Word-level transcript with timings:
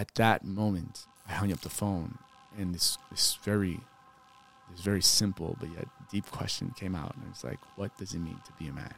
At 0.00 0.14
that 0.14 0.44
moment, 0.44 1.08
I 1.28 1.32
hung 1.32 1.52
up 1.52 1.62
the 1.62 1.68
phone, 1.68 2.18
and 2.56 2.72
this 2.72 2.98
this 3.10 3.36
very 3.42 3.80
this 4.70 4.80
very 4.80 5.02
simple 5.02 5.56
but 5.58 5.70
yet 5.70 5.88
deep 6.08 6.30
question 6.30 6.72
came 6.78 6.94
out, 6.94 7.16
and 7.16 7.24
it's 7.28 7.42
like, 7.42 7.58
what 7.74 7.98
does 7.98 8.14
it 8.14 8.20
mean 8.20 8.38
to 8.46 8.52
be 8.60 8.68
a 8.68 8.72
man? 8.72 8.94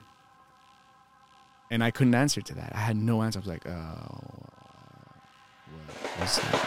And 1.71 1.83
I 1.83 1.91
couldn't 1.91 2.15
answer 2.15 2.43
to 2.43 2.55
that. 2.55 2.73
I 2.75 2.81
had 2.81 2.99
no 2.99 3.23
answer. 3.23 3.39
I 3.39 3.41
was 3.41 3.49
like, 3.49 3.67
oh, 3.67 4.19
what 6.19 6.29
that? 6.29 6.67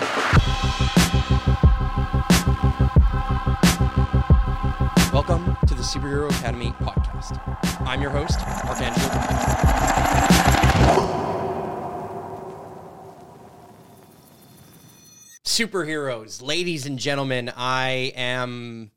Welcome 5.13 5.57
to 5.67 5.75
the 5.75 5.83
Superhero 5.83 6.31
Academy 6.39 6.73
podcast. 6.81 7.37
I'm 7.85 8.01
your 8.01 8.09
host, 8.09 8.39
Marc 8.65 8.81
Angelo. 8.81 9.13
Superheroes, 15.53 16.41
ladies 16.41 16.87
and 16.87 16.97
gentlemen, 16.97 17.53
I 17.55 18.11
am 18.15 18.89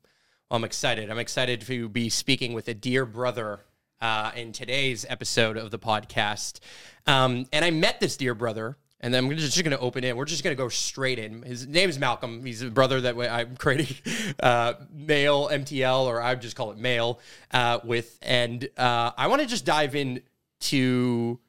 I'm 0.49 0.63
excited. 0.63 1.11
I'm 1.11 1.19
excited 1.19 1.61
to 1.61 1.87
be 1.87 2.09
speaking 2.09 2.53
with 2.53 2.67
a 2.67 2.73
dear 2.73 3.05
brother 3.05 3.59
uh, 4.01 4.31
in 4.35 4.53
today's 4.53 5.05
episode 5.07 5.55
of 5.55 5.69
the 5.69 5.77
podcast. 5.77 6.59
Um, 7.05 7.45
and 7.53 7.63
I 7.63 7.69
met 7.69 7.99
this 7.99 8.17
dear 8.17 8.33
brother 8.33 8.75
and 8.99 9.15
I'm 9.15 9.29
just 9.37 9.63
going 9.63 9.69
to 9.69 9.79
open 9.79 10.03
it. 10.03 10.17
We're 10.17 10.25
just 10.25 10.43
going 10.43 10.57
to 10.57 10.57
go 10.57 10.67
straight 10.67 11.19
in. 11.19 11.43
His 11.43 11.67
name 11.67 11.91
is 11.91 11.99
Malcolm. 11.99 12.43
He's 12.43 12.63
a 12.63 12.71
brother 12.71 13.01
that 13.01 13.15
I'm 13.15 13.55
creating 13.55 13.95
uh, 14.39 14.73
male 14.91 15.49
MTL, 15.49 16.05
or 16.05 16.19
I 16.19 16.31
would 16.31 16.41
just 16.41 16.55
call 16.55 16.71
it 16.71 16.79
male, 16.79 17.19
uh, 17.51 17.81
with. 17.83 18.17
And 18.23 18.67
uh, 18.77 19.11
I 19.15 19.27
want 19.27 19.43
to 19.43 19.47
just 19.47 19.63
dive 19.63 19.93
in 19.93 20.23
to 20.61 21.39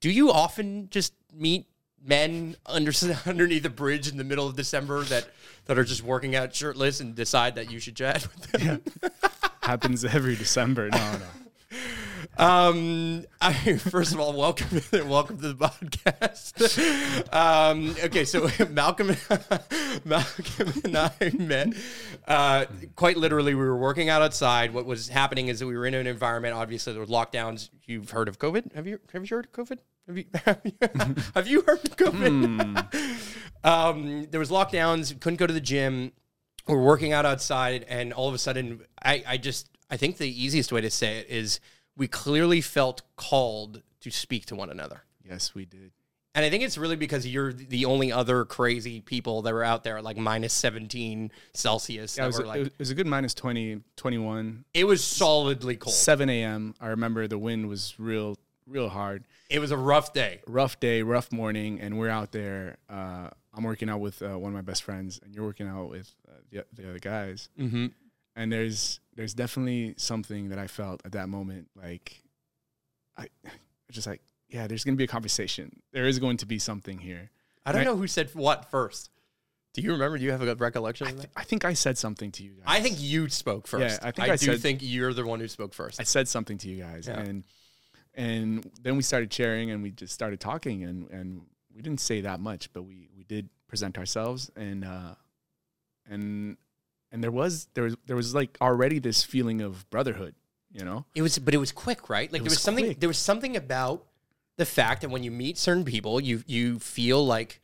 do 0.00 0.10
you 0.10 0.32
often 0.32 0.88
just 0.90 1.14
meet 1.32 1.66
men 2.04 2.56
under, 2.66 2.92
underneath 3.26 3.64
a 3.64 3.70
bridge 3.70 4.08
in 4.08 4.16
the 4.16 4.24
middle 4.24 4.46
of 4.46 4.56
December 4.56 5.02
that, 5.04 5.28
that 5.66 5.78
are 5.78 5.84
just 5.84 6.02
working 6.02 6.34
out 6.34 6.54
shirtless 6.54 7.00
and 7.00 7.14
decide 7.14 7.54
that 7.56 7.70
you 7.70 7.78
should 7.78 7.96
chat 7.96 8.26
with 8.34 8.52
them? 8.52 8.82
Yeah. 9.02 9.08
Happens 9.62 10.04
every 10.04 10.34
December. 10.36 10.90
No, 10.90 11.12
no. 11.12 11.78
Um, 12.36 13.24
I, 13.40 13.52
first 13.76 14.14
of 14.14 14.20
all, 14.20 14.32
welcome, 14.32 14.80
welcome 15.08 15.38
to 15.40 15.52
the 15.52 15.54
podcast. 15.54 17.32
Um, 17.32 17.94
okay, 18.04 18.24
so 18.24 18.48
Malcolm, 18.70 19.14
Malcolm 20.04 20.72
and 20.84 20.96
I 20.96 21.32
met. 21.38 21.74
Uh, 22.26 22.64
quite 22.96 23.16
literally, 23.18 23.54
we 23.54 23.62
were 23.62 23.76
working 23.76 24.08
out 24.08 24.22
outside. 24.22 24.72
What 24.72 24.86
was 24.86 25.08
happening 25.08 25.48
is 25.48 25.60
that 25.60 25.66
we 25.66 25.76
were 25.76 25.86
in 25.86 25.94
an 25.94 26.06
environment. 26.06 26.54
Obviously, 26.54 26.92
there 26.94 27.00
were 27.00 27.06
lockdowns. 27.06 27.68
You've 27.84 28.10
heard 28.10 28.28
of 28.28 28.38
COVID? 28.38 28.74
Have 28.74 28.86
you? 28.86 28.98
Have 29.12 29.22
you 29.24 29.36
heard 29.36 29.46
of 29.46 29.52
COVID? 29.52 29.78
Have 30.08 30.16
you? 30.64 30.74
have 31.34 31.46
you 31.46 31.62
heard 31.62 31.78
of 31.78 31.96
COVID? 31.96 32.88
Hmm. 32.92 33.66
um, 33.66 34.26
there 34.30 34.40
was 34.40 34.50
lockdowns. 34.50 35.18
Couldn't 35.20 35.36
go 35.36 35.46
to 35.46 35.52
the 35.52 35.60
gym. 35.60 36.12
We're 36.66 36.82
working 36.82 37.12
out 37.12 37.24
outside, 37.24 37.84
and 37.88 38.12
all 38.12 38.28
of 38.28 38.34
a 38.34 38.38
sudden, 38.38 38.82
I, 39.02 39.22
I 39.26 39.36
just, 39.36 39.68
I 39.90 39.96
think 39.96 40.16
the 40.16 40.28
easiest 40.28 40.72
way 40.72 40.80
to 40.80 40.90
say 40.90 41.18
it 41.18 41.28
is 41.28 41.60
we 41.96 42.08
clearly 42.08 42.60
felt 42.60 43.02
called 43.16 43.82
to 44.00 44.10
speak 44.10 44.46
to 44.46 44.56
one 44.56 44.70
another. 44.70 45.02
Yes, 45.24 45.54
we 45.54 45.64
did. 45.64 45.92
And 46.34 46.44
I 46.46 46.50
think 46.50 46.62
it's 46.62 46.78
really 46.78 46.96
because 46.96 47.26
you're 47.26 47.52
the 47.52 47.84
only 47.84 48.10
other 48.10 48.44
crazy 48.46 49.00
people 49.00 49.42
that 49.42 49.52
were 49.52 49.64
out 49.64 49.84
there 49.84 49.98
at 49.98 50.04
like 50.04 50.16
minus 50.16 50.54
17 50.54 51.30
Celsius. 51.52 52.16
Yeah, 52.16 52.24
it 52.24 52.26
was, 52.28 52.38
a, 52.38 52.42
like, 52.44 52.66
it 52.66 52.72
was 52.78 52.90
a 52.90 52.94
good 52.94 53.06
minus 53.06 53.34
20, 53.34 53.80
21. 53.96 54.64
It 54.72 54.84
was 54.84 55.04
solidly 55.04 55.76
cold. 55.76 55.94
7 55.94 56.30
a.m. 56.30 56.74
I 56.80 56.88
remember 56.88 57.26
the 57.28 57.38
wind 57.38 57.68
was 57.68 57.94
real, 57.98 58.38
real 58.66 58.88
hard. 58.88 59.24
It 59.50 59.58
was 59.58 59.70
a 59.70 59.76
rough 59.76 60.12
day. 60.12 60.40
Rough 60.46 60.80
day, 60.80 61.02
rough 61.02 61.32
morning. 61.32 61.80
And 61.80 61.98
we're 61.98 62.08
out 62.08 62.32
there. 62.32 62.78
Uh, 62.88 63.28
I'm 63.54 63.64
working 63.64 63.88
out 63.88 64.00
with 64.00 64.22
uh, 64.22 64.38
one 64.38 64.50
of 64.52 64.54
my 64.54 64.62
best 64.62 64.82
friends, 64.82 65.20
and 65.22 65.34
you're 65.34 65.44
working 65.44 65.68
out 65.68 65.90
with 65.90 66.14
uh, 66.28 66.38
the, 66.50 66.64
the 66.74 66.88
other 66.88 66.98
guys. 66.98 67.48
Mm-hmm. 67.58 67.86
And 68.34 68.52
there's 68.52 69.00
there's 69.14 69.34
definitely 69.34 69.94
something 69.98 70.48
that 70.48 70.58
I 70.58 70.66
felt 70.66 71.02
at 71.04 71.12
that 71.12 71.28
moment. 71.28 71.68
Like, 71.76 72.22
I 73.16 73.26
just 73.90 74.06
like, 74.06 74.22
yeah, 74.48 74.66
there's 74.66 74.84
going 74.84 74.94
to 74.94 74.98
be 74.98 75.04
a 75.04 75.08
conversation. 75.08 75.82
There 75.92 76.06
is 76.06 76.18
going 76.18 76.38
to 76.38 76.46
be 76.46 76.58
something 76.58 76.98
here. 76.98 77.30
I 77.66 77.72
don't 77.72 77.84
know 77.84 77.96
who 77.96 78.06
said 78.06 78.30
what 78.34 78.70
first. 78.70 79.10
Do 79.74 79.80
you 79.80 79.92
remember? 79.92 80.18
Do 80.18 80.24
you 80.24 80.32
have 80.32 80.42
a 80.42 80.54
recollection? 80.54 81.06
I, 81.06 81.10
th- 81.12 81.28
I, 81.36 81.44
think 81.44 81.64
I 81.64 81.72
said 81.72 81.96
something 81.96 82.30
to 82.32 82.42
you 82.42 82.50
guys. 82.50 82.64
I 82.66 82.80
think 82.80 82.96
you 82.98 83.28
spoke 83.30 83.66
first. 83.66 84.00
Yeah, 84.02 84.08
I 84.08 84.10
think 84.10 84.28
I, 84.28 84.32
I 84.32 84.36
do 84.36 84.46
said, 84.46 84.60
think 84.60 84.80
you're 84.82 85.14
the 85.14 85.24
one 85.24 85.40
who 85.40 85.48
spoke 85.48 85.72
first. 85.72 85.98
I 85.98 86.02
said 86.02 86.28
something 86.28 86.58
to 86.58 86.68
you 86.68 86.82
guys, 86.82 87.06
Yeah. 87.06 87.20
and 87.20 87.44
and 88.14 88.70
then 88.82 88.96
we 88.96 89.02
started 89.02 89.32
sharing, 89.32 89.70
and 89.70 89.82
we 89.82 89.90
just 89.90 90.12
started 90.12 90.40
talking, 90.40 90.84
and 90.84 91.08
and 91.10 91.42
we 91.74 91.82
didn't 91.82 92.00
say 92.00 92.20
that 92.22 92.40
much, 92.40 92.72
but 92.72 92.82
we 92.82 93.08
we 93.16 93.24
did 93.24 93.48
present 93.68 93.96
ourselves, 93.98 94.50
and 94.56 94.84
uh, 94.84 95.14
and 96.08 96.56
and 97.10 97.22
there 97.22 97.30
was 97.30 97.68
there 97.74 97.84
was 97.84 97.96
there 98.06 98.16
was 98.16 98.34
like 98.34 98.56
already 98.60 98.98
this 98.98 99.22
feeling 99.22 99.60
of 99.60 99.88
brotherhood, 99.90 100.34
you 100.72 100.84
know. 100.84 101.04
It 101.14 101.22
was, 101.22 101.38
but 101.38 101.54
it 101.54 101.58
was 101.58 101.72
quick, 101.72 102.08
right? 102.08 102.30
Like 102.32 102.40
It 102.40 102.44
there 102.44 102.50
was 102.50 102.54
was 102.54 102.62
something. 102.62 102.84
quick. 102.86 103.00
There 103.00 103.08
was 103.08 103.18
something 103.18 103.56
about 103.56 104.04
the 104.56 104.66
fact 104.66 105.00
that 105.02 105.10
when 105.10 105.22
you 105.22 105.30
meet 105.30 105.58
certain 105.58 105.84
people, 105.84 106.20
you 106.20 106.42
you 106.46 106.78
feel 106.78 107.24
like 107.24 107.60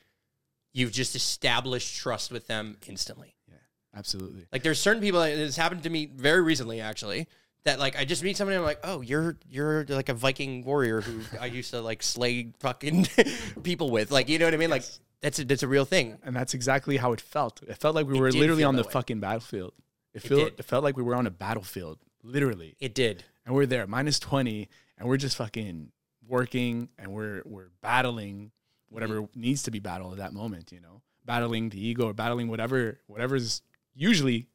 you've 0.72 0.92
just 0.92 1.14
established 1.16 1.96
trust 1.96 2.30
with 2.30 2.46
them 2.46 2.76
instantly. 2.86 3.34
Yeah, 3.48 3.56
absolutely. 3.96 4.46
Like 4.52 4.62
there's 4.62 4.80
certain 4.80 5.02
people 5.02 5.20
that 5.20 5.34
this 5.34 5.56
happened 5.56 5.82
to 5.82 5.90
me 5.90 6.06
very 6.06 6.40
recently, 6.42 6.80
actually. 6.80 7.26
That 7.64 7.78
like 7.78 7.98
I 7.98 8.04
just 8.04 8.22
meet 8.22 8.36
somebody, 8.36 8.56
I'm 8.56 8.62
like, 8.64 8.80
oh, 8.84 9.00
you're 9.02 9.36
you're 9.48 9.84
like 9.88 10.08
a 10.08 10.14
Viking 10.14 10.64
warrior 10.64 11.00
who 11.00 11.20
I 11.40 11.46
used 11.60 11.70
to 11.72 11.80
like 11.80 12.02
slay 12.02 12.52
fucking 12.60 13.08
people 13.62 13.90
with, 13.90 14.10
like 14.10 14.28
you 14.28 14.38
know 14.38 14.46
what 14.46 14.54
I 14.54 14.58
mean? 14.58 14.70
Like 14.70 14.84
that's 15.20 15.38
a, 15.40 15.44
that's 15.44 15.62
a 15.64 15.68
real 15.68 15.84
thing. 15.84 16.18
And 16.24 16.34
that's 16.34 16.54
exactly 16.54 16.96
how 16.96 17.12
it 17.12 17.20
felt. 17.20 17.60
It 17.66 17.76
felt 17.78 17.94
like 17.94 18.06
we 18.06 18.16
It 18.16 18.20
were 18.20 18.30
literally 18.32 18.64
on 18.64 18.76
the 18.76 18.84
way. 18.84 18.90
fucking 18.90 19.20
battlefield. 19.20 19.72
It, 20.14 20.24
It 20.24 20.28
felt 20.28 20.40
did. 20.40 20.60
it 20.60 20.62
felt 20.64 20.84
like 20.84 20.96
we 20.96 21.02
were 21.02 21.14
on 21.16 21.26
a 21.26 21.30
battlefield, 21.30 21.98
literally. 22.22 22.76
It 22.80 22.94
did. 22.94 23.24
And 23.44 23.54
we're 23.54 23.66
there, 23.66 23.86
minus 23.86 24.18
twenty, 24.18 24.68
and 24.96 25.08
we're 25.08 25.16
just 25.16 25.36
fucking 25.36 25.90
working 26.26 26.88
and 26.98 27.12
we're 27.12 27.42
we're 27.44 27.70
battling 27.82 28.50
whatever 28.88 29.22
Mm-hmm. 29.22 29.40
needs 29.40 29.62
to 29.64 29.70
be 29.70 29.80
battled 29.80 30.12
at 30.12 30.18
that 30.18 30.32
moment, 30.32 30.70
you 30.72 30.80
know. 30.80 31.02
Battling 31.24 31.68
the 31.70 31.84
ego 31.84 32.06
or 32.06 32.14
battling 32.14 32.48
whatever 32.48 33.00
whatever's 33.06 33.62
usually 33.94 34.46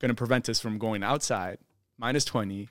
gonna 0.00 0.14
prevent 0.14 0.48
us 0.48 0.60
from 0.60 0.78
going 0.78 1.02
outside, 1.02 1.58
minus 1.98 2.24
20, 2.24 2.68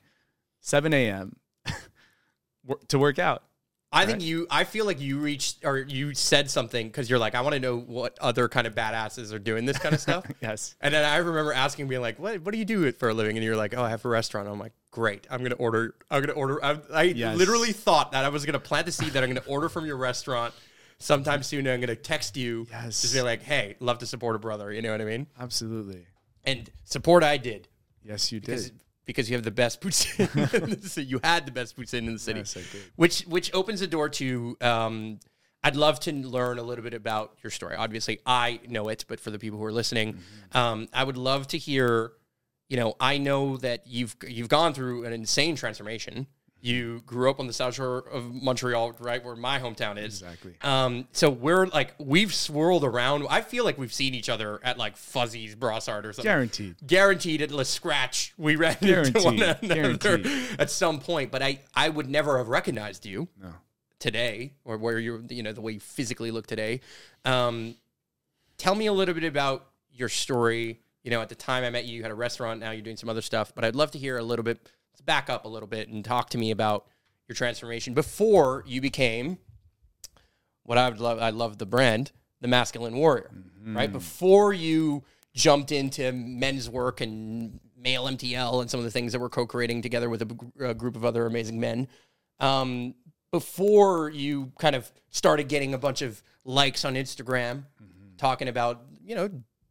7 0.62 0.94
a.m. 0.94 1.36
to 2.88 3.00
work 3.00 3.20
out. 3.20 3.44
I 3.96 4.08
think 4.08 4.24
you. 4.24 4.48
I 4.50 4.64
feel 4.64 4.86
like 4.88 5.00
you 5.00 5.20
reached 5.20 5.64
or 5.64 5.78
you 5.78 6.16
said 6.16 6.50
something 6.50 6.88
because 6.88 7.12
you're 7.12 7.20
like, 7.20 7.36
I 7.36 7.42
want 7.42 7.54
to 7.54 7.60
know 7.60 7.78
what 7.78 8.18
other 8.20 8.50
kind 8.50 8.66
of 8.66 8.74
badasses 8.74 9.32
are 9.32 9.38
doing 9.38 9.66
this 9.66 9.78
kind 9.78 9.94
of 9.94 10.02
stuff. 10.02 10.26
Yes. 10.42 10.74
And 10.82 10.92
then 10.92 11.06
I 11.06 11.18
remember 11.18 11.54
asking, 11.54 11.90
being 11.90 12.02
like, 12.02 12.18
"What? 12.18 12.42
What 12.42 12.54
do 12.54 12.58
you 12.58 12.66
do 12.66 12.92
for 12.94 13.10
a 13.10 13.14
living?" 13.14 13.38
And 13.38 13.46
you're 13.46 13.56
like, 13.56 13.76
"Oh, 13.78 13.84
I 13.84 13.92
have 13.92 14.04
a 14.04 14.10
restaurant." 14.10 14.48
I'm 14.50 14.58
like, 14.58 14.72
"Great, 14.90 15.28
I'm 15.30 15.44
gonna 15.44 15.54
order. 15.56 15.94
I'm 16.10 16.22
gonna 16.24 16.34
order." 16.34 16.64
I, 16.66 16.80
I 16.92 17.04
Yes. 17.04 17.38
literally 17.38 17.72
thought 17.72 18.14
that 18.14 18.26
I 18.26 18.30
was 18.30 18.48
gonna 18.48 18.58
plant 18.60 18.88
the 18.88 18.92
seed 18.92 19.14
that 19.14 19.24
I'm 19.24 19.30
gonna 19.30 19.46
order 19.46 19.70
from 19.70 19.86
your 19.86 19.98
restaurant 19.98 20.56
sometime 20.98 21.44
soon. 21.44 21.60
And 21.68 21.70
I'm 21.76 21.80
gonna 21.80 21.96
text 21.96 22.36
you, 22.36 22.66
Yes. 22.72 23.04
just 23.04 23.14
be 23.14 23.22
like, 23.22 23.44
"Hey, 23.44 23.76
love 23.80 24.00
to 24.00 24.08
support 24.08 24.36
a 24.36 24.40
brother." 24.40 24.74
You 24.74 24.82
know 24.82 24.92
what 24.92 25.02
I 25.02 25.06
mean? 25.06 25.28
Absolutely. 25.40 26.08
And 26.46 26.68
support 26.84 27.24
I 27.24 27.38
did 27.38 27.68
Yes, 28.04 28.32
you 28.32 28.42
because 28.42 28.72
did. 28.72 28.80
Because 29.06 29.30
you 29.30 29.36
have 29.36 29.44
the 29.44 29.52
best 29.52 29.82
poutine. 29.82 30.54
in 30.64 30.80
the 30.82 30.90
city. 30.96 31.08
You 31.08 31.20
had 31.24 31.46
the 31.46 31.52
best 31.52 31.76
poutine 31.78 32.08
in 32.08 32.14
the 32.14 32.20
city 32.20 32.40
Yes, 32.40 32.58
which 32.96 33.22
which 33.24 33.54
opens 33.54 33.80
the 33.82 33.88
door 33.88 34.10
to 34.10 34.58
um, 34.62 35.20
I'd 35.64 35.76
love 35.76 36.00
to 36.02 36.12
learn 36.12 36.60
a 36.60 36.64
little 36.64 36.84
bit 36.84 36.94
about 36.94 37.38
your 37.42 37.50
story. 37.52 37.76
Obviously, 37.76 38.20
I 38.26 38.60
know 38.68 38.90
it, 38.90 39.06
but 39.08 39.20
for 39.20 39.32
the 39.32 39.40
people 39.40 39.58
who 39.60 39.66
are 39.66 39.72
listening, 39.72 40.14
Mm-hmm. 40.14 40.58
um, 40.58 40.88
I 40.94 41.04
would 41.04 41.18
love 41.18 41.48
to 41.48 41.58
hear. 41.58 42.12
You 42.70 42.78
know, 42.78 42.96
I 43.00 43.18
know 43.18 43.58
that 43.58 43.86
you've 43.86 44.16
you've 44.28 44.50
gone 44.50 44.74
through 44.74 45.06
an 45.06 45.14
insane 45.14 45.56
transformation. 45.56 46.28
You 46.66 47.02
grew 47.06 47.30
up 47.30 47.42
on 47.42 47.48
the 47.48 47.52
south 47.52 47.76
shore 47.76 48.06
of 48.10 48.34
Montreal, 48.34 48.94
right 49.00 49.22
where 49.22 49.36
my 49.36 49.60
hometown 49.60 49.98
is. 49.98 50.22
Exactly. 50.22 50.54
Um, 50.62 51.10
so 51.12 51.30
we're 51.30 51.66
like 51.68 51.94
we've 51.98 52.34
swirled 52.34 52.86
around. 52.86 53.28
I 53.30 53.42
feel 53.42 53.66
like 53.66 53.78
we've 53.78 53.92
seen 53.92 54.14
each 54.16 54.30
other 54.30 54.62
at 54.64 54.78
like 54.78 54.96
Fuzzy's 54.96 55.56
Brossard 55.58 56.06
or 56.06 56.14
something 56.14 56.24
Guaranteed. 56.24 56.76
guaranteed 56.88 57.42
at 57.42 57.52
Le 57.52 57.66
Scratch 57.66 58.34
we 58.38 58.56
ran 58.56 58.78
into 58.82 59.20
one 59.22 59.36
another 59.42 59.98
Guaranteed. 59.98 60.26
at 60.58 60.72
some 60.72 61.02
point. 61.02 61.32
But 61.32 61.42
I, 61.44 61.60
I 61.76 61.90
would 61.90 62.10
never 62.10 62.38
have 62.38 62.48
recognized 62.48 63.06
you 63.06 63.28
No. 63.42 63.50
today 64.00 64.54
or 64.64 64.78
where 64.78 65.00
you're, 65.00 65.20
you 65.30 65.44
know, 65.44 65.52
the 65.52 65.60
way 65.60 65.74
you 65.74 65.80
physically 65.82 66.32
look 66.32 66.48
today. 66.48 66.80
Um, 67.26 67.76
tell 68.58 68.74
me 68.76 68.86
a 68.86 68.94
little 68.94 69.14
bit 69.14 69.26
about 69.26 69.66
your 69.92 70.08
story. 70.08 70.80
You 71.04 71.12
know, 71.12 71.20
at 71.22 71.28
the 71.28 71.36
time 71.36 71.66
I 71.66 71.70
met 71.70 71.84
you, 71.84 71.98
you 71.98 72.04
had 72.04 72.12
a 72.12 72.16
restaurant. 72.16 72.62
Now 72.62 72.72
you're 72.72 72.82
doing 72.82 72.96
some 72.96 73.10
other 73.10 73.22
stuff. 73.22 73.52
But 73.54 73.66
I'd 73.66 73.76
love 73.76 73.92
to 73.92 73.98
hear 73.98 74.18
a 74.18 74.24
little 74.24 74.44
bit. 74.46 74.66
Let's 74.94 75.02
back 75.02 75.28
up 75.30 75.46
a 75.46 75.48
little 75.48 75.68
bit 75.68 75.90
and 75.90 76.06
talk 76.06 76.30
to 76.30 76.38
me 76.38 76.52
about 76.52 76.86
your 77.28 77.36
transformation 77.36 77.96
before 77.96 78.64
you 78.68 78.80
became 78.80 79.40
what 80.64 80.78
I 80.78 80.88
would 80.88 81.00
love. 81.00 81.18
I 81.20 81.32
love 81.32 81.58
the 81.58 81.66
brand, 81.66 82.12
the 82.42 82.48
masculine 82.48 82.96
warrior, 82.96 83.32
right? 83.76 83.92
Before 83.92 84.54
you 84.54 85.04
jumped 85.34 85.72
into 85.72 86.12
men's 86.12 86.70
work 86.70 87.02
and 87.02 87.60
male 87.76 88.06
MTL 88.06 88.62
and 88.62 88.70
some 88.70 88.80
of 88.80 88.84
the 88.84 88.92
things 88.92 89.14
that 89.14 89.20
we're 89.20 89.30
co-creating 89.30 89.82
together 89.82 90.10
with 90.10 90.22
a 90.22 90.74
group 90.76 90.96
of 90.96 91.04
other 91.04 91.26
amazing 91.26 91.60
men. 91.60 91.88
Um, 92.40 92.94
before 93.32 94.10
you 94.10 94.52
kind 94.60 94.76
of 94.76 94.92
started 95.10 95.48
getting 95.50 95.74
a 95.74 95.78
bunch 95.80 96.04
of 96.04 96.22
likes 96.46 96.86
on 96.86 96.94
Instagram, 96.94 97.64
talking 98.18 98.48
about 98.48 98.84
you 99.04 99.16
know 99.16 99.30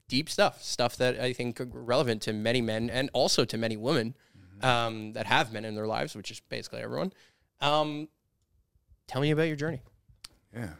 deep 0.09 0.29
stuff, 0.29 0.63
stuff 0.63 0.97
that 0.97 1.21
I 1.21 1.33
think 1.33 1.61
are 1.61 1.69
relevant 1.73 2.23
to 2.23 2.33
many 2.33 2.61
men 2.61 2.91
and 2.91 3.09
also 3.13 3.45
to 3.45 3.57
many 3.57 3.77
women 3.77 4.17
um, 4.63 5.13
that 5.15 5.27
have 5.27 5.53
men 5.53 5.65
in 5.65 5.75
their 5.75 5.87
lives, 5.87 6.15
which 6.15 6.31
is 6.31 6.41
basically 6.41 6.81
everyone. 6.81 7.13
Um, 7.61 8.09
tell 9.07 9.21
me 9.21 9.31
about 9.31 9.45
your 9.45 9.57
journey. 9.57 9.83
Yeah. 10.55 10.71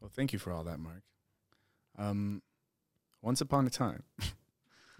Well, 0.00 0.10
thank 0.14 0.32
you 0.32 0.38
for 0.38 0.52
all 0.52 0.64
that, 0.64 0.78
Marc. 0.78 1.02
Um, 1.98 2.42
once 3.22 3.40
upon 3.40 3.66
a 3.66 3.70
time. 3.70 4.02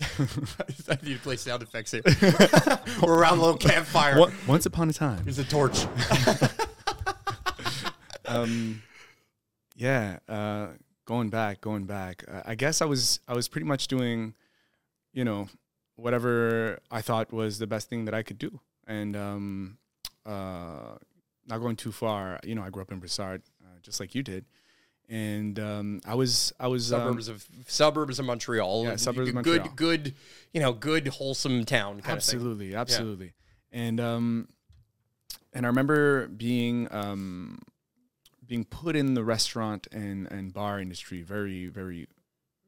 I 0.01 0.99
need 1.03 1.15
to 1.15 1.21
play 1.23 1.37
sound 1.37 1.63
effects 1.63 1.93
here. 1.93 2.03
We're 3.03 3.19
around 3.19 3.39
a 3.39 3.41
little 3.43 3.57
campfire. 3.57 4.19
What- 4.19 4.33
once 4.47 4.67
upon 4.67 4.91
a 4.91 4.93
time. 4.93 5.25
Here's 5.25 5.39
a 5.39 5.45
torch. 5.45 5.87
um, 8.27 8.83
yeah, 9.75 10.19
uh, 10.29 10.69
going 11.07 11.31
back, 11.31 11.61
going 11.61 11.85
back. 11.85 12.25
Uh, 12.29 12.43
I 12.45 12.55
guess 12.55 12.83
I 12.83 12.85
was 12.85 13.21
I 13.27 13.35
was 13.35 13.49
pretty 13.49 13.67
much 13.67 13.89
doing, 13.89 14.35
you 15.13 15.25
know, 15.25 15.49
whatever 15.97 16.79
I 16.91 17.03
thought 17.03 17.33
was 17.33 17.59
the 17.59 17.67
best 17.67 17.89
thing 17.89 18.05
that 18.05 18.15
I 18.15 18.23
could 18.23 18.39
do, 18.39 18.61
and 18.87 19.17
um, 19.17 19.79
uh, 20.25 20.97
not 21.47 21.59
going 21.59 21.77
too 21.77 21.93
far. 21.93 22.39
You 22.45 22.55
know, 22.55 22.63
I 22.63 22.71
grew 22.71 22.83
up 22.83 22.93
in 22.93 23.01
Brossard, 23.01 23.43
uh, 23.63 23.79
just 23.83 24.01
like 24.01 24.15
you 24.15 24.23
did, 24.23 24.45
and 25.09 25.59
um, 25.59 26.01
I 26.07 26.15
was 26.15 26.53
I 26.61 26.69
was 26.69 26.93
um, 26.93 27.01
suburbs 27.01 27.29
of 27.29 27.47
suburbs 27.67 28.19
of 28.19 28.27
Montreal. 28.27 28.85
Yeah, 28.85 28.97
suburbs 28.97 29.31
of 29.31 29.43
good, 29.43 29.63
Montreal. 29.63 29.75
good, 29.77 30.15
you 30.53 30.61
know, 30.61 30.73
good 30.73 31.09
wholesome 31.09 31.65
town. 31.65 32.01
Kind 32.01 32.17
absolutely, 32.17 32.75
absolutely, 32.75 33.33
and 33.73 34.01
um, 34.01 34.49
and 35.53 35.65
I 35.65 35.69
remember 35.69 36.29
being 36.29 36.89
um, 36.91 37.61
being 38.47 38.65
put 38.65 38.97
in 38.97 39.15
the 39.15 39.25
restaurant 39.25 39.87
and 39.93 40.31
and 40.31 40.53
bar 40.53 40.81
industry 40.81 41.23
very 41.23 41.67
very 41.67 42.09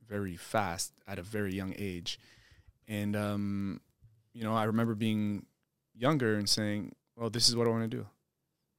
very 0.08 0.36
fast 0.36 0.92
at 1.06 1.18
a 1.18 1.22
very 1.22 1.54
young 1.54 1.74
age, 1.78 2.18
and 2.88 3.14
um, 3.14 3.80
you 4.32 4.42
know 4.42 4.54
I 4.54 4.64
remember 4.64 4.94
being 4.94 5.46
younger 5.94 6.34
and 6.36 6.48
saying, 6.48 6.94
"Well, 7.16 7.30
this 7.30 7.48
is 7.48 7.54
what 7.56 7.66
I 7.66 7.70
want 7.70 7.88
to 7.90 7.96
do." 7.96 8.06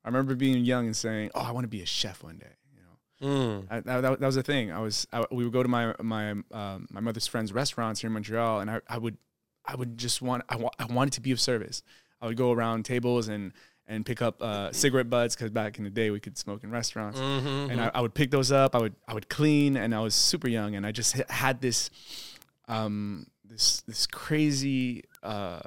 I 0.04 0.08
remember 0.10 0.36
being 0.36 0.64
young 0.66 0.86
and 0.88 0.96
saying, 0.96 1.32
"Oh, 1.36 1.42
I 1.42 1.52
want 1.52 1.64
to 1.64 1.70
be 1.70 1.82
a 1.82 1.86
chef 1.86 2.24
one 2.24 2.38
day." 2.38 2.56
You 2.74 2.80
know, 2.82 3.60
thing. 3.60 3.68
I, 3.70 3.80
that, 3.82 4.02
that, 4.02 4.20
was 4.22 4.36
the 4.36 4.44
thing. 4.44 4.72
I 4.72 4.80
was 4.80 5.08
I, 5.14 5.26
we 5.32 5.44
would 5.44 5.54
go 5.54 5.62
to 5.64 5.70
my 5.70 5.94
my 6.02 6.32
um, 6.32 6.88
my 6.90 7.00
mother's 7.02 7.28
friends' 7.28 7.54
restaurants 7.54 8.02
here 8.02 8.08
in 8.08 8.14
Montreal, 8.14 8.62
and 8.62 8.70
I, 8.72 8.82
I 8.88 8.98
would 8.98 9.18
I 9.66 9.76
would 9.76 9.98
just 9.98 10.22
want 10.22 10.44
I, 10.50 10.56
wa- 10.56 10.72
I 10.80 10.86
wanted 10.86 11.14
to 11.14 11.22
be 11.22 11.32
of 11.32 11.40
service. 11.40 11.84
I 12.22 12.28
would 12.28 12.38
go 12.38 12.52
around 12.52 12.84
tables 12.86 13.28
and 13.30 13.54
and 13.88 14.06
pick 14.06 14.22
up 14.22 14.42
uh, 14.42 14.72
cigarette 14.72 15.10
butts 15.10 15.36
because 15.36 15.50
back 15.50 15.80
in 15.80 15.84
the 15.84 15.90
day 15.90 16.12
we 16.12 16.20
could 16.20 16.38
smoke 16.38 16.64
in 16.64 16.70
restaurants, 16.72 17.20
Mm-hmm. 17.20 17.72
and 17.72 17.82
I, 17.82 17.92
I 17.96 18.02
would 18.02 18.14
pick 18.14 18.30
those 18.32 18.52
up. 18.52 18.76
I 18.76 18.80
would 18.80 18.96
I 19.08 19.14
would 19.14 19.28
clean, 19.30 19.76
and 19.78 19.94
I 19.94 20.00
was 20.00 20.14
super 20.16 20.48
young, 20.48 20.76
and 20.76 20.86
I 20.86 20.92
just 20.92 21.18
h- 21.18 21.26
had 21.30 21.60
this 21.60 21.90
um, 22.68 23.26
this 23.50 23.82
this 23.82 24.06
crazy 24.06 25.04
uh, 25.24 25.60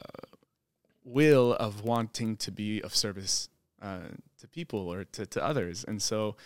will 1.05 1.55
of 1.55 1.83
wanting 1.83 2.37
to 2.37 2.51
be 2.51 2.81
of 2.83 2.95
service 2.95 3.49
uh, 3.81 4.09
to 4.39 4.49
people 4.49 4.93
or 4.93 5.05
to, 5.05 5.27
to 5.27 5.45
others, 5.45 5.85
and 5.87 6.01
so 6.01 6.37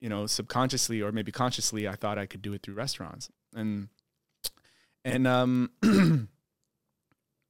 you 0.00 0.08
know 0.08 0.26
subconsciously 0.26 1.00
or 1.00 1.12
maybe 1.12 1.32
consciously, 1.32 1.86
I 1.88 1.94
thought 1.94 2.18
I 2.18 2.26
could 2.26 2.42
do 2.42 2.52
it 2.52 2.62
through 2.62 2.74
restaurants, 2.74 3.30
and 3.54 3.88
and 5.04 5.26
um, 5.26 5.70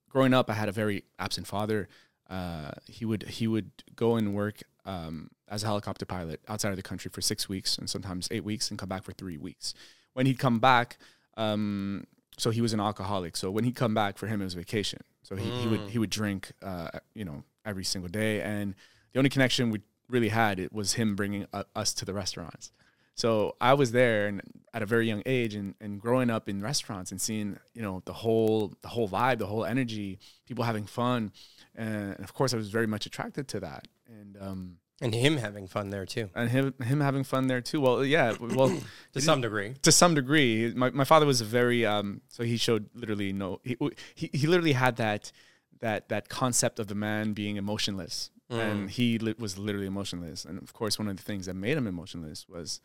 growing 0.09 0.35
up, 0.35 0.51
I 0.51 0.55
had 0.55 0.69
a 0.69 0.73
very 0.73 1.05
absent 1.19 1.47
father. 1.47 1.89
Uh, 2.29 2.73
he 2.87 3.05
would 3.05 3.23
he 3.25 3.47
would 3.47 3.71
go 3.97 4.17
and 4.17 4.35
work 4.35 4.63
um, 4.85 5.31
as 5.49 5.63
a 5.63 5.67
helicopter 5.67 6.05
pilot 6.05 6.41
outside 6.49 6.71
of 6.71 6.77
the 6.77 6.83
country 6.83 7.11
for 7.13 7.23
six 7.23 7.49
weeks 7.49 7.79
and 7.79 7.89
sometimes 7.89 8.29
eight 8.31 8.45
weeks, 8.45 8.71
and 8.71 8.79
come 8.79 8.89
back 8.89 9.03
for 9.03 9.13
three 9.13 9.39
weeks. 9.39 9.73
When 10.13 10.27
he'd 10.27 10.39
come 10.39 10.59
back, 10.59 10.99
um, 11.37 12.07
so 12.39 12.51
he 12.51 12.61
was 12.61 12.73
an 12.73 12.81
alcoholic. 12.81 13.37
So 13.37 13.51
when 13.51 13.65
he'd 13.65 13.75
come 13.75 13.95
back, 13.95 14.17
for 14.17 14.27
him 14.27 14.41
it 14.41 14.45
was 14.45 14.55
vacation. 14.55 15.01
So 15.23 15.37
he, 15.37 15.51
he 15.51 15.69
would 15.69 15.91
he 15.91 15.99
would 15.99 16.11
drink, 16.11 16.53
uh, 16.63 16.89
you 17.15 17.25
know, 17.25 17.45
every 17.67 17.85
single 17.85 18.09
day, 18.09 18.41
and 18.41 18.75
the 19.13 19.19
only 19.19 19.31
connection 19.31 19.71
we 19.71 19.81
really 20.09 20.31
had 20.31 20.59
it 20.59 20.73
was 20.73 20.95
him 20.95 21.15
bringing 21.17 21.47
uh, 21.53 21.65
us 21.77 21.93
to 21.95 22.05
the 22.05 22.15
restaurants. 22.15 22.73
So 23.15 23.57
I 23.61 23.75
was 23.75 23.91
there 23.91 24.29
and 24.29 24.41
at 24.73 24.81
a 24.81 24.87
very 24.87 25.09
young 25.09 25.23
age 25.27 25.55
and, 25.55 25.75
and 25.81 26.01
growing 26.01 26.31
up 26.31 26.49
in 26.49 26.63
restaurants 26.63 27.11
and 27.11 27.21
seeing, 27.21 27.59
you 27.75 27.83
know, 27.83 28.01
the 28.05 28.13
whole 28.13 28.75
the 28.81 28.89
whole 28.89 29.09
vibe, 29.09 29.39
the 29.39 29.47
whole 29.47 29.65
energy, 29.65 30.21
people 30.47 30.65
having 30.65 30.87
fun. 30.87 31.33
And 31.75 32.19
of 32.21 32.33
course 32.33 32.55
I 32.55 32.57
was 32.57 32.71
very 32.71 32.87
much 32.87 33.07
attracted 33.07 33.49
to 33.49 33.61
that. 33.61 33.89
And 34.07 34.39
um 34.41 34.77
and 35.01 35.15
him 35.15 35.37
having 35.37 35.67
fun 35.67 35.91
there 35.91 36.07
too, 36.07 36.31
and 36.35 36.51
him 36.51 36.75
him 36.83 37.01
having 37.01 37.25
fun 37.25 37.47
there 37.47 37.61
too. 37.61 37.81
Well, 37.81 38.05
yeah, 38.05 38.35
well 38.41 38.77
to 39.13 39.21
some 39.21 39.41
degree. 39.41 39.75
to 39.83 39.93
some 39.93 40.15
degree. 40.15 40.73
My 40.75 40.91
my 40.91 41.05
father 41.05 41.27
was 41.27 41.41
a 41.41 41.45
very 41.45 41.87
um 41.87 42.21
so 42.29 42.43
he 42.43 42.57
showed 42.57 42.91
literally 42.95 43.33
no 43.33 43.61
he 43.65 43.77
he, 44.15 44.31
he 44.33 44.47
literally 44.47 44.73
had 44.73 44.97
that 44.97 45.33
that 45.81 46.09
that 46.09 46.29
concept 46.29 46.79
of 46.79 46.89
the 46.89 46.95
man 46.95 47.33
being 47.33 47.57
emotionless. 47.57 48.31
And 48.51 48.89
he 48.89 49.19
li- 49.19 49.35
was 49.39 49.59
literally 49.59 49.87
emotionless. 49.87 50.47
And 50.47 50.63
of 50.63 50.73
course, 50.73 50.99
one 50.99 51.07
of 51.07 51.19
the 51.19 51.23
things 51.23 51.45
that 51.45 51.55
made 51.55 51.77
him 51.77 51.87
emotionless 51.87 52.49
was 52.49 52.81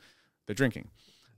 the 0.45 0.54
drinking. 0.54 0.89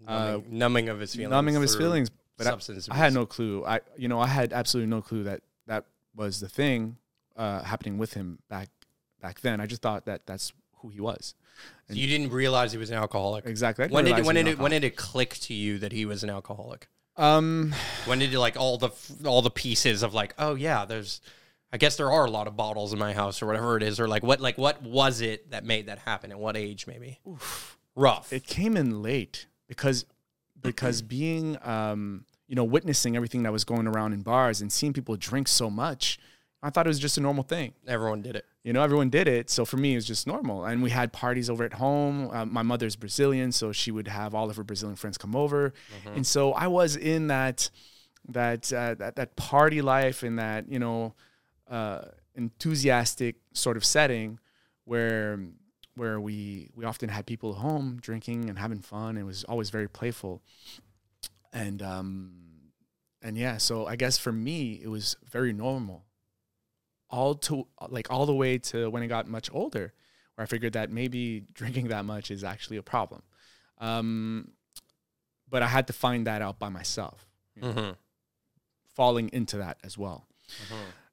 Numbing, 0.03 0.57
numbing 0.57 0.89
of 0.89 0.99
his 0.99 1.13
feelings. 1.13 1.29
numbing 1.29 1.55
of 1.55 1.61
his 1.61 1.75
feelings. 1.75 2.09
But 2.35 2.47
I, 2.47 2.49
substance 2.49 2.89
I 2.89 2.95
had 2.95 3.13
no 3.13 3.27
clue. 3.27 3.63
I, 3.65 3.81
you 3.95 4.07
know, 4.07 4.19
I 4.19 4.25
had 4.25 4.51
absolutely 4.51 4.89
no 4.89 5.03
clue 5.03 5.23
that 5.23 5.41
that 5.67 5.85
was 6.15 6.39
the 6.39 6.49
thing 6.49 6.97
uh, 7.35 7.61
happening 7.61 7.99
with 7.99 8.15
him 8.15 8.39
back 8.49 8.69
back 9.21 9.41
then. 9.41 9.61
I 9.61 9.67
just 9.67 9.83
thought 9.83 10.05
that 10.05 10.25
that's 10.25 10.53
who 10.85 10.91
he 10.91 11.01
was. 11.01 11.35
So 11.87 11.93
you 11.93 12.07
didn't 12.07 12.31
realize 12.31 12.71
he 12.71 12.77
was 12.77 12.89
an 12.89 12.97
alcoholic. 12.97 13.45
Exactly. 13.45 13.87
When 13.87 14.05
did 14.05 14.19
it, 14.19 14.25
when 14.25 14.35
did 14.35 14.47
it 14.47 14.59
when 14.59 14.71
did 14.71 14.83
it 14.83 14.95
click 14.95 15.35
to 15.41 15.53
you 15.53 15.77
that 15.79 15.91
he 15.91 16.05
was 16.05 16.23
an 16.23 16.29
alcoholic? 16.29 16.87
Um, 17.17 17.73
When 18.05 18.19
did 18.19 18.31
you 18.31 18.39
like 18.39 18.57
all 18.57 18.77
the 18.77 18.89
all 19.25 19.41
the 19.41 19.49
pieces 19.49 20.03
of 20.03 20.13
like, 20.13 20.33
oh 20.37 20.55
yeah, 20.55 20.85
there's, 20.85 21.21
I 21.71 21.77
guess 21.77 21.95
there 21.95 22.11
are 22.11 22.25
a 22.25 22.29
lot 22.29 22.47
of 22.47 22.57
bottles 22.57 22.91
in 22.91 22.99
my 22.99 23.13
house 23.13 23.41
or 23.41 23.45
whatever 23.45 23.77
it 23.77 23.83
is, 23.83 23.99
or 23.99 24.07
like 24.07 24.23
what 24.23 24.41
like 24.41 24.57
what 24.57 24.81
was 24.81 25.21
it 25.21 25.51
that 25.51 25.63
made 25.63 25.87
that 25.87 25.99
happen? 25.99 26.31
At 26.31 26.39
what 26.39 26.57
age 26.57 26.87
maybe? 26.87 27.19
Rough. 27.95 28.33
it 28.33 28.45
came 28.45 28.75
in 28.75 29.01
late 29.01 29.45
because 29.67 30.05
because 30.61 31.01
being 31.17 31.57
um 31.63 32.25
you 32.47 32.55
know 32.55 32.65
witnessing 32.65 33.15
everything 33.15 33.43
that 33.43 33.53
was 33.53 33.63
going 33.63 33.87
around 33.87 34.11
in 34.11 34.21
bars 34.21 34.59
and 34.59 34.71
seeing 34.71 34.91
people 34.91 35.15
drink 35.15 35.47
so 35.47 35.69
much, 35.69 36.19
I 36.65 36.69
thought 36.71 36.85
it 36.87 36.93
was 36.95 36.99
just 37.07 37.17
a 37.17 37.21
normal 37.21 37.43
thing. 37.43 37.73
Everyone 37.87 38.21
did 38.21 38.35
it. 38.35 38.45
you 38.63 38.73
know 38.73 38.81
everyone 38.81 39.09
did 39.09 39.27
it. 39.27 39.49
So 39.49 39.65
for 39.65 39.77
me 39.77 39.89
it 39.93 39.97
was 40.01 40.07
just 40.13 40.25
normal. 40.27 40.65
And 40.65 40.81
we 40.81 40.89
had 40.89 41.07
parties 41.13 41.49
over 41.49 41.63
at 41.63 41.73
home. 41.73 42.29
Uh, 42.31 42.45
my 42.45 42.63
mother's 42.71 42.95
brazilian 42.95 43.51
so 43.51 43.71
she 43.71 43.91
would 43.91 44.07
have 44.07 44.33
all 44.37 44.49
of 44.49 44.55
her 44.57 44.63
brazilian 44.63 44.95
friends 44.95 45.17
come 45.17 45.35
over. 45.35 45.73
And 46.15 46.25
so 46.25 46.41
i 46.53 46.67
was 46.67 46.95
in 46.95 47.27
that 47.27 47.69
that 48.39 48.73
uh, 48.73 48.95
that, 49.01 49.15
that 49.19 49.35
party 49.35 49.81
life 49.81 50.23
and 50.27 50.39
that 50.39 50.61
you 50.73 50.79
know 50.79 51.13
uh, 51.69 52.01
enthusiastic 52.33 53.35
sort 53.53 53.77
of 53.77 53.83
setting 53.85 54.39
where 54.85 55.39
where 55.95 56.19
we 56.19 56.69
we 56.75 56.83
often 56.85 57.09
had 57.09 57.25
people 57.25 57.51
at 57.53 57.57
home 57.59 57.97
drinking 58.01 58.49
and 58.49 58.57
having 58.59 58.81
fun. 58.81 59.17
It 59.17 59.23
was 59.23 59.43
always 59.45 59.69
very 59.69 59.87
playful. 59.99 60.41
And 61.53 61.81
um 61.81 62.11
and 63.21 63.37
yeah 63.37 63.57
so 63.57 63.87
i 63.87 63.95
guess 63.95 64.17
for 64.17 64.31
me 64.31 64.79
it 64.83 64.89
was 64.89 65.15
very 65.31 65.53
normal 65.53 66.03
all 67.15 67.33
to 67.47 67.53
like 67.97 68.07
all 68.13 68.25
the 68.25 68.35
way 68.43 68.57
to 68.69 68.89
when 68.93 69.01
I 69.03 69.07
got 69.07 69.27
much 69.37 69.47
older, 69.59 69.93
where 70.35 70.43
I 70.43 70.47
figured 70.47 70.73
that 70.73 70.87
maybe 70.91 71.43
drinking 71.59 71.87
that 71.93 72.03
much 72.05 72.29
is 72.35 72.43
actually 72.43 72.77
a 72.77 72.83
problem. 72.83 73.21
Um, 73.79 74.51
but 75.49 75.61
I 75.63 75.67
had 75.67 75.85
to 75.87 75.93
find 75.93 76.27
that 76.27 76.41
out 76.41 76.59
by 76.59 76.69
myself, 76.69 77.25
you 77.55 77.61
know, 77.61 77.67
Mm-hmm. 77.73 77.91
falling 78.93 79.29
into 79.33 79.57
that 79.57 79.77
as 79.83 79.97
well. 79.97 80.27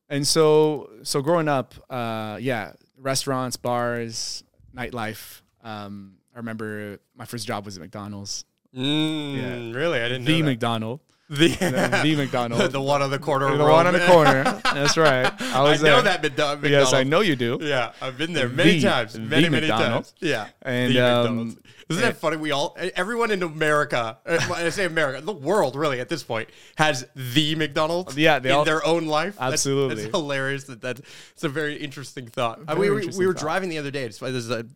And 0.08 0.26
so, 0.26 0.90
so 1.02 1.22
growing 1.22 1.48
up, 1.48 1.74
uh, 1.90 2.38
yeah, 2.40 2.72
restaurants, 2.96 3.56
bars, 3.56 4.44
nightlife. 4.76 5.40
Um, 5.62 6.16
I 6.34 6.38
remember 6.38 6.98
my 7.14 7.24
first 7.24 7.46
job 7.46 7.64
was 7.64 7.76
at 7.76 7.82
McDonald's, 7.82 8.44
Mm, 8.74 9.74
Really, 9.74 10.00
I 10.00 10.08
didn't 10.08 10.24
the. 10.40 10.42
McDonald, 10.42 11.00
the, 11.32 11.48
the, 11.48 12.56
the 12.58 12.68
the 12.68 12.80
one 12.80 13.02
on 13.02 13.10
the 13.10 13.18
corner. 13.18 13.56
the 13.56 13.64
one 13.64 13.86
on 13.86 13.92
the 13.94 14.06
corner. 14.06 14.44
That's 14.64 14.96
right. 14.96 15.26
I 15.40 15.60
I 15.72 15.76
know 15.76 15.82
there. 15.82 16.02
that 16.02 16.22
McDo- 16.22 16.60
McDonald's. 16.60 16.70
Yes, 16.70 16.92
I 16.92 17.02
know 17.04 17.20
you 17.20 17.36
do. 17.36 17.58
Yeah, 17.60 17.92
I've 18.00 18.18
been 18.18 18.32
there 18.32 18.48
many 18.48 18.78
The- 18.78 18.88
times, 18.88 19.18
many 19.18 19.48
many 19.48 19.66
McDonald's. 19.68 20.10
times. 20.12 20.20
Yeah, 20.20 20.48
And, 20.62 20.94
the 20.94 21.00
um, 21.00 21.22
McDonald's. 21.22 21.56
Isn't 21.92 22.02
that 22.02 22.16
funny? 22.16 22.36
We 22.36 22.50
all, 22.50 22.76
everyone 22.96 23.30
in 23.30 23.42
America, 23.42 24.18
uh, 24.26 24.38
I 24.54 24.68
say 24.70 24.84
America, 24.84 25.20
the 25.20 25.32
world 25.32 25.76
really 25.76 26.00
at 26.00 26.08
this 26.08 26.22
point 26.22 26.48
has 26.76 27.06
the 27.14 27.54
McDonald's. 27.54 28.16
Yeah, 28.16 28.38
they 28.38 28.50
in 28.50 28.56
all- 28.56 28.64
their 28.64 28.84
own 28.84 29.06
life. 29.06 29.36
Absolutely. 29.40 29.96
that's, 29.96 30.16
hilarious. 30.16 30.64
That 30.64 30.80
that's 30.80 31.00
it's 31.32 31.44
a 31.44 31.48
very 31.48 31.76
interesting 31.76 32.26
thought. 32.26 32.60
Very 32.60 32.78
we 32.78 32.88
were 32.88 32.94
we 32.96 33.00
interesting 33.02 33.26
were 33.26 33.32
thought. 33.32 33.40
driving 33.40 33.68
the 33.68 33.78
other 33.78 33.90
day. 33.90 34.06
This 34.06 34.22
is 34.22 34.50
a, 34.50 34.66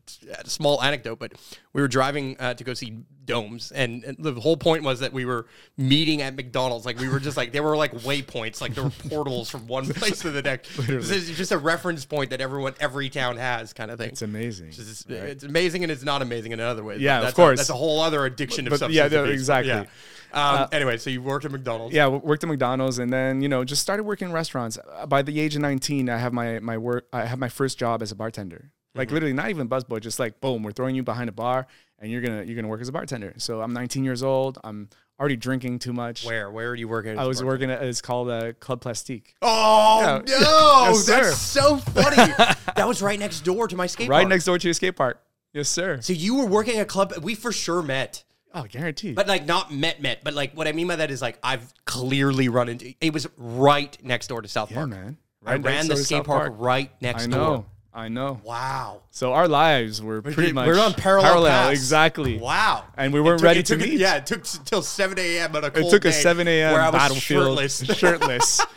small 0.44 0.82
anecdote, 0.82 1.18
but 1.18 1.32
we 1.72 1.82
were 1.82 1.88
driving 1.88 2.36
uh, 2.38 2.54
to 2.54 2.64
go 2.64 2.74
see 2.74 2.98
domes, 3.26 3.72
and, 3.72 4.04
and 4.04 4.16
the 4.18 4.32
whole 4.40 4.56
point 4.56 4.84
was 4.84 5.00
that 5.00 5.12
we 5.12 5.24
were 5.24 5.46
meeting 5.76 6.22
at 6.22 6.34
McDonald's. 6.34 6.86
Like 6.86 6.98
we 6.98 7.08
were 7.08 7.20
just 7.20 7.36
like 7.36 7.52
they 7.52 7.60
were 7.60 7.76
like 7.76 7.92
waypoints, 7.92 8.60
like 8.60 8.74
there 8.74 8.84
were 8.84 8.90
portals 8.90 9.50
from 9.50 9.66
one 9.66 9.86
place 9.92 10.20
to 10.20 10.30
the 10.30 10.42
next. 10.42 10.76
This 10.76 11.10
is 11.10 11.36
just 11.36 11.52
a 11.52 11.58
reference 11.58 12.04
point 12.04 12.30
that 12.30 12.40
everyone, 12.40 12.74
every 12.80 13.10
town 13.10 13.36
has, 13.36 13.72
kind 13.72 13.90
of 13.90 13.98
thing. 13.98 14.10
It's 14.10 14.22
amazing. 14.22 14.68
It's, 14.68 15.04
it's 15.08 15.44
amazing 15.44 15.82
and 15.82 15.92
it's 15.92 16.04
not 16.04 16.22
amazing 16.22 16.52
in 16.52 16.60
another 16.60 16.84
way. 16.84 16.96
Yeah, 16.98 17.05
of 17.18 17.22
that's 17.24 17.34
course. 17.36 17.54
A, 17.54 17.56
that's 17.58 17.70
a 17.70 17.74
whole 17.74 18.00
other 18.00 18.24
addiction 18.26 18.66
of 18.66 18.70
But- 18.70 18.78
substance 18.80 19.12
yeah, 19.12 19.20
abuse. 19.20 19.34
exactly. 19.34 19.72
Yeah. 19.72 19.84
Um, 20.32 20.68
anyway, 20.72 20.98
so 20.98 21.08
you 21.08 21.22
worked 21.22 21.44
at 21.46 21.50
McDonald's. 21.52 21.94
yeah, 21.94 22.08
worked 22.08 22.42
at 22.44 22.48
McDonald's, 22.48 22.98
and 22.98 23.10
then 23.12 23.40
you 23.40 23.48
know 23.48 23.64
just 23.64 23.80
started 23.80 24.02
working 24.02 24.28
in 24.28 24.34
restaurants. 24.34 24.76
Uh, 24.92 25.06
By 25.06 25.22
the 25.22 25.40
age 25.40 25.54
of 25.56 25.62
nineteen, 25.62 26.10
I 26.10 26.18
have 26.18 26.32
my 26.32 26.58
my 26.58 26.76
work. 26.76 27.06
I 27.12 27.24
have 27.24 27.38
my 27.38 27.48
first 27.48 27.78
job 27.78 28.02
as 28.02 28.10
a 28.12 28.14
bartender. 28.16 28.70
Like 28.94 29.10
literally, 29.10 29.32
not 29.34 29.50
even 29.50 29.68
busboy, 29.68 30.00
just 30.00 30.18
like 30.18 30.40
boom, 30.40 30.62
we're 30.62 30.72
throwing 30.72 30.94
you 30.96 31.02
behind 31.02 31.28
a 31.28 31.32
bar, 31.32 31.66
and 31.98 32.10
you're 32.10 32.20
gonna 32.22 32.42
you're 32.42 32.56
gonna 32.56 32.68
work 32.68 32.80
as 32.80 32.88
a 32.88 32.92
bartender. 32.92 33.34
So 33.38 33.60
I'm 33.62 33.72
19 33.72 34.04
years 34.04 34.22
old. 34.22 34.58
I'm 34.64 34.88
already 35.20 35.36
drinking 35.36 35.78
too 35.80 35.92
much. 35.92 36.24
Where? 36.26 36.50
Where 36.50 36.70
are 36.70 36.74
you 36.74 36.88
working? 36.88 37.18
I 37.18 37.24
was 37.26 37.42
working 37.44 37.70
at 37.70 37.82
it's 37.82 38.00
called 38.02 38.28
uh, 38.30 38.52
Club 38.54 38.80
Plastique. 38.80 39.34
Oh 39.42 40.00
Yeah. 40.00 40.40
no! 40.40 40.84
Yes, 40.88 41.06
that's 41.06 41.38
so 41.38 41.76
funny. 41.78 42.16
that 42.76 42.86
was 42.88 43.00
right 43.02 43.18
next 43.18 43.40
door 43.40 43.68
to 43.68 43.76
my 43.76 43.86
skate 43.86 44.08
park. 44.08 44.10
Right 44.16 44.22
park. 44.22 44.30
next 44.30 44.44
door 44.46 44.58
to 44.58 44.66
your 44.66 44.74
skate 44.74 44.96
park. 44.96 45.22
Yes, 45.56 45.68
sir. 45.70 46.00
So 46.02 46.12
you 46.12 46.34
were 46.36 46.44
working 46.46 46.78
at 46.78 46.86
club. 46.86 47.14
We 47.22 47.34
for 47.34 47.50
sure 47.50 47.80
met, 47.82 48.24
Oh, 48.54 48.64
guaranteed. 48.68 49.14
but 49.14 49.26
like 49.26 49.46
not 49.46 49.72
met 49.72 50.02
met. 50.02 50.22
But 50.22 50.34
like 50.34 50.52
what 50.52 50.68
I 50.68 50.72
mean 50.72 50.86
by 50.86 50.96
that 50.96 51.10
is 51.10 51.22
like 51.22 51.38
I've 51.42 51.72
clearly 51.86 52.50
run 52.50 52.68
into. 52.68 52.92
It 53.00 53.14
was 53.14 53.26
right 53.38 53.96
next 54.04 54.26
door 54.26 54.42
to 54.42 54.48
South 54.48 54.70
yeah, 54.70 54.76
Park. 54.76 54.90
man. 54.90 55.16
I 55.44 55.52
Right 55.52 55.60
next 55.62 55.72
ran 55.74 55.88
the 55.88 55.94
door 55.94 56.02
skate 56.04 56.16
South 56.18 56.26
park, 56.26 56.54
right 56.58 56.90
next 57.00 57.24
I 57.24 57.26
door. 57.28 57.38
know. 57.38 57.66
I 57.94 58.08
know. 58.08 58.38
Wow. 58.44 59.00
So 59.10 59.32
our 59.32 59.48
lives 59.48 60.02
were 60.02 60.20
pretty 60.20 60.52
much 60.52 60.66
we're 60.66 60.78
on 60.78 60.92
parallel, 60.92 61.46
paths. 61.46 61.70
exactly. 61.78 62.36
Wow. 62.36 62.84
And 62.98 63.10
we 63.14 63.22
weren't 63.22 63.38
took- 63.38 63.46
ready 63.46 63.62
to 63.62 63.76
meet. 63.78 63.94
Yeah, 63.98 64.16
it 64.16 64.26
took 64.26 64.40
s- 64.40 64.60
till 64.66 64.82
7 64.82 65.18
a.m. 65.18 65.56
on 65.56 65.64
a 65.64 65.68
It 65.68 65.88
took 65.88 66.04
a 66.04 66.12
7 66.12 66.46
a.m. 66.46 66.74
I 66.74 66.90
battlefield 66.90 67.22
shirtless. 67.58 67.82
shirtless. 67.96 68.60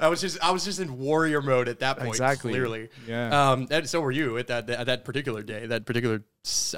I 0.00 0.08
was 0.08 0.20
just 0.20 0.42
I 0.42 0.50
was 0.50 0.64
just 0.64 0.80
in 0.80 0.98
warrior 0.98 1.40
mode 1.42 1.68
at 1.68 1.78
that 1.80 1.98
point. 1.98 2.08
Exactly. 2.10 2.52
Clearly. 2.52 2.88
Yeah. 3.06 3.50
Um. 3.52 3.68
And 3.70 3.88
so 3.88 4.00
were 4.00 4.10
you 4.10 4.38
at 4.38 4.48
that 4.48 4.68
at 4.70 4.86
that 4.86 5.04
particular 5.04 5.42
day. 5.42 5.66
That 5.66 5.86
particular. 5.86 6.22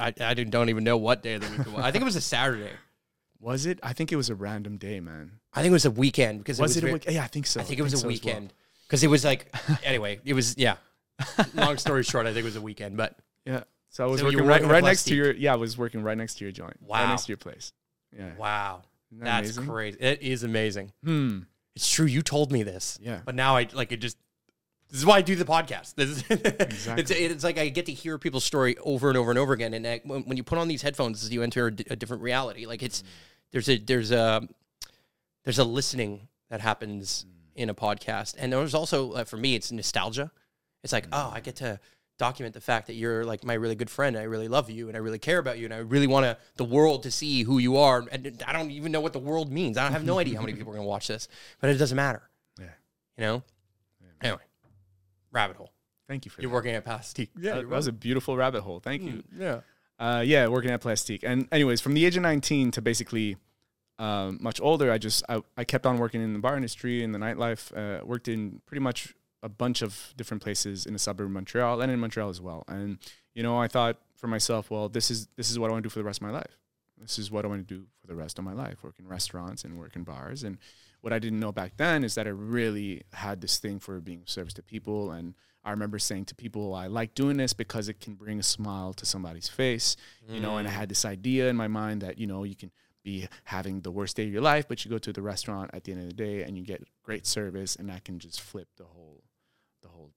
I 0.01 0.11
didn't- 0.13 0.51
don't 0.51 0.69
even 0.69 0.85
know 0.85 0.97
what 0.97 1.23
day 1.23 1.35
of 1.35 1.43
the 1.43 1.51
week 1.51 1.67
it 1.67 1.73
was. 1.73 1.85
I 1.85 1.91
think 1.91 2.03
it 2.03 2.05
was 2.05 2.17
a 2.17 2.21
Saturday. 2.21 2.71
was 3.41 3.67
it? 3.67 3.81
I 3.83 3.93
think 3.93 4.13
it 4.13 4.17
was 4.17 4.31
a 4.31 4.35
random 4.35 4.77
day, 4.77 5.01
man. 5.01 5.33
I 5.53 5.61
think 5.63 5.71
it 5.71 5.73
was 5.73 5.85
a 5.87 5.91
weekend 5.91 6.39
because 6.41 6.61
Was, 6.61 6.77
it 6.77 6.85
it? 6.85 6.87
was. 6.87 6.89
a 6.89 6.93
ve- 6.93 6.93
week? 6.93 7.05
Yeah, 7.17 7.25
I 7.25 7.27
think 7.27 7.47
so. 7.47 7.61
I 7.61 7.65
think 7.65 7.81
it 7.81 7.83
was 7.83 7.95
a 7.95 7.99
so 7.99 8.09
weekend 8.09 8.53
because 8.87 9.03
it 9.03 9.09
was 9.09 9.25
like. 9.25 9.53
anyway, 9.85 10.21
it 10.25 10.35
was 10.35 10.57
yeah. 10.59 10.77
Long 11.55 11.79
story 11.79 12.03
short, 12.03 12.27
I 12.27 12.31
think 12.35 12.41
it 12.43 12.45
was 12.45 12.57
a 12.57 12.61
weekend, 12.61 12.97
but 12.97 13.19
Yeah. 13.47 13.63
So 13.89 14.05
I 14.05 14.07
was 14.09 14.21
So 14.21 14.29
you 14.29 14.37
working 14.39 14.49
right, 14.49 14.63
right 14.65 14.85
next 14.85 15.05
to 15.05 15.15
your. 15.15 15.33
Yeah, 15.33 15.55
I 15.55 15.57
was 15.57 15.79
working 15.79 16.03
right 16.03 16.17
next 16.19 16.35
to 16.39 16.45
your 16.45 16.53
joint. 16.53 16.77
Right 16.83 16.89
Wow. 17.05 17.09
next 17.11 17.25
to 17.25 17.29
your 17.29 17.39
place. 17.39 17.73
Yeah. 18.17 18.35
wow, 18.37 18.83
that 19.13 19.25
that's 19.25 19.57
amazing? 19.57 19.73
crazy. 19.73 19.99
It 20.01 20.23
is 20.23 20.43
amazing. 20.43 20.93
Hmm. 21.03 21.39
It's 21.77 21.89
true. 21.89 22.07
You 22.07 22.23
told 22.23 22.51
me 22.51 22.63
this. 22.63 22.99
Yeah. 23.03 23.21
But 23.25 23.35
now 23.35 23.57
I 23.57 23.69
like 23.73 23.93
it 23.93 23.99
just. 23.99 24.17
This 24.89 25.01
is 25.01 25.07
why 25.07 25.17
I 25.17 25.23
do 25.23 25.35
the 25.35 25.45
podcast. 25.45 25.95
This 25.95 26.09
is, 26.11 26.25
Exactly. 26.31 27.03
it's, 27.03 27.11
it's 27.11 27.45
like 27.45 27.59
I 27.59 27.69
get 27.69 27.87
to 27.87 27.93
hear 27.93 28.19
people's 28.19 28.45
story 28.45 28.77
over 28.79 29.09
and 29.09 29.19
over 29.19 29.31
and 29.31 29.39
over 29.39 29.53
again. 29.53 29.75
And 29.75 29.87
I, 29.87 30.01
when, 30.05 30.23
when 30.23 30.37
you 30.37 30.45
put 30.45 30.59
on 30.59 30.69
these 30.69 30.81
headphones, 30.81 31.29
you 31.31 31.43
enter 31.43 31.67
a, 31.67 31.71
different 31.71 32.23
reality. 32.23 32.67
Like 32.67 32.83
it's 32.83 33.03
there's 33.53 33.69
a 33.69 33.79
there's 33.79 34.11
a 34.11 34.49
there's 35.45 35.59
a 35.59 35.65
listening 35.65 36.29
that 36.51 36.61
happens 36.61 37.27
in 37.55 37.69
a 37.69 37.75
podcast, 37.75 38.37
and 38.39 38.53
there's 38.53 38.75
also 38.75 39.13
uh, 39.13 39.25
for 39.25 39.37
me 39.37 39.55
it's 39.55 39.71
nostalgia. 39.71 40.31
It's 40.83 40.93
like 40.93 41.09
oh, 41.13 41.31
I 41.35 41.41
get 41.41 41.57
to 41.57 41.81
document 42.19 42.55
the 42.55 42.61
fact 42.61 42.87
that 42.87 42.95
you're 42.95 43.25
like 43.25 43.45
my 43.45 43.55
really 43.55 43.75
good 43.75 43.91
friend. 43.91 44.17
I 44.17 44.23
really 44.23 44.49
love 44.49 44.71
you, 44.71 44.89
and 44.89 44.97
I 44.97 45.01
really 45.01 45.19
care 45.19 45.39
about 45.39 45.59
you, 45.59 45.65
and 45.65 45.75
I 45.75 45.79
really 45.79 46.07
want 46.07 46.25
to 46.25 46.39
the 46.57 46.65
world 46.65 47.03
to 47.05 47.11
see 47.11 47.43
who 47.43 47.59
you 47.59 47.77
are. 47.77 48.05
And 48.11 48.43
I 48.47 48.53
don't 48.53 48.71
even 48.71 48.93
know 48.93 49.01
what 49.01 49.13
the 49.13 49.19
world 49.19 49.53
means. 49.53 49.77
I 49.79 49.83
don't 49.85 49.93
have 49.93 50.05
no 50.05 50.19
idea 50.19 50.37
how 50.37 50.43
many 50.43 50.55
people 50.55 50.73
are 50.73 50.77
going 50.77 50.87
to 50.87 50.89
watch 50.89 51.09
this, 51.09 51.29
but 51.61 51.71
it 51.71 51.75
doesn't 51.75 51.97
matter. 51.97 52.23
Yeah. 52.59 52.67
You 53.17 53.25
know. 53.25 53.43
Anyway, 54.23 54.43
rabbit 55.31 55.57
hole. 55.57 55.73
Thank 56.09 56.25
you 56.25 56.31
for 56.31 56.41
You're 56.41 56.51
that. 56.51 56.55
working 56.55 56.75
at 56.75 56.85
Plastique. 56.85 57.31
Yeah, 57.37 57.57
that, 57.57 57.69
that 57.69 57.77
was 57.77 57.87
a 57.87 57.93
beautiful 57.93 58.37
rabbit 58.37 58.63
hole. 58.63 58.81
Thank 58.81 59.03
you. 59.03 59.23
yeah. 59.37 59.61
Uh, 59.99 60.23
yeah, 60.25 60.47
working 60.49 60.71
at 60.71 60.81
Plastique. 60.81 61.23
And 61.23 61.49
anyways, 61.51 61.81
from 61.81 61.95
the 61.95 62.05
age 62.05 62.17
of 62.17 62.23
19 62.23 62.71
to 62.73 62.83
basically 62.83 63.37
um, 63.99 64.39
much 64.41 64.61
older, 64.61 64.91
I 64.91 64.99
just 64.99 65.25
I, 65.29 65.43
I 65.57 65.65
kept 65.65 65.87
on 65.87 65.99
working 65.99 66.23
in 66.23 66.33
the 66.33 66.39
bar 66.39 66.57
industry 66.57 67.03
in 67.03 67.13
the 67.13 67.19
nightlife. 67.19 67.73
Uh, 67.77 68.05
worked 68.05 68.29
in 68.29 68.61
pretty 68.67 68.83
much 68.83 69.15
a 69.47 69.49
bunch 69.49 69.81
of 69.81 70.13
different 70.17 70.43
places 70.43 70.87
in 70.87 70.93
the 70.93 70.99
suburb 70.99 71.27
of 71.27 71.33
Montreal 71.33 71.81
and 71.81 71.93
in 71.93 72.01
Montreal 72.01 72.29
as 72.29 72.41
well. 72.41 72.65
And 72.67 72.99
you 73.33 73.43
know, 73.43 73.57
I 73.57 73.69
thought 73.69 73.99
for 74.17 74.27
myself, 74.27 74.71
well, 74.71 74.89
this 74.89 75.11
is 75.11 75.29
this 75.37 75.51
is 75.51 75.59
what 75.59 75.71
I 75.71 75.73
want 75.73 75.85
to 75.85 75.89
do 75.89 75.93
for 75.93 76.01
the 76.01 76.05
rest 76.05 76.19
of 76.19 76.27
my 76.27 76.33
life. 76.33 76.59
This 76.99 77.19
is 77.19 77.31
what 77.31 77.45
I 77.45 77.49
want 77.49 77.67
to 77.67 77.75
do 77.75 77.85
for 78.01 78.09
the 78.09 78.17
rest 78.17 78.39
of 78.39 78.45
my 78.45 78.53
life: 78.53 78.83
work 78.83 78.99
in 78.99 79.07
restaurants 79.07 79.65
and 79.65 79.79
work 79.79 79.95
in 79.95 80.03
bars. 80.03 80.43
And 80.43 80.59
what 81.01 81.13
I 81.13 81.21
didn't 81.21 81.39
know 81.39 81.53
back 81.53 81.77
then 81.77 82.03
is 82.03 82.17
that 82.17 82.27
I 82.27 82.31
really 82.31 83.03
had 83.13 83.41
this 83.41 83.59
thing 83.59 83.79
for 83.79 84.01
being 84.01 84.23
service 84.27 84.55
to 84.55 84.63
people 84.63 85.13
and 85.13 85.35
I 85.67 85.71
remember 85.71 85.99
saying 85.99 86.27
to 86.27 86.35
people, 86.37 86.75
I 86.75 86.87
like 86.87 87.15
doing 87.15 87.37
this 87.37 87.53
because 87.53 87.89
it 87.89 87.99
can 87.99 88.15
bring 88.15 88.39
a 88.39 88.43
smile 88.43 88.93
to 88.95 89.05
somebody's 89.05 89.49
face, 89.49 89.97
you 90.29 90.39
know, 90.39 90.59
and 90.59 90.69
I 90.69 90.71
mm. 90.71 90.75
had 90.75 90.89
this 90.89 91.05
idea 91.05 91.49
in 91.49 91.57
my 91.57 91.67
mind 91.67 92.03
that, 92.03 92.19
you 92.19 92.29
know, 92.29 92.45
you 92.45 92.55
can 92.55 92.71
be 93.03 93.27
having 93.43 93.81
the 93.81 93.91
worst 93.91 94.17
day 94.17 94.25
of 94.27 94.33
your 94.33 94.43
life, 94.43 94.69
but 94.69 94.85
you 94.85 94.91
go 94.91 94.99
to 94.99 95.13
the 95.13 95.23
restaurant 95.23 95.73
at 95.75 95.83
the 95.83 95.91
end 95.91 96.03
of 96.03 96.07
the 96.07 96.15
day 96.15 96.45
and 96.45 96.57
you 96.57 96.65
get 96.65 96.85
great 97.03 97.27
service 97.27 97.75
and 97.75 97.89
that 97.89 98.05
can 98.05 98.21
just 98.21 98.41
flip 98.41 98.69
the 98.77 98.85
whole 98.85 99.16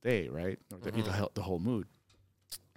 day, 0.02 0.30
right? 0.30 0.60
Or 0.72 0.78
the, 0.80 0.92
the, 0.92 1.12
whole- 1.12 1.32
the 1.34 1.42
whole 1.42 1.60
mood. 1.60 1.88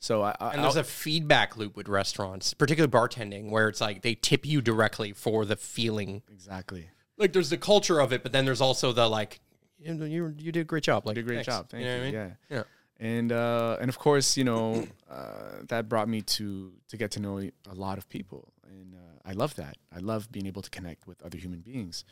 So 0.00 0.22
I, 0.22 0.34
I 0.40 0.50
And 0.54 0.64
there's 0.64 0.76
I'll- 0.76 0.80
a 0.82 0.84
feedback 0.84 1.56
loop 1.56 1.76
with 1.76 1.88
restaurants, 1.88 2.54
particularly 2.54 2.90
bartending, 2.90 3.50
where 3.50 3.68
it's 3.68 3.80
like 3.80 4.02
they 4.02 4.14
tip 4.14 4.44
you 4.44 4.60
directly 4.60 5.12
for 5.12 5.44
the 5.44 5.56
feeling. 5.56 6.22
exactly. 6.30 6.88
Like 7.18 7.32
there's 7.32 7.50
the 7.50 7.58
culture 7.58 8.00
of 8.00 8.12
it, 8.12 8.22
but 8.22 8.32
then 8.32 8.44
there's 8.44 8.60
also 8.60 8.92
the 8.92 9.06
like, 9.08 9.40
you 9.78 9.94
you, 10.04 10.34
you 10.38 10.52
did 10.52 10.60
a 10.60 10.64
great 10.64 10.82
job. 10.84 11.06
Like 11.06 11.14
did 11.16 11.24
a 11.24 11.26
great 11.26 11.36
thanks. 11.36 11.46
job. 11.46 11.68
Thank 11.68 11.84
you. 11.84 11.88
know 11.88 11.96
what 11.98 12.02
I 12.02 12.04
mean? 12.04 12.14
Yeah. 12.14 12.56
Yeah. 12.56 12.62
And 12.98 13.32
uh, 13.32 13.76
and 13.80 13.88
of 13.88 13.98
course, 13.98 14.36
you 14.36 14.44
know, 14.44 14.86
uh, 15.10 15.62
that 15.68 15.88
brought 15.88 16.08
me 16.08 16.22
to 16.22 16.72
to 16.88 16.96
get 16.96 17.10
to 17.12 17.20
know 17.20 17.38
a 17.38 17.74
lot 17.74 17.98
of 17.98 18.08
people, 18.08 18.52
and 18.68 18.94
uh, 18.94 19.28
I 19.28 19.32
love 19.32 19.56
that. 19.56 19.76
I 19.94 19.98
love 19.98 20.30
being 20.30 20.46
able 20.46 20.62
to 20.62 20.70
connect 20.70 21.06
with 21.08 21.20
other 21.22 21.36
human 21.36 21.60
beings. 21.60 22.04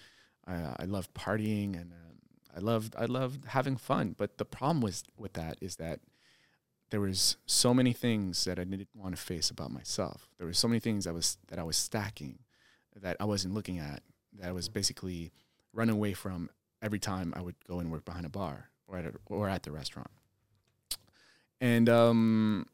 I, 0.47 0.75
I 0.81 0.85
love 0.87 1.12
partying, 1.14 1.81
and 1.81 1.93
um, 1.93 2.10
I 2.54 2.61
loved 2.61 2.95
I 2.99 3.07
love 3.07 3.38
having 3.47 3.76
fun. 3.76 4.14
But 4.16 4.38
the 4.38 4.45
problem 4.45 4.80
was 4.80 5.04
with 5.16 5.35
that 5.35 5.59
is 5.61 5.76
that 5.76 6.00
there 6.90 7.00
was 7.00 7.37
so 7.47 7.73
many 7.73 7.92
things 7.92 8.45
that 8.45 8.59
I 8.59 8.64
didn't 8.64 8.88
want 8.95 9.16
to 9.16 9.21
face 9.21 9.50
about 9.50 9.71
myself. 9.71 10.28
There 10.38 10.47
were 10.47 10.52
so 10.52 10.69
many 10.69 10.80
things 10.80 11.07
I 11.07 11.12
was 11.12 11.38
that 11.49 11.59
I 11.59 11.62
was 11.62 11.76
stacking 11.76 12.40
that 12.97 13.16
I 13.21 13.25
wasn't 13.25 13.54
looking 13.54 13.78
at. 13.78 14.02
That 14.38 14.49
I 14.49 14.52
was 14.52 14.69
basically 14.69 15.33
running 15.73 15.95
away 15.95 16.14
from 16.14 16.50
every 16.83 16.99
time 16.99 17.33
I 17.37 17.42
would 17.42 17.57
go 17.66 17.78
and 17.80 17.90
work 17.90 18.04
behind 18.04 18.26
a 18.26 18.30
bar 18.30 18.71
or 18.87 18.99
at 18.99 19.07
a, 19.07 19.12
or 19.26 19.49
at 19.49 19.62
the 19.62 19.71
restaurant. 19.71 20.11
And 21.61 21.88
um 21.88 22.66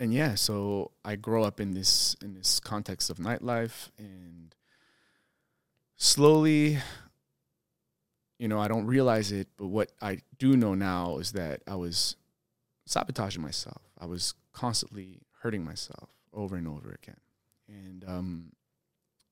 and 0.00 0.12
yeah, 0.12 0.34
so 0.34 0.90
I 1.04 1.14
grow 1.16 1.44
up 1.44 1.60
in 1.60 1.74
this 1.74 2.16
in 2.22 2.34
this 2.34 2.60
context 2.60 3.08
of 3.08 3.18
nightlife 3.18 3.90
and 3.98 4.54
slowly 5.96 6.78
you 8.42 8.48
know, 8.48 8.58
I 8.58 8.66
don't 8.66 8.86
realize 8.86 9.30
it, 9.30 9.46
but 9.56 9.68
what 9.68 9.92
I 10.02 10.18
do 10.36 10.56
know 10.56 10.74
now 10.74 11.18
is 11.18 11.30
that 11.30 11.62
I 11.68 11.76
was 11.76 12.16
sabotaging 12.86 13.40
myself. 13.40 13.82
I 13.96 14.06
was 14.06 14.34
constantly 14.52 15.20
hurting 15.42 15.64
myself 15.64 16.08
over 16.34 16.56
and 16.56 16.66
over 16.66 16.90
again. 16.90 17.20
And 17.68 18.04
um 18.04 18.52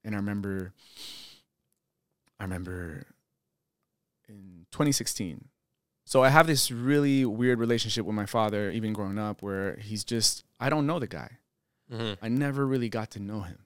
and 0.05 0.15
I 0.15 0.19
remember 0.19 0.75
I 2.39 2.45
remember 2.45 3.05
in 4.29 4.67
2016. 4.71 5.49
So 6.05 6.23
I 6.23 6.29
have 6.29 6.47
this 6.47 6.71
really 6.71 7.25
weird 7.25 7.59
relationship 7.59 8.07
with 8.07 8.15
my 8.15 8.27
father 8.27 8.71
even 8.71 8.93
growing 8.93 9.19
up 9.19 9.43
where 9.43 9.75
he's 9.81 10.05
just 10.05 10.45
I 10.61 10.71
don't 10.71 10.87
know 10.87 11.01
the 11.01 11.09
guy. 11.09 11.39
Mm-hmm. 11.93 12.25
I 12.25 12.29
never 12.29 12.65
really 12.65 12.89
got 12.89 13.11
to 13.11 13.19
know 13.19 13.41
him. 13.41 13.59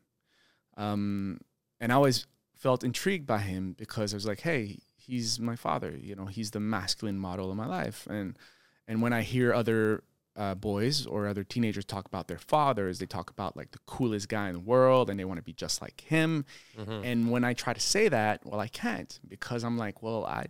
Um, 0.79 1.41
and 1.81 1.93
I 1.93 1.97
always 1.97 2.27
felt 2.55 2.83
intrigued 2.83 3.27
by 3.27 3.41
him 3.41 3.75
because 3.77 4.15
I 4.15 4.17
was 4.17 4.25
like, 4.25 4.41
hey, 4.41 4.79
he's 5.07 5.39
my 5.39 5.57
father. 5.57 5.97
You 5.97 6.15
know, 6.15 6.27
he's 6.27 6.51
the 6.51 6.61
masculine 6.61 7.19
model 7.19 7.51
of 7.51 7.57
my 7.57 7.67
life. 7.67 8.07
And 8.09 8.39
and 8.87 9.03
when 9.03 9.13
I 9.13 9.23
hear 9.23 9.53
other 9.53 10.03
uh, 10.37 10.55
boys 10.55 11.07
or 11.07 11.29
other 11.29 11.45
teenagers 11.45 11.85
talk 11.85 12.07
about 12.07 12.29
their 12.29 12.39
fathers, 12.39 12.99
they 12.99 13.07
talk 13.07 13.31
about 13.31 13.57
like 13.57 13.71
the 13.71 13.79
coolest 13.87 14.29
guy 14.29 14.49
in 14.49 14.55
the 14.55 14.61
world 14.61 15.09
and 15.09 15.19
they 15.19 15.25
want 15.25 15.39
to 15.39 15.45
be 15.45 15.53
just 15.53 15.81
like 15.81 16.01
him. 16.01 16.45
Mm-hmm. 16.77 17.05
And 17.05 17.31
when 17.31 17.45
I 17.45 17.55
try 17.55 17.73
to 17.73 17.81
say 17.81 18.09
that, 18.09 18.45
well, 18.45 18.61
I 18.61 18.69
can't 18.69 19.19
because 19.29 19.63
I'm 19.65 19.79
like, 19.79 20.03
well, 20.03 20.25
I 20.27 20.47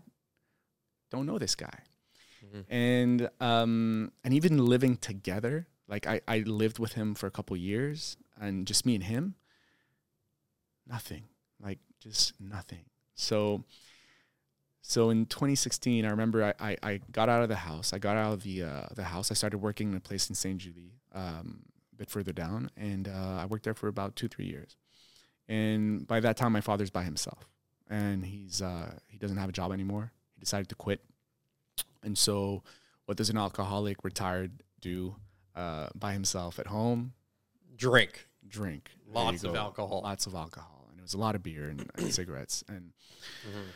don't 1.11 1.27
know 1.27 1.39
this 1.39 1.55
guy. 1.55 1.81
Mhm. 2.45 2.65
And 2.69 3.29
um, 3.41 4.13
and 4.23 4.35
even 4.35 4.65
living 4.65 4.97
together, 4.97 5.67
like 5.89 6.07
I, 6.07 6.21
I 6.27 6.39
lived 6.39 6.79
with 6.79 6.95
him 6.95 7.15
for 7.15 7.27
a 7.27 7.31
couple 7.31 7.57
years, 7.57 8.17
and 8.41 8.67
just 8.67 8.87
me 8.87 8.95
and 8.95 9.05
him, 9.05 9.35
nothing, 10.87 11.25
like 11.61 11.79
just 12.01 12.39
nothing. 12.41 12.85
So, 13.15 13.65
so 14.87 15.09
in 15.09 15.25
2016, 15.25 16.05
I 16.05 16.11
remember 16.11 16.45
I, 16.45 16.53
I, 16.61 16.77
I 16.83 17.01
got 17.11 17.31
out 17.31 17.43
of 17.43 17.49
the 17.49 17.57
house. 17.57 17.95
I 17.95 17.99
got 17.99 18.19
out 18.19 18.35
of 18.35 18.43
the 18.43 18.65
uh, 18.65 18.87
the 18.95 19.05
house. 19.05 19.31
I 19.31 19.35
started 19.35 19.59
working 19.59 19.91
in 19.91 19.97
a 19.97 20.01
place 20.01 20.29
in 20.29 20.35
Sainte-Julie, 20.35 20.93
um, 21.15 21.61
a 21.95 21.97
bit 21.97 22.11
further 22.11 22.35
down, 22.35 22.71
and 22.77 23.09
uh, 23.09 23.39
I 23.41 23.47
worked 23.47 23.65
there 23.65 23.73
for 23.73 23.89
about 23.89 24.15
two 24.15 24.29
three 24.29 24.45
years. 24.45 24.77
And 25.49 26.07
by 26.07 26.21
that 26.21 26.37
time, 26.37 26.53
my 26.53 26.61
father's 26.61 26.91
by 26.91 27.03
himself, 27.03 27.49
and 27.89 28.27
he's 28.27 28.61
uh, 28.61 28.93
he 29.09 29.17
doesn't 29.17 29.39
have 29.39 29.49
a 29.49 29.53
job 29.53 29.73
anymore. 29.73 30.13
He 30.35 30.41
decided 30.41 30.69
to 30.69 30.75
quit. 30.75 31.01
And 32.03 32.19
so, 32.19 32.63
what 33.07 33.17
does 33.17 33.31
an 33.31 33.39
alcoholic 33.39 34.05
retired 34.05 34.63
do 34.83 35.17
uh, 35.57 35.89
by 35.95 36.13
himself 36.13 36.59
at 36.59 36.67
home? 36.67 37.15
Drink. 37.75 38.29
drink. 38.47 38.91
Lots 39.11 39.45
of 39.45 39.57
alcohol. 39.57 40.03
Lots 40.05 40.27
of 40.27 40.35
alcohol, 40.35 40.89
and 40.91 40.99
it 40.99 41.03
was 41.03 41.15
a 41.15 41.19
lot 41.19 41.35
of 41.35 41.43
beer 41.43 41.71
and, 41.71 41.91
and 41.97 42.13
cigarettes. 42.21 42.63
And 42.69 42.93
Mm-hmm. 43.49 43.71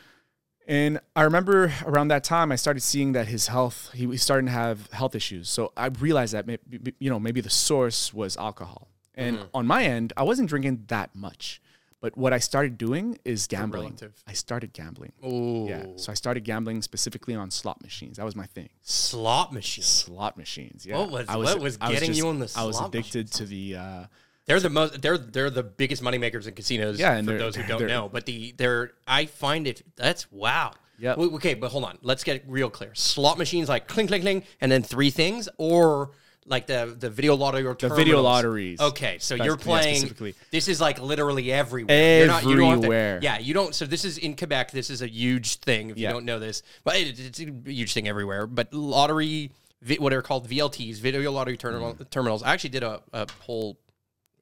And 0.69 1.01
I 1.17 1.23
remember 1.23 1.73
around 1.85 2.09
that 2.09 2.23
time, 2.23 2.53
I 2.53 2.57
started 2.57 2.81
seeing 2.83 3.13
that 3.13 3.27
his 3.27 3.49
health 3.49 3.91
he 3.95 4.07
was 4.07 4.23
starting 4.23 4.47
to 4.47 4.53
have 4.53 4.89
health 4.93 5.15
issues. 5.17 5.49
So 5.49 5.73
I 5.77 5.87
realized 5.87 6.35
that 6.35 6.47
maybe, 6.47 6.95
you 7.01 7.11
know 7.11 7.19
maybe 7.19 7.41
the 7.41 7.51
source 7.51 8.15
was 8.15 8.37
alcohol. 8.37 8.89
And 9.15 9.39
Mm-hmm. 9.39 9.49
on 9.61 9.67
my 9.67 9.83
end, 9.85 10.13
I 10.17 10.23
wasn't 10.23 10.49
drinking 10.49 10.85
that 10.89 11.15
much. 11.17 11.61
But 12.01 12.17
what 12.17 12.33
I 12.33 12.39
started 12.39 12.79
doing 12.79 13.19
is 13.25 13.49
gambling. 13.49 13.99
I 14.29 14.33
started 14.33 14.73
gambling. 14.73 15.13
Oh. 15.21 15.67
Yeah. 15.69 15.85
So 15.97 16.13
I 16.13 16.15
started 16.15 16.45
gambling 16.45 16.81
specifically 16.83 17.35
on 17.35 17.51
slot 17.51 17.83
machines. 17.83 18.19
That 18.19 18.25
was 18.25 18.37
my 18.37 18.47
thing. 18.47 18.69
Slot 18.83 19.53
machines. 19.53 19.89
Slot 19.89 20.37
machines. 20.37 20.87
Yeah. 20.87 20.99
What 20.99 21.11
was- 21.11 21.29
I 21.29 21.37
what 21.37 21.59
was 21.59 21.77
getting 21.77 22.11
just- 22.11 22.19
you 22.21 22.29
on 22.29 22.39
the 22.39 22.47
slot? 22.47 22.63
I 22.63 22.67
was 22.69 22.81
addicted 22.81 23.33
to 23.33 23.45
the. 23.47 23.77
Uh, 23.77 24.05
They're 24.49 24.59
the 24.61 24.71
most. 24.71 25.00
They're 25.02 25.19
they're 25.19 25.50
the 25.50 25.62
biggest 25.62 26.02
moneymakers 26.02 26.49
in 26.49 26.55
casinos. 26.55 26.99
Yeah, 26.99 27.12
and 27.14 27.28
for 27.28 27.37
those 27.38 27.55
who 27.55 27.62
don't 27.64 27.87
know, 27.87 28.09
but 28.09 28.26
the 28.26 28.52
they're. 28.57 28.93
I 29.07 29.26
find 29.26 29.67
it. 29.67 29.83
That's 29.97 30.31
wow. 30.33 30.73
Wait, 31.00 31.17
Okay, 31.19 31.55
but 31.55 31.71
hold 31.71 31.85
on. 31.85 31.99
Let's 32.02 32.25
get 32.25 32.43
real 32.49 32.71
clear. 32.71 32.93
Slot 32.95 33.38
machines 33.38 33.69
like 33.69 33.87
clink 33.87 34.09
clink 34.09 34.23
clink, 34.25 34.45
and 34.61 34.73
then 34.73 34.83
three 34.83 35.11
things, 35.11 35.49
or 35.59 36.11
like 36.47 36.67
the 36.67 36.97
the 36.99 37.11
video 37.11 37.37
lottery 37.37 37.64
or 37.67 37.75
The 37.75 37.90
video 37.90 38.23
lotteries. 38.23 38.81
Okay, 38.81 39.19
so 39.21 39.35
you're 39.35 39.50
yeah, 39.50 39.55
playing. 39.57 39.97
specifically. 39.97 40.35
this 40.50 40.67
is 40.67 40.81
like 40.81 40.99
literally 40.99 41.52
everywhere. 41.52 42.19
You're 42.19 42.26
not- 42.26 42.43
you 42.45 42.57
to- 42.57 42.64
Everywhere. 42.67 43.19
yeah, 43.23 43.38
you 43.38 43.52
don't. 43.55 43.75
So 43.75 43.85
this 43.85 44.05
is 44.07 44.17
in 44.19 44.35
Quebec. 44.35 44.71
This 44.73 44.88
is 44.88 45.02
a 45.02 45.07
huge 45.09 45.57
thing. 45.57 45.90
If 45.90 45.99
Yeah. 45.99 46.09
you 46.09 46.14
don't 46.14 46.25
know 46.25 46.38
this, 46.38 46.62
but 46.85 46.97
it, 46.97 47.21
it's 47.21 47.38
a 47.38 47.52
huge 47.67 47.93
thing 47.93 48.09
everywhere. 48.09 48.47
But 48.47 48.73
lottery, 48.73 49.52
what 49.99 50.12
are 50.14 50.23
called 50.23 50.49
VLTs, 50.49 50.99
video 51.00 51.31
lottery 51.31 51.59
terminal, 51.59 51.95
Mm. 51.95 52.09
terminals. 52.11 52.43
I 52.43 52.55
actually 52.55 52.71
did 52.71 52.83
a, 52.83 53.02
a 53.12 53.26
whole. 53.43 53.78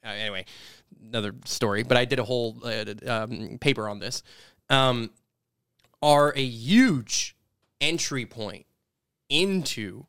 Uh, 0.07 0.11
anyway, 0.11 0.45
another 1.09 1.35
story. 1.45 1.83
But 1.83 1.97
I 1.97 2.05
did 2.05 2.19
a 2.19 2.25
whole 2.25 2.59
uh, 2.65 2.85
um, 3.07 3.59
paper 3.61 3.89
on 3.89 3.99
this. 3.99 4.23
Um, 4.71 5.11
are 6.03 6.33
a 6.37 6.45
huge 6.45 7.35
entry 7.81 8.27
point 8.27 8.67
into 9.29 10.07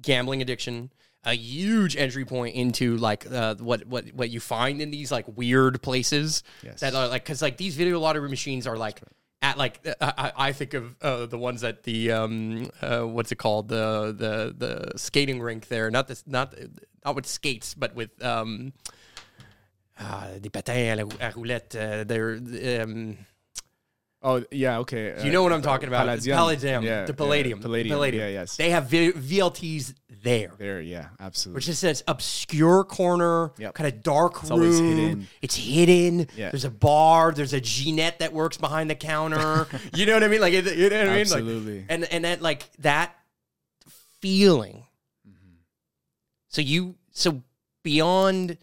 gambling 0.00 0.40
addiction 0.42 0.90
a 1.24 1.34
huge 1.34 1.96
entry 1.96 2.24
point 2.24 2.54
into 2.54 2.96
like 2.96 3.30
uh, 3.30 3.56
what 3.56 3.84
what 3.86 4.06
what 4.14 4.30
you 4.30 4.38
find 4.38 4.80
in 4.80 4.90
these 4.92 5.10
like 5.10 5.26
weird 5.36 5.82
places 5.82 6.44
Yes. 6.62 6.80
that 6.80 6.94
are 6.94 7.08
like 7.08 7.24
because 7.24 7.42
like 7.42 7.56
these 7.56 7.74
video 7.74 7.98
lottery 7.98 8.28
machines 8.28 8.66
are 8.66 8.76
like 8.76 9.00
at 9.42 9.58
like 9.58 9.80
I, 10.00 10.12
I 10.16 10.32
I 10.48 10.52
think 10.52 10.74
of 10.74 10.96
uh, 11.02 11.26
the 11.26 11.36
ones 11.36 11.64
at 11.64 11.82
the 11.82 12.12
um 12.12 12.70
uh, 12.80 13.00
what's 13.02 13.32
it 13.32 13.36
called 13.36 13.68
the 13.68 14.14
the 14.16 14.54
the 14.56 14.98
skating 14.98 15.40
rink 15.42 15.66
there 15.68 15.90
not 15.90 16.06
this 16.06 16.22
not 16.26 16.54
not 17.04 17.16
with 17.16 17.26
skates 17.26 17.74
but 17.74 17.94
with 17.96 18.10
um 18.24 18.72
uh, 20.00 20.38
des 20.40 20.50
patins 20.50 20.92
à 20.92 20.96
la, 20.96 21.04
à 21.20 21.30
roulette 21.30 21.74
uh, 21.74 22.04
they're 22.04 22.38
um 22.82 23.16
oh 24.22 24.42
yeah. 24.50 24.78
Okay. 24.80 25.14
you 25.24 25.30
know 25.32 25.42
what 25.42 25.52
I'm 25.52 25.62
talking 25.62 25.88
about 25.88 26.06
Palladium. 26.06 26.36
Palladium 26.36 26.82
Yeah, 26.84 27.04
the 27.04 27.12
yeah, 27.12 27.16
Palladium 27.16 27.60
Palladium. 27.60 27.94
Palladium 27.96 28.22
Yeah. 28.24 28.40
Yes. 28.40 28.56
they 28.56 28.70
have 28.70 28.88
v- 28.90 29.12
VLTs 29.12 29.94
there 30.22 30.52
there. 30.58 30.80
Yeah. 30.80 31.08
Absolutely. 31.20 31.58
which 31.58 31.68
is 31.68 31.80
this 31.80 32.02
obscure 32.08 32.82
corner, 32.84 33.52
Yep. 33.58 33.74
kind 33.74 33.86
of 33.92 34.02
dark 34.02 34.42
room. 34.50 34.72
hidden. 34.72 35.28
It's 35.40 35.54
hidden. 35.54 36.26
Yeah. 36.36 36.50
There's 36.50 36.64
a 36.64 36.70
bar. 36.70 37.30
There's 37.32 37.52
a 37.54 37.60
Ginette 37.60 38.18
that 38.18 38.32
works 38.32 38.56
behind 38.56 38.90
the 38.90 38.96
counter. 38.96 39.68
you 39.94 40.06
know 40.06 40.14
what 40.14 40.24
I 40.24 40.28
mean? 40.28 40.40
Like, 40.40 40.52
it- 40.54 40.76
you 40.76 40.90
know 40.90 40.98
what 40.98 41.08
I 41.08 41.16
mean? 41.16 41.28
Like, 41.30 41.38
Absolutely. 41.40 41.84
and 41.88 42.04
and 42.04 42.24
that 42.24 42.42
like 42.42 42.68
that 42.80 43.14
feeling. 44.20 44.84
Mm-hmm. 45.28 45.54
So 46.48 46.60
you 46.62 46.96
so 47.12 47.42
beyond 47.84 48.58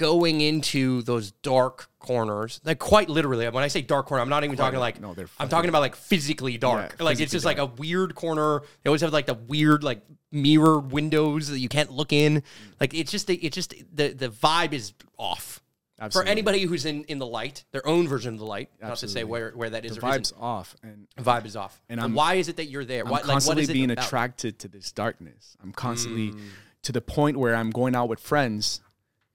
going 0.00 0.40
into 0.40 1.02
those 1.02 1.30
dark 1.42 1.90
corners, 1.98 2.60
like 2.64 2.78
quite 2.78 3.08
literally. 3.10 3.46
When 3.50 3.62
I 3.62 3.68
say 3.68 3.82
dark 3.82 4.06
corner, 4.06 4.22
I'm 4.22 4.28
not 4.30 4.42
even 4.44 4.56
talking 4.56 4.80
like 4.80 5.00
no, 5.00 5.12
they're 5.14 5.28
I'm 5.38 5.48
talking 5.50 5.68
about 5.68 5.80
like 5.80 5.94
physically 5.94 6.56
dark. 6.58 6.96
Yeah, 6.98 7.04
like 7.04 7.20
it's 7.20 7.32
physically 7.32 7.36
just 7.36 7.44
like 7.44 7.58
a 7.58 7.66
weird 7.66 8.14
corner. 8.14 8.62
They 8.82 8.88
always 8.88 9.02
have 9.02 9.12
like 9.12 9.26
the 9.26 9.34
weird 9.34 9.84
like 9.84 10.02
mirror 10.32 10.78
windows 10.80 11.48
that 11.48 11.58
you 11.60 11.68
can't 11.68 11.90
look 11.92 12.12
in. 12.12 12.42
Like 12.80 12.94
it's 12.94 13.10
just 13.12 13.28
it's 13.28 13.54
just 13.54 13.74
the 13.94 14.08
the 14.14 14.30
vibe 14.30 14.72
is 14.72 14.94
off. 15.18 15.62
Absolutely. 16.02 16.28
For 16.28 16.32
anybody 16.32 16.62
who's 16.62 16.86
in 16.86 17.04
in 17.04 17.18
the 17.18 17.26
light, 17.26 17.66
their 17.72 17.86
own 17.86 18.08
version 18.08 18.32
of 18.32 18.40
the 18.40 18.46
light, 18.46 18.70
not 18.80 18.96
to 18.96 19.08
say 19.08 19.22
where 19.22 19.50
where 19.50 19.68
that 19.68 19.84
is 19.84 19.96
the 19.96 20.06
or 20.06 20.08
isn't. 20.16 20.34
vibes 20.34 20.42
off, 20.42 20.74
and 20.82 21.06
Vibe 21.18 21.44
is 21.44 21.56
off. 21.56 21.78
And 21.90 22.00
And 22.00 22.14
why 22.14 22.34
is 22.36 22.48
it 22.48 22.56
that 22.56 22.66
you're 22.70 22.86
there? 22.86 23.04
I'm 23.04 23.10
Why, 23.10 23.18
like, 23.18 23.26
what 23.26 23.32
constantly 23.34 23.62
is 23.64 23.68
it 23.68 23.74
being 23.74 23.90
about? 23.90 24.06
attracted 24.06 24.58
to 24.60 24.68
this 24.68 24.92
darkness. 24.92 25.58
I'm 25.62 25.72
constantly 25.72 26.30
Mm. 26.30 26.40
to 26.84 26.92
the 26.92 27.02
point 27.02 27.36
where 27.36 27.54
I'm 27.54 27.70
going 27.70 27.94
out 27.94 28.08
with 28.08 28.18
friends, 28.18 28.80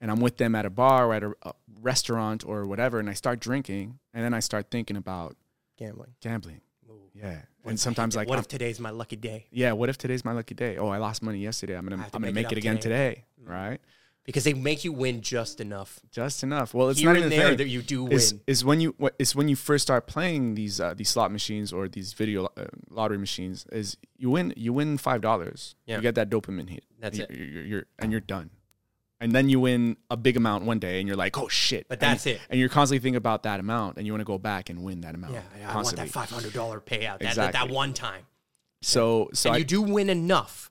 and 0.05 0.11
I'm 0.11 0.19
with 0.19 0.37
them 0.37 0.53
at 0.53 0.67
a 0.67 0.69
bar 0.69 1.07
or 1.07 1.13
at 1.15 1.23
a, 1.23 1.33
a 1.41 1.53
restaurant 1.81 2.45
or 2.45 2.67
whatever, 2.67 2.99
and 2.99 3.09
I 3.09 3.13
start 3.13 3.39
drinking, 3.39 3.97
and 4.13 4.23
then 4.23 4.35
I 4.35 4.39
start 4.39 4.69
thinking 4.69 4.97
about 4.97 5.35
gambling? 5.77 6.11
gambling. 6.21 6.61
Yeah, 7.15 7.41
and 7.63 7.79
sometimes 7.79 8.15
like 8.15 8.27
what 8.27 8.35
I'm- 8.35 8.41
if 8.41 8.47
today's 8.47 8.79
my 8.79 8.91
lucky 8.91 9.15
day? 9.15 9.47
yeah, 9.49 9.71
what 9.71 9.89
if 9.89 9.97
today's 9.97 10.23
my 10.23 10.33
lucky 10.33 10.53
day? 10.53 10.77
Oh, 10.77 10.89
I 10.89 10.97
lost 10.97 11.23
money 11.23 11.39
yesterday. 11.39 11.75
I'm 11.75 11.85
gonna 11.87 12.03
I'm 12.03 12.21
gonna 12.21 12.31
make 12.33 12.43
it 12.45 12.49
make 12.49 12.51
it, 12.51 12.57
again 12.59 12.77
today. 12.77 13.09
today, 13.09 13.25
right? 13.57 13.81
Because 14.25 14.43
they 14.43 14.53
make 14.53 14.83
you 14.83 14.91
win 14.91 15.21
just 15.21 15.61
enough. 15.61 15.99
Just 16.11 16.43
enough. 16.43 16.73
Well, 16.73 16.89
it's 16.89 16.99
Here 16.99 17.09
not 17.09 17.17
even 17.17 17.29
there 17.29 17.47
thing. 17.49 17.57
that 17.57 17.67
you 17.67 17.81
do 17.81 18.07
is, 18.07 18.33
win. 18.33 18.41
is 18.47 18.65
when 18.65 18.81
you 18.81 18.95
what 18.97 19.15
is 19.17 19.33
when 19.35 19.47
you 19.47 19.55
first 19.55 19.83
start 19.83 20.07
playing 20.07 20.55
these 20.55 20.79
uh, 20.81 20.93
these 20.93 21.09
slot 21.09 21.31
machines 21.31 21.71
or 21.71 21.87
these 21.87 22.11
video 22.13 22.45
uh, 22.57 22.65
lottery 22.89 23.17
machines 23.19 23.65
is 23.71 23.97
you 24.17 24.29
win 24.29 24.53
you 24.57 24.73
win 24.73 24.97
five 24.97 25.21
dollars 25.21 25.75
Yeah. 25.85 25.95
you 25.97 26.01
get 26.01 26.15
that 26.15 26.29
dopamine 26.29 26.69
hit 26.69 26.83
That's 26.99 27.17
you're, 27.17 27.27
it. 27.29 27.37
you're, 27.37 27.63
you're 27.71 27.85
and 27.99 28.11
you're 28.11 28.19
done 28.35 28.49
and 29.21 29.32
then 29.32 29.47
you 29.49 29.60
win 29.60 29.95
a 30.12 30.17
big 30.17 30.36
amount 30.38 30.65
one 30.65 30.78
day 30.80 30.99
and 30.99 31.08
you're 31.08 31.17
like 31.17 31.38
oh 31.38 31.47
shit 31.47 31.88
But 31.88 32.01
And- 32.01 32.12
that's 32.13 32.25
it. 32.25 32.41
and 32.49 32.60
you're 32.60 32.69
constantly 32.69 32.99
thinking 33.01 33.17
about 33.17 33.43
that 33.43 33.60
amount 33.60 33.97
and 33.97 34.06
you 34.06 34.12
want 34.13 34.21
to 34.21 34.25
go 34.25 34.38
back 34.38 34.69
and 34.69 34.84
win 34.84 35.01
that 35.01 35.15
amount 35.15 35.34
Yeah, 35.34 35.41
yeah 35.60 35.71
I 35.71 35.75
want 35.75 35.95
that 35.95 36.10
five 36.10 36.30
hundred 36.30 36.54
dollar 36.54 36.80
payout. 36.82 37.19
That, 37.19 37.19
that 37.19 37.28
Exactly. 37.30 37.67
that 37.67 37.73
one 37.73 37.93
time. 37.93 38.23
so 38.82 39.30
so 39.34 39.49
and 39.49 39.56
I, 39.56 39.60
you 39.60 39.65
do 39.65 39.82
win 39.82 40.10
enough. 40.10 40.69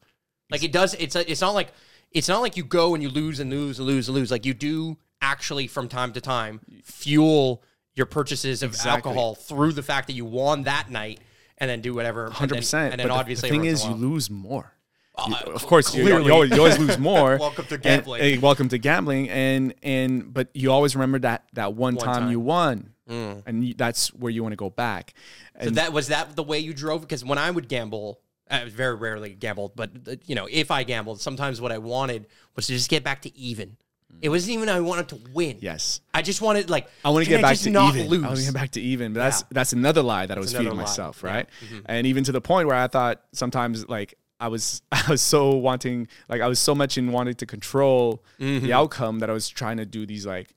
Like 0.50 0.62
it 0.62 0.72
does. 0.72 0.94
It's 0.94 1.16
it's 1.16 1.40
not 1.40 1.54
like 1.54 1.72
it's 2.12 2.28
not 2.28 2.40
like 2.42 2.56
you 2.56 2.64
go 2.64 2.94
and 2.94 3.02
you 3.02 3.08
lose 3.08 3.40
and 3.40 3.50
lose 3.50 3.78
and 3.78 3.86
lose 3.88 4.08
and 4.08 4.14
lose. 4.16 4.30
Like 4.30 4.44
you 4.46 4.54
do 4.54 4.98
actually 5.22 5.66
from 5.66 5.88
time 5.88 6.12
to 6.12 6.20
time 6.20 6.60
fuel 6.84 7.62
your 7.94 8.06
purchases 8.06 8.62
of 8.62 8.70
Exactly. 8.72 8.90
alcohol 9.10 9.34
through 9.36 9.72
the 9.72 9.82
fact 9.82 10.06
that 10.08 10.12
you 10.14 10.24
won 10.24 10.64
that 10.64 10.90
night 10.90 11.20
and 11.58 11.70
then 11.70 11.80
do 11.80 11.94
whatever. 11.94 12.28
100% 12.28 12.74
And 12.90 13.00
then, 13.00 13.08
but 13.08 13.10
obviously 13.10 13.48
the 13.48 13.54
thing 13.56 13.64
is 13.64 13.84
you 13.86 13.92
lose 13.94 14.28
more 14.28 14.73
You- 15.16 15.34
Uh, 15.34 15.52
of 15.54 15.64
course 15.66 15.94
you, 15.94 16.04
you, 16.06 16.32
always, 16.32 16.50
you 16.50 16.58
always 16.58 16.78
lose 16.78 16.98
more 17.12 17.36
Welcome 17.38 17.66
to 17.66 17.74
And- 17.74 17.82
gambling. 17.82 18.22
eh, 18.22 18.38
welcome 18.40 18.68
to 18.68 18.78
gambling 18.78 19.28
and 19.30 19.72
and 19.82 20.32
but 20.34 20.48
you 20.54 20.72
always 20.72 20.96
remember 20.96 21.20
that 21.20 21.44
that 21.52 21.74
one, 21.74 21.96
time, 21.96 22.22
time. 22.22 22.30
you 22.30 22.40
won 22.40 22.90
and 23.06 23.64
you, 23.64 23.74
that's 23.74 24.08
where 24.14 24.30
you 24.30 24.42
want 24.42 24.52
to 24.52 24.56
go 24.56 24.70
back 24.70 25.14
and 25.54 25.68
So 25.68 25.74
that 25.76 25.92
was 25.92 26.08
that 26.08 26.34
the 26.34 26.42
way 26.42 26.58
you 26.58 26.74
drove? 26.74 27.02
Because 27.02 27.24
when 27.24 27.38
I 27.38 27.48
would 27.50 27.68
gamble, 27.68 28.18
I 28.50 28.64
very 28.64 28.96
rarely 28.96 29.34
gambled, 29.34 29.72
but 29.76 29.90
uh, 30.08 30.16
you 30.26 30.34
know, 30.34 30.48
if 30.50 30.70
I 30.72 30.82
gambled, 30.82 31.20
sometimes 31.20 31.60
what 31.60 31.70
I 31.70 31.78
wanted 31.78 32.26
was 32.56 32.66
to 32.66 32.72
just 32.72 32.90
get 32.90 33.04
back 33.04 33.22
to 33.22 33.36
even. 33.38 33.76
It 34.20 34.28
wasn't 34.30 34.52
even 34.54 34.68
I 34.68 34.80
wanted 34.80 35.08
to 35.08 35.18
win. 35.32 35.58
yes 35.60 36.00
I 36.12 36.22
just 36.22 36.40
wanted 36.42 36.70
like 36.70 36.88
I 37.04 37.10
want 37.10 37.24
to 37.24 37.30
get 37.30 37.40
back 37.42 37.56
to 37.58 37.70
not 37.70 37.94
even. 37.94 38.08
lose. 38.08 38.24
I 38.24 38.26
want 38.28 38.38
to 38.40 38.44
get 38.44 38.54
back 38.54 38.70
to 38.72 38.80
even. 38.80 39.12
But 39.12 39.20
that's 39.20 39.40
Yeah. 39.42 39.46
that's 39.52 39.72
another 39.72 40.02
lie 40.02 40.26
that 40.26 40.36
I 40.36 40.40
was 40.40 40.52
feeding 40.52 40.68
lie. 40.70 40.82
myself, 40.84 41.20
Yeah. 41.22 41.30
right? 41.34 41.48
And 41.86 42.06
even 42.08 42.24
to 42.24 42.32
the 42.32 42.40
point 42.40 42.66
where 42.68 42.76
I 42.76 42.86
thought 42.88 43.22
sometimes 43.32 43.88
like 43.88 44.14
I 44.40 44.48
was 44.48 44.82
I 44.92 45.02
was 45.08 45.22
so 45.22 45.52
wanting 45.56 46.08
like 46.28 46.40
I 46.40 46.48
was 46.48 46.58
so 46.58 46.74
much 46.74 46.98
in 46.98 47.12
wanting 47.12 47.34
to 47.34 47.46
control 47.46 48.22
Mm-hmm. 48.40 48.66
the 48.66 48.72
outcome 48.72 49.20
that 49.20 49.30
I 49.30 49.32
was 49.32 49.48
trying 49.48 49.76
to 49.78 49.86
do 49.86 50.06
these 50.06 50.26
like 50.26 50.54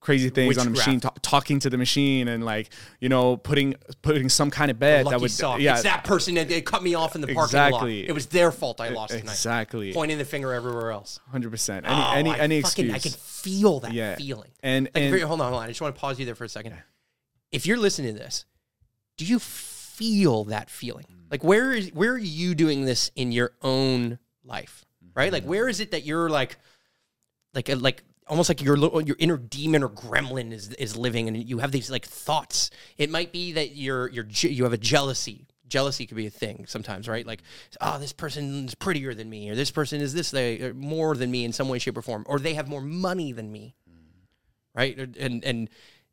crazy 0.00 0.30
things 0.30 0.56
on 0.58 0.68
a 0.68 0.70
machine, 0.70 0.94
Witchcraft. 0.94 1.22
ta- 1.24 1.30
talking 1.30 1.58
to 1.58 1.68
the 1.68 1.76
machine 1.76 2.28
and 2.28 2.44
like 2.44 2.70
you 3.00 3.08
know 3.08 3.36
putting 3.36 3.74
putting 4.02 4.28
some 4.28 4.48
kind 4.50 4.70
of 4.70 4.78
bet 4.78 5.06
that 5.08 5.20
would 5.20 5.30
sock. 5.30 5.58
yeah 5.60 5.74
It's 5.74 5.82
that 5.82 6.04
person 6.04 6.34
that 6.36 6.48
they 6.48 6.60
cut 6.62 6.84
me 6.84 6.94
off 6.94 7.16
in 7.16 7.20
the 7.20 7.26
parking 7.26 7.42
Exactly. 7.44 8.02
lot. 8.02 8.08
It 8.10 8.12
was 8.12 8.26
their 8.26 8.52
fault 8.52 8.80
I 8.80 8.90
lost 8.90 9.10
tonight. 9.12 9.32
exactly 9.32 9.92
Pointing 9.92 10.18
the 10.18 10.24
finger 10.24 10.52
everywhere 10.52 10.92
else. 10.92 11.18
hundred 11.32 11.50
percent 11.50 11.84
any 11.86 11.94
Oh, 12.00 12.12
any 12.14 12.30
I 12.30 12.38
any 12.38 12.62
fucking, 12.62 12.90
excuse 12.90 12.94
I 12.94 12.98
can 13.00 13.18
feel 13.18 13.80
that 13.80 13.92
Yeah. 13.92 14.14
feeling. 14.16 14.50
and 14.62 14.88
Like, 14.94 15.02
and 15.04 15.20
hold 15.22 15.40
on, 15.40 15.48
hold 15.50 15.62
on. 15.62 15.64
I 15.64 15.68
just 15.68 15.80
want 15.80 15.94
to 15.96 16.00
pause 16.00 16.18
you 16.20 16.26
there 16.26 16.36
for 16.36 16.44
a 16.44 16.48
second. 16.48 16.74
If 17.50 17.66
you're 17.66 17.76
listening 17.78 18.12
to 18.14 18.18
this, 18.20 18.44
do 19.16 19.24
you 19.24 19.38
feel 19.38 20.44
that 20.44 20.70
feeling? 20.70 21.06
Like, 21.30 21.44
where 21.44 21.72
is 21.72 21.90
where 21.92 22.12
are 22.12 22.18
you 22.18 22.54
doing 22.54 22.84
this 22.84 23.10
in 23.14 23.32
your 23.32 23.52
own 23.62 24.18
life? 24.44 24.84
Right? 25.14 25.32
Like, 25.32 25.42
mm-hmm. 25.42 25.50
where 25.50 25.68
is 25.68 25.80
it 25.80 25.90
that 25.90 26.04
you're 26.04 26.30
like, 26.30 26.56
like, 27.54 27.68
a, 27.68 27.74
like 27.74 28.04
almost 28.26 28.48
like 28.48 28.62
your 28.62 28.76
your 29.02 29.16
inner 29.18 29.36
demon 29.36 29.82
or 29.82 29.88
gremlin 29.88 30.52
is 30.52 30.72
is 30.74 30.96
living, 30.96 31.28
and 31.28 31.36
you 31.36 31.58
have 31.58 31.72
these 31.72 31.90
like 31.90 32.06
thoughts. 32.06 32.70
It 32.96 33.10
might 33.10 33.32
be 33.32 33.52
that 33.52 33.76
you're 33.76 34.08
you're 34.08 34.26
you 34.28 34.64
have 34.64 34.72
a 34.72 34.78
jealousy. 34.78 35.46
Jealousy 35.66 36.06
could 36.06 36.16
be 36.16 36.26
a 36.26 36.30
thing 36.30 36.64
sometimes, 36.66 37.08
right? 37.08 37.26
Like, 37.26 37.42
oh, 37.82 37.98
this 37.98 38.14
person 38.14 38.64
is 38.64 38.74
prettier 38.74 39.12
than 39.12 39.28
me, 39.28 39.50
or 39.50 39.54
this 39.54 39.70
person 39.70 40.00
is 40.00 40.14
this 40.14 40.30
they 40.30 40.60
or 40.62 40.74
more 40.74 41.14
than 41.14 41.30
me 41.30 41.44
in 41.44 41.52
some 41.52 41.68
way, 41.68 41.78
shape, 41.78 41.98
or 41.98 42.02
form, 42.02 42.24
or 42.26 42.38
they 42.38 42.54
have 42.54 42.68
more 42.68 42.80
money 42.80 43.32
than 43.32 43.52
me 43.52 43.74
mm. 43.88 43.94
right? 44.74 44.96
And 45.18 45.44
and 45.44 45.70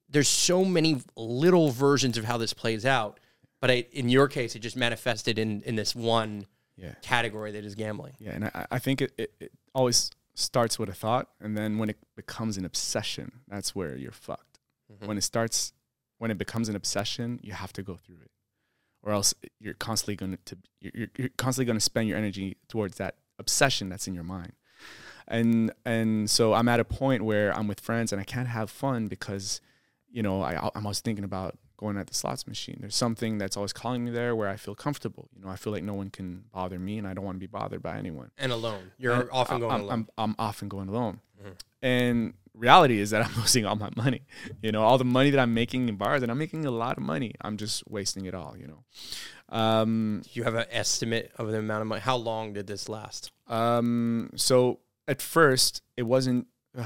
there's 0.10 0.28
so 0.28 0.64
many 0.64 1.02
little 1.16 1.72
versions 1.72 2.18
of 2.18 2.26
how 2.26 2.38
this 2.38 2.54
plays 2.54 2.86
out, 2.86 3.20
but 3.66 3.72
I, 3.72 3.86
in 3.94 4.10
your 4.10 4.28
case, 4.28 4.56
it 4.56 4.60
just 4.60 4.76
manifested 4.76 5.40
in 5.40 5.64
in 5.64 5.76
this 5.76 5.96
one 5.96 6.46
yeah 6.78 6.94
category 7.02 7.52
that 7.54 7.66
is 7.66 7.74
gambling. 7.74 8.14
Yeah, 8.20 8.34
and 8.34 8.46
I, 8.46 8.68
I 8.70 8.78
think 8.78 9.02
it, 9.02 9.12
it, 9.18 9.34
it 9.40 9.52
always 9.74 10.12
starts 10.36 10.78
with 10.78 10.88
a 10.88 10.94
thought, 10.94 11.30
and 11.40 11.58
then 11.58 11.80
when 11.80 11.90
it 11.90 11.98
becomes 12.16 12.58
an 12.58 12.66
obsession, 12.66 13.42
that's 13.48 13.74
where 13.74 13.96
you're 13.96 14.12
fucked. 14.12 14.60
Mhm. 14.92 15.08
When 15.08 15.18
it 15.18 15.24
starts, 15.24 15.74
when 16.20 16.30
it 16.30 16.38
becomes 16.38 16.70
an 16.70 16.76
obsession, 16.76 17.40
you 17.42 17.54
have 17.54 17.74
to 17.74 17.82
go 17.82 17.96
through 17.96 18.18
it, 18.22 18.30
or 19.02 19.14
else 19.14 19.34
you're 19.60 19.74
constantly 19.74 20.16
going 20.16 20.38
to 20.46 20.58
you're, 20.80 21.08
you're 21.18 21.30
constantly 21.36 21.66
going 21.66 21.80
to 21.80 21.84
spend 21.92 22.08
your 22.08 22.20
energy 22.20 22.58
towards 22.68 22.98
that 22.98 23.16
obsession 23.40 23.90
that's 23.90 24.08
in 24.08 24.14
your 24.14 24.24
mind. 24.24 24.54
And 25.28 25.74
and 25.86 26.30
so 26.30 26.54
I'm 26.54 26.68
at 26.68 26.80
a 26.80 26.86
point 26.86 27.26
where 27.26 27.52
I'm 27.58 27.68
with 27.68 27.80
friends 27.80 28.12
and 28.12 28.22
I 28.22 28.26
can't 28.26 28.48
have 28.48 28.70
fun 28.70 29.08
because, 29.08 29.60
you 30.08 30.22
know, 30.22 30.44
I 30.44 30.70
I'm 30.76 30.86
always 30.86 31.00
thinking 31.00 31.26
about 31.26 31.58
going 31.78 31.98
at 31.98 32.08
the 32.08 32.14
slots 32.14 32.48
machine. 32.48 32.78
There's 32.80 32.96
something 32.96 33.38
that's 33.38 33.56
always 33.58 33.74
calling 33.74 34.06
me 34.06 34.12
there 34.12 34.36
where 34.36 34.50
I 34.50 34.56
feel 34.58 34.76
comfortable. 34.76 35.30
You 35.36 35.44
know, 35.46 35.50
I 35.52 35.56
feel 35.56 35.74
like 35.74 35.84
no 35.84 35.94
one 35.94 36.10
can 36.10 36.46
bother 36.54 36.80
me 36.80 36.98
and 36.98 37.08
I 37.08 37.14
don't 37.14 37.26
want 37.26 37.36
to 37.36 37.40
be 37.40 37.48
bothered 37.48 37.82
by 37.82 37.98
anyone. 37.98 38.32
And 38.38 38.52
alone. 38.52 38.92
You're 38.98 39.14
And 39.14 39.30
often 39.32 39.60
going 39.60 39.72
I'm, 39.74 39.82
alone. 39.82 39.92
I'm, 40.18 40.30
I'm 40.30 40.36
often 40.40 40.68
going 40.70 40.90
alone. 40.90 41.20
Mhm. 41.44 41.54
And 41.82 42.34
reality 42.54 43.00
is 43.00 43.10
that 43.12 43.26
I'm 43.26 43.36
losing 43.42 43.66
all 43.66 43.76
my 43.76 43.90
money. 43.96 44.22
You 44.62 44.72
know, 44.72 44.82
all 44.84 44.98
the 44.98 45.04
money 45.06 45.30
that 45.32 45.40
I'm 45.40 45.54
making 45.54 45.90
in 45.90 45.96
bars, 45.98 46.24
and 46.24 46.32
I'm 46.32 46.38
making 46.38 46.66
a 46.66 46.72
lot 46.72 46.98
of 46.98 47.04
money. 47.04 47.34
I'm 47.42 47.58
just 47.58 47.84
wasting 47.90 48.26
it 48.26 48.34
all. 48.34 48.56
You 48.58 48.68
know. 48.68 48.84
Um, 49.50 50.24
you 50.34 50.44
have 50.44 50.56
an 50.56 50.66
estimate 50.72 51.32
of 51.38 51.52
the 51.52 51.60
amount 51.60 51.82
of 51.82 51.88
money? 51.88 52.02
How 52.02 52.16
long 52.16 52.54
did 52.54 52.68
this 52.68 52.90
last? 52.90 53.32
um, 53.48 54.32
so 54.36 54.80
at 55.08 55.22
first, 55.22 55.84
it 55.96 56.04
wasn't 56.04 56.48
uh, 56.76 56.86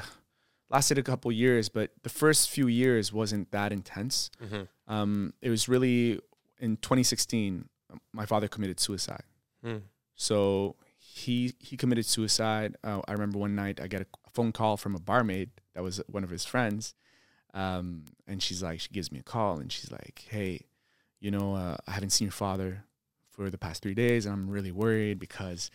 lasted 0.69 0.97
a 0.97 1.03
couple 1.03 1.31
years, 1.31 1.69
but 1.69 1.91
the 2.03 2.09
first 2.09 2.49
few 2.49 2.67
years 2.67 3.11
wasn't 3.11 3.51
that 3.51 3.71
intense. 3.71 4.29
Mhm. 4.41 4.67
Um, 4.87 5.33
it 5.41 5.49
was 5.49 5.67
really 5.67 6.19
in 6.59 6.77
2016. 6.77 7.69
My 8.13 8.25
father 8.25 8.47
committed 8.47 8.79
suicide. 8.79 9.23
Mm. 9.63 9.81
So 10.15 10.75
he 10.97 11.53
he 11.59 11.75
committed 11.77 12.05
suicide. 12.05 12.75
Uh, 12.83 13.01
I 13.07 13.13
remember 13.13 13.39
one 13.39 13.55
night 13.55 13.79
I 13.81 13.87
get 13.87 14.01
a 14.01 14.05
phone 14.31 14.51
call 14.51 14.77
from 14.77 14.95
a 14.95 14.99
barmaid 14.99 15.49
that 15.73 15.81
was 15.83 16.01
one 16.07 16.23
of 16.23 16.29
his 16.29 16.45
friends, 16.45 16.93
um, 17.53 18.05
and 18.27 18.41
she's 18.43 18.61
like, 18.61 18.79
she 18.79 18.89
gives 18.89 19.11
me 19.11 19.19
a 19.19 19.23
call 19.23 19.57
and 19.59 19.71
she's 19.71 19.91
like, 19.91 20.25
"Hey, 20.29 20.67
you 21.19 21.31
know, 21.31 21.55
uh, 21.55 21.77
I 21.87 21.91
haven't 21.91 22.11
seen 22.11 22.27
your 22.27 22.31
father 22.31 22.83
for 23.31 23.49
the 23.49 23.57
past 23.57 23.81
three 23.81 23.95
days, 23.95 24.25
and 24.25 24.33
I'm 24.33 24.49
really 24.49 24.71
worried 24.71 25.17
because 25.19 25.71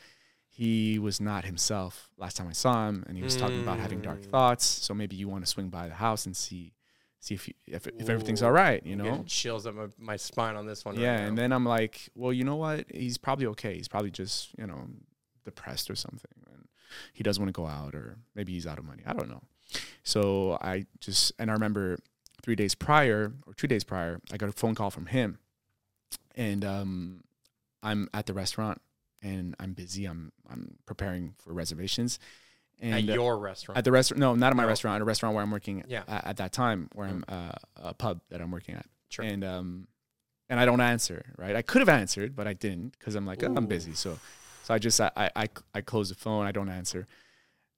he 0.56 0.98
was 1.00 1.20
not 1.20 1.44
himself 1.44 2.10
last 2.16 2.36
time 2.36 2.46
I 2.48 2.52
saw 2.52 2.88
him, 2.88 3.02
and 3.08 3.16
he 3.16 3.22
was 3.24 3.36
talking 3.36 3.60
about 3.60 3.78
having 3.80 4.00
dark 4.00 4.20
Mm. 4.20 4.30
thoughts. 4.30 4.64
So 4.64 4.94
maybe 4.94 5.16
you 5.16 5.28
want 5.28 5.44
to 5.44 5.50
swing 5.50 5.68
by 5.68 5.88
the 5.88 5.94
house 5.94 6.26
and 6.26 6.36
see." 6.36 6.72
See 7.20 7.34
if, 7.34 7.48
you, 7.48 7.54
if 7.66 7.86
if 7.86 8.10
everything's 8.10 8.42
all 8.42 8.52
right, 8.52 8.84
you 8.84 8.96
know. 8.96 9.24
chills 9.26 9.66
up 9.66 9.74
my, 9.74 9.86
my 9.96 10.16
spine 10.16 10.56
on 10.56 10.66
this 10.66 10.84
one. 10.84 10.94
Yeah, 10.96 11.12
right 11.20 11.28
and 11.28 11.38
then 11.38 11.52
I'm 11.54 11.64
like, 11.64 12.10
well, 12.14 12.34
you 12.34 12.44
know 12.44 12.56
what? 12.56 12.84
He's 12.92 13.16
probably 13.16 13.46
okay. 13.46 13.74
He's 13.78 13.88
probably 13.88 14.10
just, 14.10 14.50
you 14.58 14.66
know, 14.66 14.88
depressed 15.42 15.88
or 15.90 15.94
something. 15.96 16.30
And 16.52 16.68
he 17.14 17.22
doesn't 17.22 17.42
want 17.42 17.48
to 17.48 17.58
go 17.58 17.66
out 17.66 17.94
or 17.94 18.18
maybe 18.34 18.52
he's 18.52 18.66
out 18.66 18.78
of 18.78 18.84
money. 18.84 19.02
I 19.06 19.14
don't 19.14 19.30
know. 19.30 19.42
So 20.02 20.58
I 20.60 20.84
just 21.00 21.32
and 21.38 21.50
I 21.50 21.54
remember 21.54 21.96
3 22.42 22.54
days 22.56 22.74
prior 22.74 23.32
or 23.46 23.54
2 23.54 23.66
days 23.68 23.84
prior, 23.84 24.20
I 24.30 24.36
got 24.36 24.50
a 24.50 24.52
phone 24.52 24.74
call 24.74 24.90
from 24.90 25.06
him. 25.06 25.38
And 26.34 26.62
um 26.62 27.24
I'm 27.82 28.10
at 28.12 28.26
the 28.26 28.34
restaurant 28.34 28.82
and 29.24 29.56
I'm 29.58 29.72
busy. 29.72 30.04
I'm 30.04 30.30
I'm 30.48 30.76
preparing 30.86 31.34
for 31.38 31.52
reservations. 31.52 32.18
And 32.80 33.08
at 33.08 33.10
uh, 33.10 33.14
your 33.14 33.38
restaurant. 33.38 33.78
at 33.78 33.84
the 33.84 33.92
restaurant, 33.92 34.20
no, 34.20 34.34
not 34.34 34.50
at 34.50 34.56
my 34.56 34.64
No. 34.64 34.68
restaurant. 34.68 34.96
At 34.96 35.02
a 35.02 35.04
restaurant 35.04 35.34
where 35.34 35.42
I'm 35.42 35.50
working. 35.50 35.84
Yeah. 35.88 36.02
At, 36.08 36.26
at 36.26 36.36
that 36.38 36.52
time, 36.52 36.88
where 36.94 37.06
I'm 37.06 37.24
uh, 37.28 37.52
a 37.76 37.94
pub 37.94 38.20
that 38.30 38.40
I'm 38.40 38.50
working 38.50 38.74
at. 38.74 38.86
Sure. 39.08 39.24
And 39.24 39.42
um, 39.44 39.86
and 40.48 40.60
I 40.60 40.64
don't 40.66 40.80
answer. 40.80 41.24
Right. 41.38 41.56
I 41.56 41.62
could 41.62 41.80
have 41.80 41.88
answered, 41.88 42.36
but 42.36 42.46
I 42.46 42.52
didn't 42.52 42.96
because 42.98 43.14
I'm 43.14 43.26
like, 43.26 43.42
oh, 43.42 43.54
I'm 43.56 43.66
busy. 43.66 43.94
So, 43.94 44.18
so 44.64 44.74
I 44.74 44.78
just 44.78 45.00
I, 45.00 45.10
I 45.16 45.30
I 45.36 45.48
I 45.74 45.80
close 45.80 46.08
the 46.10 46.14
phone. 46.16 46.46
I 46.46 46.52
don't 46.52 46.68
answer. 46.68 47.06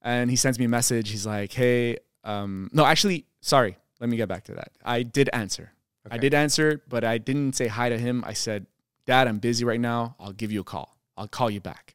And 0.03 0.31
he 0.31 0.37
sends 0.37 0.59
me 0.59 0.65
a 0.65 0.69
message. 0.69 1.11
He's 1.11 1.27
like, 1.27 1.53
hey, 1.53 1.99
um, 2.25 2.71
no, 2.73 2.85
actually, 2.85 3.27
sorry. 3.41 3.77
Let 4.01 4.09
me 4.11 4.17
get 4.17 4.29
back 4.29 4.45
to 4.45 4.55
that. 4.55 4.73
I 4.85 5.03
did 5.03 5.29
answer. 5.33 5.73
I 6.11 6.19
did 6.19 6.35
answer, 6.35 6.83
but 6.89 7.03
I 7.03 7.19
didn't 7.19 7.55
say 7.55 7.67
hi 7.67 7.89
to 7.89 7.99
him. 7.99 8.23
I 8.27 8.33
said, 8.35 8.67
Dad, 9.07 9.27
I'm 9.27 9.39
busy 9.41 9.65
right 9.65 9.81
now. 9.81 10.15
I'll 10.21 10.33
give 10.33 10.53
you 10.53 10.61
a 10.61 10.65
call. 10.65 10.96
I'll 11.17 11.29
call 11.29 11.51
you 11.51 11.61
back. 11.61 11.95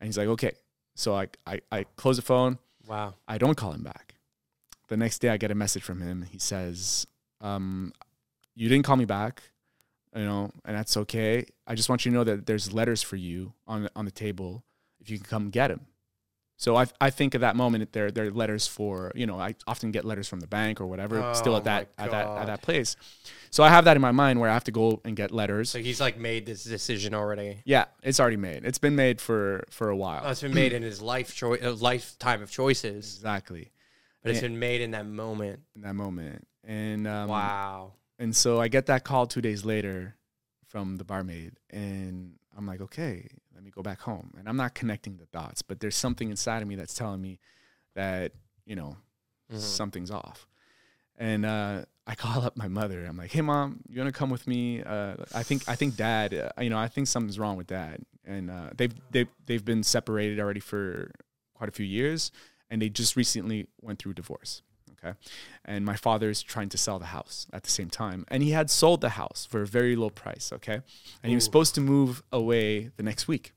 And 0.00 0.06
he's 0.06 0.18
like, 0.18 0.28
okay. 0.28 0.52
So 0.94 1.14
I 1.14 1.28
I, 1.46 1.60
I 1.70 1.84
close 1.96 2.16
the 2.16 2.22
phone. 2.22 2.58
wow. 2.86 3.14
I 3.26 3.38
don't 3.38 3.56
call 3.56 3.72
him 3.72 3.82
back. 3.82 4.16
The 4.88 4.96
next 4.96 5.20
day, 5.20 5.28
I 5.28 5.36
get 5.36 5.50
a 5.50 5.54
message 5.54 5.82
from 5.84 6.00
him. 6.00 6.22
He 6.22 6.38
says, 6.38 7.06
um, 7.40 7.92
"You 8.56 8.68
didn't 8.68 8.84
call 8.84 8.96
me 8.96 9.04
back, 9.04 9.42
you 10.16 10.24
know, 10.24 10.50
and 10.64 10.76
that's 10.76 10.96
okay. 10.96 11.46
I 11.66 11.76
just 11.76 11.88
want 11.88 12.04
you 12.04 12.10
to 12.10 12.16
know 12.16 12.24
that 12.24 12.46
there's 12.46 12.72
letters 12.72 13.02
for 13.02 13.16
you 13.16 13.52
on 13.68 13.88
on 13.94 14.04
the 14.04 14.10
table. 14.10 14.64
If 15.00 15.08
you 15.08 15.18
can 15.18 15.26
come 15.26 15.50
get 15.50 15.68
them." 15.68 15.86
So 16.60 16.76
I 16.76 16.84
I 17.00 17.08
think 17.08 17.34
at 17.34 17.40
that 17.40 17.56
moment 17.56 17.90
there 17.92 18.10
there 18.10 18.26
are 18.26 18.30
letters 18.30 18.66
for 18.66 19.12
you 19.14 19.26
know 19.26 19.40
I 19.40 19.54
often 19.66 19.92
get 19.92 20.04
letters 20.04 20.28
from 20.28 20.40
the 20.40 20.46
bank 20.46 20.78
or 20.78 20.86
whatever 20.86 21.32
still 21.34 21.54
Oh 21.54 21.56
at 21.56 21.64
that 21.64 21.88
at 21.96 22.10
that 22.10 22.26
at 22.26 22.46
that 22.48 22.60
place. 22.60 22.96
So 23.48 23.64
I 23.64 23.70
have 23.70 23.86
that 23.86 23.96
in 23.96 24.02
my 24.02 24.12
mind 24.12 24.38
where 24.40 24.50
I 24.50 24.52
have 24.52 24.64
to 24.64 24.70
go 24.70 25.00
and 25.06 25.16
get 25.16 25.30
letters. 25.30 25.70
So 25.70 25.78
he's 25.78 26.02
like 26.02 26.18
made 26.18 26.44
this 26.44 26.62
decision 26.62 27.14
already. 27.14 27.62
yeah, 27.64 27.86
it's 28.02 28.20
already 28.20 28.36
made. 28.36 28.66
It's 28.66 28.78
been 28.78 28.94
made 28.94 29.22
for 29.22 29.64
for 29.70 29.88
a 29.88 29.96
while. 29.96 30.20
Oh, 30.22 30.30
it's 30.32 30.42
been 30.42 30.52
made 30.52 30.74
in 30.74 30.82
his 30.82 31.00
life 31.00 31.34
choice, 31.34 31.62
uh, 31.62 31.72
lifetime 31.72 32.42
of 32.42 32.50
choices, 32.50 33.16
exactly 33.16 33.72
but 34.22 34.32
it's 34.32 34.40
been 34.42 34.58
made 34.58 34.82
in 34.82 34.90
that 34.90 35.06
moment. 35.06 35.60
in 35.74 35.80
that 35.82 35.94
moment. 35.94 36.46
And 36.64 37.08
um, 37.08 37.28
wow. 37.28 37.92
And 38.18 38.36
so 38.36 38.60
I 38.60 38.68
get 38.68 38.86
that 38.86 39.02
call 39.02 39.26
two 39.26 39.40
days 39.40 39.64
later 39.64 40.14
from 40.66 40.98
the 40.98 41.04
barmaid, 41.04 41.54
and 41.70 42.34
I'm 42.56 42.66
like, 42.66 42.80
okay, 42.80 43.26
let 43.54 43.62
me 43.62 43.70
go 43.70 43.82
back 43.82 44.00
home. 44.00 44.32
And 44.38 44.48
I'm 44.48 44.56
not 44.56 44.74
connecting 44.74 45.16
the 45.16 45.26
dots, 45.26 45.62
but 45.62 45.80
there's 45.80 45.96
something 45.96 46.30
inside 46.30 46.62
of 46.62 46.68
me 46.68 46.74
that's 46.76 46.94
telling 46.94 47.20
me 47.22 47.38
that, 47.94 48.32
you 48.64 48.76
know, 48.76 48.96
Mhm. 49.52 49.58
something's 49.58 50.10
off. 50.10 50.46
And 51.16 51.44
uh, 51.44 51.84
I 52.06 52.14
call 52.14 52.42
up 52.46 52.56
my 52.56 52.68
mother. 52.68 53.04
I'm 53.04 53.16
like, 53.16 53.32
hey, 53.32 53.40
mom, 53.42 53.80
you 53.88 54.00
want 54.00 54.12
to 54.12 54.18
come 54.18 54.30
with 54.30 54.46
me? 54.46 54.82
Uh, 54.82 55.16
I 55.34 55.42
think 55.42 55.68
I 55.68 55.76
think 55.76 55.96
dad, 55.96 56.34
uh, 56.34 56.60
you 56.62 56.70
know, 56.70 56.78
I 56.78 56.88
think 56.88 57.06
something's 57.08 57.38
wrong 57.38 57.56
with 57.56 57.66
dad. 57.66 58.04
And 58.24 58.50
uh, 58.50 58.70
they've, 58.76 58.94
they've, 59.10 59.28
they've 59.46 59.64
been 59.64 59.82
separated 59.82 60.38
already 60.38 60.60
for 60.60 61.10
quite 61.54 61.68
a 61.68 61.72
few 61.72 61.86
years, 61.86 62.30
and 62.70 62.80
they 62.80 62.88
just 62.88 63.16
recently 63.16 63.66
went 63.80 63.98
through 63.98 64.14
divorce. 64.14 64.62
Okay. 65.02 65.16
And 65.64 65.84
my 65.84 65.96
father's 65.96 66.42
trying 66.42 66.68
to 66.70 66.78
sell 66.78 66.98
the 66.98 67.06
house 67.06 67.46
at 67.52 67.62
the 67.62 67.70
same 67.70 67.88
time. 67.88 68.24
And 68.28 68.42
he 68.42 68.50
had 68.50 68.70
sold 68.70 69.00
the 69.00 69.10
house 69.10 69.46
for 69.50 69.62
a 69.62 69.66
very 69.66 69.96
low 69.96 70.10
price. 70.10 70.52
Okay. 70.52 70.80
And 71.22 71.30
he 71.30 71.34
was 71.34 71.44
supposed 71.44 71.74
to 71.76 71.80
move 71.80 72.22
away 72.32 72.90
the 72.96 73.02
next 73.02 73.26
week, 73.26 73.52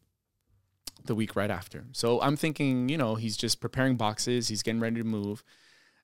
the 1.03 1.15
week 1.15 1.35
right 1.35 1.51
after. 1.51 1.85
So 1.91 2.21
I'm 2.21 2.37
thinking, 2.37 2.89
you 2.89 2.97
know, 2.97 3.15
he's 3.15 3.35
just 3.35 3.59
preparing 3.59 3.97
boxes, 3.97 4.47
he's 4.47 4.63
getting 4.63 4.79
ready 4.79 4.97
to 4.97 5.03
move. 5.03 5.43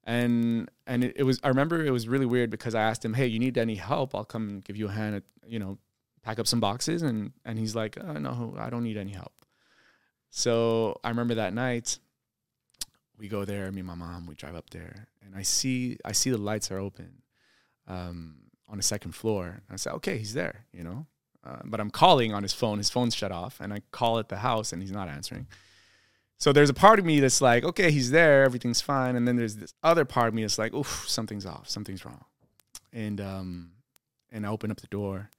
And 0.03 0.69
and 0.87 1.03
it, 1.03 1.13
it 1.17 1.23
was 1.23 1.39
I 1.43 1.49
remember 1.49 1.85
it 1.85 1.91
was 1.91 2.07
really 2.07 2.25
weird 2.25 2.49
because 2.49 2.73
I 2.75 2.81
asked 2.81 3.05
him, 3.05 3.13
Hey, 3.13 3.27
you 3.27 3.39
need 3.39 3.57
any 3.57 3.75
help? 3.75 4.15
I'll 4.15 4.25
come 4.25 4.49
and 4.49 4.63
give 4.63 4.75
you 4.75 4.87
a 4.87 4.91
hand 4.91 5.15
at, 5.15 5.23
you 5.45 5.59
know, 5.59 5.77
pack 6.23 6.39
up 6.39 6.47
some 6.47 6.59
boxes 6.59 7.01
and 7.01 7.31
and 7.45 7.57
he's 7.57 7.75
like, 7.75 7.97
oh, 8.01 8.13
no, 8.13 8.55
I 8.57 8.69
don't 8.69 8.83
need 8.83 8.97
any 8.97 9.11
help. 9.11 9.33
So 10.29 10.99
I 11.03 11.09
remember 11.09 11.35
that 11.35 11.53
night 11.53 11.99
we 13.19 13.27
go 13.27 13.45
there, 13.45 13.71
me 13.71 13.79
and 13.81 13.87
my 13.87 13.95
mom, 13.95 14.25
we 14.25 14.35
drive 14.35 14.55
up 14.55 14.69
there, 14.69 15.07
and 15.23 15.35
I 15.35 15.41
see 15.43 15.97
I 16.05 16.13
see 16.13 16.29
the 16.29 16.37
lights 16.37 16.71
are 16.71 16.79
open 16.79 17.21
um, 17.87 18.35
on 18.67 18.77
the 18.77 18.83
second 18.83 19.13
floor. 19.13 19.45
And 19.47 19.73
I 19.73 19.75
say, 19.75 19.91
okay, 19.91 20.17
he's 20.17 20.33
there, 20.33 20.65
you 20.71 20.83
know. 20.83 21.05
Uh, 21.45 21.59
but 21.65 21.79
I'm 21.79 21.89
calling 21.89 22.33
on 22.33 22.43
his 22.43 22.53
phone. 22.53 22.77
His 22.77 22.89
phone's 22.89 23.15
shut 23.15 23.31
off, 23.31 23.59
and 23.59 23.73
I 23.73 23.81
call 23.91 24.19
at 24.19 24.29
the 24.29 24.37
house, 24.37 24.73
and 24.73 24.81
he's 24.81 24.91
not 24.91 25.09
answering. 25.09 25.47
So 26.37 26.53
there's 26.53 26.69
a 26.69 26.73
part 26.73 26.99
of 26.99 27.05
me 27.05 27.19
that's 27.19 27.41
like, 27.41 27.65
okay, 27.65 27.91
he's 27.91 28.11
there, 28.11 28.43
everything's 28.43 28.79
fine, 28.79 29.15
and 29.17 29.27
then 29.27 29.35
there's 29.35 29.57
this 29.57 29.73
other 29.83 30.05
part 30.05 30.29
of 30.29 30.33
me 30.33 30.43
that's 30.43 30.57
like, 30.57 30.73
oof, 30.73 31.05
something's 31.07 31.45
off, 31.45 31.69
something's 31.69 32.05
wrong, 32.05 32.23
and 32.93 33.19
um, 33.19 33.71
and 34.31 34.45
I 34.45 34.49
open 34.49 34.71
up 34.71 34.79
the 34.79 34.87
door. 34.87 35.29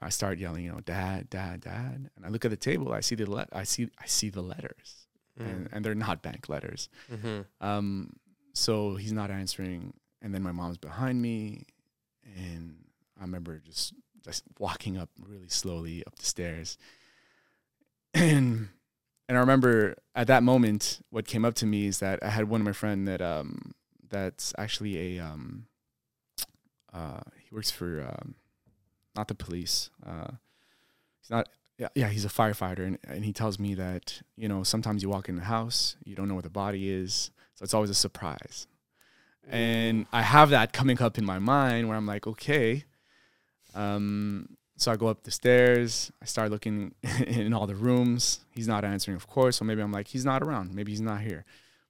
I 0.00 0.10
start 0.10 0.38
yelling, 0.38 0.64
you 0.64 0.70
know, 0.70 0.80
dad, 0.80 1.28
dad, 1.28 1.60
dad, 1.62 2.08
and 2.14 2.24
I 2.24 2.28
look 2.28 2.44
at 2.44 2.52
the 2.52 2.56
table. 2.56 2.92
I 2.92 3.00
see 3.00 3.16
the 3.16 3.28
le- 3.28 3.48
I 3.52 3.64
see 3.64 3.88
I 4.00 4.06
see 4.06 4.30
the 4.30 4.42
letters, 4.42 5.07
and, 5.44 5.68
and 5.72 5.84
they're 5.84 5.94
not 5.94 6.22
bank 6.22 6.48
letters. 6.48 6.88
Mm-hmm. 7.12 7.40
Um, 7.66 8.12
so 8.54 8.96
he's 8.96 9.12
not 9.12 9.30
answering, 9.30 9.94
and 10.22 10.34
then 10.34 10.42
my 10.42 10.52
mom's 10.52 10.78
behind 10.78 11.20
me, 11.22 11.66
and 12.36 12.76
I 13.18 13.22
remember 13.22 13.60
just 13.64 13.94
just 14.24 14.44
walking 14.58 14.98
up 14.98 15.10
really 15.18 15.48
slowly 15.48 16.04
up 16.06 16.16
the 16.16 16.24
stairs, 16.24 16.76
and 18.14 18.68
and 19.28 19.36
I 19.36 19.40
remember 19.40 19.96
at 20.14 20.26
that 20.28 20.42
moment 20.42 21.00
what 21.10 21.26
came 21.26 21.44
up 21.44 21.54
to 21.54 21.66
me 21.66 21.86
is 21.86 21.98
that 22.00 22.22
I 22.22 22.30
had 22.30 22.48
one 22.48 22.60
of 22.60 22.64
my 22.64 22.72
friend 22.72 23.06
that 23.06 23.20
um 23.20 23.74
that's 24.08 24.54
actually 24.56 25.18
a 25.18 25.24
um 25.24 25.66
uh 26.92 27.20
he 27.38 27.54
works 27.54 27.70
for 27.70 28.02
um 28.02 28.34
not 29.14 29.28
the 29.28 29.34
police. 29.34 29.90
Uh 30.04 30.32
he's 31.20 31.30
not 31.30 31.48
yeah, 31.94 32.08
he's 32.08 32.24
a 32.24 32.28
firefighter, 32.28 32.86
and, 32.86 32.98
and 33.06 33.24
he 33.24 33.32
tells 33.32 33.58
me 33.58 33.74
that 33.74 34.22
you 34.36 34.48
know 34.48 34.62
sometimes 34.62 35.02
you 35.02 35.08
walk 35.08 35.28
in 35.28 35.36
the 35.36 35.44
house, 35.44 35.96
you 36.04 36.14
don't 36.14 36.28
know 36.28 36.34
where 36.34 36.42
the 36.42 36.50
body 36.50 36.90
is, 36.90 37.30
so 37.54 37.62
it's 37.62 37.74
always 37.74 37.90
a 37.90 37.94
surprise. 37.94 38.66
And 39.50 40.06
I 40.12 40.22
have 40.22 40.50
that 40.50 40.72
coming 40.72 41.00
up 41.00 41.16
in 41.16 41.24
my 41.24 41.38
mind 41.38 41.88
where 41.88 41.96
I'm 41.96 42.06
like, 42.06 42.26
okay. 42.26 42.84
Um, 43.74 44.56
so 44.76 44.92
I 44.92 44.96
go 44.96 45.06
up 45.06 45.22
the 45.24 45.30
stairs, 45.30 46.12
I 46.22 46.26
start 46.26 46.50
looking 46.50 46.94
in 47.26 47.52
all 47.54 47.66
the 47.66 47.74
rooms. 47.74 48.40
He's 48.50 48.68
not 48.68 48.84
answering, 48.84 49.16
of 49.16 49.26
course. 49.26 49.56
So 49.56 49.64
maybe 49.64 49.80
I'm 49.80 49.92
like, 49.92 50.08
he's 50.08 50.24
not 50.24 50.42
around. 50.42 50.74
Maybe 50.74 50.92
he's 50.92 51.00
not 51.00 51.22
here. 51.22 51.44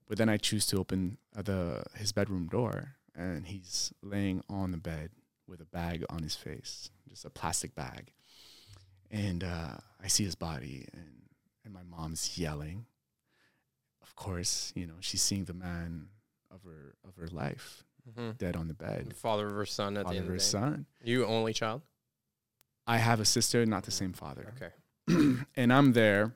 but 0.08 0.16
then 0.16 0.28
I 0.28 0.36
choose 0.38 0.66
to 0.68 0.78
open 0.78 1.18
the 1.34 1.82
his 1.94 2.12
bedroom 2.12 2.48
door, 2.48 2.94
and 3.14 3.46
he's 3.46 3.92
laying 4.02 4.42
on 4.48 4.70
the 4.70 4.78
bed 4.78 5.10
with 5.46 5.60
a 5.60 5.66
bag 5.66 6.04
on 6.08 6.22
his 6.22 6.34
face, 6.34 6.90
just 7.08 7.24
a 7.24 7.30
plastic 7.30 7.74
bag. 7.74 8.12
And 9.10 9.42
uh, 9.42 9.76
I 10.02 10.08
see 10.08 10.24
his 10.24 10.34
body, 10.34 10.86
and 10.92 11.22
and 11.64 11.72
my 11.72 11.82
mom's 11.82 12.36
yelling. 12.38 12.86
Of 14.02 14.14
course, 14.16 14.72
you 14.76 14.86
know 14.86 14.94
she's 15.00 15.22
seeing 15.22 15.44
the 15.44 15.54
man 15.54 16.08
of 16.50 16.62
her 16.64 16.94
of 17.06 17.16
her 17.16 17.28
life 17.28 17.84
Mm-hmm. 18.08 18.30
dead 18.38 18.56
on 18.56 18.68
the 18.68 18.74
bed. 18.74 19.14
Father 19.14 19.46
of 19.50 19.54
her 19.54 19.66
son 19.66 19.98
at 19.98 20.04
Father 20.04 20.14
the 20.14 20.20
of 20.20 20.24
end 20.24 20.28
her 20.30 20.34
of 20.36 20.40
day. 20.40 20.44
son. 20.44 20.86
You 21.04 21.26
only 21.26 21.52
child. 21.52 21.82
I 22.86 22.96
have 22.96 23.20
a 23.20 23.26
sister, 23.26 23.66
not 23.66 23.82
the 23.84 23.90
same 23.90 24.14
father. 24.14 24.54
Okay. 24.56 25.36
and 25.56 25.70
I'm 25.70 25.92
there 25.92 26.32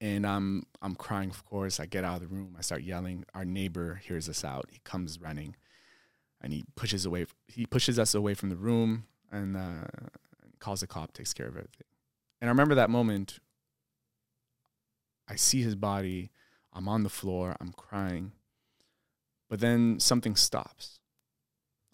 and 0.00 0.26
I'm 0.26 0.64
I'm 0.80 0.94
crying 0.94 1.28
of 1.28 1.44
course. 1.44 1.78
I 1.78 1.84
get 1.84 2.04
out 2.04 2.22
of 2.22 2.28
the 2.30 2.34
room, 2.34 2.56
I 2.58 2.62
start 2.62 2.84
yelling. 2.84 3.26
Our 3.34 3.44
neighbor 3.44 4.00
hears 4.02 4.30
us 4.30 4.44
out. 4.44 4.66
He 4.72 4.80
comes 4.82 5.20
running 5.20 5.56
and 6.40 6.54
he 6.54 6.64
pushes 6.74 7.04
away 7.04 7.26
he 7.48 7.66
pushes 7.66 7.98
us 7.98 8.14
away 8.14 8.32
from 8.32 8.48
the 8.48 8.56
room 8.56 9.04
and 9.30 9.58
uh, 9.58 9.84
calls 10.62 10.80
the 10.80 10.86
cop, 10.86 11.12
takes 11.12 11.32
care 11.34 11.46
of 11.46 11.56
everything. 11.56 11.86
And 12.40 12.48
I 12.48 12.52
remember 12.52 12.74
that 12.76 12.90
moment 12.90 13.38
I 15.28 15.36
see 15.36 15.62
his 15.62 15.74
body, 15.76 16.30
I'm 16.72 16.88
on 16.88 17.02
the 17.02 17.08
floor, 17.10 17.56
I'm 17.60 17.72
crying. 17.72 18.32
But 19.48 19.60
then 19.60 20.00
something 20.00 20.36
stops. 20.36 20.98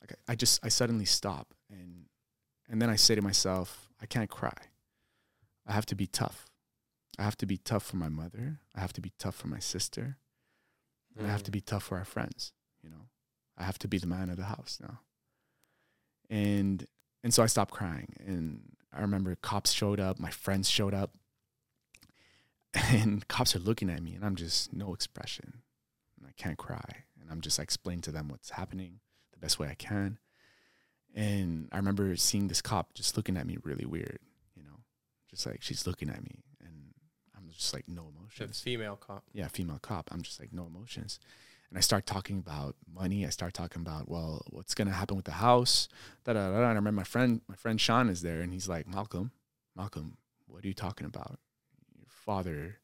Like 0.00 0.12
I 0.28 0.32
I 0.32 0.36
just 0.36 0.64
I 0.64 0.68
suddenly 0.68 1.04
stop 1.04 1.54
and 1.70 2.06
and 2.68 2.80
then 2.80 2.90
I 2.90 2.96
say 2.96 3.14
to 3.14 3.22
myself, 3.22 3.90
I 4.00 4.06
can't 4.06 4.30
cry. 4.30 4.60
I 5.66 5.72
have 5.72 5.86
to 5.86 5.94
be 5.94 6.06
tough. 6.06 6.46
I 7.18 7.22
have 7.24 7.36
to 7.38 7.46
be 7.46 7.56
tough 7.56 7.84
for 7.84 7.96
my 7.96 8.08
mother. 8.08 8.60
I 8.76 8.80
have 8.80 8.92
to 8.94 9.00
be 9.00 9.12
tough 9.18 9.34
for 9.34 9.48
my 9.48 9.58
sister. 9.58 10.18
And 11.16 11.26
I 11.26 11.30
have 11.30 11.40
Mm. 11.42 11.46
to 11.46 11.50
be 11.50 11.60
tough 11.60 11.82
for 11.84 11.98
our 11.98 12.04
friends, 12.04 12.52
you 12.82 12.90
know. 12.90 13.08
I 13.56 13.64
have 13.64 13.78
to 13.78 13.88
be 13.88 13.98
the 13.98 14.06
man 14.06 14.30
of 14.30 14.36
the 14.36 14.44
house 14.44 14.78
now. 14.80 15.00
And 16.30 16.86
and 17.24 17.32
so 17.34 17.42
I 17.42 17.46
stopped 17.46 17.72
crying 17.72 18.14
and 18.26 18.62
I 18.92 19.00
remember 19.00 19.34
cops 19.36 19.72
showed 19.72 20.00
up, 20.00 20.18
my 20.18 20.30
friends 20.30 20.68
showed 20.70 20.94
up. 20.94 21.12
And 22.74 23.26
cops 23.28 23.56
are 23.56 23.60
looking 23.60 23.88
at 23.90 24.02
me 24.02 24.14
and 24.14 24.24
I'm 24.24 24.36
just 24.36 24.72
no 24.72 24.92
expression. 24.94 25.62
And 26.18 26.26
I 26.28 26.32
can't 26.36 26.58
cry. 26.58 27.04
And 27.20 27.30
I'm 27.30 27.40
just 27.40 27.58
explaining 27.58 28.02
to 28.02 28.12
them 28.12 28.28
what's 28.28 28.50
happening 28.50 29.00
the 29.32 29.38
best 29.38 29.58
way 29.58 29.68
I 29.68 29.74
can. 29.74 30.18
And 31.14 31.68
I 31.72 31.76
remember 31.78 32.14
seeing 32.16 32.48
this 32.48 32.60
cop 32.62 32.94
just 32.94 33.16
looking 33.16 33.36
at 33.36 33.46
me 33.46 33.56
really 33.64 33.86
weird, 33.86 34.18
you 34.54 34.62
know, 34.62 34.80
just 35.30 35.46
like 35.46 35.62
she's 35.62 35.86
looking 35.86 36.10
at 36.10 36.22
me 36.22 36.44
and 36.60 36.92
I'm 37.36 37.48
just 37.50 37.72
like 37.72 37.88
no 37.88 38.10
The 38.12 38.18
emotions. 38.18 38.60
female 38.60 38.96
cop. 38.96 39.24
Yeah, 39.32 39.48
female 39.48 39.78
cop. 39.80 40.10
I'm 40.12 40.22
just 40.22 40.38
like 40.38 40.52
no 40.52 40.66
emotions. 40.66 41.18
And 41.70 41.76
I 41.76 41.80
start 41.80 42.06
talking 42.06 42.38
about 42.38 42.76
money. 42.92 43.26
I 43.26 43.30
start 43.30 43.52
talking 43.52 43.82
about, 43.82 44.08
well, 44.08 44.42
what's 44.50 44.74
gonna 44.74 44.92
happen 44.92 45.16
with 45.16 45.26
the 45.26 45.32
house? 45.32 45.88
Da 46.24 46.32
da 46.32 46.50
da. 46.50 46.56
And 46.56 46.64
I 46.64 46.68
remember 46.68 46.92
my 46.92 47.04
friend, 47.04 47.42
my 47.48 47.56
friend 47.56 47.80
Sean 47.80 48.08
is 48.08 48.22
there, 48.22 48.40
and 48.40 48.52
he's 48.52 48.68
like, 48.68 48.86
Malcolm, 48.86 49.32
Malcolm, 49.76 50.16
what 50.46 50.64
are 50.64 50.68
you 50.68 50.74
talking 50.74 51.06
about? 51.06 51.38
Your 51.96 52.06
father, 52.08 52.78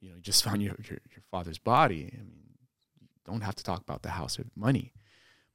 you 0.00 0.10
know, 0.10 0.16
you 0.16 0.22
just 0.22 0.44
found 0.44 0.62
your 0.62 0.76
your, 0.84 0.98
your 1.10 1.22
father's 1.30 1.58
body. 1.58 2.10
I 2.12 2.18
mean, 2.22 2.56
you 3.00 3.08
don't 3.24 3.42
have 3.42 3.56
to 3.56 3.64
talk 3.64 3.80
about 3.80 4.02
the 4.02 4.10
house 4.10 4.38
or 4.38 4.44
money. 4.54 4.92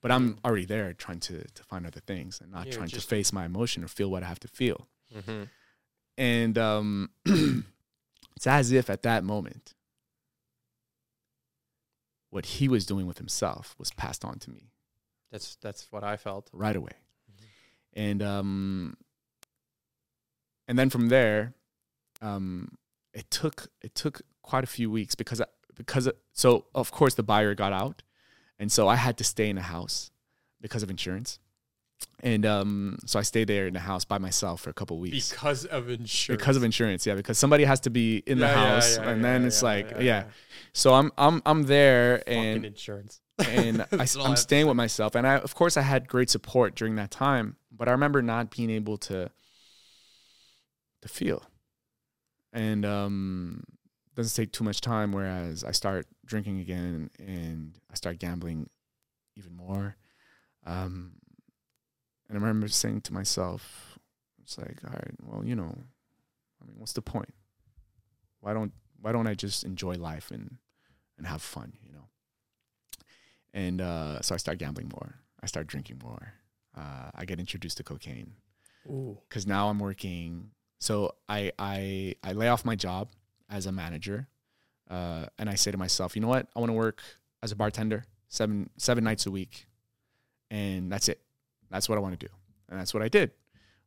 But 0.01 0.11
I'm 0.11 0.37
already 0.45 0.65
there 0.65 0.93
trying 0.93 1.19
to 1.21 1.43
to 1.43 1.63
find 1.63 1.85
other 1.85 1.99
things 1.99 2.39
and 2.39 2.51
not 2.51 2.69
trying 2.71 2.89
to 2.89 3.01
face 3.01 3.33
my 3.33 3.45
emotion 3.45 3.83
or 3.83 3.87
feel 3.87 4.11
what 4.11 4.23
I 4.23 4.27
have 4.27 4.39
to 4.41 4.47
feel. 4.47 4.87
Mm-hmm. 5.15 5.43
And 6.17 6.57
um, 6.57 7.09
it's 8.35 8.47
as 8.47 8.71
if 8.71 8.89
at 8.89 9.03
that 9.03 9.23
moment, 9.23 9.73
what 12.29 12.45
he 12.45 12.67
was 12.67 12.85
doing 12.85 13.07
with 13.07 13.17
himself 13.17 13.75
was 13.77 13.91
passed 13.91 14.23
on 14.25 14.37
to 14.39 14.49
me 14.51 14.71
That's 15.31 15.55
that's 15.61 15.91
what 15.91 16.03
I 16.03 16.17
felt. 16.17 16.49
right 16.53 16.75
away. 16.75 16.91
And 17.93 18.21
um, 18.21 18.97
and 20.67 20.77
then 20.77 20.89
from 20.89 21.09
there, 21.09 21.53
um, 22.21 22.77
it 23.13 23.29
took 23.31 23.67
it 23.81 23.95
took 23.95 24.21
quite 24.41 24.63
a 24.63 24.67
few 24.67 24.91
weeks 24.91 25.15
because 25.15 25.41
I, 25.41 25.45
because 25.75 26.09
so 26.33 26.65
of 26.75 26.91
course 26.91 27.15
the 27.15 27.23
buyer 27.23 27.55
got 27.55 27.73
out, 27.73 28.03
and 28.59 28.71
so 28.71 28.87
I 28.87 28.95
had 28.95 29.17
to 29.17 29.23
stay 29.23 29.49
in 29.49 29.55
the 29.55 29.63
house 29.63 30.11
because 30.61 30.83
of 30.83 30.89
insurance. 30.89 31.39
And 32.21 32.45
um, 32.47 32.97
so 33.05 33.19
I 33.19 33.21
stayed 33.21 33.47
there 33.47 33.67
in 33.67 33.73
the 33.73 33.79
house 33.79 34.03
by 34.03 34.17
myself 34.17 34.61
for 34.61 34.69
a 34.71 34.73
couple 34.73 34.97
weeks. 34.99 35.29
Because 35.29 35.65
of 35.65 35.89
insurance. 35.89 36.39
because 36.41 36.57
of 36.57 36.63
insurance 36.63 37.05
yeah 37.05 37.13
because 37.15 37.37
somebody 37.37 37.63
has 37.63 37.79
to 37.81 37.89
be 37.91 38.23
in 38.25 38.39
the 38.39 38.45
Yeah, 38.47 38.53
yeah, 38.53 38.73
house 38.73 38.97
yeah, 38.97 39.09
and 39.09 39.21
yeah, 39.21 39.27
then 39.31 39.41
yeah, 39.41 39.47
it's 39.47 39.61
like 39.63 39.91
yeah, 39.99 40.23
so 40.73 40.93
i'm 40.95 41.11
i'm 41.17 41.41
i'm 41.45 41.63
there 41.63 42.17
Fucking 42.19 42.33
and 42.43 42.65
insurance. 42.65 43.21
and 43.47 43.81
I, 43.91 43.97
That's 43.97 44.15
all 44.15 44.23
I 44.23 44.25
i'm 44.25 44.31
have 44.31 44.39
staying 44.39 44.65
with 44.67 44.75
myself. 44.75 45.13
And 45.15 45.27
i 45.27 45.35
of 45.37 45.53
course 45.53 45.77
i 45.77 45.81
had 45.81 46.07
great 46.07 46.29
support 46.31 46.73
during 46.75 46.95
that 46.95 47.11
time 47.11 47.55
but 47.71 47.87
i 47.87 47.91
remember 47.91 48.21
not 48.23 48.49
being 48.49 48.71
able 48.71 48.97
to 49.09 49.29
to 51.01 51.07
feel. 51.07 51.43
And 52.53 52.85
um 52.85 53.63
doesn't 54.15 54.35
take 54.35 54.51
too 54.51 54.63
much 54.63 54.81
time 54.81 55.11
whereas 55.11 55.63
i 55.63 55.71
start 55.71 56.07
drinking 56.25 56.59
again 56.59 57.11
and 57.19 57.77
i 57.91 57.95
start 57.95 58.17
gambling 58.17 58.69
even 59.35 59.55
more. 59.55 59.95
Um 60.65 61.13
and 62.29 62.37
i 62.37 62.41
remember 62.41 62.67
saying 62.67 63.01
to 63.01 63.13
myself 63.13 63.97
it's 64.41 64.57
like 64.57 64.77
all 64.85 64.91
right 64.93 65.15
well 65.23 65.45
you 65.45 65.55
know 65.55 65.75
i 66.61 66.65
mean 66.65 66.75
what's 66.77 66.93
the 66.93 67.01
point 67.01 67.33
why 68.41 68.53
don't 68.53 68.73
why 69.01 69.11
don't 69.11 69.27
i 69.27 69.33
just 69.33 69.63
enjoy 69.63 69.95
life 69.95 70.31
and 70.31 70.57
and 71.17 71.27
have 71.27 71.41
fun 71.41 71.73
you 71.83 71.91
know 71.91 72.07
and 73.53 73.81
uh 73.81 74.21
so 74.21 74.33
i 74.35 74.37
start 74.37 74.57
gambling 74.57 74.89
more 74.89 75.15
i 75.41 75.45
start 75.45 75.67
drinking 75.67 75.99
more 76.03 76.33
uh 76.77 77.09
i 77.15 77.25
get 77.25 77.39
introduced 77.39 77.77
to 77.77 77.83
cocaine 77.83 78.33
because 79.27 79.45
now 79.45 79.67
I'm 79.69 79.79
working. 79.79 80.51
So 80.79 81.15
I 81.27 81.51
I 81.59 82.15
I 82.23 82.33
lay 82.33 82.47
off 82.47 82.63
my 82.63 82.75
job 82.75 83.09
as 83.49 83.65
a 83.65 83.71
manager, 83.71 84.27
uh, 84.89 85.25
and 85.37 85.49
I 85.49 85.55
say 85.55 85.71
to 85.71 85.77
myself, 85.77 86.15
you 86.15 86.21
know 86.21 86.29
what? 86.29 86.47
I 86.55 86.59
want 86.59 86.69
to 86.69 86.73
work 86.73 87.01
as 87.43 87.51
a 87.51 87.55
bartender 87.55 88.05
seven 88.29 88.69
seven 88.77 89.03
nights 89.03 89.25
a 89.25 89.31
week, 89.31 89.67
and 90.49 90.91
that's 90.91 91.09
it. 91.09 91.19
That's 91.69 91.87
what 91.89 91.97
I 91.97 92.01
want 92.01 92.19
to 92.19 92.25
do, 92.27 92.31
and 92.69 92.79
that's 92.79 92.93
what 92.93 93.03
I 93.03 93.07
did. 93.09 93.31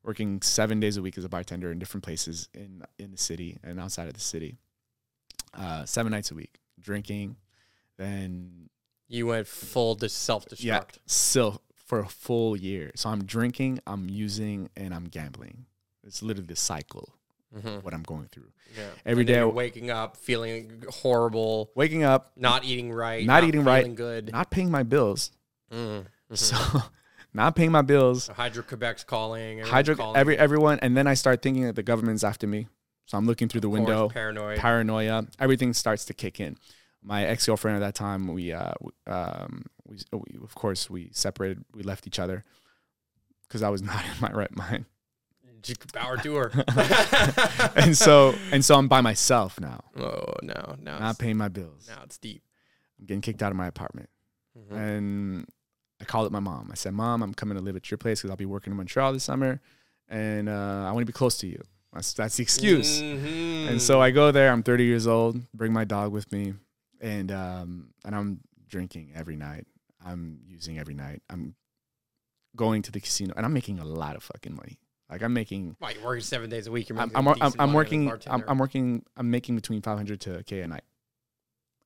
Working 0.03 0.41
seven 0.43 0.81
days 0.81 0.97
a 0.97 1.03
week 1.03 1.19
as 1.19 1.25
a 1.25 1.29
bartender 1.29 1.71
in 1.73 1.79
different 1.79 2.05
places 2.05 2.49
in 2.55 2.83
in 2.99 3.11
the 3.11 3.19
city 3.19 3.59
and 3.63 3.79
outside 3.81 4.09
of 4.09 4.15
the 4.15 4.21
city. 4.21 4.59
Uh, 5.53 5.85
seven 5.85 6.13
nights 6.13 6.31
a 6.31 6.35
week, 6.35 6.59
drinking, 6.81 7.37
then 7.99 8.69
You 9.09 9.27
went 9.27 9.47
full 9.47 9.97
to 9.97 10.09
self 10.09 10.47
yeah, 10.59 10.79
destruct. 10.81 10.99
still 11.07 11.61
for 11.75 11.99
a 12.01 12.07
full 12.09 12.57
year. 12.57 12.93
So 12.95 13.09
I'm 13.11 13.25
drinking, 13.25 13.81
I'm 13.87 14.09
using, 14.09 14.71
and 14.77 14.95
I'm 14.95 15.05
gambling. 15.07 15.67
It's 16.05 16.23
literally 16.23 16.47
the 16.47 16.57
cycle 16.57 17.15
Mm-hmm. 17.53 17.81
what 17.81 17.93
I'm 17.93 18.05
going 18.05 18.27
through. 18.31 18.53
Yeah. 18.79 18.91
Every 19.05 19.25
day 19.25 19.43
waking 19.43 19.91
up 19.91 20.17
feeling 20.17 20.85
horrible, 20.89 21.73
Waking 21.75 22.05
up, 22.05 22.31
not 22.37 22.65
eating 22.65 22.93
right, 22.93 23.27
Not 23.27 23.43
eating 23.43 23.65
right. 23.65 23.81
feeling 23.81 23.97
good. 23.97 24.31
not 24.31 24.53
paying 24.53 24.71
my 24.71 24.85
bills. 24.85 25.33
Mm. 25.73 26.07
So 26.35 26.57
not 27.33 27.55
paying 27.57 27.71
my 27.73 27.83
bills. 27.83 28.29
Hydro 28.29 28.63
Quebec's 28.63 29.05
calling. 29.05 29.59
Hydro 29.61 29.95
calling. 29.97 30.17
every 30.17 30.37
everyone 30.39 30.79
and 30.81 30.97
then 30.97 31.07
I 31.07 31.15
start 31.15 31.43
thinking 31.43 31.65
that 31.65 31.77
the 31.77 31.83
government's 31.83 32.25
after 32.25 32.47
me. 32.47 32.69
So 33.07 33.19
I'm 33.19 33.27
looking 33.27 33.49
through 33.49 33.63
the 33.63 33.69
course, 33.69 33.79
window, 33.79 34.09
paranoid. 34.09 34.59
paranoia, 34.59 35.27
everything 35.39 35.73
starts 35.75 36.05
to 36.07 36.15
kick 36.15 36.39
in. 36.41 36.57
My 37.03 37.25
ex-girlfriend 37.25 37.77
at 37.77 37.81
that 37.81 37.95
time, 37.95 38.29
we 38.29 38.53
uh 38.53 38.73
um 39.07 39.65
we, 39.87 39.97
we 40.13 40.39
of 40.43 40.55
course 40.55 40.89
we 40.91 41.11
separated, 41.13 41.65
we 41.75 41.83
left 41.83 42.07
each 42.07 42.19
other 42.19 42.45
cuz 43.49 43.63
I 43.63 43.69
was 43.69 43.83
not 43.91 44.05
in 44.05 44.21
my 44.21 44.31
right 44.33 44.55
mind. 44.57 44.85
Power 45.93 46.17
to 46.19 46.35
her. 46.37 46.53
and 47.77 47.97
so 47.97 48.35
and 48.51 48.65
so 48.65 48.77
I'm 48.77 48.89
by 48.89 49.01
myself 49.03 49.61
now, 49.61 49.81
oh 49.97 50.25
no, 50.43 50.77
no. 50.81 50.99
not 50.99 51.19
paying 51.19 51.37
my 51.37 51.49
bills. 51.49 51.87
now 51.89 52.01
it's 52.05 52.17
deep. 52.17 52.43
I'm 52.99 53.07
getting 53.07 53.21
kicked 53.21 53.43
out 53.43 53.51
of 53.51 53.57
my 53.57 53.67
apartment. 53.67 54.09
Mhm. 54.59 54.77
And 54.77 55.47
I 56.01 56.05
called 56.05 56.27
up 56.27 56.33
my 56.33 56.41
mom. 56.41 56.69
I 56.71 56.75
said, 56.75 56.95
"Mom, 56.95 57.23
I'm 57.23 57.35
coming 57.35 57.57
to 57.57 57.63
live 57.63 57.77
at 57.77 57.91
your 57.91 57.99
place 57.99 58.21
because 58.21 58.31
I'll 58.31 58.37
be 58.37 58.47
working 58.47 58.73
in 58.73 58.77
Montreal 58.77 59.13
this 59.13 59.25
summer, 59.25 59.61
and 60.09 60.49
uh, 60.49 60.87
I 60.89 60.93
want 60.93 61.01
to 61.03 61.07
be 61.07 61.13
close 61.13 61.37
to 61.39 61.47
you." 61.47 61.63
That's 61.93 62.13
that's 62.13 62.37
the 62.37 62.43
excuse. 62.43 63.01
Mhm. 63.03 63.69
And 63.69 63.83
so 63.83 64.01
I 64.01 64.11
go 64.11 64.31
there. 64.31 64.53
I'm 64.53 64.63
30 64.63 64.85
years 64.85 65.07
old. 65.07 65.41
Bring 65.53 65.73
my 65.73 65.85
dog 65.85 66.13
with 66.13 66.31
me, 66.33 66.55
and 67.01 67.31
um, 67.33 67.91
and 68.05 68.15
I'm 68.15 68.41
drinking 68.69 69.13
every 69.15 69.37
night. 69.37 69.67
I'm 70.05 70.41
using 70.47 70.79
every 70.79 70.95
night. 70.95 71.23
I'm 71.29 71.55
going 72.57 72.83
to 72.83 72.93
the 72.93 73.01
casino, 73.01 73.35
and 73.37 73.45
I'm 73.45 73.53
making 73.53 73.79
a 73.79 73.85
lot 73.85 74.17
of 74.17 74.23
fucking 74.23 74.55
money. 74.55 74.79
Like 75.11 75.23
I'm 75.23 75.33
making. 75.33 75.77
Why, 75.81 75.91
you're 75.91 76.05
working 76.05 76.23
seven 76.23 76.49
days 76.49 76.67
a 76.69 76.71
week. 76.71 76.89
You're 76.89 76.99
I'm 76.99 77.09
making 77.09 77.19
I'm, 77.19 77.29
I'm, 77.29 77.53
I'm 77.59 77.73
money 77.73 77.73
as 77.73 77.73
a 77.73 77.75
working. 77.75 78.13
I'm. 78.29 78.45
I'm 78.47 78.59
working. 78.59 79.05
I'm 79.17 79.31
making 79.31 79.57
between 79.57 79.83
500 79.83 80.21
to 80.23 80.39
a 80.39 80.43
k 80.45 80.61
a 80.61 80.69
night. 80.69 80.85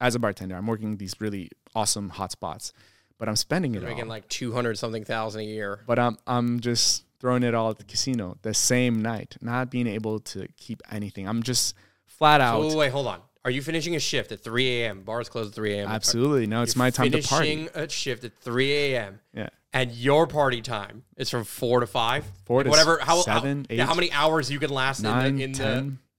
As 0.01 0.15
a 0.15 0.19
bartender, 0.19 0.55
I'm 0.55 0.67
working 0.67 0.99
these 0.99 1.19
really 1.21 1.51
awesome 1.75 2.11
hot 2.11 2.31
spots, 2.33 2.73
but 3.19 3.29
I'm 3.29 3.37
spending 3.37 3.75
You're 3.75 3.83
it 3.83 3.87
all. 3.87 3.93
making 3.95 4.09
like 4.09 4.29
two 4.29 4.53
hundred 4.53 4.79
something 4.79 5.05
thousand 5.05 5.43
a 5.43 5.45
year. 5.45 5.81
but 5.87 5.99
I'm 5.99 6.19
I'm 6.27 6.61
just 6.61 7.05
throwing 7.21 7.43
it 7.43 7.55
all 7.55 7.71
at 7.71 7.79
the 7.79 7.85
casino 7.85 8.37
the 8.43 8.53
same 8.55 9.01
night, 9.01 9.37
not 9.41 9.71
being 9.71 9.87
able 9.87 10.21
to 10.21 10.47
keep 10.57 10.83
anything. 10.91 11.27
I'm 11.29 11.43
just 11.43 11.75
flat 12.07 12.41
out. 12.41 12.61
Oh 12.63 12.77
wait, 12.77 12.93
hold 12.93 13.07
on. 13.07 13.21
Are 13.45 13.51
you 13.51 13.61
finishing 13.61 13.95
a 13.95 13.99
shift 13.99 14.33
at 14.33 14.41
3 14.41 14.81
a.m.? 14.83 15.03
Bars 15.03 15.29
close 15.29 15.49
at 15.49 15.55
3 15.55 15.75
a.m. 15.75 15.89
Absolutely. 15.91 16.47
No, 16.47 16.63
it's 16.63 16.75
You're 16.77 16.85
my 16.85 16.91
time 16.91 17.11
to 17.11 17.21
party. 17.23 17.49
Finishing 17.57 17.69
a 17.83 17.89
shift 17.91 18.25
at 18.25 18.33
3 18.41 18.73
a.m. 18.73 19.21
Yeah. 19.35 19.49
and 19.75 19.93
your 19.93 20.27
party 20.27 20.63
time 20.63 21.05
is 21.19 21.29
from 21.29 21.45
four 21.45 21.81
to 21.81 21.87
five, 21.87 22.25
Four 22.47 22.65
to 22.65 22.71
whatever. 22.71 22.99
How 23.03 23.21
seven, 23.21 23.67
how, 23.69 23.75
yeah, 23.75 23.83
eight, 23.83 23.87
how 23.87 23.95
many 23.95 24.11
hours 24.13 24.51
you 24.51 24.59
can 24.59 24.71
last 24.71 25.03
nine, 25.03 25.39
in 25.41 25.53
the 25.53 25.69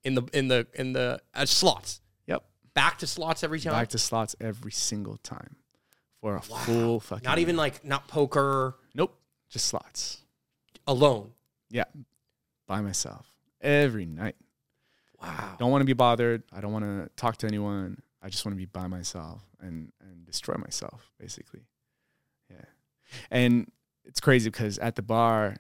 in 0.04 0.14
the 0.14 0.14
in 0.14 0.16
the 0.16 0.24
in 0.34 0.48
the 0.50 0.68
in 0.76 0.94
the 0.94 1.20
uh, 1.34 1.46
slots? 1.46 2.00
Yep. 2.28 2.44
Back 2.76 3.00
to 3.00 3.08
slots 3.08 3.44
every 3.44 3.60
time. 3.60 3.74
Back 3.74 3.90
to 3.90 3.98
slots 3.98 4.36
every 4.40 4.72
single 4.72 5.18
time 5.18 5.56
for 6.26 6.38
a 6.38 6.42
full 6.42 7.00
fucking. 7.00 7.24
Not 7.24 7.38
even 7.38 7.56
like 7.56 7.86
not 7.86 8.08
poker 8.08 8.76
Nope. 8.96 9.16
Just 9.50 9.68
slots. 9.68 10.24
alone. 10.88 11.32
Yeah. 11.70 11.84
By 12.68 12.82
myself 12.82 13.32
every 13.62 14.06
night. 14.06 14.36
Wow. 15.22 15.56
Don't 15.60 15.70
want 15.70 15.82
to 15.82 15.86
be 15.86 15.94
bothered. 15.94 16.42
I 16.52 16.62
don't 16.62 16.72
want 16.74 16.86
to 16.86 17.10
talk 17.16 17.38
to 17.38 17.48
anyone. 17.48 18.02
I 18.24 18.30
just 18.30 18.44
want 18.44 18.54
to 18.54 18.58
be 18.58 18.66
by 18.66 18.88
myself 18.88 19.44
and 19.62 19.92
and 20.02 20.26
destroy 20.26 20.56
myself, 20.56 21.12
basically. 21.20 21.62
Yeah. 22.50 22.66
And 23.30 23.72
it's 24.04 24.20
crazy 24.20 24.50
because 24.50 24.80
at 24.80 24.96
the 24.96 25.04
bar, 25.04 25.56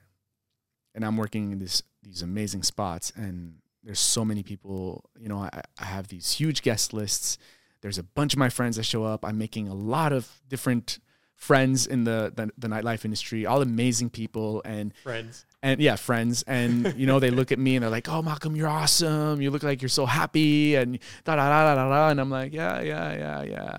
and 0.95 1.05
I'm 1.05 1.15
working 1.15 1.51
in 1.51 1.59
this 1.59 1.83
these 2.01 2.23
amazing 2.23 2.63
spots, 2.63 3.11
and 3.15 3.57
there's 3.83 3.99
so 3.99 4.25
many 4.25 4.41
people. 4.41 5.03
You 5.19 5.29
know, 5.29 5.37
I, 5.37 5.61
I 5.79 5.85
have 5.85 6.07
these 6.07 6.31
huge 6.31 6.63
guest 6.63 6.91
lists. 6.91 7.37
There's 7.85 7.99
a 7.99 8.03
bunch 8.03 8.33
of 8.33 8.39
my 8.39 8.49
friends 8.49 8.77
that 8.77 8.83
show 8.83 9.03
up. 9.03 9.23
I'm 9.23 9.37
making 9.37 9.67
a 9.67 9.75
lot 9.75 10.11
of 10.11 10.27
different 10.49 10.97
friends 11.35 11.85
in 11.85 12.03
the 12.03 12.33
the, 12.35 12.49
the 12.57 12.67
nightlife 12.67 13.05
industry, 13.05 13.45
all 13.45 13.61
amazing 13.61 14.09
people, 14.09 14.63
and 14.65 14.91
Friends. 15.03 15.45
and 15.61 15.79
yeah, 15.79 15.95
friends, 15.95 16.43
and 16.47 16.95
you 16.97 17.05
know 17.05 17.19
they 17.19 17.29
look 17.29 17.51
at 17.51 17.59
me 17.59 17.75
and 17.75 17.83
they're 17.83 17.91
like, 17.91 18.09
"Oh, 18.09 18.23
Malcolm, 18.23 18.55
you're 18.55 18.67
awesome. 18.67 19.39
You 19.39 19.51
look 19.51 19.61
like 19.61 19.83
you're 19.83 19.89
so 19.89 20.07
happy," 20.07 20.73
and 20.73 20.97
da 21.25 21.35
da 21.35 21.47
da 21.47 21.75
da 21.75 21.89
da. 21.89 22.09
And 22.09 22.19
I'm 22.19 22.31
like, 22.31 22.53
"Yeah, 22.53 22.81
yeah, 22.81 23.13
yeah, 23.13 23.43
yeah." 23.43 23.77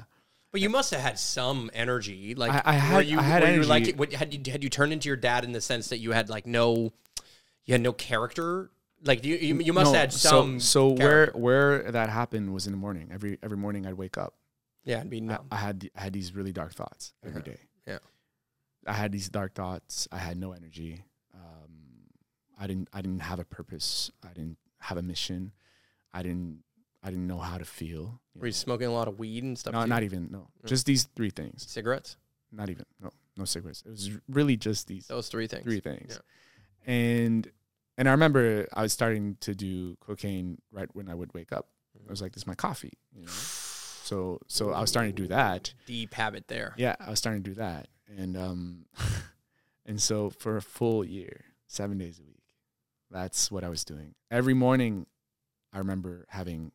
But 0.53 0.61
you 0.61 0.71
must 0.71 0.93
have 0.93 1.01
had 1.01 1.19
some 1.19 1.69
energy. 1.75 2.37
Like 2.37 2.53
I- 2.53 2.63
I 2.65 2.73
had- 2.75 3.07
you, 3.09 3.19
I 3.19 3.23
had 3.23 3.43
were 3.43 3.49
you 3.49 3.55
energy. 3.55 3.69
like 3.69 3.97
what, 3.97 4.13
had 4.13 4.33
you 4.33 4.53
had 4.53 4.63
you 4.63 4.71
turned 4.71 4.93
into 4.93 5.09
your 5.09 5.17
dad 5.17 5.43
in 5.43 5.51
the 5.51 5.61
sense 5.61 5.89
that 5.89 5.99
you 5.99 6.13
had 6.13 6.29
like 6.29 6.47
no 6.47 6.93
you 7.65 7.73
had 7.75 7.81
no 7.81 7.93
character? 7.93 8.71
Like 9.05 9.25
you 9.25 9.37
you, 9.37 9.59
you 9.61 9.73
must 9.73 9.87
No, 9.87 9.93
have 9.93 10.01
had 10.01 10.13
some 10.13 10.59
So, 10.61 10.97
so 10.97 11.03
where 11.05 11.27
where 11.35 11.91
that 11.93 12.09
happened 12.09 12.53
was 12.53 12.67
in 12.67 12.73
the 12.73 12.79
morning. 12.79 13.09
Every 13.13 13.39
every 13.43 13.57
morning 13.59 13.87
I'd 13.87 13.95
wake 13.95 14.17
up. 14.19 14.35
yeah, 14.85 15.01
and 15.01 15.11
be 15.11 15.19
I, 15.19 15.21
numb. 15.21 15.47
I 15.51 15.57
had 15.57 15.81
the- 15.81 15.93
I 15.97 16.01
had 16.03 16.13
these 16.13 16.35
really 16.35 16.53
dark 16.53 16.75
thoughts 16.75 17.13
every 17.25 17.43
day. 17.43 17.59
Yeah. 17.87 17.99
I 18.87 18.93
had 18.95 19.13
these 19.13 19.29
dark 19.29 19.55
thoughts. 19.55 20.09
I 20.13 20.19
had 20.19 20.37
no 20.39 20.53
energy. 20.53 21.05
Um, 21.35 22.09
I 22.59 22.67
didn't 22.67 22.89
I 22.93 23.03
didn't 23.03 23.21
have 23.21 23.39
a 23.39 23.45
purpose. 23.45 24.11
I 24.25 24.29
didn't 24.33 24.59
have 24.79 24.97
a 24.97 25.03
mission. 25.03 25.53
I 26.15 26.23
didn't 26.23 26.63
I 27.03 27.11
didn't 27.11 27.27
know 27.27 27.39
how 27.39 27.59
to 27.59 27.65
feel. 27.65 28.21
you 28.35 28.41
Were 28.41 28.47
you 28.47 28.53
smoking 28.53 28.87
a 28.87 28.93
lot 28.93 29.09
of 29.09 29.19
weed 29.19 29.45
and 29.45 29.59
stuff? 29.59 29.73
No, 29.75 29.83
too? 29.83 29.89
not 29.89 30.03
even 30.05 30.29
no. 30.31 30.39
No. 30.39 30.67
Just 30.67 30.87
these 30.87 31.05
three 31.15 31.31
things. 31.31 31.67
cigarettes. 31.69 32.17
Not 32.51 32.71
even 32.71 32.87
no 33.01 33.11
no 33.37 33.45
cigarettes. 33.45 33.83
It 33.87 33.91
was 33.91 34.11
really 34.29 34.57
just 34.57 34.87
these 34.87 35.07
Those 35.07 35.29
three 35.29 35.47
things. 35.47 35.65
three 35.65 35.81
things. 35.81 36.19
Yeah. 36.87 36.93
And 36.95 37.51
and 37.97 38.09
I 38.09 38.13
remember 38.13 38.67
I 38.73 38.83
was 38.83 38.93
starting 38.93 39.37
to 39.41 39.55
do 39.55 39.97
cocaine 40.01 40.59
right 40.73 40.89
when 40.93 41.09
I 41.09 41.15
would 41.15 41.33
wake 41.35 41.53
up. 41.53 41.69
I 42.07 42.11
was 42.11 42.23
like, 42.23 42.33
"This 42.33 42.43
is 42.43 42.47
my 42.47 42.55
coffee," 42.55 42.93
you 43.13 43.23
know. 43.23 43.29
So 43.29 44.41
so 44.47 44.73
I 44.73 44.81
was 44.81 44.91
starting 44.91 45.13
to 45.15 45.23
do 45.23 45.29
that. 45.29 45.75
Deep 45.87 46.15
habit 46.15 46.49
there. 46.49 46.75
Yeah, 46.77 46.95
I 47.01 47.11
was 47.11 47.19
starting 47.19 47.43
to 47.43 47.51
do 47.51 47.55
that, 47.55 47.89
and 48.17 48.37
um, 48.37 48.87
and 49.87 50.01
so 50.01 50.31
for 50.31 50.57
a 50.57 50.63
full 50.63 51.05
year, 51.05 51.45
seven 51.67 51.99
days 51.99 52.21
a 52.21 52.23
week, 52.23 52.45
that's 53.11 53.51
what 53.51 53.65
I 53.65 53.69
was 53.69 53.85
doing. 53.85 54.15
Every 54.31 54.55
morning, 54.55 55.07
I 55.73 55.79
remember 55.79 56.27
having 56.29 56.73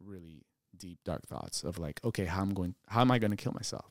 really 0.00 0.44
deep, 0.76 0.98
dark 1.04 1.26
thoughts 1.26 1.64
of 1.64 1.78
like, 1.78 2.00
okay, 2.04 2.24
how 2.24 2.42
I'm 2.42 2.54
going, 2.54 2.74
how 2.88 3.00
am 3.00 3.10
I 3.10 3.18
going 3.18 3.30
to 3.30 3.36
kill 3.36 3.52
myself? 3.52 3.90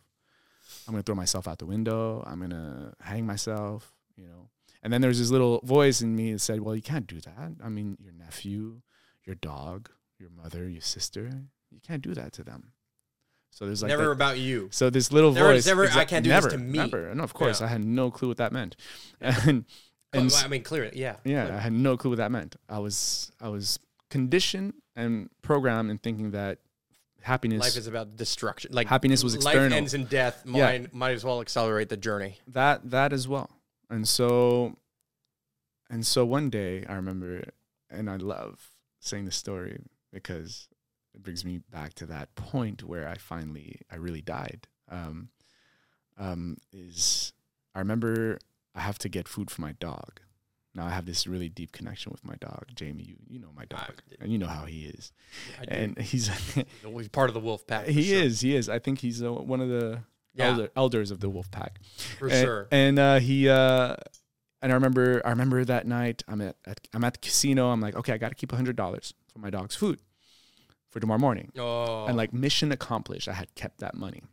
I'm 0.88 0.94
going 0.94 1.02
to 1.02 1.06
throw 1.06 1.16
myself 1.16 1.48
out 1.48 1.60
the 1.60 1.66
window. 1.66 2.24
I'm 2.26 2.40
going 2.40 2.52
to 2.52 2.94
hang 3.02 3.26
myself, 3.26 3.94
you 4.16 4.26
know. 4.26 4.50
And 4.86 4.94
then 4.94 5.02
there's 5.02 5.18
this 5.18 5.32
little 5.32 5.62
voice 5.64 6.02
in 6.02 6.16
me 6.16 6.32
that 6.34 6.40
said, 6.40 6.62
well, 6.62 6.76
you 6.76 6.82
can't 6.84 7.08
do 7.08 7.20
that. 7.22 7.56
I 7.64 7.70
mean, 7.70 7.98
your 8.00 8.14
nephew, 8.14 8.82
your 9.26 9.36
dog, 9.36 9.90
your 10.20 10.30
mother, 10.30 10.70
your 10.70 10.82
sister, 10.82 11.28
you 11.72 11.80
can't 11.86 12.04
do 12.04 12.14
that 12.14 12.34
to 12.34 12.44
them. 12.44 12.72
So 13.50 13.66
there's 13.66 13.82
like 13.82 13.90
Never 13.90 14.04
that- 14.06 14.12
about 14.12 14.38
you. 14.38 14.68
so 14.72 14.92
this 14.92 15.12
little 15.12 15.32
Never- 15.32 15.54
voice. 15.54 15.66
never, 15.66 15.90
I 15.90 16.06
can't 16.06 16.24
do 16.24 16.30
this 16.30 16.46
to 16.46 16.60
me. 16.60 16.78
Never. 16.78 17.16
No, 17.16 17.24
of 17.24 17.34
course. 17.34 17.62
Yeah. 17.62 17.66
I 17.66 17.70
had 17.70 17.84
no 17.84 18.12
clue 18.12 18.28
what 18.28 18.38
that 18.38 18.52
meant. 18.54 18.76
And 19.22 19.66
and 20.14 20.30
Well, 20.32 20.46
I 20.46 20.48
mean, 20.48 20.62
clearly, 20.64 20.92
yeah. 20.98 21.16
yeah, 21.26 21.46
Clearly. 21.46 21.52
I 21.52 21.62
had 21.62 21.74
no 21.74 21.98
clue 21.98 22.12
what 22.12 22.18
that 22.18 22.32
meant. 22.32 22.56
I 22.70 22.78
was 22.80 23.32
I 23.42 23.50
was 23.50 23.80
conditioned 24.12 24.76
and 24.96 25.30
programmed 25.42 25.90
in 25.90 25.98
thinking 25.98 26.32
that 26.32 26.60
happiness 27.22 27.62
Life 27.62 27.76
is 27.76 27.88
about 27.88 28.16
destruction. 28.16 28.72
Like 28.72 28.88
Happiness 28.88 29.24
was 29.24 29.34
external 29.36 29.64
Life 29.64 29.74
ends 29.74 29.94
in 29.96 30.06
death. 30.06 30.44
Yeah. 30.46 30.86
Might 30.94 31.12
as 31.14 31.26
well 31.26 31.42
accelerate 31.42 31.90
the 31.90 31.98
journey. 31.98 32.38
that 32.50 32.92
that 32.92 33.12
as 33.14 33.28
well. 33.28 33.50
And 33.90 34.08
so 34.08 34.78
and 35.90 36.06
so 36.06 36.26
one 36.26 36.50
day 36.50 36.86
I 36.88 36.94
remember 36.96 37.44
and 37.90 38.10
I 38.10 38.18
love 38.18 38.72
saying 39.00 39.26
the 39.26 39.32
story 39.32 39.80
because 40.12 40.68
it 41.14 41.22
brings 41.24 41.46
me 41.46 41.60
back 41.72 41.94
to 41.96 42.06
that 42.08 42.36
point 42.36 42.84
where 42.84 43.08
I 43.08 43.16
finally 43.16 43.82
I 43.92 43.96
really 43.98 44.22
died. 44.22 44.68
Um 44.90 45.30
um 46.18 46.58
is 46.72 47.34
I 47.74 47.80
remember 47.80 48.40
I 48.74 48.82
have 48.82 48.98
to 49.00 49.10
get 49.10 49.28
food 49.28 49.52
for 49.52 49.62
my 49.62 49.74
dog. 49.74 50.20
Now 50.74 50.86
I 50.86 50.90
have 50.90 51.06
this 51.06 51.26
really 51.26 51.48
deep 51.48 51.72
connection 51.72 52.12
with 52.12 52.26
my 52.26 52.36
dog, 52.36 52.66
Jamie. 52.76 53.04
You 53.04 53.16
you 53.30 53.40
know 53.40 53.52
my 53.56 53.64
dog, 53.66 54.02
and 54.20 54.30
you 54.30 54.38
know 54.38 54.48
how 54.48 54.66
he 54.66 54.86
is, 54.86 55.14
and 55.70 55.98
he's 55.98 56.28
He's 56.28 57.08
part 57.08 57.30
of 57.30 57.34
the 57.34 57.40
wolf 57.40 57.66
pack. 57.66 57.86
he 57.88 58.04
sure. 58.04 58.22
is 58.24 58.42
he 58.42 58.56
is. 58.56 58.68
I 58.68 58.80
think 58.80 59.00
he's 59.00 59.24
uh, 59.24 59.32
one 59.32 59.62
of 59.62 59.70
the 59.70 60.02
Yeah. 60.36 60.50
elder, 60.50 60.70
elders 60.76 61.12
of 61.12 61.20
the 61.22 61.30
wolf 61.30 61.50
pack. 61.52 61.80
for 62.20 62.28
and, 62.28 62.46
sure. 62.46 62.68
And 62.72 63.00
uh, 63.00 63.20
he 63.20 63.48
uh, 63.50 63.96
and 64.62 64.72
I 64.72 64.76
remember 64.76 65.22
I 65.26 65.30
remember 65.30 65.64
that 65.66 65.88
night 65.88 66.24
I'm 66.28 66.42
at, 66.42 66.56
at 66.66 66.80
I'm 66.94 67.04
at 67.04 67.14
the 67.14 67.20
casino. 67.20 67.70
I'm 67.70 67.82
like, 67.82 67.96
okay, 67.96 68.14
I 68.14 68.18
got 68.18 68.30
to 68.30 68.36
keep 68.36 68.52
hundred 68.52 68.76
dollars 68.76 69.14
for 69.32 69.40
my 69.40 69.50
dog's 69.50 69.76
food 69.76 70.00
for 70.90 71.00
tomorrow 71.00 71.20
morning. 71.20 71.52
Oh, 71.58 72.06
And 72.06 72.16
like 72.18 72.34
mission 72.34 72.72
accomplished. 72.72 73.28
I 73.28 73.34
had 73.34 73.54
kept 73.56 73.80
that 73.80 73.96
money. 73.96 74.24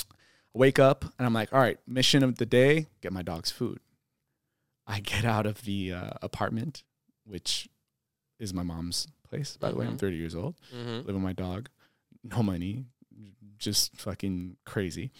I 0.00 0.04
wake 0.58 0.78
up 0.78 1.04
and 1.18 1.26
I'm 1.26 1.32
like, 1.34 1.52
all 1.52 1.60
right, 1.60 1.78
mission 1.86 2.22
of 2.22 2.36
the 2.38 2.46
day: 2.46 2.86
get 3.00 3.12
my 3.12 3.22
dog's 3.22 3.50
food. 3.50 3.80
I 4.86 5.00
get 5.00 5.24
out 5.24 5.46
of 5.46 5.64
the 5.64 5.92
uh, 5.94 6.10
apartment, 6.22 6.84
which 7.24 7.68
is 8.38 8.52
my 8.52 8.62
mom's 8.62 9.08
place. 9.28 9.56
By 9.56 9.70
the 9.70 9.76
way, 9.76 9.86
I'm 9.86 9.94
Mhm. 9.96 9.98
30 10.00 10.16
years 10.16 10.34
old 10.34 10.54
hmm 10.70 10.98
live 10.98 11.06
with 11.06 11.16
my 11.16 11.32
dog, 11.32 11.70
no 12.22 12.42
money, 12.42 12.84
just 13.58 13.96
fucking 13.96 14.56
crazy. 14.64 15.10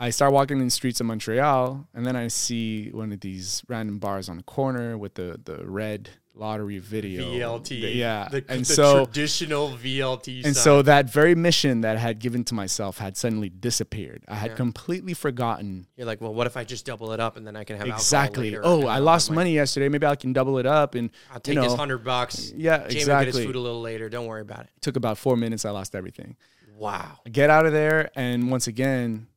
I 0.00 0.10
start 0.10 0.32
walking 0.32 0.58
in 0.58 0.64
the 0.64 0.70
streets 0.70 1.00
of 1.00 1.06
Montreal, 1.06 1.86
and 1.94 2.04
then 2.04 2.16
I 2.16 2.26
see 2.28 2.90
one 2.90 3.12
of 3.12 3.20
these 3.20 3.62
random 3.68 3.98
bars 3.98 4.28
on 4.28 4.36
the 4.36 4.42
corner 4.42 4.98
with 4.98 5.14
the 5.14 5.40
the 5.44 5.64
red 5.64 6.10
lottery 6.36 6.80
video. 6.80 7.22
VLT. 7.30 7.68
The- 7.80 7.94
yeah, 7.94 8.28
The, 8.28 8.44
and 8.48 8.62
the 8.62 8.64
so 8.64 9.04
traditional 9.04 9.68
VLT. 9.70 10.44
and 10.44 10.56
sign. 10.56 10.64
so 10.64 10.82
that 10.82 11.08
very 11.08 11.36
mission 11.36 11.82
that 11.82 11.94
I 11.96 12.00
had 12.00 12.18
given 12.18 12.42
to 12.46 12.54
myself 12.54 12.98
had 12.98 13.16
suddenly 13.16 13.48
disappeared. 13.50 14.24
I 14.26 14.34
had 14.34 14.50
Yeah. 14.50 14.56
completely 14.56 15.14
forgotten 15.14 15.86
you're 15.96 16.08
like, 16.08 16.20
well, 16.20 16.34
what 16.34 16.48
if 16.48 16.56
I 16.56 16.64
just 16.64 16.84
double 16.86 17.12
it 17.12 17.20
up 17.20 17.36
and 17.36 17.46
then 17.46 17.54
I 17.54 17.62
can 17.62 17.76
have 17.76 17.86
exactly. 17.86 18.56
Oh, 18.58 18.88
I 18.88 18.98
lost 18.98 19.30
my- 19.30 19.36
money 19.36 19.54
yesterday. 19.54 19.88
Maybe 19.88 20.06
I 20.08 20.16
can 20.16 20.32
double 20.32 20.58
it 20.58 20.66
up. 20.66 20.96
And 20.96 21.10
I'll 21.32 21.38
take 21.38 21.54
you 21.54 21.62
his 21.62 21.70
know, 21.72 21.76
hundred 21.76 21.98
bucks. 21.98 22.52
yeah, 22.56 22.88
Jamie 22.88 23.04
will 23.12 23.18
get 23.20 23.26
his 23.28 23.44
food 23.44 23.54
a 23.54 23.60
little 23.60 23.80
later. 23.80 24.08
Don't 24.08 24.26
worry 24.26 24.42
about 24.42 24.64
it. 24.64 24.70
Took 24.80 24.96
about 24.96 25.18
four 25.18 25.36
minutes. 25.36 25.64
I 25.64 25.70
lost 25.70 25.94
everything. 25.94 26.34
Wow. 26.76 27.20
I 27.24 27.30
get 27.30 27.50
out 27.50 27.66
of 27.66 27.72
there, 27.72 28.10
and 28.16 28.50
once 28.50 28.66
again, 28.66 29.28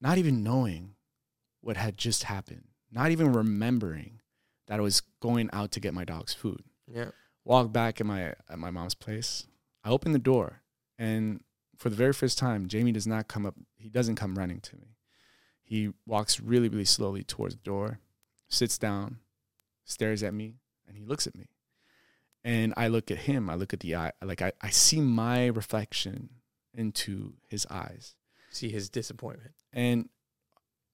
not 0.00 0.18
even 0.18 0.44
knowing 0.44 0.94
what 1.60 1.76
had 1.76 1.98
just 1.98 2.24
happened, 2.24 2.68
not 2.92 3.10
even 3.10 3.32
remembering 3.32 4.20
that 4.68 4.78
I 4.78 4.82
was 4.82 5.02
going 5.20 5.50
out 5.52 5.72
to 5.72 5.80
get 5.80 5.94
my 5.94 6.04
dog's 6.04 6.34
food. 6.34 6.62
Yeah. 6.86 7.10
Walk 7.44 7.72
back 7.72 8.00
at 8.00 8.06
my 8.06 8.34
at 8.48 8.58
my 8.58 8.70
mom's 8.70 8.94
place. 8.94 9.46
I 9.84 9.90
open 9.90 10.12
the 10.12 10.18
door, 10.18 10.62
and 10.98 11.42
for 11.76 11.90
the 11.90 11.96
very 11.96 12.12
first 12.12 12.38
time, 12.38 12.68
Jamie 12.68 12.92
does 12.92 13.06
not 13.06 13.28
come 13.28 13.46
up. 13.46 13.54
He 13.76 13.88
doesn't 13.88 14.16
come 14.16 14.38
running 14.38 14.60
to 14.60 14.76
me. 14.76 14.96
He 15.62 15.90
walks 16.06 16.40
really, 16.40 16.68
really 16.68 16.84
slowly 16.84 17.24
towards 17.24 17.56
the 17.56 17.62
door, 17.62 17.98
sits 18.48 18.78
down, 18.78 19.18
stares 19.84 20.22
at 20.22 20.34
me, 20.34 20.54
and 20.86 20.96
he 20.96 21.04
looks 21.04 21.26
at 21.26 21.36
me. 21.36 21.48
And 22.44 22.72
I 22.76 22.86
look 22.86 23.10
at 23.10 23.18
him. 23.18 23.50
I 23.50 23.56
look 23.56 23.72
at 23.72 23.80
the 23.80 23.96
eye. 23.96 24.12
Like 24.22 24.42
I, 24.42 24.52
I 24.60 24.70
see 24.70 25.00
my 25.00 25.46
reflection 25.46 26.30
into 26.76 27.34
his 27.48 27.66
eyes 27.70 28.14
See 28.50 28.68
his 28.68 28.88
disappointment. 28.88 29.54
and 29.72 30.08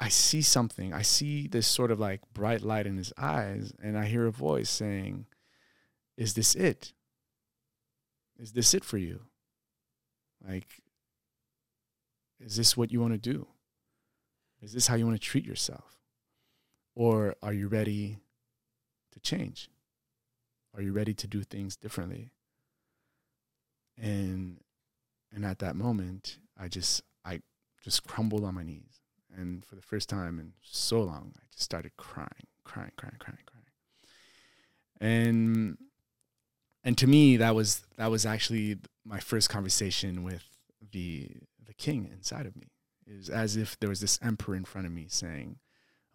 I 0.00 0.08
see 0.08 0.42
something. 0.42 0.92
I 0.92 1.02
see 1.02 1.46
this 1.46 1.68
sort 1.68 1.92
of 1.92 2.00
like 2.00 2.22
bright 2.34 2.62
light 2.62 2.88
in 2.88 2.96
his 2.96 3.12
eyes, 3.16 3.72
and 3.80 3.96
I 3.96 4.06
hear 4.06 4.26
a 4.26 4.32
voice 4.32 4.68
saying, 4.68 5.26
Is 6.16 6.34
this 6.34 6.56
it? 6.56 6.92
Is 8.36 8.50
this 8.50 8.74
it 8.74 8.84
for 8.84 8.98
you? 8.98 9.20
Like, 10.44 10.66
is 12.40 12.56
this 12.56 12.76
what 12.76 12.90
you 12.90 13.00
want 13.00 13.12
to 13.12 13.18
do? 13.18 13.46
Is 14.60 14.72
this 14.72 14.88
how 14.88 14.96
you 14.96 15.06
want 15.06 15.20
to 15.20 15.24
treat 15.24 15.44
yourself? 15.44 15.96
Or 16.96 17.36
are 17.40 17.52
you 17.52 17.68
ready 17.68 18.18
to 19.12 19.20
change? 19.20 19.68
Are 20.74 20.82
you 20.82 20.92
ready 20.92 21.14
to 21.14 21.28
do 21.28 21.44
things 21.44 21.76
differently? 21.76 22.32
and 23.96 24.58
and 25.34 25.44
at 25.44 25.58
that 25.58 25.76
moment 25.76 26.38
i 26.58 26.68
just 26.68 27.02
i 27.24 27.40
just 27.82 28.04
crumbled 28.04 28.44
on 28.44 28.54
my 28.54 28.62
knees. 28.62 29.00
And 29.34 29.64
for 29.64 29.76
the 29.76 29.82
first 29.82 30.08
time 30.08 30.38
in 30.38 30.52
so 30.62 31.02
long 31.02 31.32
i 31.36 31.42
just 31.50 31.64
started 31.64 31.92
crying 31.96 32.46
crying 32.64 32.92
crying 32.96 33.16
crying 33.18 33.38
crying. 33.46 33.64
And 35.00 35.78
and 36.84 36.98
to 36.98 37.06
me 37.06 37.36
that 37.38 37.54
was 37.54 37.82
that 37.96 38.10
was 38.10 38.26
actually 38.26 38.78
my 39.04 39.20
first 39.20 39.48
conversation 39.48 40.22
with 40.22 40.44
the 40.92 41.28
the 41.64 41.74
king 41.74 42.10
inside 42.12 42.46
of 42.46 42.56
me. 42.56 42.68
It 43.06 43.16
was 43.16 43.30
as 43.30 43.56
if 43.56 43.78
there 43.80 43.88
was 43.88 44.00
this 44.00 44.18
emperor 44.22 44.54
in 44.54 44.64
front 44.64 44.86
of 44.86 44.92
me 44.92 45.06
saying 45.08 45.58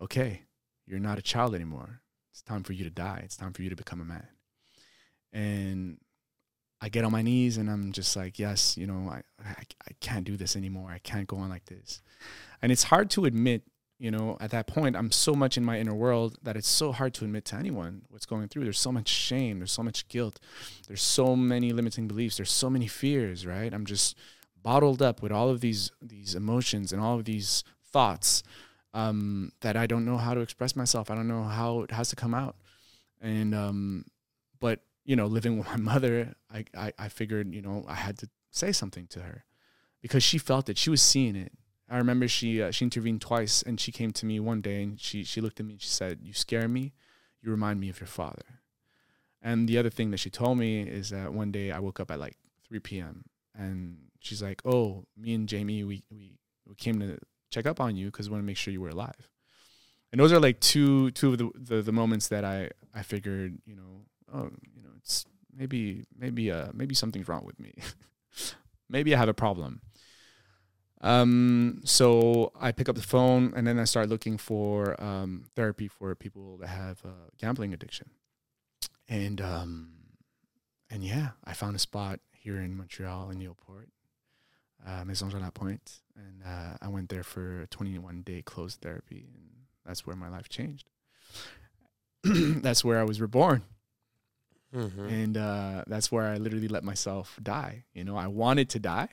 okay 0.01 0.43
you're 0.85 0.99
not 0.99 1.19
a 1.19 1.21
child 1.21 1.53
anymore. 1.53 2.01
It's 2.31 2.41
time 2.41 2.63
for 2.63 2.73
you 2.73 2.85
to 2.85 2.89
die. 2.89 3.21
It's 3.23 3.35
time 3.35 3.51
for 3.51 3.61
you 3.61 3.69
to 3.69 3.75
become 3.75 3.99
a 3.99 4.05
man. 4.05 4.27
And 5.33 5.97
I 6.79 6.89
get 6.89 7.03
on 7.03 7.11
my 7.11 7.21
knees 7.21 7.57
and 7.57 7.69
I'm 7.69 7.91
just 7.91 8.15
like, 8.15 8.37
yes, 8.37 8.77
you 8.77 8.85
know, 8.85 9.09
I, 9.09 9.21
I, 9.43 9.55
I 9.87 9.91
can't 9.99 10.25
do 10.25 10.37
this 10.37 10.55
anymore. 10.55 10.91
I 10.91 10.99
can't 10.99 11.27
go 11.27 11.37
on 11.37 11.49
like 11.49 11.65
this. 11.65 12.01
And 12.61 12.71
it's 12.71 12.83
hard 12.83 13.09
to 13.11 13.25
admit, 13.25 13.63
you 13.97 14.11
know, 14.11 14.37
at 14.39 14.51
that 14.51 14.67
point, 14.67 14.95
I'm 14.95 15.11
so 15.11 15.33
much 15.33 15.57
in 15.57 15.65
my 15.65 15.79
inner 15.79 15.95
world 15.95 16.37
that 16.43 16.55
it's 16.55 16.67
so 16.67 16.91
hard 16.91 17.15
to 17.15 17.25
admit 17.25 17.45
to 17.45 17.55
anyone 17.55 18.03
what's 18.09 18.27
going 18.27 18.47
through. 18.47 18.63
There's 18.63 18.77
so 18.77 18.91
much 18.91 19.07
shame. 19.07 19.59
There's 19.59 19.71
so 19.71 19.81
much 19.81 20.07
guilt. 20.07 20.39
There's 20.87 21.01
so 21.01 21.35
many 21.35 21.71
limiting 21.71 22.07
beliefs. 22.07 22.37
There's 22.37 22.51
so 22.51 22.69
many 22.69 22.85
fears, 22.85 23.45
right? 23.47 23.73
I'm 23.73 23.85
just 23.85 24.15
bottled 24.61 25.01
up 25.01 25.23
with 25.23 25.31
all 25.31 25.49
of 25.49 25.61
these, 25.61 25.91
these 25.99 26.35
emotions 26.35 26.93
and 26.93 27.01
all 27.01 27.15
of 27.15 27.25
these 27.25 27.63
thoughts 27.91 28.43
um, 28.93 29.51
that 29.61 29.75
I 29.75 29.87
don't 29.87 30.05
know 30.05 30.17
how 30.17 30.35
to 30.35 30.41
express 30.41 30.75
myself. 30.75 31.09
I 31.09 31.15
don't 31.15 31.27
know 31.27 31.43
how 31.43 31.81
it 31.81 31.91
has 31.91 32.09
to 32.09 32.15
come 32.15 32.35
out. 32.35 32.55
And, 33.19 33.55
um, 33.55 34.05
but 34.59 34.81
you 35.07 35.15
know, 35.15 35.25
living 35.25 35.57
with 35.57 35.67
my 35.67 35.77
mother, 35.77 36.35
I, 36.53 36.65
I, 36.77 36.93
I 36.99 37.07
figured, 37.07 37.55
you 37.55 37.61
know, 37.63 37.85
I 37.87 37.95
had 37.95 38.19
to 38.19 38.29
say 38.51 38.71
something 38.71 39.07
to 39.07 39.21
her 39.21 39.45
because 40.01 40.21
she 40.21 40.37
felt 40.37 40.69
it. 40.69 40.77
She 40.77 40.91
was 40.91 41.01
seeing 41.01 41.35
it. 41.35 41.53
I 41.89 41.97
remember 41.97 42.27
she 42.27 42.61
uh, 42.61 42.71
she 42.71 42.83
intervened 42.83 43.21
twice, 43.21 43.63
and 43.63 43.79
she 43.79 43.93
came 43.93 44.11
to 44.11 44.25
me 44.25 44.41
one 44.41 44.59
day 44.59 44.83
and 44.83 44.99
she 44.99 45.23
she 45.23 45.39
looked 45.39 45.61
at 45.61 45.65
me 45.65 45.73
and 45.73 45.81
she 45.81 45.87
said, 45.87 46.19
"You 46.21 46.33
scare 46.33 46.67
me. 46.67 46.93
You 47.41 47.49
remind 47.49 47.79
me 47.79 47.87
of 47.87 48.01
your 48.01 48.07
father." 48.07 48.59
And 49.41 49.69
the 49.69 49.77
other 49.77 49.89
thing 49.89 50.11
that 50.11 50.17
she 50.17 50.29
told 50.29 50.57
me 50.57 50.81
is 50.81 51.11
that 51.11 51.33
one 51.33 51.53
day 51.53 51.71
I 51.71 51.79
woke 51.79 52.01
up 52.01 52.11
at 52.11 52.19
like 52.19 52.35
3 52.67 52.79
p.m. 52.79 53.23
and 53.57 53.99
she's 54.19 54.43
like, 54.43 54.61
"Oh, 54.65 55.05
me 55.15 55.33
and 55.33 55.47
Jamie, 55.47 55.85
we 55.85 56.03
we, 56.11 56.37
we 56.67 56.75
came 56.75 56.99
to 56.99 57.17
check 57.51 57.65
up 57.65 57.79
on 57.79 57.95
you 57.95 58.07
because 58.07 58.29
we 58.29 58.33
want 58.33 58.43
to 58.43 58.47
make 58.47 58.57
sure 58.57 58.73
you 58.73 58.81
were 58.81 58.89
alive." 58.89 59.29
And 60.11 60.19
those 60.19 60.33
are 60.33 60.41
like 60.41 60.59
two 60.59 61.11
two 61.11 61.31
of 61.31 61.37
the, 61.37 61.51
the 61.55 61.81
the 61.81 61.93
moments 61.93 62.27
that 62.27 62.43
I 62.43 62.71
I 62.93 63.03
figured, 63.03 63.59
you 63.65 63.77
know, 63.77 64.01
oh, 64.33 64.49
it's 65.07 65.25
maybe 65.55 66.05
maybe 66.17 66.51
uh 66.51 66.67
maybe 66.73 66.93
something's 66.93 67.27
wrong 67.27 67.45
with 67.45 67.59
me. 67.59 67.73
maybe 68.89 69.15
I 69.15 69.17
have 69.17 69.29
a 69.29 69.33
problem. 69.33 69.81
Um, 71.01 71.81
so 71.85 72.51
I 72.59 72.71
pick 72.71 72.89
up 72.89 72.95
the 72.95 73.03
phone 73.03 73.53
and 73.55 73.67
then 73.67 73.79
I 73.79 73.83
start 73.83 74.09
looking 74.09 74.37
for 74.37 75.01
um, 75.01 75.45
therapy 75.55 75.87
for 75.87 76.15
people 76.15 76.57
that 76.57 76.69
have 76.69 77.01
uh, 77.05 77.29
gambling 77.37 77.73
addiction. 77.73 78.09
And 79.07 79.39
um, 79.39 79.89
and 80.89 81.03
yeah, 81.03 81.29
I 81.45 81.53
found 81.53 81.75
a 81.75 81.79
spot 81.79 82.19
here 82.31 82.57
in 82.57 82.75
Montreal 82.75 83.29
in 83.29 83.39
Newport, 83.39 83.89
uh, 84.85 85.05
Maison 85.05 85.29
Jean 85.29 85.41
Lapointe, 85.41 86.01
and 86.15 86.43
uh, 86.45 86.77
I 86.81 86.87
went 86.87 87.09
there 87.09 87.23
for 87.23 87.61
a 87.61 87.67
21 87.67 88.23
day 88.23 88.41
closed 88.41 88.81
therapy, 88.81 89.29
and 89.33 89.49
that's 89.85 90.05
where 90.05 90.15
my 90.15 90.29
life 90.29 90.49
changed. 90.49 90.89
that's 92.23 92.83
where 92.83 92.99
I 92.99 93.03
was 93.03 93.21
reborn. 93.21 93.63
Mm-hmm. 94.75 95.07
and 95.07 95.37
uh, 95.37 95.83
that's 95.87 96.11
where 96.11 96.27
I 96.27 96.35
literally 96.35 96.67
let 96.67 96.83
myself 96.83 97.39
die. 97.41 97.85
You 97.93 98.03
know, 98.03 98.17
I 98.17 98.27
wanted 98.27 98.69
to 98.71 98.79
die, 98.79 99.09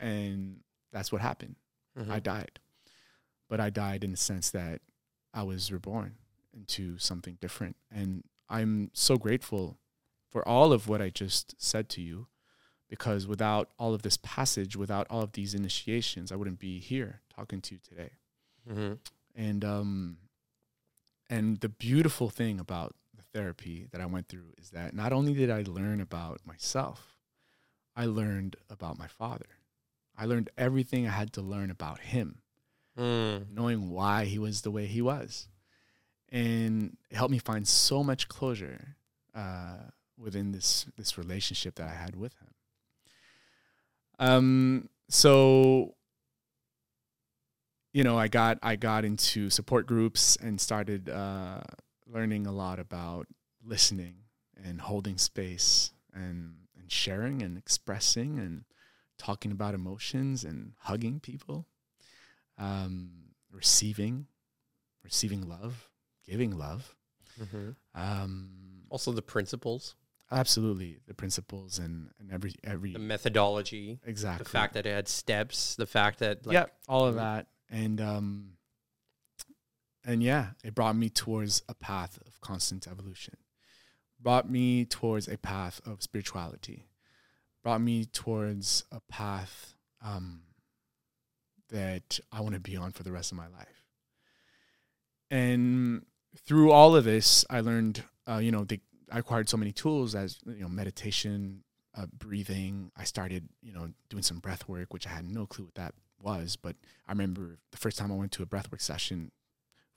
and 0.00 0.60
that's 0.92 1.10
what 1.10 1.20
happened. 1.20 1.56
Mm-hmm. 1.98 2.12
I 2.12 2.20
died, 2.20 2.60
but 3.50 3.60
I 3.60 3.70
died 3.70 4.04
in 4.04 4.12
the 4.12 4.16
sense 4.16 4.50
that 4.50 4.80
I 5.34 5.42
was 5.42 5.72
reborn 5.72 6.14
into 6.54 6.96
something 6.98 7.38
different, 7.40 7.76
and 7.90 8.22
I'm 8.48 8.90
so 8.92 9.16
grateful 9.16 9.78
for 10.30 10.46
all 10.46 10.72
of 10.72 10.88
what 10.88 11.02
I 11.02 11.10
just 11.10 11.60
said 11.60 11.88
to 11.90 12.00
you, 12.00 12.28
because 12.88 13.26
without 13.26 13.70
all 13.78 13.94
of 13.94 14.02
this 14.02 14.16
passage, 14.16 14.76
without 14.76 15.06
all 15.10 15.22
of 15.22 15.32
these 15.32 15.54
initiations, 15.54 16.30
I 16.30 16.36
wouldn't 16.36 16.58
be 16.58 16.78
here 16.78 17.20
talking 17.34 17.60
to 17.62 17.74
you 17.74 17.80
today. 17.86 18.10
Mm-hmm. 18.70 18.92
And 19.34 19.64
um, 19.64 20.16
and 21.28 21.60
the 21.60 21.68
beautiful 21.68 22.30
thing 22.30 22.60
about 22.60 22.94
therapy 23.32 23.86
that 23.92 24.00
I 24.00 24.06
went 24.06 24.28
through 24.28 24.52
is 24.58 24.70
that 24.70 24.94
not 24.94 25.12
only 25.12 25.34
did 25.34 25.50
I 25.50 25.62
learn 25.62 26.00
about 26.00 26.40
myself, 26.46 27.16
I 27.96 28.06
learned 28.06 28.56
about 28.70 28.98
my 28.98 29.06
father. 29.06 29.46
I 30.16 30.26
learned 30.26 30.50
everything 30.58 31.06
I 31.06 31.10
had 31.10 31.32
to 31.34 31.42
learn 31.42 31.70
about 31.70 32.00
him, 32.00 32.38
Mm. 32.96 33.50
knowing 33.50 33.88
why 33.90 34.26
he 34.26 34.38
was 34.38 34.60
the 34.62 34.70
way 34.70 34.86
he 34.86 35.00
was. 35.00 35.48
And 36.28 36.96
it 37.10 37.16
helped 37.16 37.32
me 37.32 37.38
find 37.38 37.66
so 37.66 38.02
much 38.04 38.28
closure 38.28 38.96
uh, 39.34 39.78
within 40.18 40.52
this 40.52 40.86
this 40.96 41.16
relationship 41.18 41.74
that 41.76 41.88
I 41.88 41.94
had 41.94 42.16
with 42.16 42.34
him. 42.34 42.54
Um, 44.18 44.88
so 45.08 45.94
you 47.92 48.04
know, 48.04 48.18
I 48.18 48.28
got 48.28 48.58
I 48.62 48.76
got 48.76 49.04
into 49.04 49.50
support 49.50 49.86
groups 49.86 50.36
and 50.36 50.58
started 50.60 51.08
uh, 51.10 51.60
learning 52.12 52.46
a 52.46 52.52
lot 52.52 52.78
about 52.78 53.26
listening 53.64 54.16
and 54.62 54.80
holding 54.80 55.18
space 55.18 55.92
and 56.12 56.54
and 56.78 56.90
sharing 56.90 57.42
and 57.42 57.56
expressing 57.56 58.38
and 58.38 58.64
talking 59.18 59.52
about 59.52 59.74
emotions 59.74 60.44
and 60.44 60.72
hugging 60.80 61.20
people, 61.20 61.66
um, 62.58 63.10
receiving, 63.50 64.26
receiving 65.04 65.48
love, 65.48 65.88
giving 66.26 66.56
love. 66.58 66.96
Mm-hmm. 67.40 67.70
Um, 67.94 68.50
Also, 68.90 69.12
the 69.12 69.22
principles, 69.22 69.94
absolutely, 70.30 70.98
the 71.06 71.14
principles 71.14 71.78
and 71.78 72.10
and 72.18 72.30
every 72.32 72.54
every 72.64 72.92
the 72.92 72.98
methodology, 72.98 74.00
exactly 74.04 74.44
the 74.44 74.50
fact 74.50 74.74
that 74.74 74.86
it 74.86 74.92
had 74.92 75.08
steps, 75.08 75.76
the 75.76 75.86
fact 75.86 76.18
that 76.18 76.44
like, 76.46 76.54
yeah, 76.54 76.66
all 76.88 77.06
of 77.06 77.14
Mhm. 77.14 77.18
that, 77.18 77.46
and 77.70 78.00
um, 78.00 78.56
and 80.04 80.22
yeah, 80.22 80.48
it 80.64 80.74
brought 80.74 80.96
me 80.96 81.08
towards 81.08 81.62
a 81.68 81.74
path 81.74 82.18
of 82.26 82.40
constant 82.40 82.86
evolution. 82.86 83.36
Brought 84.20 84.50
me 84.50 84.84
towards 84.84 85.28
a 85.28 85.36
path 85.36 85.80
of 85.86 86.02
spirituality. 86.02 86.86
Brought 87.62 87.80
me 87.80 88.04
towards 88.04 88.84
a 88.90 89.00
path 89.08 89.74
um, 90.04 90.42
that 91.70 92.18
I 92.32 92.40
want 92.40 92.54
to 92.54 92.60
be 92.60 92.76
on 92.76 92.92
for 92.92 93.02
the 93.02 93.12
rest 93.12 93.32
of 93.32 93.38
my 93.38 93.48
life. 93.48 93.84
And 95.30 96.04
through 96.36 96.72
all 96.72 96.96
of 96.96 97.04
this, 97.04 97.44
I 97.48 97.60
learned, 97.60 98.02
uh, 98.28 98.38
you 98.38 98.50
know, 98.50 98.66
I 99.10 99.18
acquired 99.18 99.48
so 99.48 99.56
many 99.56 99.72
tools 99.72 100.14
as 100.14 100.38
you 100.46 100.62
know, 100.62 100.68
meditation, 100.68 101.62
uh, 101.96 102.06
breathing. 102.06 102.90
I 102.96 103.04
started, 103.04 103.48
you 103.62 103.72
know, 103.72 103.88
doing 104.08 104.22
some 104.22 104.38
breath 104.38 104.68
work, 104.68 104.92
which 104.92 105.06
I 105.06 105.10
had 105.10 105.24
no 105.24 105.46
clue 105.46 105.64
what 105.64 105.74
that 105.76 105.94
was. 106.20 106.56
But 106.56 106.76
I 107.06 107.12
remember 107.12 107.58
the 107.70 107.78
first 107.78 107.98
time 107.98 108.10
I 108.10 108.16
went 108.16 108.32
to 108.32 108.42
a 108.42 108.46
breathwork 108.46 108.80
session 108.80 109.30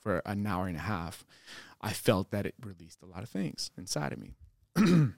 for 0.06 0.22
an 0.24 0.46
hour 0.46 0.68
and 0.68 0.78
a 0.78 0.82
half, 0.82 1.26
I 1.82 1.92
felt 1.92 2.30
that 2.30 2.46
it 2.46 2.54
released 2.64 3.02
a 3.02 3.08
lot 3.08 3.24
of 3.24 3.30
things 3.30 3.72
inside 3.76 4.14
of 4.14 4.20
me. 4.20 4.36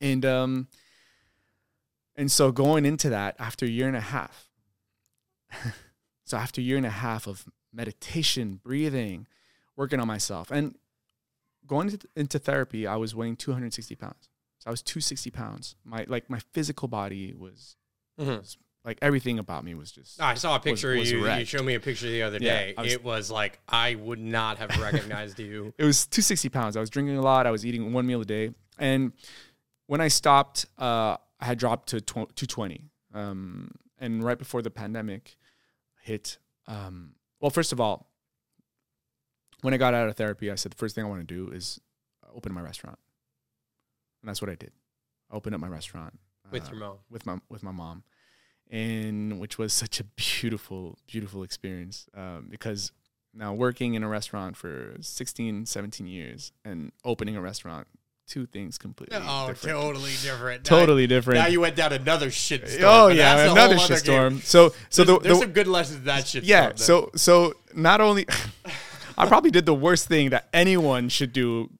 and 0.00 0.26
um 0.26 0.68
and 2.16 2.30
so 2.30 2.52
going 2.52 2.84
into 2.84 3.08
that 3.08 3.34
after 3.38 3.64
a 3.64 3.68
year 3.70 3.88
and 3.88 3.96
a 3.96 4.00
half. 4.00 4.50
so 6.26 6.36
after 6.36 6.60
a 6.60 6.64
year 6.64 6.76
and 6.76 6.84
a 6.84 6.90
half 6.90 7.26
of 7.26 7.46
meditation, 7.72 8.60
breathing, 8.62 9.26
working 9.74 9.98
on 10.00 10.06
myself 10.06 10.50
and 10.50 10.76
going 11.66 11.88
into, 11.88 12.06
into 12.14 12.38
therapy, 12.38 12.86
I 12.86 12.96
was 12.96 13.14
weighing 13.14 13.36
260 13.36 13.94
pounds. 13.94 14.28
So 14.58 14.68
I 14.68 14.70
was 14.70 14.82
260 14.82 15.30
pounds. 15.30 15.76
My 15.82 16.04
like 16.08 16.28
my 16.28 16.40
physical 16.52 16.88
body 16.88 17.32
was 17.32 17.76
Mhm. 18.18 18.54
Like 18.84 18.98
everything 19.02 19.38
about 19.38 19.64
me 19.64 19.74
was 19.74 19.92
just 19.92 20.20
I 20.20 20.34
saw 20.34 20.56
a 20.56 20.60
picture 20.60 20.94
was 20.96 21.10
of 21.12 21.18
you. 21.18 21.28
You 21.30 21.44
showed 21.44 21.64
me 21.64 21.74
a 21.74 21.80
picture 21.80 22.06
the 22.08 22.22
other 22.22 22.38
day. 22.38 22.74
I 22.76 22.82
was- 22.82 22.92
it 22.92 23.04
was 23.04 23.30
like 23.30 23.60
I 23.68 23.94
would 23.94 24.18
not 24.18 24.58
have 24.58 24.76
recognized 24.80 25.38
you. 25.38 25.74
it 25.78 25.84
was 25.84 26.06
260 26.06 26.48
pounds. 26.48 26.76
I 26.76 26.80
was 26.80 26.90
drinking 26.90 27.16
a 27.16 27.22
lot. 27.22 27.46
I 27.46 27.50
was 27.50 27.64
eating 27.66 27.92
one 27.92 28.06
meal 28.06 28.20
a 28.22 28.24
day. 28.24 28.50
And 28.78 29.12
when 29.86 30.00
I 30.00 30.08
stopped, 30.08 30.66
uh, 30.78 31.16
I 31.40 31.44
had 31.44 31.58
dropped 31.58 31.88
to 31.90 32.00
220. 32.00 32.88
Um, 33.12 33.72
and 33.98 34.22
right 34.22 34.38
before 34.38 34.62
the 34.62 34.70
pandemic 34.70 35.36
hit, 36.02 36.38
um, 36.66 37.14
well, 37.40 37.50
first 37.50 37.72
of 37.72 37.80
all, 37.80 38.06
when 39.62 39.74
I 39.74 39.76
got 39.76 39.92
out 39.92 40.08
of 40.08 40.16
therapy, 40.16 40.50
I 40.50 40.54
said 40.54 40.72
the 40.72 40.76
first 40.76 40.94
thing 40.94 41.04
I 41.04 41.08
want 41.08 41.26
to 41.26 41.34
do 41.34 41.50
is 41.52 41.80
open 42.34 42.52
my 42.54 42.62
restaurant. 42.62 42.98
And 44.22 44.28
that's 44.28 44.40
what 44.40 44.50
I 44.50 44.54
did. 44.54 44.72
I 45.30 45.34
opened 45.36 45.54
up 45.54 45.60
my 45.60 45.68
restaurant 45.68 46.18
with 46.50 46.64
uh, 46.66 46.70
your 46.70 46.80
mom. 46.80 46.96
with 47.10 47.26
my 47.26 47.38
with 47.48 47.62
my 47.62 47.70
mom, 47.72 48.02
and 48.70 49.40
which 49.40 49.58
was 49.58 49.72
such 49.72 50.00
a 50.00 50.04
beautiful 50.04 50.96
beautiful 51.06 51.42
experience 51.42 52.06
um, 52.16 52.46
because 52.48 52.92
now 53.34 53.52
working 53.52 53.94
in 53.94 54.02
a 54.02 54.08
restaurant 54.08 54.56
for 54.56 54.94
16 55.00 55.66
17 55.66 56.06
years 56.06 56.52
and 56.64 56.92
opening 57.04 57.36
a 57.36 57.40
restaurant 57.40 57.86
two 58.28 58.46
things 58.46 58.78
completely 58.78 59.16
Oh, 59.20 59.48
different. 59.48 59.76
totally 59.76 60.12
different. 60.22 60.64
Totally 60.64 61.06
different. 61.08 61.40
Now 61.40 61.48
you 61.48 61.60
went 61.60 61.74
down 61.74 61.92
another 61.92 62.30
shit 62.30 62.68
storm. 62.68 62.84
oh 62.86 63.08
yeah, 63.08 63.50
another 63.50 63.74
shitstorm. 63.74 64.40
So 64.42 64.72
so 64.88 65.02
There's, 65.02 65.18
the, 65.18 65.22
there's 65.24 65.38
the 65.38 65.42
some 65.46 65.52
good 65.52 65.66
lessons 65.66 65.98
in 65.98 66.04
that 66.04 66.28
shit. 66.28 66.44
yeah. 66.44 66.72
So 66.76 67.10
so 67.16 67.54
not 67.74 68.00
only 68.00 68.26
I 69.18 69.26
probably 69.26 69.50
did 69.50 69.66
the 69.66 69.74
worst 69.74 70.06
thing 70.06 70.30
that 70.30 70.48
anyone 70.52 71.08
should 71.08 71.32
do 71.32 71.70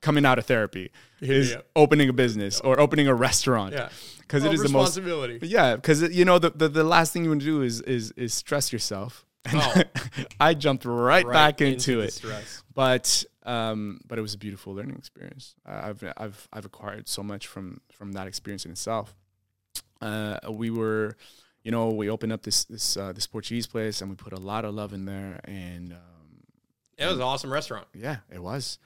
coming 0.00 0.24
out 0.24 0.38
of 0.38 0.46
therapy 0.46 0.90
is 1.20 1.54
up. 1.54 1.66
opening 1.74 2.08
a 2.08 2.12
business 2.12 2.60
or 2.60 2.78
opening 2.80 3.08
a 3.08 3.14
restaurant. 3.14 3.72
yeah, 3.72 3.88
because 4.20 4.44
it 4.44 4.46
Well, 4.48 4.54
is 4.54 4.62
the 4.62 4.68
most 4.68 4.96
responsibility. 4.96 5.46
yeah 5.46 5.76
because 5.76 6.02
you 6.14 6.24
know 6.24 6.38
the, 6.38 6.50
the 6.50 6.68
the 6.68 6.84
last 6.84 7.12
thing 7.12 7.24
you 7.24 7.30
want 7.30 7.40
to 7.42 7.46
do 7.46 7.62
is 7.62 7.80
is 7.82 8.12
is 8.12 8.32
stress 8.34 8.72
yourself 8.72 9.24
and 9.44 9.60
Oh. 9.60 9.82
i 10.40 10.54
jumped 10.54 10.84
right, 10.84 11.24
Right 11.24 11.32
back 11.32 11.60
into, 11.60 11.96
the 11.96 12.02
it 12.08 12.12
stress. 12.12 12.62
but 12.74 13.24
um 13.44 14.00
but 14.06 14.18
it 14.18 14.22
was 14.22 14.34
a 14.34 14.38
beautiful 14.38 14.74
learning 14.74 14.96
experience 14.96 15.54
i've 15.64 16.04
i've 16.16 16.48
i've 16.52 16.64
acquired 16.66 17.08
so 17.08 17.22
much 17.22 17.46
from 17.46 17.80
from 17.90 18.12
that 18.12 18.26
experience 18.26 18.64
in 18.66 18.70
itself 18.72 19.14
uh 20.02 20.38
we 20.50 20.70
were 20.70 21.16
you 21.64 21.70
know 21.70 21.88
we 21.90 22.08
opened 22.10 22.32
up 22.32 22.42
this 22.42 22.64
this 22.64 22.96
uh 22.96 23.12
this 23.12 23.26
portuguese 23.26 23.66
place 23.66 24.00
and 24.00 24.10
we 24.10 24.16
put 24.16 24.32
a 24.32 24.40
lot 24.40 24.64
of 24.64 24.74
love 24.74 24.92
in 24.92 25.04
there 25.06 25.40
and 25.44 25.92
um 25.92 26.42
It 26.98 27.06
was 27.06 27.16
an 27.16 27.22
awesome 27.22 27.52
restaurant. 27.52 27.86
yeah 27.94 28.18
it 28.30 28.42
was 28.42 28.78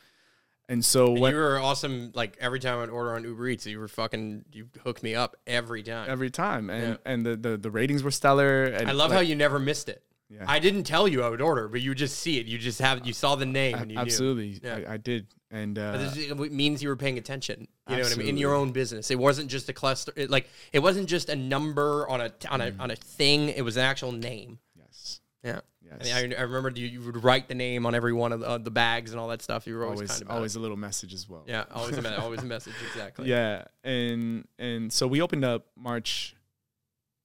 and 0.72 0.84
so 0.84 1.12
And 1.12 1.20
when 1.20 1.32
you 1.32 1.38
were 1.38 1.58
awesome. 1.58 2.12
Like 2.14 2.36
every 2.40 2.58
time 2.60 2.78
I'd 2.80 2.88
order 2.90 3.14
on 3.14 3.24
Uber 3.24 3.48
Eats, 3.48 3.66
you 3.66 3.78
were 3.78 3.88
fucking. 3.88 4.44
You 4.52 4.68
hooked 4.84 5.02
me 5.02 5.14
up 5.14 5.36
every 5.46 5.82
time. 5.82 6.06
every 6.10 6.30
time 6.30 6.70
and 6.70 6.98
Yeah. 7.04 7.12
and 7.12 7.24
the, 7.26 7.36
the 7.36 7.56
the 7.56 7.70
ratings 7.70 8.02
were 8.02 8.10
stellar 8.10 8.64
and 8.64 8.88
I 8.88 8.92
love 8.92 9.10
like, 9.10 9.16
how 9.18 9.22
you 9.22 9.36
never 9.36 9.58
missed 9.58 9.88
it. 9.88 10.02
Yeah. 10.28 10.44
I 10.48 10.60
didn't 10.60 10.84
tell 10.84 11.06
you 11.06 11.22
I 11.22 11.28
would 11.28 11.42
order, 11.42 11.68
but 11.68 11.82
you 11.82 11.94
just 11.94 12.18
see 12.18 12.38
it. 12.40 12.46
You 12.46 12.56
just 12.58 12.78
have 12.80 13.06
you 13.06 13.12
saw 13.12 13.36
the 13.36 13.44
name 13.46 13.76
and 13.76 13.92
you 13.92 13.98
absolutely 13.98 14.60
Yeah. 14.64 14.80
I, 14.88 14.94
I 14.94 14.96
did 14.96 15.26
and 15.50 15.78
uh. 15.78 16.10
It 16.16 16.52
means 16.52 16.82
you 16.82 16.88
were 16.88 16.96
paying 16.96 17.18
attention. 17.18 17.68
You 17.90 17.96
know 17.96 18.02
what 18.04 18.12
I 18.12 18.16
mean? 18.16 18.28
In 18.28 18.36
your 18.38 18.54
own 18.54 18.72
business, 18.72 19.10
it 19.10 19.18
wasn't 19.18 19.50
just 19.50 19.68
a 19.68 19.74
cluster. 19.74 20.12
It, 20.16 20.30
like 20.30 20.48
it 20.72 20.78
wasn't 20.78 21.08
just 21.08 21.28
a 21.28 21.36
number 21.36 22.08
on 22.08 22.20
a 22.22 22.32
on 22.48 22.60
a 22.62 22.70
Mm. 22.72 22.80
on 22.80 22.90
a 22.90 22.96
thing. 22.96 23.50
It 23.50 23.62
was 23.62 23.76
an 23.76 23.84
actual 23.84 24.12
name. 24.12 24.58
yes 24.76 25.20
Yeah. 25.44 25.60
yes 25.82 26.12
I, 26.14 26.22
mean, 26.22 26.34
I, 26.34 26.38
I 26.38 26.42
remember 26.42 26.70
you, 26.78 26.86
you 26.86 27.00
would 27.02 27.24
write 27.24 27.48
the 27.48 27.54
name 27.54 27.84
on 27.86 27.94
every 27.94 28.12
one 28.12 28.32
of 28.32 28.40
the, 28.40 28.46
uh, 28.48 28.58
the 28.58 28.70
bags 28.70 29.10
and 29.10 29.18
all 29.20 29.28
that 29.28 29.42
stuff. 29.42 29.66
You 29.66 29.74
were 29.76 29.84
always, 29.84 29.98
always 29.98 30.10
kind 30.10 30.22
of 30.22 30.26
about 30.28 30.36
always 30.36 30.54
a 30.56 30.60
little 30.60 30.76
message 30.76 31.12
as 31.14 31.28
well 31.28 31.44
yeah, 31.46 31.64
always 31.74 31.96
a 31.98 32.02
me- 32.02 32.08
always 32.14 32.42
a 32.42 32.46
message 32.56 32.74
exactly. 32.90 33.28
yeah 33.28 33.64
and 33.84 34.46
and 34.58 34.92
so 34.92 35.06
we 35.06 35.20
opened 35.20 35.44
up 35.44 35.66
march 35.76 36.36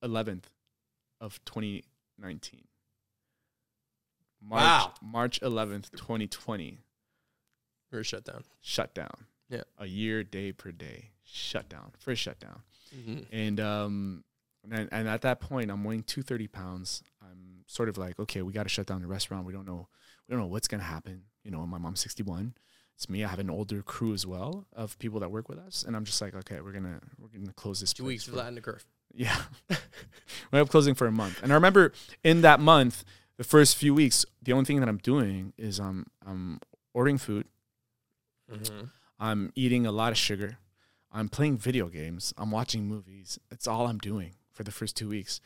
11th 0.04 0.44
of 1.20 1.38
2019 1.44 2.60
march 4.42 4.62
Wow. 4.62 4.92
march 5.02 5.40
11th 5.40 5.90
2020 5.92 6.78
we 7.90 7.98
were 7.98 8.04
shut 8.04 8.24
down. 8.24 8.44
shut 8.60 8.94
down 8.94 9.26
Yeah. 9.48 9.62
a 9.78 9.86
year 9.86 10.22
day 10.22 10.52
per 10.52 10.70
day 10.72 11.10
shut 11.24 11.68
down 11.68 11.90
first 11.98 12.22
shutdown 12.22 12.62
Mhm. 12.96 13.26
and 13.32 13.60
um 13.60 14.24
and, 14.70 14.88
and 14.92 15.08
at 15.08 15.22
that 15.22 15.40
point 15.40 15.70
i'm 15.70 15.82
weighing 15.84 16.02
230 16.04 16.46
pounds 16.48 17.02
i'm 17.17 17.17
sort 17.68 17.88
of 17.88 17.96
like 17.96 18.18
okay 18.18 18.42
we 18.42 18.52
got 18.52 18.64
to 18.64 18.68
shut 18.68 18.86
down 18.86 19.00
the 19.00 19.06
restaurant 19.06 19.46
we 19.46 19.52
don't 19.52 19.66
know 19.66 19.86
we 20.26 20.32
don't 20.32 20.40
know 20.40 20.48
what's 20.48 20.66
going 20.66 20.80
to 20.80 20.86
happen 20.86 21.22
you 21.44 21.50
know 21.52 21.64
my 21.66 21.78
mom's 21.78 22.00
61 22.00 22.54
it's 22.96 23.08
me 23.08 23.22
i 23.22 23.28
have 23.28 23.38
an 23.38 23.48
older 23.50 23.80
crew 23.82 24.12
as 24.12 24.26
well 24.26 24.66
of 24.74 24.98
people 24.98 25.20
that 25.20 25.30
work 25.30 25.48
with 25.48 25.58
us 25.58 25.84
and 25.86 25.94
i'm 25.94 26.04
just 26.04 26.20
like 26.20 26.34
okay 26.34 26.60
we're 26.60 26.72
gonna 26.72 26.98
we're 27.20 27.28
gonna 27.28 27.52
close 27.52 27.78
this 27.78 27.92
Two 27.92 28.04
weeks 28.06 28.24
for- 28.24 28.32
flatten 28.32 28.56
the 28.56 28.60
curve. 28.60 28.84
yeah 29.14 29.36
we 30.52 30.58
up 30.58 30.68
closing 30.68 30.94
for 30.94 31.06
a 31.06 31.12
month 31.12 31.40
and 31.42 31.52
i 31.52 31.54
remember 31.54 31.92
in 32.24 32.40
that 32.40 32.58
month 32.58 33.04
the 33.36 33.44
first 33.44 33.76
few 33.76 33.94
weeks 33.94 34.26
the 34.42 34.52
only 34.52 34.64
thing 34.64 34.80
that 34.80 34.88
i'm 34.88 34.98
doing 34.98 35.52
is 35.56 35.78
um, 35.78 36.06
i'm 36.26 36.58
ordering 36.94 37.18
food 37.18 37.46
Mm-hmm. 38.50 38.84
I'm 39.20 39.52
eating 39.54 39.84
a 39.86 39.92
lot 39.92 40.10
of 40.12 40.16
sugar. 40.18 40.58
I'm 41.12 41.28
playing 41.28 41.58
video 41.58 41.88
games. 41.88 42.32
I'm 42.38 42.50
watching 42.50 42.86
movies. 42.86 43.38
That's 43.50 43.66
all 43.66 43.86
I'm 43.86 43.98
doing 43.98 44.34
for 44.52 44.62
the 44.62 44.70
first 44.70 44.96
two 44.96 45.08
weeks. 45.08 45.40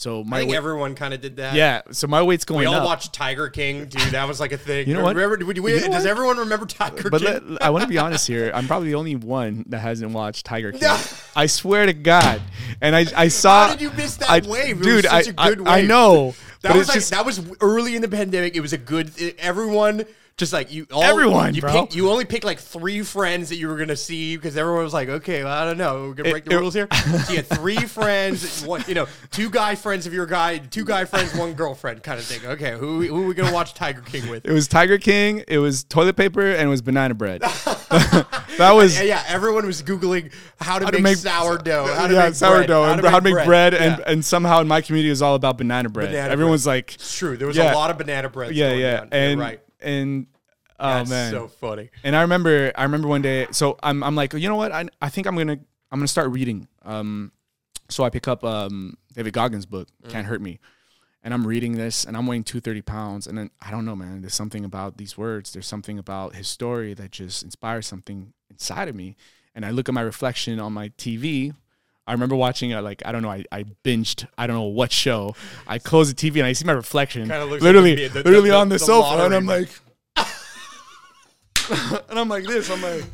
So 0.00 0.24
I 0.32 0.38
think 0.38 0.50
weight, 0.52 0.56
everyone 0.56 0.94
kind 0.94 1.12
of 1.12 1.20
did 1.20 1.36
that. 1.36 1.52
yeah. 1.52 1.82
So 1.90 2.06
my 2.06 2.22
weight's 2.22 2.46
going 2.46 2.60
We 2.60 2.64
all 2.64 2.76
up. 2.76 2.84
watched 2.86 3.12
Tiger 3.12 3.50
King, 3.50 3.84
dude. 3.84 4.00
That 4.12 4.26
was 4.26 4.40
like 4.40 4.52
a 4.52 4.56
thing. 4.56 4.88
You 4.88 4.94
know 4.94 5.02
what? 5.02 5.14
Remember, 5.14 5.44
we- 5.44 5.54
You 5.74 5.80
know 5.80 5.88
does 5.88 6.04
what? 6.04 6.06
everyone 6.06 6.38
remember 6.38 6.64
Tiger 6.64 7.10
but 7.10 7.20
King? 7.20 7.48
let, 7.50 7.62
I 7.62 7.68
want 7.68 7.82
to 7.82 7.88
be 7.88 7.98
honest 7.98 8.26
here. 8.26 8.50
I'm 8.54 8.66
probably 8.66 8.88
the 8.88 8.94
only 8.94 9.16
one 9.16 9.66
that 9.68 9.80
hasn't 9.80 10.10
watched 10.12 10.46
Tiger 10.46 10.72
King. 10.72 10.88
I 11.36 11.44
swear 11.44 11.84
to 11.84 11.92
God. 11.92 12.40
And 12.80 12.96
I 12.96 13.04
I 13.14 13.28
saw. 13.28 13.66
How 13.66 13.72
did 13.74 13.82
you 13.82 13.90
miss 13.92 14.16
that 14.16 14.30
I, 14.30 14.38
wave? 14.48 14.70
It 14.70 14.76
was 14.78 14.86
dude? 14.86 15.04
such 15.04 15.34
I, 15.36 15.50
a 15.50 15.54
good 15.56 15.68
I 15.68 15.78
I 15.80 15.82
know. 15.82 16.34
That 16.62 16.70
but 16.70 16.78
was 16.78 16.88
like 16.88 16.94
just 16.94 17.10
that 17.10 17.26
was 17.26 17.42
early 17.60 17.94
in 17.94 18.00
the 18.00 18.08
pandemic. 18.08 18.56
It 18.56 18.60
was 18.62 18.72
a 18.72 18.78
good. 18.78 19.12
it- 19.20 19.36
everyone 19.38 20.06
just 20.40 20.52
like 20.52 20.72
you. 20.72 20.86
All, 20.90 21.04
Everyone, 21.04 21.54
you 21.54 21.60
bro. 21.60 21.72
Picked, 21.72 21.94
you 21.94 22.10
only 22.10 22.24
picked 22.24 22.44
like 22.44 22.58
three 22.58 23.02
friends 23.02 23.50
that 23.50 23.56
you 23.56 23.68
were 23.68 23.76
gonna 23.76 23.94
see 23.94 24.36
because 24.36 24.56
everyone 24.56 24.82
was 24.82 24.92
like, 24.92 25.08
okay, 25.08 25.44
well, 25.44 25.52
I 25.52 25.64
don't 25.64 25.78
know, 25.78 26.08
we're 26.08 26.14
gonna 26.14 26.30
break 26.30 26.44
the 26.44 26.52
it- 26.56 26.58
rules 26.58 26.74
here. 26.74 26.88
So 27.20 27.32
you 27.32 27.36
had 27.36 27.46
three 27.46 27.76
friends, 27.76 28.64
one, 28.64 28.82
you 28.88 28.94
know, 28.94 29.06
two 29.30 29.50
guy 29.50 29.74
friends 29.74 30.06
of 30.06 30.12
your 30.14 30.26
guy, 30.26 30.58
two 30.58 30.84
guy 30.84 31.04
friends, 31.04 31.34
one 31.34 31.52
girlfriend, 31.54 32.02
kind 32.02 32.18
of 32.18 32.24
thing. 32.24 32.44
Okay, 32.50 32.72
who 32.76 33.02
who 33.02 33.22
are 33.24 33.26
we 33.26 33.34
gonna 33.34 33.52
watch 33.52 33.74
Tiger 33.74 34.00
King 34.00 34.28
with? 34.28 34.44
it 34.44 34.52
was 34.52 34.66
Tiger 34.66 34.98
King. 34.98 35.44
It 35.46 35.58
was 35.58 35.84
toilet 35.84 36.16
paper 36.16 36.40
and 36.50 36.62
it 36.62 36.70
was 36.70 36.82
banana 36.82 37.14
bread. 37.14 37.42
that 37.90 38.72
was 38.74 38.96
Yeah, 38.96 39.04
yeah, 39.04 39.24
everyone 39.28 39.66
was 39.66 39.82
googling 39.82 40.32
how 40.60 40.78
to, 40.78 40.86
how 40.86 40.90
to 40.90 40.96
make, 40.98 41.02
make 41.02 41.16
sourdough, 41.18 41.86
how 41.94 42.06
to 42.06 42.14
yeah, 42.14 42.24
make 42.26 42.34
sourdough, 42.34 42.84
bread, 42.84 42.98
and 42.98 43.06
how 43.08 43.20
to 43.20 43.34
make 43.34 43.44
bread, 43.44 43.74
and, 43.74 43.98
Yeah. 43.98 44.04
and 44.10 44.24
somehow 44.24 44.60
in 44.60 44.68
my 44.68 44.80
community 44.80 45.08
it 45.08 45.12
was 45.12 45.22
all 45.22 45.34
about 45.34 45.58
banana 45.58 45.88
bread. 45.88 46.08
Banana 46.10 46.32
Everyone's 46.32 46.66
like, 46.66 46.94
It's 46.94 47.16
true. 47.18 47.36
There 47.36 47.46
was 47.48 47.56
Yeah. 47.56 47.72
a 47.72 47.76
lot 47.76 47.90
of 47.90 47.98
banana 47.98 48.28
bread. 48.30 48.54
yeah, 48.54 48.68
going 48.70 48.80
yeah, 48.80 48.96
down. 48.96 49.08
You're 49.12 49.20
and 49.20 49.40
right. 49.40 49.60
And 49.82 50.26
oh 50.78 50.88
That's 50.94 51.10
man, 51.10 51.30
so 51.32 51.48
funny. 51.48 51.90
and 52.04 52.14
I 52.16 52.22
remember, 52.22 52.72
I 52.74 52.82
remember 52.84 53.08
one 53.08 53.22
day. 53.22 53.46
So 53.50 53.78
I'm, 53.82 54.02
I'm 54.02 54.14
like, 54.14 54.32
you 54.34 54.48
know 54.48 54.56
what? 54.56 54.72
I, 54.72 54.86
I 55.00 55.08
think 55.08 55.26
I'm 55.26 55.36
gonna, 55.36 55.58
I'm 55.90 55.98
gonna 55.98 56.08
start 56.08 56.30
reading. 56.30 56.68
Um, 56.82 57.32
so 57.88 58.04
I 58.04 58.10
pick 58.10 58.28
up 58.28 58.44
um 58.44 58.96
David 59.14 59.32
Goggins' 59.32 59.66
book, 59.66 59.88
Mm. 60.04 60.10
Can't 60.10 60.26
Hurt 60.26 60.40
Me, 60.40 60.60
and 61.22 61.34
I'm 61.34 61.46
reading 61.46 61.72
this, 61.72 62.04
and 62.04 62.16
I'm 62.16 62.26
weighing 62.26 62.44
230 62.44 62.82
pounds, 62.82 63.26
and 63.26 63.36
then 63.36 63.50
I 63.60 63.70
don't 63.70 63.84
know, 63.84 63.96
man. 63.96 64.20
There's 64.22 64.34
something 64.34 64.64
about 64.64 64.96
these 64.96 65.18
words. 65.18 65.52
There's 65.52 65.66
something 65.66 65.98
about 65.98 66.34
his 66.36 66.46
story 66.48 66.94
that 66.94 67.10
just 67.10 67.42
inspires 67.42 67.86
something 67.86 68.32
inside 68.50 68.88
of 68.88 68.94
me. 68.94 69.16
And 69.54 69.66
I 69.66 69.70
look 69.70 69.88
at 69.88 69.94
my 69.94 70.00
reflection 70.02 70.60
on 70.60 70.72
my 70.72 70.90
TV. 70.90 71.54
I 72.10 72.12
remember 72.12 72.36
watching 72.36 72.70
it 72.70 72.80
like 72.82 73.02
I 73.06 73.12
don't 73.12 73.22
know. 73.22 73.30
I, 73.30 73.44
I 73.52 73.64
binged 73.84 74.26
I 74.36 74.46
don't 74.46 74.56
know 74.56 74.62
what 74.64 74.92
show. 74.92 75.34
I 75.66 75.78
close 75.78 76.12
the 76.12 76.30
TV 76.30 76.36
and 76.36 76.46
I 76.46 76.52
see 76.52 76.64
my 76.64 76.72
reflection, 76.72 77.22
Kinda 77.22 77.44
like 77.46 77.60
literally, 77.62 77.94
the- 77.94 78.08
the- 78.08 78.22
literally 78.24 78.50
the- 78.50 78.56
on 78.56 78.68
the, 78.68 78.74
the 78.74 78.78
sofa, 78.80 79.24
and 79.24 79.34
I'm 79.34 79.46
like, 79.46 79.68
and 82.10 82.18
I'm 82.18 82.28
like 82.28 82.44
this. 82.44 82.70
I'm 82.70 82.82
like, 82.82 83.04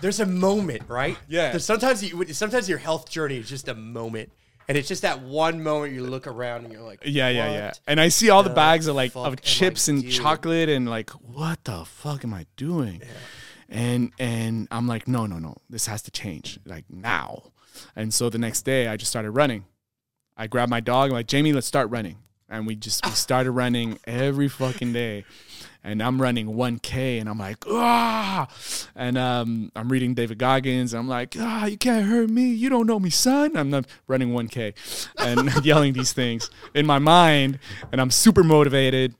There's 0.00 0.20
a 0.20 0.26
moment, 0.26 0.82
right? 0.88 1.16
Yeah. 1.28 1.50
There's 1.50 1.64
sometimes 1.64 2.02
you, 2.04 2.24
sometimes 2.32 2.68
your 2.68 2.78
health 2.78 3.10
journey 3.10 3.36
is 3.38 3.48
just 3.48 3.68
a 3.68 3.74
moment, 3.74 4.30
and 4.68 4.78
it's 4.78 4.88
just 4.88 5.02
that 5.02 5.20
one 5.22 5.62
moment 5.62 5.92
you 5.92 6.04
look 6.06 6.26
around 6.26 6.64
and 6.64 6.72
you're 6.72 6.82
like, 6.82 7.00
yeah, 7.04 7.28
yeah, 7.28 7.52
yeah. 7.52 7.72
And 7.86 8.00
I 8.00 8.08
see 8.08 8.30
all 8.30 8.42
the 8.42 8.48
the 8.50 8.54
bags 8.54 8.86
of 8.86 8.96
like 8.96 9.12
of 9.16 9.40
chips 9.42 9.88
and 9.88 10.08
chocolate 10.10 10.68
and 10.68 10.88
like, 10.88 11.10
what 11.10 11.64
the 11.64 11.84
fuck 11.84 12.24
am 12.24 12.32
I 12.34 12.46
doing? 12.56 13.02
And 13.68 14.12
and 14.18 14.68
I'm 14.70 14.86
like, 14.86 15.08
no, 15.08 15.26
no, 15.26 15.38
no. 15.38 15.56
This 15.68 15.86
has 15.86 16.02
to 16.02 16.10
change 16.10 16.58
like 16.64 16.84
now. 16.88 17.42
And 17.96 18.12
so 18.12 18.28
the 18.30 18.38
next 18.38 18.62
day, 18.62 18.88
I 18.88 18.96
just 18.96 19.10
started 19.10 19.32
running. 19.32 19.64
I 20.36 20.46
grabbed 20.46 20.70
my 20.70 20.80
dog. 20.80 21.10
I'm 21.10 21.14
like, 21.14 21.26
Jamie, 21.26 21.52
let's 21.52 21.66
start 21.66 21.90
running. 21.90 22.18
And 22.48 22.66
we 22.66 22.76
just 22.76 23.04
we 23.04 23.12
started 23.12 23.52
running 23.52 23.98
every 24.06 24.48
fucking 24.48 24.92
day. 24.92 25.24
And 25.86 26.02
I'm 26.02 26.20
running 26.20 26.46
1K, 26.46 27.20
and 27.20 27.28
I'm 27.28 27.38
like, 27.38 27.62
ah! 27.68 28.48
And 28.96 29.18
um, 29.18 29.70
I'm 29.76 29.90
reading 29.90 30.14
David 30.14 30.38
Goggins. 30.38 30.94
And 30.94 31.00
I'm 31.00 31.08
like, 31.08 31.36
ah, 31.38 31.66
you 31.66 31.76
can't 31.76 32.06
hurt 32.06 32.30
me. 32.30 32.46
You 32.54 32.70
don't 32.70 32.86
know 32.86 32.98
me, 32.98 33.10
son. 33.10 33.54
I'm 33.54 33.68
not 33.68 33.84
running 34.06 34.30
1K 34.30 34.72
and 35.18 35.52
yelling 35.64 35.92
these 35.92 36.14
things 36.14 36.48
in 36.74 36.86
my 36.86 36.98
mind. 36.98 37.58
And 37.92 38.00
I'm 38.00 38.10
super 38.10 38.42
motivated. 38.42 39.14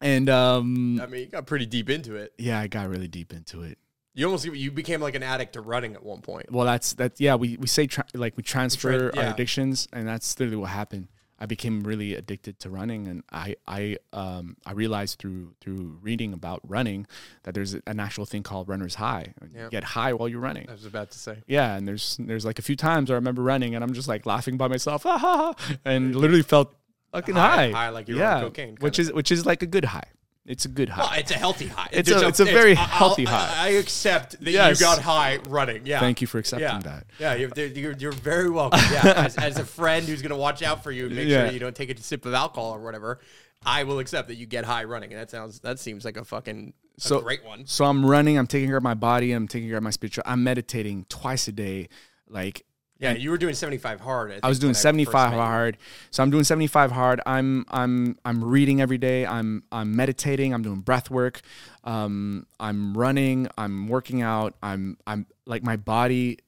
And 0.00 0.28
um, 0.28 1.00
I 1.00 1.06
mean, 1.06 1.20
you 1.20 1.26
got 1.26 1.46
pretty 1.46 1.66
deep 1.66 1.90
into 1.90 2.16
it. 2.16 2.32
yeah, 2.38 2.58
I 2.58 2.66
got 2.66 2.88
really 2.88 3.08
deep 3.08 3.32
into 3.32 3.62
it. 3.62 3.78
You 4.14 4.26
almost 4.26 4.44
you 4.44 4.70
became 4.72 5.00
like 5.00 5.14
an 5.14 5.22
addict 5.22 5.52
to 5.52 5.60
running 5.60 5.94
at 5.94 6.02
one 6.02 6.20
point. 6.20 6.50
Well, 6.50 6.66
that's 6.66 6.94
that. 6.94 7.20
Yeah, 7.20 7.36
we 7.36 7.56
we 7.56 7.66
say 7.66 7.86
tra- 7.86 8.06
like 8.14 8.36
we 8.36 8.42
transfer 8.42 9.12
yeah. 9.14 9.20
our 9.22 9.32
addictions, 9.32 9.86
and 9.92 10.08
that's 10.08 10.38
literally 10.38 10.56
what 10.56 10.70
happened. 10.70 11.08
I 11.40 11.46
became 11.46 11.82
really 11.82 12.16
addicted 12.16 12.58
to 12.60 12.70
running, 12.70 13.06
and 13.06 13.22
I 13.30 13.54
I 13.68 13.98
um 14.12 14.56
I 14.66 14.72
realized 14.72 15.20
through 15.20 15.54
through 15.60 15.98
reading 16.02 16.32
about 16.32 16.60
running 16.64 17.06
that 17.44 17.54
there's 17.54 17.74
an 17.74 18.00
actual 18.00 18.26
thing 18.26 18.42
called 18.42 18.68
runner's 18.68 18.96
high. 18.96 19.34
Yeah. 19.54 19.64
You 19.64 19.70
get 19.70 19.84
high 19.84 20.12
while 20.14 20.28
you're 20.28 20.40
running. 20.40 20.68
I 20.68 20.72
was 20.72 20.84
about 20.84 21.12
to 21.12 21.18
say. 21.18 21.44
Yeah, 21.46 21.76
and 21.76 21.86
there's 21.86 22.16
there's 22.18 22.44
like 22.44 22.58
a 22.58 22.62
few 22.62 22.74
times 22.74 23.12
I 23.12 23.14
remember 23.14 23.42
running, 23.42 23.76
and 23.76 23.84
I'm 23.84 23.92
just 23.92 24.08
like 24.08 24.26
laughing 24.26 24.56
by 24.56 24.66
myself, 24.66 25.06
ah, 25.06 25.16
ha, 25.16 25.54
ha, 25.54 25.76
and 25.84 26.16
literally 26.16 26.42
felt 26.42 26.74
fucking 27.12 27.36
High- 27.36 27.70
high, 27.70 27.70
high 27.70 27.88
like 27.90 28.08
you 28.08 28.16
were 28.16 28.24
on 28.24 28.40
cocaine, 28.42 28.76
which 28.80 28.96
kinda. 28.96 29.10
is 29.10 29.14
which 29.14 29.30
is 29.30 29.46
like 29.46 29.62
a 29.62 29.66
good 29.66 29.84
high. 29.84 30.08
It's 30.48 30.64
a 30.64 30.68
good 30.68 30.88
high. 30.88 31.02
Well, 31.02 31.12
it's 31.20 31.30
a 31.30 31.34
healthy 31.34 31.66
high. 31.68 31.88
It's 31.92 32.08
There's 32.08 32.22
a- 32.22 32.28
it's 32.28 32.40
a 32.40 32.44
very 32.46 32.74
I'll- 32.74 32.84
healthy 32.86 33.26
I- 33.26 33.30
high. 33.30 33.66
I, 33.66 33.68
accept 33.72 34.40
that 34.42 34.50
Yes. 34.50 34.80
you 34.80 34.86
got 34.86 34.98
high 35.00 35.38
running. 35.46 35.84
Yeah. 35.84 36.00
Thank 36.00 36.20
you 36.22 36.26
for 36.26 36.38
accepting 36.38 36.66
Yeah. 36.68 36.78
that. 36.80 37.06
Yeah, 37.18 37.34
you're, 37.34 37.50
you're, 37.66 37.92
you're 37.92 38.12
very 38.12 38.48
welcome. 38.48 38.80
Yeah, 38.90 39.02
as, 39.26 39.36
as 39.36 39.58
a 39.58 39.64
friend 39.64 40.06
who's 40.06 40.22
going 40.22 40.30
to 40.30 40.36
watch 40.36 40.62
out 40.62 40.82
for 40.82 40.90
you 40.90 41.06
and 41.06 41.14
make 41.14 41.28
Yeah. 41.28 41.44
sure 41.44 41.52
you 41.52 41.58
don't 41.60 41.76
take 41.76 41.90
a 41.90 42.02
sip 42.02 42.24
of 42.24 42.32
alcohol 42.32 42.72
or 42.74 42.80
whatever. 42.80 43.20
I 43.66 43.84
will 43.84 43.98
accept 43.98 44.28
that 44.28 44.36
you 44.36 44.46
get 44.46 44.64
high 44.64 44.84
running. 44.84 45.12
And 45.12 45.20
that 45.20 45.30
sounds 45.30 45.60
that 45.60 45.78
seems 45.78 46.04
like 46.04 46.16
a 46.16 46.24
fucking 46.24 46.72
a 46.96 47.00
So- 47.00 47.20
great 47.20 47.44
one. 47.44 47.66
So 47.66 47.84
I'm 47.84 48.06
running. 48.06 48.38
I'm 48.38 48.46
taking 48.46 48.68
care 48.68 48.78
of 48.78 48.82
my 48.82 48.94
body. 48.94 49.32
I'm 49.32 49.48
taking 49.48 49.68
care 49.68 49.76
of 49.76 49.82
my 49.82 49.90
spiritual. 49.90 50.24
I'm 50.26 50.42
meditating 50.42 51.04
twice 51.10 51.46
a 51.48 51.52
day. 51.52 51.88
Like 52.26 52.64
Yeah, 52.98 53.12
you 53.12 53.30
were 53.30 53.38
doing 53.38 53.54
75 53.54 54.00
hard. 54.00 54.40
I 54.42 54.48
was 54.48 54.56
think, 54.56 54.60
doing 54.60 54.68
when 54.68 54.74
first 54.74 54.82
75 54.82 55.32
hard. 55.32 55.78
So 56.10 56.22
I'm 56.22 56.30
doing 56.30 56.44
75 56.44 56.90
hard. 56.90 57.20
I'm 57.26 57.64
I'm 57.68 58.18
I'm 58.24 58.42
reading 58.42 58.80
every 58.80 58.98
day. 58.98 59.24
I'm 59.24 59.62
I'm 59.70 59.94
meditating. 59.94 60.52
I'm 60.52 60.62
doing 60.62 60.80
breath 60.80 61.10
work. 61.10 61.40
Um, 61.84 62.46
I'm 62.58 62.96
running. 62.96 63.48
I'm 63.56 63.88
working 63.88 64.22
out. 64.22 64.54
I'm 64.62 64.98
I'm 65.06 65.26
like 65.46 65.62
my 65.62 65.76
body 65.76 66.38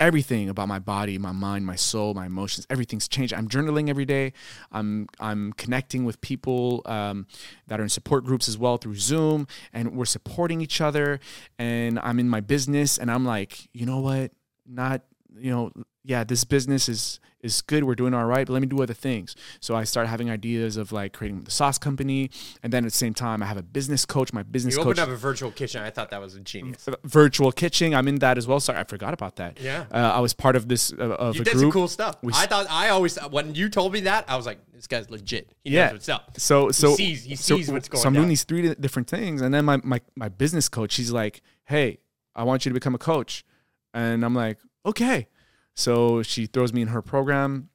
everything 0.00 0.48
about 0.48 0.68
my 0.68 0.78
body, 0.78 1.18
my 1.18 1.32
mind, 1.32 1.66
my 1.66 1.74
soul, 1.74 2.14
my 2.14 2.26
emotions, 2.26 2.66
everything's 2.70 3.08
changed. 3.08 3.34
I'm 3.34 3.48
journaling 3.48 3.88
every 3.88 4.04
day. 4.04 4.32
I'm 4.72 5.08
I'm 5.18 5.52
connecting 5.54 6.04
with 6.04 6.20
people 6.20 6.82
um, 6.86 7.26
that 7.66 7.80
are 7.80 7.82
in 7.82 7.88
support 7.88 8.24
groups 8.24 8.48
as 8.48 8.56
well 8.56 8.76
through 8.76 8.96
Zoom, 8.96 9.46
and 9.72 9.96
we're 9.96 10.04
supporting 10.04 10.60
each 10.60 10.80
other. 10.80 11.20
And 11.58 11.98
I'm 12.00 12.18
in 12.18 12.28
my 12.28 12.40
business, 12.40 12.98
and 12.98 13.10
I'm 13.10 13.24
like, 13.24 13.68
you 13.72 13.86
know 13.86 14.00
what? 14.00 14.32
Not 14.66 15.02
you 15.40 15.50
know, 15.50 15.72
yeah, 16.04 16.24
this 16.24 16.44
business 16.44 16.88
is 16.88 17.20
is 17.40 17.62
good. 17.62 17.84
We're 17.84 17.94
doing 17.94 18.14
all 18.14 18.24
right, 18.24 18.44
but 18.46 18.52
let 18.52 18.60
me 18.62 18.66
do 18.66 18.82
other 18.82 18.94
things. 18.94 19.36
So 19.60 19.76
I 19.76 19.84
start 19.84 20.08
having 20.08 20.28
ideas 20.28 20.76
of 20.76 20.90
like 20.90 21.12
creating 21.12 21.42
the 21.44 21.50
sauce 21.52 21.78
company, 21.78 22.30
and 22.62 22.72
then 22.72 22.84
at 22.84 22.90
the 22.90 22.96
same 22.96 23.14
time, 23.14 23.42
I 23.42 23.46
have 23.46 23.56
a 23.56 23.62
business 23.62 24.04
coach. 24.04 24.32
My 24.32 24.42
business 24.42 24.74
You 24.74 24.78
coach 24.82 24.98
opened 24.98 25.00
up 25.00 25.08
a 25.10 25.16
virtual 25.16 25.50
kitchen. 25.52 25.80
I 25.82 25.90
thought 25.90 26.10
that 26.10 26.20
was 26.20 26.34
a 26.34 26.40
genius. 26.40 26.88
virtual 27.04 27.52
kitchen. 27.52 27.94
I'm 27.94 28.08
in 28.08 28.16
that 28.16 28.38
as 28.38 28.46
well. 28.48 28.58
Sorry, 28.58 28.78
I 28.78 28.84
forgot 28.84 29.14
about 29.14 29.36
that. 29.36 29.60
Yeah. 29.60 29.84
uh, 29.92 29.96
I 30.16 30.20
was 30.20 30.32
part 30.34 30.56
of 30.56 30.66
this 30.68 30.92
uh, 30.92 30.96
of 30.96 31.36
You 31.36 31.42
a 31.42 31.44
did 31.44 31.52
group. 31.52 31.62
some 31.64 31.72
cool 31.72 31.88
stuff. 31.88 32.16
We 32.22 32.32
I 32.34 32.46
thought 32.46 32.66
I 32.70 32.88
always 32.88 33.16
when 33.30 33.54
you 33.54 33.68
told 33.68 33.92
me 33.92 34.00
that 34.00 34.24
I 34.28 34.36
was 34.36 34.46
like, 34.46 34.58
this 34.72 34.86
guy's 34.88 35.08
legit. 35.10 35.52
He 35.62 35.70
Yeah. 35.70 35.86
knows 35.86 35.92
what's 35.92 36.08
up. 36.08 36.40
So 36.40 36.70
so 36.72 36.94
sees- 36.96 37.24
he 37.24 37.36
so, 37.36 37.56
sees 37.56 37.70
what's 37.70 37.88
going. 37.88 38.02
So 38.02 38.08
I'm 38.08 38.14
doing 38.14 38.28
these 38.28 38.44
three 38.44 38.74
different 38.74 39.08
things, 39.08 39.42
and 39.42 39.52
then 39.54 39.64
my 39.64 39.76
my 39.84 40.00
my 40.16 40.28
business 40.28 40.68
coach, 40.68 40.96
he's 40.96 41.12
like, 41.12 41.40
"Hey, 41.66 41.98
I 42.34 42.42
want 42.44 42.64
you 42.64 42.70
to 42.70 42.74
become 42.74 42.94
a 42.96 42.98
coach," 42.98 43.44
and 43.94 44.24
I'm 44.24 44.34
like, 44.34 44.58
"Okay." 44.88 45.28
So 45.74 46.22
she 46.22 46.46
throws 46.46 46.72
me 46.72 46.82
in 46.82 46.88
her 46.88 47.02
program, 47.02 47.68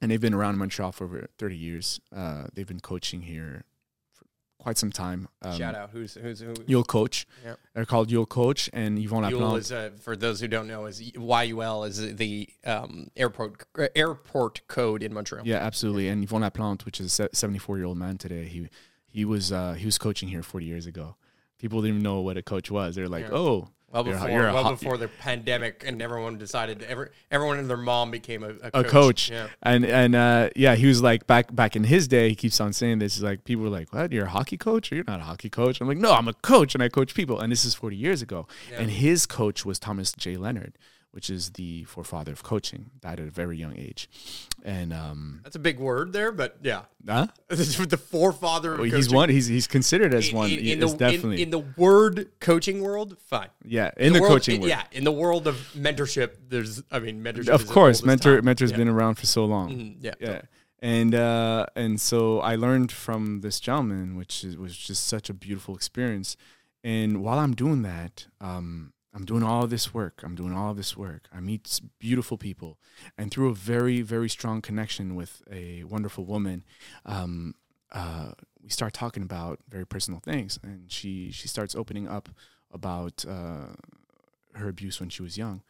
and 0.00 0.10
they've 0.10 0.20
been 0.20 0.34
around 0.34 0.58
Montreal 0.58 0.92
for 0.92 1.04
over 1.04 1.26
30 1.38 1.56
years. 1.56 2.00
Uh, 2.14 2.44
they've 2.54 2.66
been 2.66 2.80
coaching 2.80 3.22
here 3.22 3.64
for 4.12 4.26
quite 4.58 4.78
some 4.78 4.92
time. 4.92 5.28
Um, 5.42 5.58
Shout 5.58 5.74
out. 5.74 5.90
Who's 5.90 6.14
who's 6.14 6.38
who? 6.40 6.54
YUL 6.66 6.84
Coach. 6.84 7.26
Yep. 7.44 7.58
They're 7.74 7.84
called 7.84 8.10
YUL 8.12 8.26
Coach, 8.26 8.70
and 8.72 8.96
Yvon 8.98 9.28
Yule 9.30 9.40
Laplante. 9.40 9.58
is 9.58 9.72
uh, 9.72 9.90
for 10.00 10.14
those 10.16 10.38
who 10.40 10.46
don't 10.46 10.68
know 10.68 10.86
is 10.86 11.00
YUL 11.02 11.84
is 11.84 12.14
the 12.16 12.48
um, 12.64 13.08
airport 13.16 13.64
airport 13.96 14.62
code 14.68 15.02
in 15.02 15.12
Montreal. 15.12 15.44
Yeah, 15.46 15.56
absolutely. 15.58 16.08
And 16.08 16.26
Yvon 16.28 16.48
Laplante, 16.48 16.84
which 16.84 17.00
is 17.00 17.18
a 17.18 17.28
74 17.32 17.76
year 17.78 17.86
old 17.86 17.98
man 17.98 18.18
today, 18.18 18.44
he 18.44 18.68
he 19.06 19.24
was 19.24 19.50
uh, 19.50 19.72
he 19.72 19.84
was 19.84 19.98
coaching 19.98 20.28
here 20.28 20.42
40 20.44 20.66
years 20.66 20.86
ago. 20.86 21.16
People 21.58 21.80
didn't 21.80 21.96
even 21.96 22.02
know 22.04 22.20
what 22.20 22.36
a 22.36 22.42
coach 22.42 22.70
was. 22.70 22.94
They're 22.96 23.08
like, 23.08 23.24
Yeah. 23.24 23.34
oh, 23.36 23.68
Well 23.92 24.06
you're 24.06 24.14
before, 24.14 24.30
you're 24.30 24.52
well 24.52 24.62
hot- 24.64 24.80
before 24.80 24.96
the 24.96 25.08
pandemic, 25.08 25.84
and 25.86 26.00
everyone 26.00 26.38
decided 26.38 26.82
every, 26.82 27.10
everyone 27.30 27.58
and 27.58 27.68
their 27.68 27.76
mom 27.76 28.10
became 28.10 28.42
a, 28.42 28.48
a 28.48 28.68
a 28.72 28.82
coach. 28.84 28.90
coach. 28.90 29.30
Yeah. 29.30 29.48
And 29.62 29.84
and 29.84 30.14
uh, 30.14 30.48
yeah, 30.56 30.74
he 30.74 30.86
was 30.86 31.02
like 31.02 31.26
back 31.26 31.54
back 31.54 31.76
in 31.76 31.84
his 31.84 32.08
day. 32.08 32.30
He 32.30 32.34
keeps 32.34 32.60
on 32.60 32.72
saying 32.72 33.00
this. 33.00 33.14
He's 33.16 33.22
like 33.22 33.44
people 33.44 33.64
were 33.64 33.70
like, 33.70 33.92
"What? 33.92 34.10
You're 34.12 34.26
a 34.26 34.30
hockey 34.30 34.56
coach? 34.56 34.90
Or 34.90 34.94
you're 34.94 35.04
not 35.06 35.20
a 35.20 35.24
hockey 35.24 35.50
coach?" 35.50 35.80
I'm 35.80 35.88
like, 35.88 35.98
"No, 35.98 36.12
I'm 36.12 36.28
a 36.28 36.32
coach, 36.32 36.74
and 36.74 36.82
I 36.82 36.88
coach 36.88 37.14
people." 37.14 37.38
And 37.38 37.52
this 37.52 37.64
is 37.64 37.74
40 37.74 37.96
years 37.96 38.22
ago. 38.22 38.46
And 38.74 38.90
his 38.90 39.26
coach 39.26 39.66
was 39.66 39.78
Thomas 39.78 40.12
J. 40.12 40.36
Leonard, 40.36 40.78
which 41.12 41.30
is 41.30 41.50
the 41.52 41.84
forefather 41.84 42.32
of 42.32 42.42
coaching. 42.42 42.90
Died 43.00 43.20
at 43.20 43.28
a 43.28 43.30
very 43.30 43.56
young 43.56 43.76
age. 43.76 44.08
And 44.64 44.92
um, 44.92 45.40
That's 45.44 45.56
a 45.56 45.60
big 45.60 45.78
word 45.78 46.12
there, 46.12 46.32
but 46.32 46.56
yeah, 46.62 46.82
huh? 47.06 47.26
the 47.48 47.96
forefather. 48.10 48.72
Of 48.74 48.78
Well, 48.80 48.84
he's 48.90 49.06
coaching. 49.06 49.16
one. 49.16 49.28
He's 49.28 49.46
he's 49.46 49.66
considered 49.66 50.14
as 50.14 50.28
In- 50.30 50.36
one. 50.36 50.50
in, 50.50 50.58
in 50.58 50.80
the, 50.80 50.88
definitely 50.88 51.36
in, 51.36 51.42
in 51.44 51.50
the 51.50 51.64
word 51.76 52.30
coaching 52.40 52.82
world. 52.82 53.16
Fine. 53.26 53.48
yeah 53.64 53.90
in, 53.96 54.12
the, 54.12 54.20
world- 54.20 54.32
coaching 54.32 54.60
world. 54.60 54.70
Yeah, 54.70 54.82
in 54.92 55.04
the 55.04 55.12
world 55.12 55.46
of 55.46 55.56
mentorship, 55.76 56.30
there's. 56.48 56.82
I 56.90 56.98
mean, 56.98 57.22
mentorship. 57.22 57.48
of 57.48 57.66
course, 57.68 58.00
the 58.00 58.06
mentor 58.06 58.36
time. 58.36 58.44
mentor's 58.44 58.70
Yeah. 58.70 58.76
been 58.78 58.88
around 58.88 59.16
for 59.16 59.26
so 59.26 59.44
long. 59.44 59.70
Mhm, 59.70 59.96
yeah. 60.00 60.14
yeah 60.20 60.42
and 60.84 61.14
uh 61.14 61.64
and 61.76 62.00
so 62.00 62.40
i 62.40 62.56
learned 62.56 62.90
from 62.90 63.40
this 63.42 63.60
gentleman 63.60 64.16
which 64.16 64.42
is, 64.42 64.56
was 64.56 64.76
just 64.76 65.06
such 65.06 65.30
a 65.30 65.32
beautiful 65.32 65.76
experience 65.76 66.36
and 66.82 67.22
while 67.22 67.38
i'm 67.38 67.54
doing 67.54 67.82
that 67.82 68.26
um 68.40 68.92
i'm 69.14 69.24
doing 69.24 69.42
all 69.42 69.66
this 69.66 69.92
work. 69.92 70.22
I'm 70.24 70.34
doing 70.34 70.54
all 70.54 70.74
this 70.74 70.96
work. 70.96 71.28
I 71.32 71.40
meet 71.40 71.80
beautiful 71.98 72.38
people. 72.38 72.78
And 73.18 73.30
through 73.30 73.50
a 73.50 73.54
very 73.54 74.00
very 74.02 74.28
strong 74.28 74.62
connection 74.62 75.14
with 75.14 75.42
a 75.50 75.84
wonderful 75.84 76.24
woman 76.24 76.64
um 77.04 77.54
uh 77.92 78.32
we 78.62 78.70
start 78.70 78.92
talking 78.94 79.22
about 79.22 79.58
very 79.68 79.86
personal 79.86 80.20
things. 80.20 80.58
And 80.62 80.90
she 80.90 81.30
she 81.30 81.48
starts 81.48 81.74
opening 81.74 82.08
up 82.08 82.28
about 82.70 83.24
uh 83.28 83.74
her 84.54 84.68
abuse 84.68 85.00
when 85.00 85.10
she 85.10 85.22
was 85.22 85.36
young. 85.36 85.62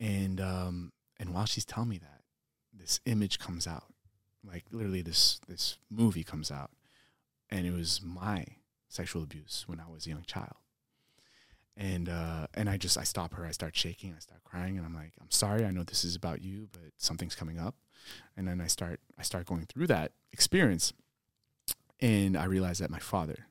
And 0.00 0.40
um 0.40 0.92
and 1.18 1.32
while 1.32 1.46
she's 1.46 1.64
telling 1.64 1.88
me 1.90 1.98
that 1.98 2.20
this 2.72 3.00
image 3.06 3.38
comes 3.38 3.66
out. 3.66 3.86
Like 4.44 4.64
literally 4.70 5.02
this 5.02 5.40
this 5.48 5.78
movie 5.90 6.24
comes 6.24 6.50
out. 6.50 6.70
And 7.50 7.66
it 7.66 7.72
was 7.72 8.00
my 8.02 8.44
sexual 8.88 9.22
abuse 9.22 9.64
when 9.66 9.80
i 9.80 9.90
was 9.90 10.04
a 10.04 10.10
young 10.10 10.22
child 10.26 10.61
and 11.76 12.08
uh 12.08 12.46
and 12.54 12.68
i 12.68 12.76
just 12.76 12.98
i 12.98 13.02
stop 13.04 13.32
her 13.34 13.46
i 13.46 13.50
start 13.50 13.74
shaking 13.74 14.12
i 14.14 14.18
start 14.18 14.42
crying 14.44 14.76
and 14.76 14.84
i'm 14.84 14.94
like 14.94 15.12
i'm 15.20 15.30
sorry 15.30 15.64
i 15.64 15.70
know 15.70 15.82
this 15.82 16.04
is 16.04 16.14
about 16.14 16.42
you 16.42 16.68
but 16.72 16.82
something's 16.98 17.34
coming 17.34 17.58
up 17.58 17.74
and 18.36 18.46
then 18.46 18.60
i 18.60 18.66
start 18.66 19.00
i 19.18 19.22
start 19.22 19.46
going 19.46 19.64
through 19.66 19.86
that 19.86 20.12
experience 20.32 20.92
and 22.00 22.36
i 22.36 22.44
realize 22.44 22.78
that 22.78 22.90
my 22.90 22.98
father 22.98 23.46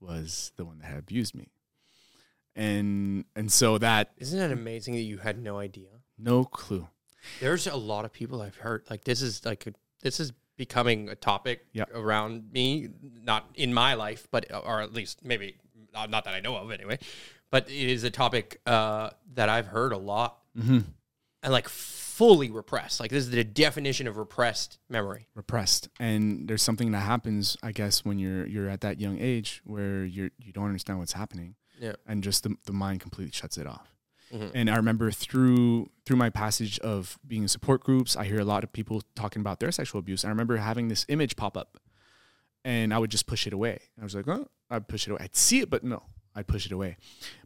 was 0.00 0.50
the 0.56 0.64
one 0.64 0.78
that 0.78 0.86
had 0.86 0.98
abused 0.98 1.34
me 1.36 1.52
and 2.56 3.24
and 3.34 3.50
so 3.50 3.78
that 3.78 4.10
Isn't 4.18 4.40
it 4.40 4.52
amazing 4.52 4.94
that 4.94 5.00
you 5.02 5.18
had 5.18 5.38
no 5.42 5.58
idea? 5.58 5.88
no 6.18 6.44
clue 6.44 6.88
There's 7.40 7.66
a 7.66 7.76
lot 7.76 8.04
of 8.04 8.12
people 8.12 8.42
I've 8.42 8.56
heard 8.56 8.84
like 8.90 9.04
this 9.04 9.22
is 9.22 9.44
like 9.44 9.66
a, 9.66 9.72
this 10.02 10.20
is 10.20 10.32
becoming 10.56 11.08
a 11.08 11.14
topic 11.14 11.64
Yeah. 11.72 11.84
around 11.94 12.52
me, 12.52 12.88
not 13.22 13.48
in 13.54 13.72
my 13.72 13.94
life, 13.94 14.28
but 14.30 14.44
or 14.52 14.80
at 14.82 14.92
least 14.92 15.24
maybe 15.24 15.56
not 15.94 16.10
that 16.10 16.28
I 16.34 16.40
know 16.40 16.56
of 16.56 16.70
anyway. 16.70 16.98
But 17.52 17.68
it 17.70 17.90
is 17.90 18.02
a 18.02 18.10
topic 18.10 18.60
uh, 18.66 19.10
that 19.34 19.48
I've 19.48 19.66
heard 19.66 19.92
a 19.92 19.96
lot 19.98 20.38
mm-hmm. 20.58 20.78
and 21.44 21.52
like 21.52 21.68
fully 21.68 22.50
repressed. 22.50 22.98
Like 22.98 23.10
this 23.10 23.24
is 23.24 23.30
the 23.30 23.44
definition 23.44 24.08
of 24.08 24.16
repressed 24.16 24.78
memory. 24.88 25.28
repressed 25.34 25.88
and 26.00 26.48
there's 26.48 26.62
something 26.62 26.90
that 26.92 27.00
happens 27.00 27.56
i 27.62 27.72
guess 27.72 28.04
when 28.04 28.18
you're 28.18 28.46
you're 28.46 28.68
at 28.68 28.80
that 28.82 29.00
young 29.00 29.18
age 29.20 29.60
where 29.64 30.04
you're 30.04 30.30
you 30.38 30.52
don't 30.52 30.66
understand 30.66 30.98
what's 30.98 31.12
happening 31.14 31.54
Yeah. 31.80 31.94
and 32.06 32.22
just 32.22 32.42
the, 32.42 32.54
the 32.66 32.72
mind 32.72 33.00
completely 33.00 33.32
shuts 33.32 33.56
it 33.56 33.66
off 33.66 33.94
Mhm. 34.32 34.50
and 34.54 34.70
i 34.70 34.76
remember 34.76 35.10
through 35.10 35.90
through 36.06 36.16
my 36.16 36.28
passage 36.30 36.78
of 36.80 37.18
being 37.26 37.42
in 37.42 37.48
support 37.48 37.82
groups 37.82 38.14
i 38.16 38.24
hear 38.24 38.38
a 38.40 38.44
lot 38.44 38.62
of 38.64 38.72
people 38.72 39.02
talking 39.14 39.40
about 39.40 39.58
their 39.60 39.72
sexual 39.72 39.98
abuse 39.98 40.22
and 40.24 40.28
i 40.28 40.32
remember 40.32 40.56
having 40.58 40.88
this 40.88 41.04
image 41.08 41.34
pop 41.36 41.56
up 41.56 41.78
and 42.64 42.92
i 42.94 42.98
would 42.98 43.10
just 43.10 43.26
push 43.26 43.46
it 43.46 43.52
away 43.54 43.78
i 44.00 44.04
was 44.04 44.14
like 44.14 44.28
oh 44.28 44.46
i'd 44.70 44.86
push 44.88 45.06
it 45.08 45.10
away 45.12 45.20
i'd 45.22 45.34
see 45.36 45.60
it 45.60 45.68
but 45.70 45.82
no 45.82 46.02
i'd 46.34 46.46
push 46.46 46.66
it 46.66 46.72
away. 46.72 46.96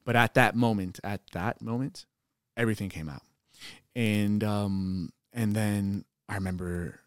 But 0.04 0.16
at 0.16 0.34
that 0.34 0.54
moment 0.54 1.00
at 1.04 1.22
that 1.32 1.60
moment 1.62 2.06
everything 2.56 2.88
came 2.88 3.08
out. 3.08 3.22
And 3.94 4.42
um 4.44 5.10
and 5.32 5.54
then 5.54 6.04
i 6.28 6.34
remember 6.34 7.00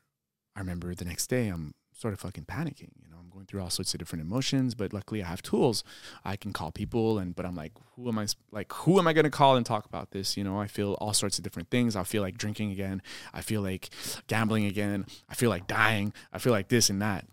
i 0.56 0.60
remember 0.60 0.94
the 0.96 1.06
next 1.06 1.28
day 1.28 1.48
i'm 1.48 1.74
sort 1.94 2.14
of 2.14 2.20
fucking 2.20 2.46
panicking 2.46 2.92
you 3.04 3.10
know 3.12 3.18
i'm 3.20 3.30
going 3.30 3.46
through 3.46 3.62
all 3.62 3.70
sorts 3.70 3.94
of 3.94 4.00
different 4.00 4.22
emotions 4.24 4.74
but 4.74 4.94
luckily 4.94 5.22
i 5.22 5.28
have 5.28 5.42
tools. 5.42 5.84
I 6.24 6.36
can 6.38 6.54
call 6.54 6.72
people 6.72 7.20
and 7.20 7.36
but 7.36 7.46
i'm 7.46 7.56
like 7.56 7.74
who 7.96 8.08
am 8.08 8.18
I 8.18 8.28
like 8.52 8.72
who 8.72 8.98
am 9.00 9.08
i 9.08 9.14
going 9.14 9.26
to 9.26 9.30
call 9.30 9.58
and 9.58 9.66
talk 9.66 9.86
about 9.86 10.12
this? 10.12 10.38
You 10.38 10.44
know 10.44 10.60
i 10.60 10.68
feel 10.68 10.94
all 11.02 11.14
sorts 11.14 11.38
of 11.38 11.44
different 11.44 11.70
things. 11.70 11.96
I 11.96 12.04
feel 12.04 12.22
like 12.22 12.38
drinking 12.38 12.72
again. 12.72 13.02
I 13.34 13.42
feel 13.42 13.62
like 13.62 13.90
gambling 14.28 14.66
again. 14.66 15.06
I 15.28 15.36
feel 15.36 15.50
like 15.50 15.68
dying. 15.68 16.14
I 16.32 16.40
feel 16.40 16.54
like 16.54 16.70
this 16.70 16.90
and 16.90 17.02
that. 17.02 17.26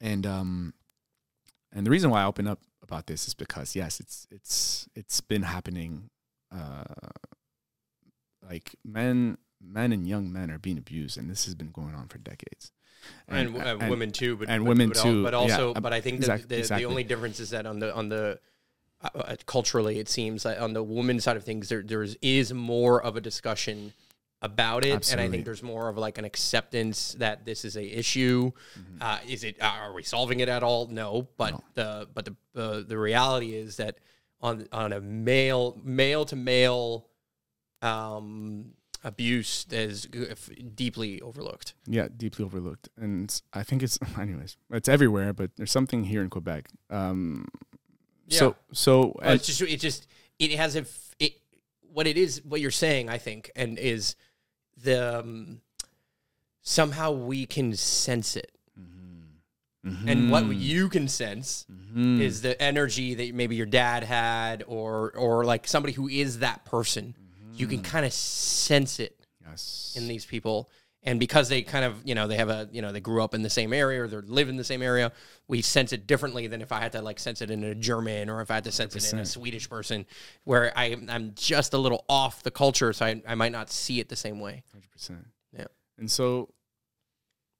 And 0.00 0.26
um 0.26 0.74
and 1.72 1.84
the 1.86 1.90
reason 1.90 2.10
why 2.10 2.22
i 2.22 2.26
open 2.26 2.46
up 2.46 2.60
about 2.82 3.06
this 3.06 3.26
is 3.28 3.34
because 3.34 3.74
yes 3.76 4.00
it's 4.00 4.26
it's 4.30 4.88
it's 4.94 5.20
been 5.20 5.42
happening 5.42 6.10
uh 6.50 6.84
like 8.48 8.74
men 8.84 9.38
men 9.60 9.92
and 9.92 10.06
young 10.06 10.32
men 10.32 10.50
are 10.50 10.58
being 10.58 10.78
abused 10.78 11.16
and 11.16 11.30
this 11.30 11.44
has 11.44 11.54
been 11.54 11.70
going 11.70 11.94
on 11.94 12.08
for 12.08 12.18
decades 12.18 12.72
and, 13.28 13.56
uh, 13.56 13.78
women 13.88 14.12
too, 14.12 14.36
but 14.36 14.48
and 14.48 14.62
but- 14.64 14.68
women 14.68 14.88
but 14.90 14.98
too, 14.98 15.22
But 15.24 15.34
also, 15.34 15.74
um, 15.74 15.82
but 15.82 15.92
I 15.92 16.00
think 16.00 16.18
exact- 16.18 16.42
that 16.42 16.48
the, 16.50 16.58
exactly. 16.58 16.84
the 16.84 16.88
only 16.90 17.02
difference 17.04 17.40
is 17.40 17.50
that 17.50 17.66
on 17.66 17.80
the 17.80 17.92
on 17.94 18.08
the 18.08 18.38
uh, 19.02 19.08
uh, 19.18 19.36
culturally, 19.46 19.98
it 19.98 20.08
seems 20.08 20.44
like 20.44 20.60
on 20.60 20.72
the 20.72 20.82
woman 20.82 21.20
side 21.20 21.36
of 21.36 21.42
things, 21.44 21.68
there 21.68 21.82
there 21.82 22.02
is, 22.02 22.16
is 22.22 22.52
more 22.52 23.02
of 23.02 23.16
a 23.16 23.20
discussion 23.20 23.92
about 24.42 24.84
it, 24.84 25.10
and 25.12 25.20
I 25.20 25.28
think 25.28 25.44
there's 25.44 25.62
more 25.62 25.88
of 25.88 25.96
like 25.96 26.18
an 26.18 26.24
acceptance 26.24 27.14
that 27.18 27.44
this 27.46 27.64
is 27.64 27.76
a 27.76 27.84
issue. 27.84 28.50
Uh, 29.00 29.18
is 29.28 29.44
it? 29.44 29.56
Are 29.62 29.92
we 29.94 30.02
solving 30.02 30.40
it 30.40 30.48
at 30.48 30.62
all? 30.62 30.88
No, 30.88 31.28
but 31.36 31.54
Mm-hmm. 31.54 31.60
No. 31.76 32.00
the 32.00 32.08
but 32.12 32.24
the 32.26 32.60
uh, 32.60 32.82
the 32.86 32.98
reality 32.98 33.54
is 33.54 33.76
that 33.76 33.98
on 34.40 34.66
on 34.72 34.92
a 34.92 35.00
male 35.00 35.78
male 35.84 36.24
to 36.26 36.36
male 36.36 37.06
um 37.80 38.72
abuse 39.04 39.66
is 39.70 40.06
deeply 40.74 41.20
overlooked. 41.22 41.74
Yeah, 41.86 42.08
deeply 42.16 42.44
overlooked, 42.44 42.88
and 42.96 43.40
I 43.52 43.62
think 43.64 43.82
it's, 43.82 43.98
anyways, 44.18 44.56
it's 44.70 44.88
everywhere. 44.88 45.32
But 45.32 45.50
there's 45.56 45.72
something 45.72 46.04
here 46.04 46.22
in 46.22 46.30
Quebec. 46.30 46.68
Um, 46.90 47.46
so 48.28 48.56
so 48.72 49.16
Well, 49.20 49.34
it's 49.34 49.46
just 49.46 49.60
it 49.62 49.80
just 49.80 50.06
it 50.38 50.52
has 50.52 50.76
a 50.76 50.80
f- 50.80 51.14
it 51.18 51.32
what 51.92 52.06
it 52.06 52.16
is 52.16 52.42
what 52.44 52.60
you're 52.60 52.70
saying 52.70 53.08
I 53.10 53.18
think 53.18 53.50
and 53.54 53.78
is 53.78 54.14
the 54.82 55.20
um, 55.20 55.60
somehow 56.62 57.12
we 57.12 57.46
can 57.46 57.74
sense 57.76 58.36
it. 58.36 58.50
And 59.84 60.30
what 60.30 60.46
you 60.54 60.88
can 60.88 61.08
sense 61.08 61.66
Mhm. 61.68 62.20
is 62.20 62.42
the 62.42 62.60
energy 62.62 63.14
that 63.14 63.34
maybe 63.34 63.56
your 63.56 63.66
dad 63.66 64.04
had 64.04 64.62
or 64.68 65.10
or 65.16 65.44
like 65.44 65.66
somebody 65.66 65.92
who 65.92 66.08
is 66.08 66.38
that 66.38 66.64
person. 66.64 67.14
You 67.54 67.66
can 67.66 67.82
kind 67.82 68.06
of 68.06 68.12
sense 68.12 69.00
it 69.00 69.18
yes, 69.44 69.92
in 69.96 70.06
these 70.08 70.24
people 70.24 70.70
and 71.04 71.18
because 71.18 71.48
they 71.48 71.62
kind 71.62 71.84
of 71.84 71.96
you 72.04 72.14
know 72.14 72.28
they 72.28 72.36
have 72.36 72.48
a 72.48 72.68
you 72.72 72.82
know 72.82 72.92
they 72.92 73.00
grew 73.00 73.22
up 73.22 73.34
in 73.34 73.42
the 73.42 73.50
same 73.50 73.72
area 73.72 74.02
or 74.02 74.08
they 74.08 74.16
live 74.18 74.48
in 74.48 74.56
the 74.56 74.64
same 74.64 74.82
area 74.82 75.12
we 75.48 75.60
sense 75.62 75.92
it 75.92 76.06
differently 76.06 76.46
than 76.46 76.62
if 76.62 76.72
i 76.72 76.80
had 76.80 76.92
to 76.92 77.02
like 77.02 77.18
sense 77.18 77.42
it 77.42 77.50
in 77.50 77.62
a 77.64 77.74
german 77.74 78.28
or 78.28 78.40
if 78.40 78.50
i 78.50 78.54
had 78.54 78.64
to 78.64 78.72
sense 78.72 78.94
it 78.94 79.12
in 79.12 79.18
a 79.18 79.26
swedish 79.26 79.68
person 79.68 80.06
where 80.44 80.76
I, 80.76 80.96
i'm 81.08 81.32
just 81.34 81.74
a 81.74 81.78
little 81.78 82.04
off 82.08 82.42
the 82.42 82.50
culture 82.50 82.92
so 82.92 83.06
I, 83.06 83.22
I 83.26 83.34
might 83.34 83.52
not 83.52 83.70
see 83.70 84.00
it 84.00 84.08
the 84.08 84.16
same 84.16 84.40
way 84.40 84.62
hundred 84.72 84.90
percent. 84.90 85.26
Yeah. 85.56 85.66
and 85.98 86.10
so 86.10 86.48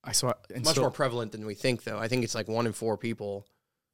I 0.04 0.10
saw 0.10 0.32
and 0.52 0.64
much 0.64 0.74
so, 0.74 0.80
more 0.80 0.90
prevalent 0.90 1.30
than 1.30 1.46
we 1.46 1.54
think 1.54 1.84
though 1.84 1.98
i 1.98 2.08
think 2.08 2.24
it's 2.24 2.34
like 2.34 2.48
one 2.48 2.66
in 2.66 2.72
four 2.72 2.96
people 2.96 3.46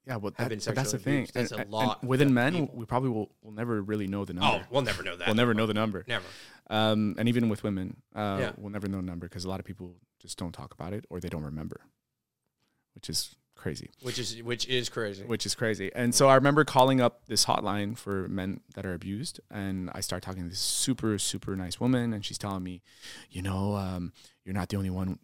Yeah, 0.08 0.16
well, 0.16 0.32
that, 0.38 0.48
that's 0.48 0.92
the 0.92 0.98
thing. 0.98 1.14
abused. 1.16 1.34
That's 1.34 1.52
a 1.52 1.58
and- 1.58 1.70
lot 1.70 2.00
and 2.00 2.08
within 2.08 2.28
of 2.28 2.34
men, 2.34 2.52
people. 2.54 2.74
we 2.74 2.84
probably 2.86 3.10
will, 3.10 3.30
will 3.42 3.52
never 3.52 3.80
really 3.82 4.06
know 4.08 4.24
the 4.24 4.32
number. 4.32 4.62
oh 4.64 4.66
we'll 4.70 4.82
never 4.82 5.02
know 5.02 5.14
that 5.16 5.26
we'll 5.28 5.36
never 5.36 5.52
know 5.54 5.66
the 5.66 5.74
number. 5.74 6.04
never 6.08 6.24
Um, 6.70 7.14
and 7.18 7.28
even 7.28 7.48
with 7.48 7.62
women, 7.62 7.98
uh, 8.16 8.38
Yeah. 8.40 8.52
we'll 8.56 8.72
never 8.72 8.88
know 8.88 8.98
the 8.98 9.06
number 9.06 9.28
because 9.28 9.44
a 9.44 9.48
lot 9.48 9.60
of 9.60 9.66
people 9.66 9.96
just 10.18 10.38
don't 10.38 10.52
talk 10.52 10.72
about 10.74 10.92
it 10.94 11.04
or 11.10 11.20
they 11.20 11.28
don't 11.28 11.44
remember, 11.44 11.82
which 12.94 13.08
is 13.10 13.36
crazy. 13.54 13.90
which 14.02 14.18
is 14.18 14.40
which 14.42 14.66
is 14.68 14.88
crazy 14.88 15.24
Which 15.24 15.44
is 15.44 15.54
crazy. 15.54 15.90
And 15.94 16.14
so 16.14 16.28
I 16.28 16.36
remember 16.36 16.64
calling 16.64 17.00
up 17.00 17.26
this 17.26 17.44
hotline 17.44 17.96
for 17.98 18.28
men 18.28 18.60
that 18.76 18.86
are 18.86 18.94
abused, 18.94 19.40
and 19.50 19.90
I 19.94 20.00
start 20.00 20.22
talking 20.22 20.44
to 20.44 20.48
this 20.48 20.60
super 20.60 21.18
super 21.18 21.54
nice 21.56 21.78
woman, 21.80 22.12
and 22.14 22.24
she's 22.24 22.38
telling 22.38 22.62
me, 22.62 22.82
you 23.30 23.42
know, 23.42 23.74
um, 23.76 24.12
you're 24.44 24.54
not 24.54 24.68
the 24.70 24.76
only 24.76 24.90
one 24.90 25.18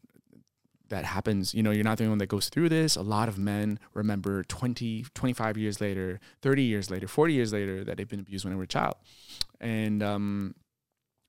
that 0.89 1.05
happens. 1.05 1.55
You 1.55 1.63
know 1.63 1.71
you're 1.71 1.85
not 1.85 1.99
the 1.99 2.05
only 2.05 2.13
one 2.13 2.19
that 2.19 2.27
goes 2.29 2.49
through 2.49 2.69
this. 2.69 2.97
A 2.97 3.03
lot 3.03 3.29
of 3.29 3.39
men 3.39 3.79
remember 3.95 4.45
20 4.45 5.07
25 5.15 5.57
years 5.57 5.81
later 5.81 6.21
30 6.43 6.63
years 6.63 6.91
later 6.91 7.09
40 7.09 7.33
years 7.33 7.53
later 7.53 7.85
that 7.85 7.97
they've 7.97 8.09
been 8.09 8.21
abused 8.21 8.45
when 8.45 8.53
they 8.53 8.57
were 8.57 8.65
a 8.65 8.69
child. 8.69 8.95
And 9.61 10.03
um 10.03 10.55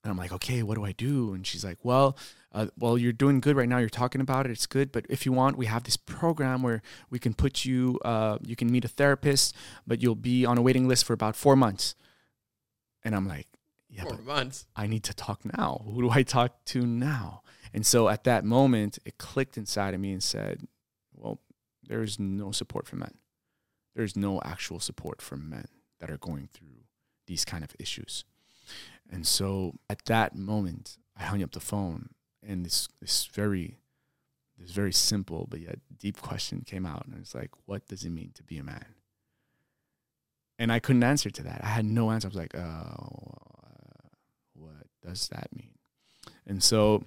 and 0.04 0.10
i'm 0.10 0.16
like 0.18 0.32
okay 0.32 0.62
what 0.62 0.74
do 0.74 0.84
i 0.84 0.92
do? 0.92 1.32
And 1.32 1.46
she's 1.46 1.64
like 1.64 1.78
well 1.82 2.16
uh, 2.52 2.68
well 2.78 2.96
you're 2.96 3.12
doing 3.12 3.40
good 3.40 3.56
right 3.56 3.68
now. 3.68 3.78
You're 3.78 3.90
talking 3.90 4.20
about 4.20 4.46
it. 4.46 4.52
It's 4.52 4.66
good. 4.66 4.90
But 4.90 5.04
if 5.08 5.26
you 5.26 5.32
want 5.32 5.56
we 5.56 5.66
have 5.66 5.84
this 5.84 5.96
program 5.96 6.62
where 6.62 6.82
we 7.10 7.18
can 7.18 7.34
put 7.34 7.64
you 7.64 7.98
uh 8.04 8.38
you 8.42 8.56
can 8.56 8.70
meet 8.70 8.84
a 8.84 8.88
therapist 8.88 9.54
but 9.86 10.02
you'll 10.02 10.14
be 10.14 10.44
on 10.44 10.58
a 10.58 10.62
waiting 10.62 10.86
list 10.86 11.04
for 11.04 11.12
about 11.12 11.34
four 11.36 11.56
months. 11.56 11.94
And 13.02 13.14
i'm 13.14 13.26
like 13.26 13.46
yeah 13.88 14.04
four 14.04 14.18
months? 14.18 14.66
I 14.76 14.86
need 14.86 15.04
to 15.04 15.14
talk 15.14 15.40
now. 15.44 15.82
Who 15.86 16.02
do 16.02 16.10
I 16.10 16.22
talk 16.22 16.64
to 16.66 16.84
now? 16.84 17.42
And 17.76 17.84
so 17.84 18.08
at 18.08 18.24
that 18.24 18.42
moment, 18.42 18.98
it 19.04 19.18
clicked 19.18 19.58
inside 19.58 19.92
of 19.92 20.00
me 20.00 20.10
and 20.10 20.22
said, 20.22 20.66
well, 21.12 21.40
there 21.86 22.02
is 22.02 22.18
no 22.18 22.50
support 22.50 22.88
for 22.88 22.96
men. 22.96 23.18
There's 23.94 24.16
no 24.16 24.40
actual 24.42 24.80
support 24.80 25.20
for 25.20 25.36
men 25.36 25.68
that 26.00 26.10
are 26.10 26.16
going 26.16 26.48
through 26.54 26.84
these 27.26 27.44
kind 27.44 27.62
of 27.62 27.76
issues. 27.78 28.24
And 29.12 29.26
so 29.26 29.74
at 29.90 30.06
that 30.06 30.34
moment, 30.34 30.96
I 31.18 31.24
hung 31.24 31.42
up 31.42 31.52
the 31.52 31.60
phone 31.60 32.08
and 32.42 32.64
this, 32.64 32.88
this 32.98 33.26
very, 33.26 33.76
this 34.58 34.70
very 34.70 34.92
simple 34.92 35.46
but 35.46 35.60
yet 35.60 35.78
deep 35.98 36.22
question 36.22 36.62
came 36.64 36.86
out. 36.86 37.04
And 37.04 37.14
it's 37.20 37.34
like, 37.34 37.50
what 37.66 37.86
does 37.88 38.04
it 38.04 38.10
mean 38.10 38.30
to 38.36 38.42
be 38.42 38.56
a 38.56 38.64
man? 38.64 38.86
And 40.58 40.72
I 40.72 40.78
couldn't 40.78 41.04
answer 41.04 41.28
to 41.28 41.42
that. 41.42 41.60
I 41.62 41.68
had 41.68 41.84
no 41.84 42.10
answer. 42.10 42.26
I 42.26 42.30
was 42.30 42.36
like, 42.36 42.56
oh, 42.56 42.60
uh, 42.62 44.08
what 44.54 44.86
does 45.06 45.28
that 45.28 45.48
mean? 45.54 45.74
And 46.46 46.62
so, 46.62 47.04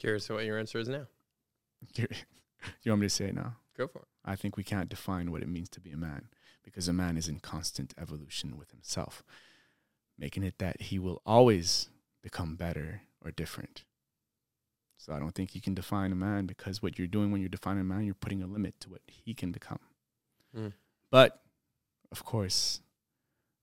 curious 0.00 0.28
what 0.28 0.44
your 0.44 0.58
answer 0.58 0.78
is 0.78 0.88
now 0.88 1.06
you 1.96 2.06
want 2.86 3.00
me 3.00 3.06
to 3.06 3.10
say 3.10 3.26
it 3.26 3.34
now? 3.34 3.56
go 3.76 3.86
for 3.86 4.00
it 4.00 4.08
I 4.24 4.36
think 4.36 4.56
we 4.56 4.64
can't 4.64 4.88
define 4.88 5.30
what 5.30 5.42
it 5.42 5.48
means 5.48 5.68
to 5.70 5.80
be 5.80 5.92
a 5.92 5.96
man 5.96 6.28
because 6.62 6.88
a 6.88 6.92
man 6.92 7.16
is 7.16 7.28
in 7.28 7.40
constant 7.40 7.94
evolution 7.98 8.56
with 8.56 8.70
himself, 8.70 9.22
making 10.18 10.42
it 10.42 10.58
that 10.58 10.82
he 10.82 10.98
will 10.98 11.22
always 11.24 11.88
become 12.22 12.56
better 12.56 13.02
or 13.24 13.30
different. 13.30 13.84
So 14.98 15.14
I 15.14 15.18
don't 15.18 15.34
think 15.34 15.54
you 15.54 15.62
can 15.62 15.74
define 15.74 16.12
a 16.12 16.16
man 16.16 16.44
because 16.44 16.82
what 16.82 16.98
you're 16.98 17.08
doing 17.08 17.32
when 17.32 17.40
you're 17.40 17.48
defining 17.48 17.80
a 17.80 17.84
man, 17.84 18.04
you're 18.04 18.14
putting 18.14 18.42
a 18.42 18.46
limit 18.46 18.78
to 18.80 18.90
what 18.90 19.00
he 19.06 19.32
can 19.32 19.50
become. 19.50 19.80
Mm. 20.56 20.74
But 21.10 21.40
of 22.12 22.24
course, 22.24 22.80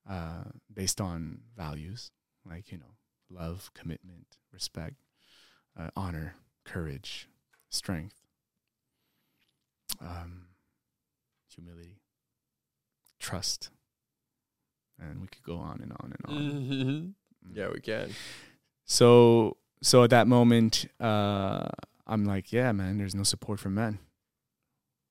uh, 0.09 0.45
based 0.73 0.99
on 0.99 1.41
values 1.55 2.11
like, 2.43 2.71
you 2.71 2.79
know, 2.79 2.95
love, 3.29 3.69
commitment, 3.75 4.37
respect, 4.51 4.95
uh, 5.77 5.89
honor, 5.95 6.35
courage, 6.65 7.27
strength, 7.69 8.15
um, 10.01 10.47
humility, 11.53 11.99
trust, 13.19 13.69
and 14.99 15.21
we 15.21 15.27
could 15.27 15.43
go 15.43 15.57
on 15.57 15.81
and 15.81 15.91
on 15.93 16.13
and 16.13 16.35
on. 16.35 16.43
Mm-hmm. 16.43 17.57
yeah 17.57 17.69
we 17.73 17.79
can 17.79 18.11
So, 18.85 19.57
so 19.81 20.03
at 20.03 20.09
that 20.09 20.27
moment, 20.27 20.87
uh, 20.99 21.67
I'm 22.05 22.25
like, 22.25 22.51
yeah, 22.53 22.71
man, 22.71 22.97
there's 22.97 23.15
no 23.15 23.23
support 23.23 23.59
for 23.59 23.69
men. 23.69 23.99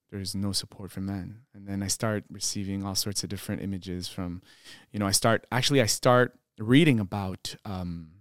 There's 0.09 0.33
no 0.33 0.51
support 0.51 0.91
for 0.91 1.01
men. 1.01 1.41
And 1.53 1.67
then 1.67 1.83
I 1.83 1.87
start 1.87 2.23
receiving 2.29 2.83
all 2.83 2.95
sorts 2.95 3.23
of 3.23 3.29
different 3.29 3.61
images 3.61 4.07
from, 4.07 4.41
you 4.91 4.99
know, 4.99 5.05
I 5.05 5.11
start 5.11 5.45
actually 5.51 5.81
I 5.81 5.85
start 5.85 6.37
reading 6.57 6.99
about 6.99 7.55
um, 7.65 8.11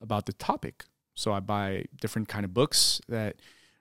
about 0.00 0.26
the 0.26 0.32
topic. 0.32 0.84
So 1.14 1.32
I 1.32 1.40
buy 1.40 1.84
different 2.00 2.28
kind 2.28 2.44
of 2.44 2.52
books 2.52 3.00
that 3.08 3.36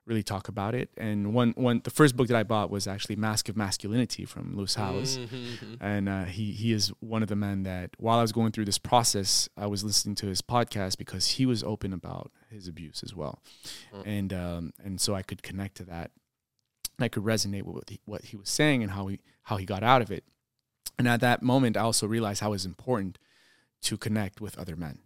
really 0.05 0.21
talk 0.23 0.49
about 0.49 0.75
it. 0.75 0.89
And 0.97 1.33
one 1.33 1.53
one 1.55 1.79
the 1.83 1.89
first 1.89 2.17
book 2.17 2.27
that 2.27 2.35
I 2.37 2.43
bought 2.43 2.69
was 2.69 2.87
actually 2.87 3.15
Mask 3.15 3.47
of 3.49 3.55
Masculinity 3.55 4.25
from 4.25 4.55
Lewis 4.57 4.75
Howes 4.75 5.17
Mhm. 5.17 5.77
and 5.79 6.09
uh, 6.09 6.23
he 6.25 6.51
he 6.51 6.73
is 6.73 6.89
one 6.99 7.23
of 7.23 7.29
the 7.29 7.35
men 7.37 7.63
that 7.63 7.91
while 7.97 8.19
I 8.19 8.21
was 8.21 8.33
going 8.33 8.51
through 8.51 8.65
this 8.65 8.77
process, 8.77 9.47
I 9.55 9.67
was 9.67 9.83
listening 9.83 10.15
to 10.15 10.27
his 10.27 10.41
podcast 10.41 10.97
because 10.97 11.27
he 11.37 11.45
was 11.45 11.63
open 11.63 11.93
about 11.93 12.31
his 12.49 12.67
abuse 12.67 13.01
as 13.01 13.15
well, 13.15 13.41
Mm. 13.93 14.03
and 14.05 14.33
um, 14.33 14.73
and 14.83 14.99
so 14.99 15.15
I 15.15 15.21
could 15.21 15.41
connect 15.41 15.77
to 15.77 15.85
that, 15.85 16.11
I 16.99 17.07
could 17.07 17.23
resonate 17.23 17.63
with 17.63 17.75
what 17.75 17.89
he, 17.89 17.99
what 18.05 18.25
he 18.25 18.35
was 18.35 18.49
saying 18.49 18.83
and 18.83 18.91
how 18.91 19.07
he 19.07 19.19
how 19.43 19.55
he 19.57 19.65
got 19.65 19.83
out 19.83 20.01
of 20.01 20.11
it, 20.11 20.25
and 20.99 21.07
at 21.07 21.21
that 21.21 21.41
moment, 21.41 21.77
I 21.77 21.81
also 21.81 22.07
realized 22.07 22.41
how 22.41 22.49
it 22.49 22.59
was 22.59 22.65
important 22.65 23.17
to 23.83 23.97
connect 23.97 24.41
with 24.41 24.57
other 24.57 24.75
men. 24.75 24.99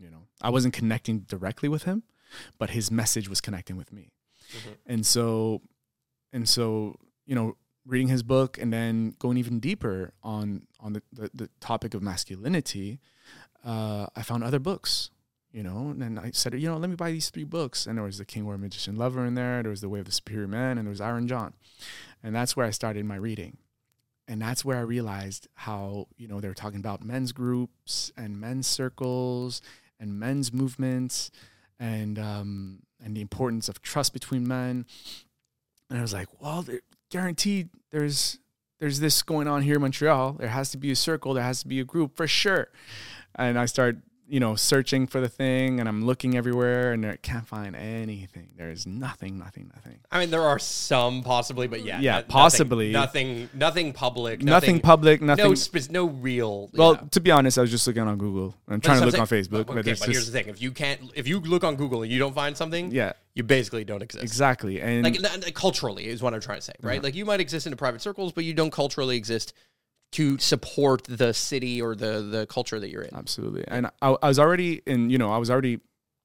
You 0.00 0.10
know, 0.10 0.22
I 0.40 0.50
wasn't 0.50 0.74
connecting 0.74 1.20
directly 1.20 1.68
with 1.68 1.82
him, 1.84 2.02
but 2.58 2.70
his 2.70 2.90
message 2.90 3.28
was 3.28 3.40
connecting 3.40 3.76
with 3.76 3.92
me. 3.92 4.12
Mhm. 4.52 4.74
and 4.86 5.06
so 5.06 5.62
and 6.32 6.48
so 6.48 6.96
you 7.24 7.36
know 7.36 7.56
reading 7.86 8.08
his 8.08 8.22
book 8.24 8.58
and 8.58 8.72
then 8.72 9.14
going 9.20 9.36
even 9.36 9.60
deeper 9.60 10.12
on 10.24 10.66
on 10.80 10.92
the, 10.94 11.02
the, 11.12 11.30
the 11.32 11.48
topic 11.60 11.94
of 11.94 12.02
masculinity 12.02 12.98
uh, 13.64 14.06
i 14.16 14.22
found 14.22 14.42
other 14.42 14.58
books 14.58 15.10
you 15.52 15.62
know 15.62 15.90
and 15.90 16.02
then 16.02 16.18
i 16.18 16.30
said 16.32 16.52
you 16.54 16.68
know 16.68 16.76
let 16.78 16.90
me 16.90 16.96
buy 16.96 17.12
these 17.12 17.30
three 17.30 17.44
books. 17.44 17.86
And 17.86 17.96
there 17.96 18.04
was 18.04 18.18
the 18.18 18.24
king 18.24 18.44
warrior 18.44 18.58
magician 18.58 18.96
lover 18.96 19.24
in 19.24 19.34
there. 19.34 19.62
There 19.62 19.70
was 19.70 19.82
the 19.82 19.88
way 19.88 20.00
of 20.00 20.06
the 20.06 20.12
superior 20.12 20.48
man 20.48 20.78
and 20.78 20.86
there 20.86 20.90
was 20.90 21.00
iron 21.00 21.28
john. 21.28 21.52
And 22.22 22.34
that's 22.34 22.56
where 22.56 22.66
i 22.66 22.70
started 22.70 23.04
my 23.04 23.16
reading. 23.16 23.58
And 24.26 24.40
that's 24.42 24.64
where 24.64 24.78
i 24.78 24.80
realized 24.96 25.46
how 25.54 26.08
you 26.16 26.26
know 26.26 26.40
they 26.40 26.48
were 26.48 26.54
talking 26.54 26.80
about 26.80 27.04
men's 27.04 27.30
groups 27.32 28.10
and 28.16 28.40
men's 28.40 28.66
circles 28.66 29.62
and 30.00 30.18
men's 30.18 30.52
movements 30.52 31.30
and 31.78 32.18
um, 32.18 32.80
and 33.04 33.16
the 33.16 33.20
importance 33.20 33.68
of 33.68 33.80
trust 33.82 34.12
between 34.12 34.48
men. 34.48 34.86
And 35.88 35.98
I 35.98 36.02
was 36.02 36.12
like, 36.12 36.28
well, 36.40 36.64
guaranteed 37.10 37.68
there's 37.90 38.38
there's 38.80 39.00
this 39.00 39.22
going 39.22 39.46
on 39.46 39.62
here 39.62 39.76
in 39.76 39.82
Montreal. 39.82 40.32
There 40.32 40.48
has 40.48 40.70
to 40.70 40.78
be 40.78 40.90
a 40.90 40.96
circle. 40.96 41.34
There 41.34 41.44
has 41.44 41.60
to 41.60 41.68
be 41.68 41.80
a 41.80 41.84
group 41.84 42.16
for 42.16 42.26
sure. 42.26 42.68
And 43.34 43.58
I 43.58 43.66
start, 43.66 43.98
you 44.30 44.38
know, 44.38 44.54
searching 44.54 45.08
for 45.08 45.20
the 45.20 45.28
thing, 45.28 45.80
and 45.80 45.88
I'm 45.88 46.04
looking 46.06 46.36
everywhere, 46.36 46.92
and 46.92 47.04
I 47.04 47.16
can't 47.16 47.46
find 47.46 47.74
anything. 47.74 48.50
There 48.56 48.70
is 48.70 48.86
nothing, 48.86 49.38
nothing, 49.38 49.70
nothing. 49.74 49.98
I 50.12 50.20
mean, 50.20 50.30
there 50.30 50.42
are 50.42 50.58
some 50.60 51.24
possibly, 51.24 51.66
but 51.66 51.84
yeah, 51.84 51.98
Yeah, 52.00 52.18
no- 52.20 52.22
possibly. 52.28 52.92
nothing, 52.92 53.48
nothing 53.52 53.92
public, 53.92 54.40
Nothing, 54.40 54.46
nothing, 54.76 54.80
public. 54.80 55.20
Nothing. 55.20 55.44
no, 55.48 55.54
spe- 55.56 55.90
no 55.90 56.06
real. 56.06 56.70
well, 56.74 56.94
yeah. 56.94 57.08
to 57.10 57.20
be 57.20 57.30
honest, 57.32 57.58
I 57.58 57.62
was 57.62 57.72
just 57.72 57.86
looking 57.86 58.02
on 58.04 58.18
Google. 58.18 58.54
I'm 58.68 58.78
But 58.78 58.84
trying 58.84 59.00
to 59.00 59.06
look 59.06 59.14
what 59.14 59.20
on 59.20 59.26
Facebook, 59.26 59.50
But, 59.50 59.66
but, 59.66 59.72
okay, 59.78 59.82
there's 59.82 59.98
but 59.98 60.06
here's 60.08 60.18
just 60.20 60.32
the 60.32 60.38
thing: 60.42 60.48
if 60.48 60.62
you 60.62 60.70
can't, 60.70 61.00
if 61.16 61.26
you 61.26 61.40
look 61.40 61.64
on 61.64 61.74
Google 61.74 62.02
and 62.02 62.12
you 62.12 62.20
don't 62.20 62.34
find 62.34 62.56
something, 62.56 62.92
yeah, 62.92 63.14
you 63.34 63.42
basically 63.42 63.84
don't 63.84 64.02
exist. 64.02 64.22
exactly. 64.22 64.80
And 64.80 65.02
Like 65.04 65.54
culturally 65.54 66.06
is 66.06 66.22
what 66.22 66.34
I'm 66.34 66.40
trying 66.40 66.58
to 66.58 66.62
say, 66.64 66.74
right? 66.82 66.94
Yeah. 66.94 67.00
Like 67.02 67.14
you 67.16 67.24
might 67.24 67.40
exist 67.40 67.66
in 67.66 67.76
private 67.76 68.00
circles, 68.00 68.32
but 68.32 68.44
you 68.44 68.54
don't 68.54 68.70
culturally 68.72 69.16
exist 69.16 69.54
to 70.12 70.38
support 70.38 71.04
the 71.04 71.32
city 71.32 71.80
or 71.80 71.94
the 71.94 72.20
the 72.22 72.46
culture 72.46 72.80
that 72.80 72.90
you're 72.90 73.02
in. 73.02 73.14
Absolutely. 73.14 73.64
And 73.68 73.86
I, 74.02 74.16
I 74.22 74.28
was 74.28 74.38
already 74.38 74.82
in, 74.86 75.08
you 75.10 75.18
know, 75.18 75.30
I 75.32 75.38
was 75.38 75.50
already 75.50 75.80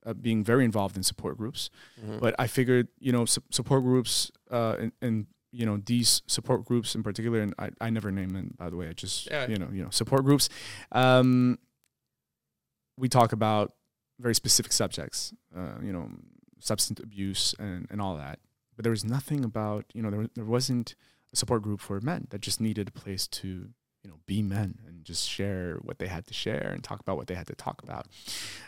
uh, 0.06 0.14
being 0.14 0.44
very 0.44 0.66
involved 0.66 0.98
in 0.98 1.04
support 1.04 1.38
groups, 1.38 1.70
Mhm. 2.04 2.20
but 2.20 2.36
I 2.40 2.48
figured, 2.48 2.88
you 3.00 3.12
know, 3.12 3.26
su- 3.26 3.44
support 3.52 3.84
groups 3.84 4.32
uh, 4.52 4.76
and, 4.80 4.92
and, 5.02 5.26
you 5.52 5.66
know, 5.66 5.78
these 5.86 6.22
support 6.28 6.66
groups 6.66 6.96
in 6.96 7.02
particular, 7.04 7.40
and 7.42 7.54
I, 7.58 7.70
I 7.82 7.90
never 7.90 8.12
name 8.12 8.30
them, 8.30 8.54
by 8.58 8.70
the 8.70 8.76
way, 8.76 8.88
I 8.88 8.94
just, 8.94 9.28
Yeah. 9.28 9.48
you 9.48 9.58
know, 9.58 9.70
you 9.72 9.82
know, 9.84 9.90
support 9.90 10.24
groups. 10.24 10.50
Um, 10.92 11.58
we 12.98 13.10
talk 13.10 13.34
about 13.34 13.74
very 14.20 14.36
specific 14.36 14.72
subjects, 14.72 15.34
uh, 15.56 15.76
you 15.84 15.92
know, 15.92 16.10
substance 16.60 17.00
abuse 17.02 17.54
and, 17.60 17.88
and 17.90 18.02
all 18.02 18.16
that. 18.18 18.40
But 18.76 18.84
there 18.84 18.92
was 18.92 19.04
nothing 19.06 19.44
about, 19.46 19.86
you 19.94 20.02
know, 20.02 20.10
there, 20.12 20.28
there 20.36 20.46
wasn't 20.46 20.96
a 21.36 21.38
support 21.38 21.62
group 21.62 21.80
for 21.82 22.00
men 22.02 22.28
that 22.32 22.42
just 22.42 22.60
needed 22.62 22.88
a 22.88 22.92
place 22.92 23.28
to, 23.28 23.48
you 24.04 24.10
know, 24.10 24.18
be 24.26 24.42
men 24.42 24.80
and 24.88 25.04
just 25.04 25.28
share 25.30 25.76
what 25.88 26.00
they 26.00 26.08
had 26.08 26.26
to 26.28 26.34
share 26.34 26.72
and 26.74 26.84
talk 26.84 27.00
about 27.00 27.18
what 27.18 27.28
they 27.28 27.36
had 27.36 27.48
to 27.48 27.56
talk 27.56 27.84
about. 27.84 28.08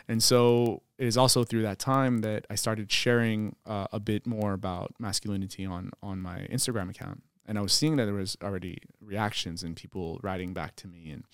And 0.06 0.22
so 0.22 0.82
it 0.98 1.06
is 1.06 1.16
also 1.16 1.44
through 1.44 1.62
that 1.62 1.78
time 1.78 2.20
that 2.20 2.46
I 2.50 2.56
started 2.56 2.90
sharing 2.92 3.56
uh, 3.66 3.86
a 3.92 4.00
bit 4.00 4.26
more 4.26 4.52
about 4.52 4.94
masculinity 4.98 5.64
on 5.64 5.90
on 6.02 6.20
my 6.20 6.38
Instagram 6.50 6.90
account. 6.90 7.22
And 7.46 7.56
I 7.58 7.62
was 7.62 7.72
seeing 7.72 7.96
that 7.96 8.04
there 8.04 8.14
was 8.14 8.36
already 8.42 8.76
reactions 9.00 9.62
and 9.62 9.74
people 9.74 10.20
writing 10.22 10.52
back 10.52 10.76
to 10.76 10.86
me 10.86 11.10
and 11.10 11.24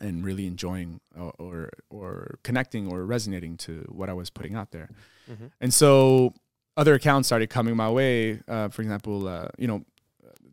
and 0.00 0.24
really 0.24 0.46
enjoying 0.46 1.00
or, 1.18 1.32
or 1.38 1.70
or 1.90 2.38
connecting 2.42 2.84
or 2.92 3.04
resonating 3.04 3.56
to 3.56 3.72
what 3.88 4.08
I 4.08 4.12
was 4.12 4.30
putting 4.30 4.54
out 4.54 4.70
there. 4.70 4.88
Mhm. 5.30 5.50
And 5.60 5.72
so 5.72 6.34
other 6.76 6.94
accounts 6.94 7.26
started 7.26 7.48
coming 7.50 7.74
my 7.76 7.90
way. 7.90 8.40
Uh, 8.46 8.68
for 8.68 8.82
example, 8.82 9.26
uh, 9.26 9.48
you 9.58 9.66
know, 9.66 9.84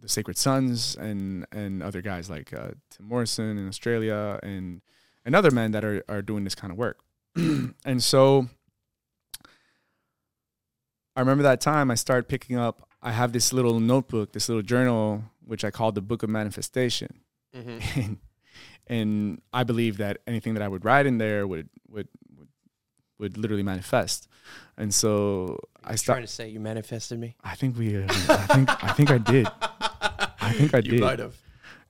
the 0.05 0.09
Sacred 0.09 0.37
Sons 0.37 0.95
and 0.95 1.45
and 1.51 1.81
other 1.83 2.01
guys 2.01 2.29
like 2.29 2.53
uh, 2.53 2.69
Tim 2.91 3.05
Morrison 3.07 3.57
in 3.57 3.67
Australia 3.67 4.39
and 4.43 4.81
and 5.25 5.35
other 5.35 5.51
men 5.51 5.71
that 5.71 5.83
are 5.83 6.03
are 6.07 6.21
doing 6.21 6.43
this 6.43 6.55
kind 6.55 6.71
of 6.71 6.77
work. 6.77 6.99
and 7.35 8.01
so 8.03 8.47
I 11.15 11.19
remember 11.21 11.43
that 11.43 11.61
time 11.61 11.89
I 11.91 11.95
started 11.95 12.27
picking 12.27 12.57
up. 12.57 12.87
I 13.01 13.11
have 13.11 13.31
this 13.33 13.53
little 13.53 13.79
notebook, 13.79 14.33
this 14.33 14.49
little 14.49 14.63
journal, 14.63 15.23
which 15.45 15.63
I 15.63 15.71
called 15.71 15.95
the 15.95 16.01
Book 16.01 16.23
of 16.23 16.29
Manifestation 16.29 17.21
Mhm. 17.55 17.81
and 18.03 18.17
and 18.87 19.41
I 19.53 19.63
believe 19.63 19.97
that 19.97 20.17
anything 20.27 20.53
that 20.55 20.61
I 20.63 20.67
would 20.67 20.85
write 20.85 21.05
in 21.05 21.17
there 21.17 21.47
would 21.47 21.69
would 21.89 22.07
would, 22.37 22.47
would 23.17 23.37
literally 23.37 23.63
manifest. 23.63 24.27
And 24.77 24.93
so 24.93 25.57
I 25.83 25.91
You're 25.91 25.97
start. 25.97 26.15
trying 26.17 26.27
to 26.27 26.31
say 26.31 26.49
you 26.49 26.59
manifested 26.59 27.17
me. 27.19 27.35
I 27.43 27.55
think 27.55 27.77
we. 27.77 27.95
Uh, 27.97 28.05
I 28.09 28.47
think 28.55 28.83
I 28.83 28.91
think 28.93 29.09
I 29.11 29.17
did. 29.17 29.47
I 30.45 30.53
think 30.53 30.73
I 30.73 30.77
you 30.79 30.83
did. 30.83 30.93
You 30.93 31.05
might 31.05 31.19
have. 31.19 31.35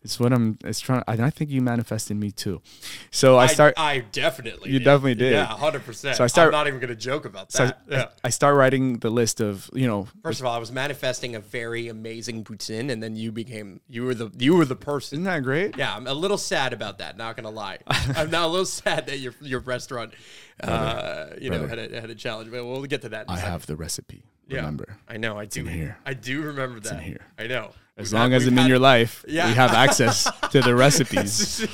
It's 0.06 0.20
what 0.20 0.32
I'm. 0.32 0.60
It's 0.64 0.80
trying. 0.80 1.04
And 1.08 1.26
I 1.26 1.32
think 1.32 1.50
you 1.50 1.64
manifested 1.64 2.16
me 2.16 2.30
too. 2.30 2.62
So 3.10 3.40
I 3.40 3.48
start. 3.48 3.74
I, 3.76 4.00
definitely. 4.12 4.70
You 4.70 4.78
definitely 4.78 5.16
did. 5.16 5.34
Yeah, 5.34 5.48
hundred 5.48 5.84
percent. 5.84 6.16
So 6.16 6.24
I 6.24 6.28
start- 6.28 6.50
I'm 6.50 6.52
not 6.52 6.68
even 6.68 6.80
going 6.80 6.90
to 6.90 6.96
joke 6.96 7.26
about 7.26 7.52
so 7.52 7.66
that. 7.66 7.82
I, 7.90 7.96
yeah. 7.96 8.08
I 8.24 8.30
start 8.30 8.56
writing 8.56 9.00
the 9.00 9.10
list 9.10 9.42
of 9.42 9.68
you 9.74 9.88
know. 9.88 10.08
First 10.22 10.42
of 10.42 10.46
all, 10.46 10.54
I 10.54 10.60
was 10.60 10.72
manifesting 10.72 11.36
a 11.36 11.40
very 11.40 11.88
amazing 11.88 12.44
poutine, 12.44 12.92
and 12.92 13.02
then 13.02 13.16
you 13.16 13.32
became 13.32 13.82
you 13.90 14.04
were 14.04 14.14
the 14.14 14.30
you 14.38 14.56
were 14.56 14.66
the 14.66 14.76
person. 14.76 15.16
Isn't 15.18 15.24
that 15.26 15.42
great? 15.42 15.76
Yeah, 15.76 15.96
I'm 15.96 16.06
a 16.06 16.14
little 16.14 16.38
sad 16.38 16.72
about 16.72 17.00
that. 17.00 17.18
Not 17.18 17.36
gonna 17.36 17.50
lie, 17.50 17.80
I'm 17.88 18.30
now 18.30 18.46
a 18.46 18.50
little 18.50 18.66
sad 18.68 19.08
that 19.08 19.18
your 19.18 19.34
your 19.42 19.62
restaurant, 19.62 20.14
uh, 20.62 21.30
you 21.42 21.50
know, 21.50 21.66
had 21.66 21.80
a, 21.80 22.02
had 22.02 22.12
a 22.12 22.16
challenge. 22.16 22.52
But 22.52 22.64
we'll 22.64 22.84
get 22.84 23.02
to 23.02 23.10
that. 23.10 23.26
I 23.28 23.38
second. 23.38 23.52
have 23.52 23.66
the 23.66 23.76
recipe. 23.76 24.24
Yeah. 24.48 24.58
Remember, 24.58 24.98
I 25.10 25.18
know. 25.18 25.36
I 25.40 25.46
do. 25.46 25.62
in 25.62 25.68
here. 25.68 25.98
I 26.06 26.14
do 26.14 26.44
remember 26.44 26.80
that. 26.82 26.94
in 26.94 27.00
here. 27.00 27.22
I 27.40 27.48
know. 27.48 27.72
As 27.98 28.12
We've 28.12 28.20
long 28.20 28.32
had- 28.32 28.42
as 28.42 28.48
I'm 28.48 28.58
in 28.58 28.68
your 28.68 28.80
life, 28.80 29.24
Yeah. 29.28 29.48
we 29.48 29.54
have 29.54 29.72
access 29.72 30.24
to 30.52 30.62
the 30.62 30.76
recipes. 30.76 31.66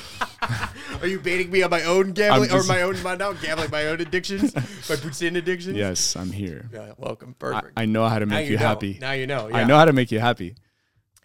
Are 1.02 1.08
you 1.08 1.20
baiting 1.20 1.50
me 1.52 1.64
on 1.64 1.70
my 1.72 1.84
own 1.84 2.12
gambling 2.12 2.52
or 2.52 2.64
my 2.64 2.82
own 2.84 3.02
my 3.02 3.16
now 3.16 3.34
gambling 3.34 3.72
my 3.72 3.86
own 3.88 4.02
addictions, 4.02 4.54
my 4.56 4.62
poutine 4.96 5.36
addictions? 5.36 5.76
yes, 5.78 6.16
I'm 6.16 6.32
here. 6.32 6.70
Yeah. 6.72 6.94
Welcome. 6.98 7.30
I, 7.30 7.40
Perfect. 7.40 7.74
I 7.78 7.86
know 7.86 8.08
how 8.08 8.20
to 8.20 8.26
make 8.26 8.48
you, 8.50 8.58
know. 8.58 8.66
happy. 8.66 8.98
Now 9.02 9.14
you 9.14 9.26
know. 9.28 9.50
I 9.52 9.64
know 9.64 9.78
how 9.78 9.86
to 9.86 9.94
make 9.94 10.12
you 10.12 10.20
happy. 10.20 10.56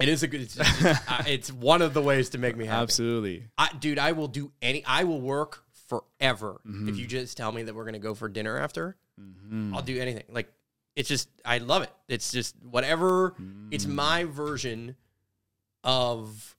It 0.01 0.09
is 0.09 0.23
a 0.23 0.27
good. 0.29 0.43
It's, 0.43 0.57
it's, 0.59 0.83
uh, 0.85 1.23
it's 1.27 1.53
one 1.53 1.81
of 1.83 1.93
the 1.95 2.03
ways 2.03 2.31
to 2.31 2.39
make 2.39 2.57
me 2.57 2.67
happy. 2.67 2.83
Absolutely. 2.83 3.45
I, 3.59 3.71
dude, 3.79 3.99
I 3.99 4.13
will 4.13 4.29
do 4.29 4.53
any. 4.63 4.85
I 4.87 5.05
will 5.05 5.21
work 5.21 5.63
forever 5.89 6.61
Mm-hmm. 6.67 6.89
if 6.89 6.97
you 6.99 7.07
just 7.07 7.37
tell 7.37 7.53
me 7.53 7.63
that 7.63 7.75
we're 7.75 7.85
gonna 7.85 7.99
go 7.99 8.15
for 8.15 8.29
dinner 8.29 8.59
after. 8.59 8.97
I'll 9.73 9.81
do 9.83 9.99
anything. 9.99 10.25
Like 10.29 10.53
it's 10.97 11.09
just 11.09 11.29
I 11.45 11.59
love 11.59 11.83
it. 11.83 11.91
It's 12.09 12.33
just 12.33 12.57
whatever. 12.63 13.35
It's 13.71 13.87
Mm. 13.87 13.95
my 13.95 14.25
version 14.25 14.97
of 15.85 16.57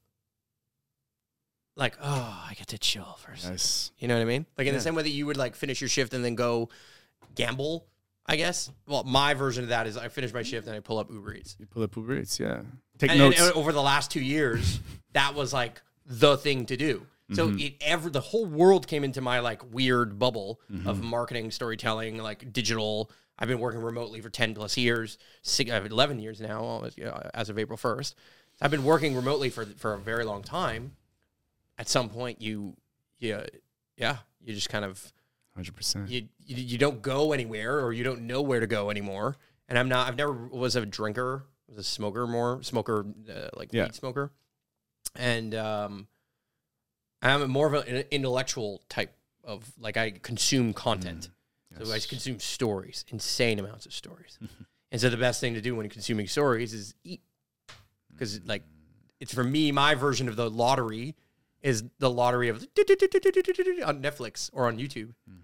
like 1.75 1.95
oh 2.01 2.45
I 2.49 2.53
get 2.55 2.67
to 2.67 2.77
chill 2.77 3.17
second. 3.21 3.51
Yes. 3.51 3.91
You 3.99 4.07
know 4.07 4.15
what 4.15 4.21
I 4.21 4.25
mean? 4.25 4.45
Like 4.57 4.67
in 4.67 4.73
Yeah. 4.73 4.77
the 4.79 4.83
same 4.83 4.95
way 4.95 5.03
that 5.03 5.09
you 5.09 5.25
would 5.25 5.37
like 5.37 5.55
finish 5.55 5.81
your 5.81 5.89
shift 5.89 6.13
and 6.13 6.23
then 6.23 6.35
go 6.35 6.69
gamble. 7.35 7.85
I 8.29 8.35
guess. 8.35 8.69
Well, 8.85 9.05
my 9.05 9.35
version 9.35 9.63
of 9.63 9.69
that 9.69 9.87
is 9.87 9.95
I 9.95 10.09
finish 10.09 10.33
my 10.33 10.43
shift 10.43 10.67
and 10.67 10.75
I 10.75 10.81
pull 10.81 10.97
up 10.97 11.09
Uber 11.09 11.33
Eats. 11.35 11.55
You 11.59 11.65
pull 11.65 11.83
up 11.83 11.95
Uber 11.95 12.17
Eats, 12.19 12.39
yeah. 12.41 12.61
Take 12.97 13.11
and- 13.11 13.19
notes. 13.19 13.39
and 13.39 13.53
over 13.53 13.71
the 13.71 13.81
last 13.81 14.11
two 14.11 14.19
years, 14.21 14.81
that 15.13 15.33
was 15.33 15.53
like 15.53 15.81
the 16.05 16.35
thing 16.37 16.65
to 16.65 16.75
do. 16.75 17.07
So 17.33 17.49
Mm-hmm. 17.49 17.59
it 17.59 17.73
ever 17.81 18.09
the 18.09 18.21
whole 18.21 18.45
world 18.45 18.87
came 18.87 19.03
into 19.03 19.19
my 19.21 19.39
like 19.39 19.61
weird 19.73 20.17
bubble 20.17 20.61
Mm-hmm. 20.71 20.87
of 20.87 21.01
marketing, 21.03 21.51
storytelling, 21.51 22.17
like 22.19 22.53
digital. 22.53 23.11
I've 23.39 23.47
been 23.49 23.59
working 23.59 23.81
remotely 23.81 24.21
for 24.21 24.29
ten 24.29 24.53
plus 24.55 24.77
years, 24.77 25.17
six, 25.41 25.69
uh, 25.69 25.81
eleven 25.83 26.19
years 26.19 26.39
now, 26.41 26.83
you 26.95 27.03
know, 27.05 27.29
as 27.33 27.49
of 27.49 27.59
April 27.59 27.77
first. 27.77 28.15
I've 28.61 28.71
been 28.71 28.83
working 28.85 29.15
remotely 29.15 29.49
for 29.49 29.65
for 29.65 29.93
a 29.93 29.99
very 29.99 30.23
long 30.23 30.41
time. 30.41 30.93
At 31.77 31.87
some 31.89 32.09
point, 32.09 32.41
you, 32.41 32.75
yeah, 33.19 33.45
yeah, 33.97 34.17
you 34.43 34.55
just 34.55 34.69
kind 34.69 34.83
of 34.83 35.13
100%. 35.55 36.09
you, 36.09 36.27
you 36.45 36.55
you 36.55 36.77
don't 36.79 37.01
go 37.03 37.33
anywhere 37.33 37.79
or 37.85 37.93
you 37.93 38.03
don't 38.03 38.21
know 38.21 38.41
where 38.41 38.59
to 38.59 38.67
go 38.67 38.89
anymore. 38.89 39.35
And 39.69 39.77
I'm 39.77 39.89
not. 39.89 40.07
I've 40.07 40.15
never 40.15 40.31
was 40.33 40.75
a 40.75 40.85
drinker. 40.85 41.45
Was 41.67 41.77
a 41.77 41.83
smoker 41.83 42.25
more 42.25 42.63
smoker 42.63 43.05
uh, 43.29 43.49
like 43.55 43.73
Yeah. 43.73 43.83
weed 43.83 43.95
smoker. 43.95 44.31
And 45.15 45.53
um, 45.53 46.07
I'm 47.29 47.49
more 47.49 47.73
of 47.73 47.87
an 47.87 48.03
intellectual 48.11 48.81
type 48.89 49.13
of 49.43 49.71
like 49.79 49.97
I 49.97 50.11
consume 50.11 50.73
content. 50.73 51.29
Mm. 51.77 51.85
So 51.85 51.93
I 51.93 51.99
consume 51.99 52.39
stories, 52.39 53.05
insane 53.09 53.59
amounts 53.59 53.85
of 53.85 53.93
stories. 53.93 54.39
and 54.91 54.99
so 54.99 55.09
the 55.09 55.17
best 55.17 55.39
thing 55.39 55.53
to 55.53 55.61
do 55.61 55.75
when 55.75 55.87
consuming 55.89 56.27
stories 56.27 56.73
is 56.73 56.95
eat, 57.03 57.21
because 58.11 58.39
mm. 58.39 58.47
like 58.47 58.63
it's 59.19 59.33
for 59.33 59.43
me 59.43 59.71
my 59.71 59.95
version 59.95 60.27
of 60.27 60.35
the 60.35 60.49
lottery 60.49 61.15
is 61.61 61.83
the 61.99 62.09
lottery 62.09 62.49
of 62.49 62.57
on 63.85 64.01
Netflix 64.01 64.49
or 64.53 64.67
on 64.67 64.77
YouTube. 64.77 65.13
Mm-hmm. 65.29 65.43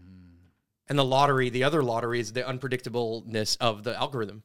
And 0.90 1.00
the 1.00 1.06
lottery, 1.06 1.50
the 1.50 1.64
other 1.64 1.82
lottery 1.82 2.20
is 2.20 2.34
the 2.34 2.42
unpredictableness 2.42 3.58
of 3.60 3.84
the 3.84 3.98
algorithm. 3.98 4.44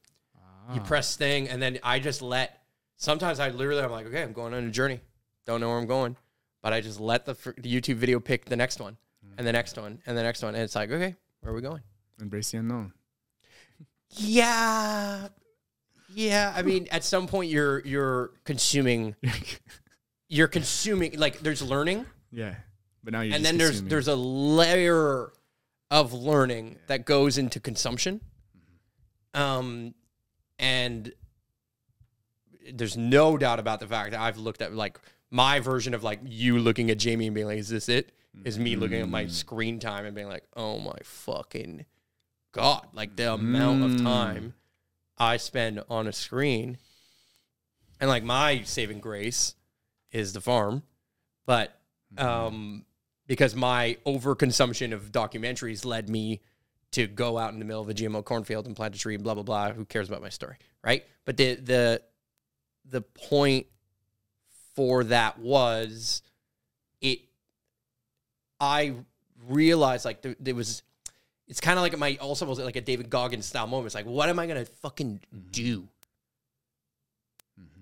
You 0.72 0.80
ah. 0.80 0.84
press 0.84 1.16
thing, 1.16 1.48
and 1.48 1.62
then 1.62 1.78
I 1.82 1.98
just 1.98 2.20
let. 2.20 2.62
Sometimes 2.96 3.40
I 3.40 3.48
literally, 3.50 3.82
I'm 3.82 3.90
like, 3.90 4.06
okay, 4.06 4.22
I'm 4.22 4.32
going 4.32 4.52
on 4.52 4.64
a 4.64 4.70
journey. 4.70 5.00
Don't 5.46 5.60
know 5.60 5.68
where 5.68 5.78
I'm 5.78 5.86
going, 5.86 6.16
but 6.62 6.72
I 6.72 6.80
just 6.80 7.00
let 7.00 7.24
the, 7.26 7.34
fr- 7.34 7.50
the 7.56 7.72
YouTube 7.80 7.96
video 7.96 8.20
pick 8.20 8.44
the 8.46 8.56
next 8.56 8.80
one, 8.80 8.96
and 9.36 9.46
the 9.46 9.52
next 9.52 9.76
one, 9.78 10.00
and 10.06 10.16
the 10.16 10.22
next 10.22 10.42
one, 10.42 10.54
and 10.54 10.62
it's 10.64 10.74
like, 10.74 10.90
okay, 10.90 11.14
where 11.40 11.52
are 11.52 11.54
we 11.56 11.62
going? 11.62 11.82
Embrace 12.20 12.50
the 12.50 12.58
unknown. 12.58 12.92
Yeah, 14.10 15.28
yeah. 16.14 16.52
I 16.56 16.62
mean, 16.62 16.88
at 16.90 17.04
some 17.04 17.26
point, 17.26 17.50
you're 17.50 17.80
you're 17.86 18.30
consuming, 18.44 19.14
you're 20.28 20.48
consuming. 20.48 21.18
Like, 21.18 21.40
there's 21.40 21.62
learning, 21.62 22.06
yeah. 22.32 22.54
But 23.04 23.12
now 23.12 23.20
you're 23.20 23.36
and 23.36 23.44
then 23.44 23.58
there's 23.58 23.70
consuming. 23.70 23.88
there's 23.90 24.08
a 24.08 24.16
layer 24.16 25.32
of 25.90 26.12
learning 26.12 26.76
that 26.86 27.06
goes 27.06 27.38
into 27.38 27.58
consumption 27.60 28.20
um 29.32 29.94
and 30.58 31.12
there's 32.74 32.96
no 32.96 33.38
doubt 33.38 33.58
about 33.58 33.80
the 33.80 33.86
fact 33.86 34.10
that 34.10 34.20
I've 34.20 34.36
looked 34.36 34.60
at 34.60 34.74
like 34.74 34.98
my 35.30 35.60
version 35.60 35.94
of 35.94 36.02
like 36.02 36.20
you 36.24 36.58
looking 36.58 36.90
at 36.90 36.98
Jamie 36.98 37.26
and 37.26 37.34
being 37.34 37.46
like 37.46 37.58
is 37.58 37.68
this 37.68 37.88
it 37.88 38.12
is 38.44 38.58
me 38.58 38.76
looking 38.76 39.00
at 39.00 39.08
my 39.08 39.24
Mm. 39.24 39.30
screen 39.30 39.78
time 39.80 40.04
and 40.06 40.14
being 40.14 40.28
like 40.28 40.44
oh 40.56 40.78
my 40.78 40.96
fucking 41.02 41.84
god 42.52 42.86
like 42.92 43.16
the 43.16 43.32
amount 43.34 43.82
of 43.82 43.90
Mm. 43.92 44.02
time 44.02 44.54
I 45.18 45.36
spend 45.36 45.82
on 45.90 46.06
a 46.06 46.12
screen 46.12 46.78
and 48.00 48.08
like 48.08 48.22
my 48.24 48.62
saving 48.62 49.00
grace 49.00 49.54
is 50.12 50.32
the 50.32 50.40
farm 50.40 50.82
but 51.46 51.74
Mm-hmm. 52.16 52.26
um, 52.26 52.84
because 53.26 53.54
my 53.54 53.98
overconsumption 54.06 54.94
of 54.94 55.12
documentaries 55.12 55.84
led 55.84 56.08
me 56.08 56.40
to 56.92 57.06
go 57.06 57.36
out 57.36 57.52
in 57.52 57.58
the 57.58 57.66
middle 57.66 57.82
of 57.82 57.88
a 57.90 57.92
GMO 57.92 58.24
cornfield 58.24 58.66
and 58.66 58.74
plant 58.74 58.96
a 58.96 58.98
tree 58.98 59.14
and 59.14 59.22
blah 59.22 59.34
blah 59.34 59.42
blah. 59.42 59.72
Who 59.72 59.84
cares 59.84 60.08
about 60.08 60.22
my 60.22 60.30
story, 60.30 60.56
right? 60.82 61.04
But 61.26 61.36
the 61.36 61.56
the 61.56 62.02
the 62.86 63.02
point 63.02 63.66
for 64.78 65.02
that 65.02 65.40
was 65.40 66.22
it. 67.00 67.18
I 68.60 68.94
realized 69.48 70.04
like 70.04 70.22
there, 70.22 70.36
there 70.38 70.54
was. 70.54 70.84
It's 71.48 71.60
kind 71.60 71.76
of 71.78 71.82
like 71.82 71.98
my 71.98 72.16
also 72.20 72.46
was 72.46 72.60
like 72.60 72.76
a 72.76 72.80
David 72.80 73.10
Goggins 73.10 73.46
style 73.46 73.66
moment. 73.66 73.86
It's 73.86 73.94
like, 73.96 74.06
what 74.06 74.28
am 74.28 74.38
I 74.38 74.46
gonna 74.46 74.66
fucking 74.66 75.18
do? 75.50 75.88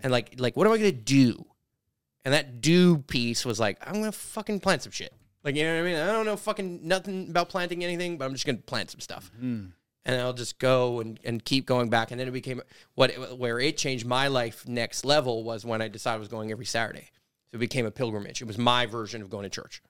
And 0.00 0.10
like 0.10 0.40
like 0.40 0.56
what 0.56 0.66
am 0.66 0.72
I 0.72 0.78
gonna 0.78 0.90
do? 0.92 1.44
And 2.24 2.32
that 2.32 2.62
do 2.62 2.98
piece 2.98 3.44
was 3.44 3.60
like, 3.60 3.76
I'm 3.86 3.94
gonna 3.94 4.10
fucking 4.10 4.60
plant 4.60 4.82
some 4.82 4.92
shit. 4.92 5.12
Like 5.44 5.54
you 5.54 5.64
know 5.64 5.74
what 5.74 5.80
I 5.80 5.84
mean? 5.84 5.96
I 5.96 6.06
don't 6.06 6.24
know 6.24 6.36
fucking 6.38 6.88
nothing 6.88 7.28
about 7.28 7.50
planting 7.50 7.84
anything, 7.84 8.16
but 8.16 8.24
I'm 8.24 8.32
just 8.32 8.46
gonna 8.46 8.56
plant 8.56 8.90
some 8.90 9.00
stuff. 9.00 9.30
Mm. 9.38 9.72
And 10.06 10.20
I'll 10.20 10.32
just 10.32 10.58
go 10.58 11.00
and, 11.00 11.20
and 11.24 11.44
keep 11.44 11.66
going 11.66 11.90
back. 11.90 12.12
And 12.12 12.20
then 12.20 12.28
it 12.28 12.32
became 12.32 12.62
what 12.94 13.10
it, 13.10 13.38
where 13.38 13.58
it 13.58 13.76
changed 13.76 14.06
my 14.06 14.28
life 14.28 14.66
next 14.66 15.04
level 15.04 15.42
was 15.42 15.64
when 15.64 15.82
I 15.82 15.88
decided 15.88 16.16
I 16.16 16.18
was 16.20 16.28
going 16.28 16.50
every 16.50 16.64
Saturday. 16.64 17.10
So 17.50 17.56
it 17.56 17.58
became 17.58 17.86
a 17.86 17.90
pilgrimage. 17.90 18.40
It 18.40 18.46
was 18.46 18.56
my 18.56 18.86
version 18.86 19.20
of 19.20 19.28
going 19.28 19.42
to 19.42 19.50
church. 19.50 19.82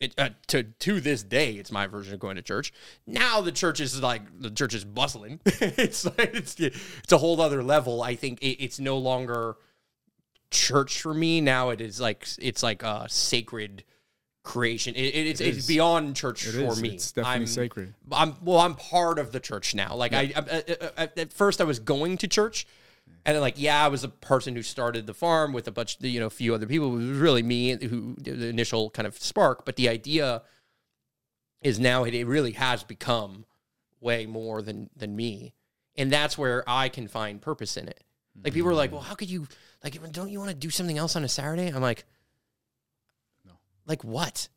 It, 0.00 0.14
uh, 0.16 0.28
to 0.48 0.62
to 0.62 1.00
this 1.00 1.24
day, 1.24 1.54
it's 1.54 1.72
my 1.72 1.88
version 1.88 2.14
of 2.14 2.20
going 2.20 2.36
to 2.36 2.42
church. 2.42 2.72
Now 3.04 3.40
the 3.40 3.50
church 3.50 3.80
is 3.80 4.00
like 4.00 4.22
the 4.40 4.50
church 4.50 4.72
is 4.72 4.84
bustling. 4.84 5.40
it's 5.46 6.04
like 6.04 6.34
it's 6.34 6.60
it's 6.60 7.12
a 7.12 7.18
whole 7.18 7.40
other 7.40 7.64
level. 7.64 8.02
I 8.02 8.14
think 8.14 8.40
it, 8.40 8.62
it's 8.62 8.78
no 8.78 8.96
longer 8.96 9.56
church 10.52 11.00
for 11.00 11.12
me. 11.12 11.40
Now 11.40 11.70
it 11.70 11.80
is 11.80 12.00
like 12.00 12.28
it's 12.38 12.62
like 12.62 12.84
a 12.84 13.06
sacred 13.08 13.82
creation. 14.48 14.94
It, 14.94 15.14
it, 15.14 15.26
it's 15.26 15.40
It 15.40 15.58
it's 15.58 15.66
beyond 15.66 16.16
church 16.16 16.46
It 16.46 16.52
for 16.52 16.72
is. 16.72 16.80
me. 16.80 16.88
It's 16.94 17.12
definitely 17.12 17.42
I'm, 17.42 17.46
sacred. 17.46 17.94
I'm 18.10 18.34
well. 18.42 18.58
I'm 18.58 18.74
part 18.74 19.18
of 19.18 19.30
the 19.30 19.40
church 19.40 19.74
now. 19.74 19.94
Like 19.94 20.14
I, 20.14 20.32
I, 20.34 20.42
I, 20.50 20.90
I, 20.96 21.08
at 21.18 21.32
first, 21.34 21.60
I 21.60 21.64
was 21.64 21.78
going 21.78 22.16
to 22.18 22.26
church, 22.26 22.66
and 23.26 23.34
then 23.34 23.42
like 23.42 23.60
yeah, 23.60 23.84
I 23.84 23.88
was 23.88 24.04
a 24.04 24.08
person 24.08 24.56
who 24.56 24.62
started 24.62 25.06
the 25.06 25.12
farm 25.12 25.52
with 25.52 25.68
a 25.68 25.70
bunch, 25.70 25.98
you 26.00 26.18
know, 26.18 26.26
a 26.26 26.30
few 26.30 26.54
other 26.54 26.66
people. 26.66 26.94
It 26.94 27.08
was 27.08 27.18
really 27.18 27.42
me 27.42 27.76
who 27.76 28.16
the 28.18 28.48
initial 28.48 28.88
kind 28.90 29.06
of 29.06 29.18
spark. 29.18 29.66
But 29.66 29.76
the 29.76 29.88
idea 29.88 30.42
is 31.60 31.78
now 31.78 32.04
it, 32.04 32.14
it 32.14 32.26
really 32.26 32.52
has 32.52 32.82
become 32.82 33.44
way 34.00 34.24
more 34.24 34.62
than 34.62 34.88
than 34.96 35.14
me, 35.14 35.52
and 35.94 36.10
that's 36.10 36.38
where 36.38 36.64
I 36.66 36.88
can 36.88 37.06
find 37.06 37.40
purpose 37.40 37.76
in 37.76 37.86
it. 37.86 38.02
Like 38.42 38.54
people 38.54 38.70
are 38.70 38.74
like, 38.74 38.90
mm. 38.90 38.94
well, 38.94 39.02
how 39.02 39.14
could 39.14 39.28
you 39.28 39.46
like? 39.84 40.00
Don't 40.12 40.30
you 40.30 40.38
want 40.38 40.50
to 40.50 40.56
do 40.56 40.70
something 40.70 40.96
else 40.96 41.16
on 41.16 41.22
a 41.22 41.28
Saturday? 41.28 41.68
I'm 41.68 41.82
like. 41.82 42.06
Like 43.88 44.04
what? 44.04 44.48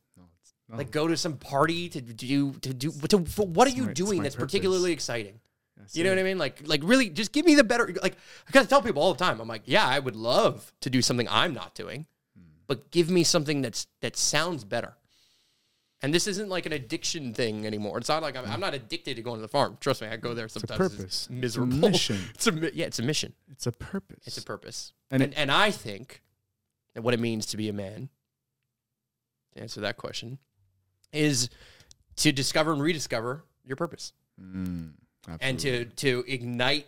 No. 0.69 0.77
Like 0.77 0.91
go 0.91 1.07
to 1.07 1.17
some 1.17 1.37
party 1.37 1.89
to 1.89 2.01
do 2.01 2.51
to 2.53 2.73
do 2.73 2.91
to, 2.91 3.17
what 3.17 3.67
are 3.67 3.71
you 3.71 3.85
my- 3.85 3.93
doing 3.93 4.21
that's 4.23 4.35
purpose. 4.35 4.51
particularly 4.51 4.91
exciting? 4.91 5.39
You 5.93 6.03
know 6.03 6.11
what 6.11 6.19
I 6.19 6.23
mean? 6.23 6.37
Like 6.37 6.61
like 6.67 6.81
really 6.83 7.09
just 7.09 7.31
give 7.31 7.45
me 7.45 7.55
the 7.55 7.63
better 7.63 7.91
like 8.03 8.15
I 8.47 8.51
gotta 8.51 8.67
tell 8.67 8.81
people 8.83 9.01
all 9.01 9.13
the 9.13 9.23
time. 9.23 9.41
I'm 9.41 9.47
like, 9.47 9.63
yeah, 9.65 9.85
I 9.87 9.97
would 9.97 10.15
love 10.15 10.71
to 10.81 10.89
do 10.91 11.01
something 11.01 11.27
I'm 11.29 11.53
not 11.55 11.73
doing, 11.73 12.05
Hmm. 12.37 12.43
but 12.67 12.91
give 12.91 13.09
me 13.09 13.23
something 13.23 13.61
that's 13.63 13.87
that 14.01 14.15
sounds 14.15 14.63
better. 14.63 14.93
And 16.03 16.13
this 16.13 16.25
isn't 16.27 16.49
like 16.49 16.65
an 16.65 16.73
addiction 16.73 17.33
thing 17.33 17.65
anymore. 17.67 17.97
It's 17.99 18.09
not 18.09 18.21
like 18.23 18.35
I'm, 18.35 18.45
I'm 18.45 18.59
not 18.59 18.73
addicted 18.73 19.15
to 19.17 19.21
going 19.21 19.37
to 19.37 19.41
the 19.43 19.47
farm. 19.47 19.77
Trust 19.79 20.01
me, 20.01 20.07
I 20.07 20.17
go 20.17 20.33
there 20.33 20.47
sometimes. 20.47 20.79
It's 20.79 20.93
a 20.93 20.97
purpose. 20.97 21.03
It's 21.03 21.17
It's 21.21 21.29
a 21.29 21.33
miserable. 21.33 21.77
mission. 21.89 22.17
It's 22.35 22.47
a 22.47 22.71
yeah, 22.73 22.85
it's 22.85 22.99
a 22.99 23.03
mission. 23.03 23.33
It's 23.51 23.67
a 23.67 23.71
purpose. 23.71 24.25
It's 24.25 24.37
a 24.37 24.43
purpose. 24.43 24.93
And 25.09 25.21
And 25.23 25.33
and, 25.35 25.51
I 25.51 25.69
think 25.71 26.21
that 26.93 27.01
what 27.03 27.13
it 27.13 27.19
means 27.19 27.45
to 27.47 27.57
be 27.57 27.69
a 27.69 27.73
man, 27.73 28.09
to 29.55 29.61
answer 29.61 29.81
that 29.81 29.97
question, 29.97 30.37
is 31.13 31.49
to 32.17 32.31
discover 32.31 32.71
and 32.73 32.81
rediscover 32.81 33.43
your 33.65 33.75
purpose 33.75 34.13
Mm, 34.41 34.93
and 35.39 35.59
to 35.59 35.85
to 35.85 36.23
ignite 36.27 36.87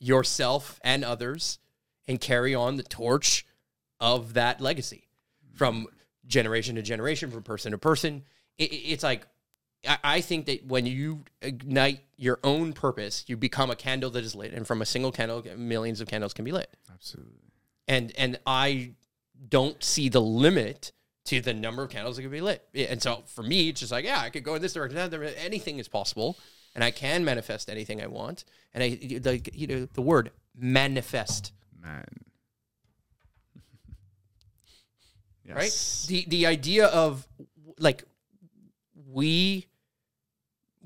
yourself 0.00 0.78
and 0.84 1.04
others 1.04 1.58
and 2.08 2.20
carry 2.20 2.54
on 2.54 2.76
the 2.76 2.82
torch 2.82 3.46
of 4.00 4.34
that 4.34 4.60
legacy 4.60 5.08
from 5.54 5.86
generation 6.26 6.74
to 6.76 6.82
generation, 6.82 7.30
from 7.30 7.42
person 7.42 7.72
to 7.72 7.78
person. 7.78 8.24
It, 8.58 8.72
it- 8.72 8.76
it's 8.92 9.02
like 9.02 9.26
I, 9.88 9.98
I 10.04 10.20
think 10.20 10.46
that 10.46 10.66
when 10.66 10.84
you 10.86 11.24
ignite 11.40 12.00
your 12.16 12.38
own 12.44 12.72
purpose, 12.74 13.24
you 13.28 13.36
become 13.38 13.70
a 13.70 13.76
candle 13.76 14.10
that 14.10 14.24
is 14.24 14.34
lit, 14.34 14.52
and 14.52 14.66
from 14.66 14.82
a 14.82 14.86
single 14.86 15.10
candle, 15.12 15.42
millions 15.56 16.00
of 16.02 16.08
candles 16.08 16.34
can 16.34 16.44
be 16.44 16.52
lit 16.52 16.68
absolutely. 16.92 17.32
and 17.88 18.12
and 18.18 18.38
I 18.46 18.92
don't 19.48 19.82
see 19.82 20.08
the 20.10 20.20
limit 20.20 20.92
to 21.26 21.40
the 21.40 21.54
number 21.54 21.82
of 21.82 21.90
candles 21.90 22.16
that 22.16 22.22
could 22.22 22.30
be 22.30 22.40
lit. 22.40 22.66
And 22.74 23.02
so 23.02 23.22
for 23.26 23.42
me, 23.42 23.68
it's 23.68 23.80
just 23.80 23.92
like, 23.92 24.04
yeah, 24.04 24.20
I 24.20 24.30
could 24.30 24.42
go 24.42 24.54
in 24.54 24.62
this 24.62 24.72
direction, 24.72 24.98
anything 25.38 25.78
is 25.78 25.88
possible, 25.88 26.38
and 26.74 26.82
I 26.82 26.90
can 26.90 27.24
manifest 27.24 27.68
anything 27.68 28.02
I 28.02 28.06
want. 28.06 28.44
And 28.72 28.82
I, 28.82 28.88
the 28.90 29.40
you 29.52 29.66
know, 29.66 29.88
the 29.92 30.02
word 30.02 30.30
manifest, 30.56 31.52
Man. 31.82 32.04
yes. 35.44 35.56
right? 35.56 36.08
The 36.08 36.24
the 36.28 36.46
idea 36.46 36.86
of 36.86 37.26
like 37.78 38.04
we 39.10 39.66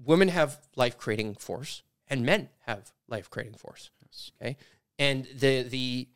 women 0.04 0.28
have 0.28 0.58
life 0.76 0.96
creating 0.98 1.34
force, 1.34 1.82
and 2.08 2.24
men 2.24 2.48
have 2.66 2.92
life 3.08 3.30
creating 3.30 3.54
force. 3.54 3.90
Yes. 4.02 4.30
Okay. 4.40 4.56
And 4.98 5.26
the 5.36 5.62
the 5.62 6.08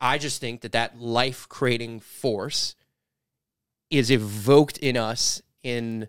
I 0.00 0.18
just 0.18 0.40
think 0.40 0.60
that 0.62 0.72
that 0.72 1.00
life 1.00 1.48
creating 1.48 2.00
force 2.00 2.74
is 3.90 4.10
evoked 4.10 4.78
in 4.78 4.96
us 4.96 5.42
in 5.62 6.08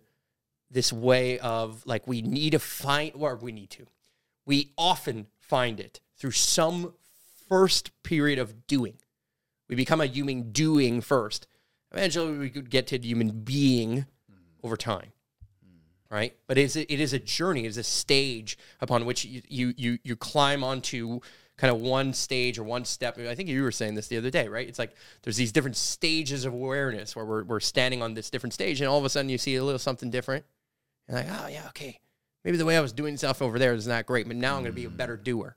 this 0.69 0.91
way 0.91 1.39
of 1.39 1.85
like 1.85 2.07
we 2.07 2.21
need 2.21 2.51
to 2.51 2.59
find 2.59 3.11
or 3.15 3.35
we 3.35 3.51
need 3.51 3.69
to. 3.71 3.85
We 4.45 4.71
often 4.77 5.27
find 5.39 5.79
it 5.79 5.99
through 6.17 6.31
some 6.31 6.93
first 7.47 7.91
period 8.03 8.39
of 8.39 8.67
doing. 8.67 8.97
We 9.69 9.75
become 9.75 10.01
a 10.01 10.05
human 10.05 10.51
doing 10.51 11.01
first. 11.01 11.47
Eventually 11.91 12.37
we 12.37 12.49
could 12.49 12.69
get 12.69 12.87
to 12.87 12.99
human 12.99 13.31
being 13.41 13.99
mm-hmm. 13.99 14.35
over 14.63 14.75
time 14.75 15.11
mm-hmm. 15.65 16.15
right? 16.15 16.35
But 16.47 16.57
it's 16.57 16.75
a, 16.75 16.91
it 16.91 16.99
is 16.99 17.13
a 17.13 17.19
journey, 17.19 17.65
it 17.65 17.69
is 17.69 17.77
a 17.77 17.83
stage 17.83 18.57
upon 18.81 19.05
which 19.05 19.25
you, 19.25 19.41
you 19.47 19.73
you 19.77 19.99
you 20.03 20.15
climb 20.15 20.63
onto 20.63 21.21
kind 21.57 21.73
of 21.73 21.81
one 21.81 22.13
stage 22.13 22.59
or 22.59 22.63
one 22.63 22.85
step. 22.85 23.17
I 23.17 23.35
think 23.35 23.49
you 23.49 23.63
were 23.63 23.71
saying 23.71 23.95
this 23.95 24.07
the 24.07 24.17
other 24.17 24.29
day, 24.29 24.47
right? 24.47 24.67
It's 24.67 24.79
like 24.79 24.95
there's 25.23 25.37
these 25.37 25.51
different 25.51 25.75
stages 25.75 26.45
of 26.45 26.53
awareness 26.53 27.15
where 27.15 27.25
we're 27.25 27.43
we're 27.43 27.59
standing 27.59 28.01
on 28.01 28.13
this 28.13 28.29
different 28.29 28.53
stage, 28.53 28.79
and 28.79 28.87
all 28.87 28.99
of 28.99 29.05
a 29.05 29.09
sudden 29.09 29.29
you 29.29 29.37
see 29.37 29.55
a 29.55 29.63
little 29.63 29.79
something 29.79 30.09
different. 30.09 30.45
You're 31.07 31.17
like, 31.17 31.27
oh 31.29 31.47
yeah, 31.47 31.65
okay, 31.69 31.99
maybe 32.43 32.57
the 32.57 32.65
way 32.65 32.77
I 32.77 32.81
was 32.81 32.93
doing 32.93 33.17
stuff 33.17 33.41
over 33.41 33.57
there 33.57 33.73
is 33.73 33.87
not 33.87 34.05
great, 34.05 34.27
but 34.27 34.35
now 34.35 34.55
I'm 34.55 34.63
going 34.63 34.71
to 34.71 34.75
be 34.75 34.85
a 34.85 34.89
better 34.89 35.17
doer. 35.17 35.55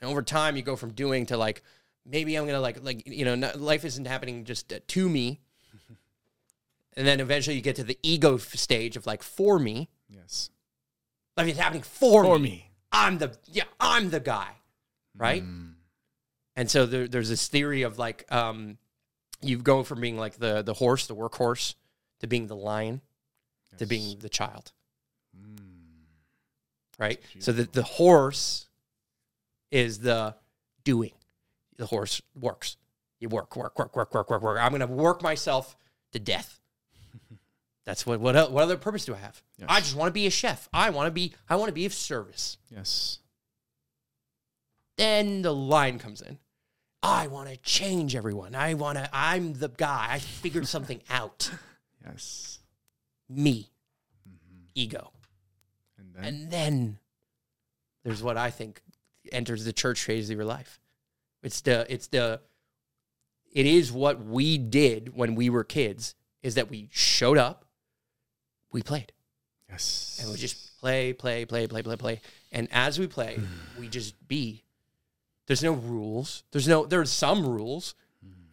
And 0.00 0.10
over 0.10 0.22
time, 0.22 0.56
you 0.56 0.62
go 0.62 0.76
from 0.76 0.92
doing 0.92 1.26
to 1.26 1.36
like 1.36 1.62
maybe 2.04 2.36
I'm 2.36 2.44
gonna 2.46 2.60
like 2.60 2.82
like 2.84 3.06
you 3.06 3.24
know 3.24 3.34
not, 3.34 3.58
life 3.58 3.84
isn't 3.84 4.06
happening 4.06 4.44
just 4.44 4.72
uh, 4.72 4.80
to 4.88 5.08
me. 5.08 5.40
And 6.96 7.04
then 7.04 7.18
eventually 7.18 7.56
you 7.56 7.62
get 7.62 7.74
to 7.76 7.82
the 7.82 7.98
ego 8.04 8.36
stage 8.36 8.96
of 8.96 9.04
like 9.04 9.24
for 9.24 9.58
me. 9.58 9.90
Yes. 10.08 10.50
Life 11.36 11.48
is 11.48 11.56
happening 11.56 11.82
for, 11.82 12.22
For 12.22 12.38
me. 12.38 12.48
me. 12.48 12.70
I'm 12.92 13.18
the 13.18 13.36
yeah, 13.50 13.64
I'm 13.80 14.10
the 14.10 14.20
guy. 14.20 14.50
Right? 15.16 15.42
Mm, 15.44 15.74
And 16.56 16.70
so 16.70 16.86
there, 16.86 17.06
there's 17.08 17.28
this 17.28 17.48
theory 17.48 17.82
of 17.82 17.98
like 17.98 18.24
um 18.32 18.78
you 19.40 19.58
go 19.58 19.82
from 19.84 20.00
being 20.00 20.16
like 20.16 20.36
the 20.38 20.62
the 20.62 20.74
horse, 20.74 21.06
the 21.06 21.14
workhorse, 21.14 21.74
to 22.20 22.26
being 22.26 22.46
the 22.46 22.56
lion, 22.56 23.00
to 23.78 23.86
being 23.86 24.18
the 24.20 24.28
child. 24.28 24.72
Mm, 25.36 25.58
right? 26.98 27.20
So 27.40 27.52
the, 27.52 27.64
the 27.64 27.82
horse 27.82 28.68
is 29.70 29.98
the 30.00 30.34
doing. 30.84 31.12
The 31.76 31.86
horse 31.86 32.22
works. 32.34 32.76
You 33.20 33.28
work, 33.28 33.56
work, 33.56 33.78
work, 33.78 33.96
work, 33.96 34.14
work, 34.14 34.30
work, 34.30 34.42
work. 34.42 34.58
I'm 34.60 34.70
going 34.70 34.80
to 34.80 34.86
work 34.86 35.22
myself 35.22 35.76
to 36.12 36.18
death. 36.18 36.60
That's 37.84 38.06
what 38.06 38.20
what 38.20 38.50
what 38.52 38.62
other 38.62 38.76
purpose 38.76 39.04
do 39.04 39.14
I 39.14 39.18
have? 39.18 39.42
Yes. 39.58 39.66
I 39.70 39.80
just 39.80 39.96
want 39.96 40.08
to 40.08 40.12
be 40.12 40.26
a 40.26 40.30
chef. 40.30 40.68
I 40.72 40.90
want 40.90 41.06
to 41.06 41.10
be 41.10 41.34
I 41.48 41.56
want 41.56 41.68
to 41.68 41.72
be 41.74 41.84
of 41.86 41.92
service. 41.94 42.58
yes. 42.70 43.18
Then 44.96 45.42
the 45.42 45.54
line 45.54 45.98
comes 45.98 46.20
in. 46.20 46.38
I 47.02 47.26
want 47.26 47.48
to 47.50 47.56
change 47.58 48.14
everyone. 48.16 48.54
I 48.54 48.74
want 48.74 48.96
to 48.98 49.08
I'm 49.12 49.54
the 49.54 49.68
guy. 49.68 50.06
I 50.10 50.18
figured 50.18 50.66
something 50.66 51.02
out. 51.10 51.50
Yes. 52.04 52.60
Me, 53.28 53.70
hmm 54.26 54.64
ego. 54.74 55.12
And 55.98 56.14
then 56.14 56.24
And 56.24 56.50
then 56.50 56.98
there's 58.04 58.22
what 58.22 58.36
I 58.36 58.50
think 58.50 58.80
enters 59.32 59.64
the 59.64 59.72
church 59.72 60.02
phase 60.04 60.28
of 60.30 60.36
your 60.36 60.44
life. 60.44 60.80
It's 61.42 61.60
the 61.60 61.86
it's 61.92 62.06
the 62.08 62.40
it 63.52 63.66
is 63.66 63.92
what 63.92 64.24
we 64.24 64.58
did 64.58 65.14
when 65.14 65.34
we 65.34 65.48
were 65.50 65.64
kids 65.64 66.14
is 66.42 66.56
that 66.56 66.68
we 66.70 66.88
showed 66.92 67.38
up, 67.38 67.64
we 68.72 68.82
played. 68.82 69.12
yes. 69.70 70.18
And 70.22 70.30
we 70.30 70.36
just 70.36 70.78
play, 70.80 71.12
play, 71.12 71.44
play, 71.44 71.66
play, 71.66 71.82
play, 71.82 71.96
play. 71.96 72.20
And 72.52 72.68
as 72.72 72.98
we 72.98 73.06
play, 73.06 73.38
we 73.78 73.88
just 73.88 74.26
be. 74.28 74.63
There's 75.46 75.62
no 75.62 75.72
rules. 75.72 76.44
There's 76.52 76.68
no 76.68 76.86
there's 76.86 77.10
some 77.10 77.46
rules. 77.46 77.94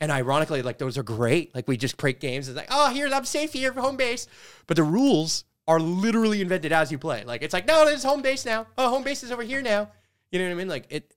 And 0.02 0.12
ironically, 0.12 0.64
like 0.64 0.80
those 0.80 0.98
are 0.98 1.04
great. 1.04 1.54
Like 1.54 1.68
we 1.68 1.78
just 1.78 1.96
break 1.96 2.20
games. 2.20 2.48
It's 2.48 2.58
like, 2.58 2.70
oh, 2.72 2.90
here, 2.92 3.08
I'm 3.08 3.24
safe 3.24 3.54
here 3.54 3.72
home 3.72 3.98
base. 3.98 4.28
But 4.66 4.76
the 4.78 4.84
rules 4.84 5.44
are 5.68 5.80
literally 5.80 6.42
invented 6.42 6.72
as 6.72 6.92
you 6.92 6.98
play. 6.98 7.24
Like 7.24 7.44
it's 7.44 7.54
like, 7.54 7.68
no, 7.68 7.86
there's 7.86 8.04
home 8.04 8.24
base 8.24 8.44
now. 8.44 8.66
Oh, 8.80 8.90
home 8.90 9.04
base 9.04 9.22
is 9.22 9.32
over 9.32 9.44
here 9.44 9.62
now. 9.62 9.90
You 10.32 10.40
know 10.40 10.46
what 10.46 10.52
I 10.52 10.56
mean? 10.56 10.68
Like 10.68 10.88
it. 10.90 11.16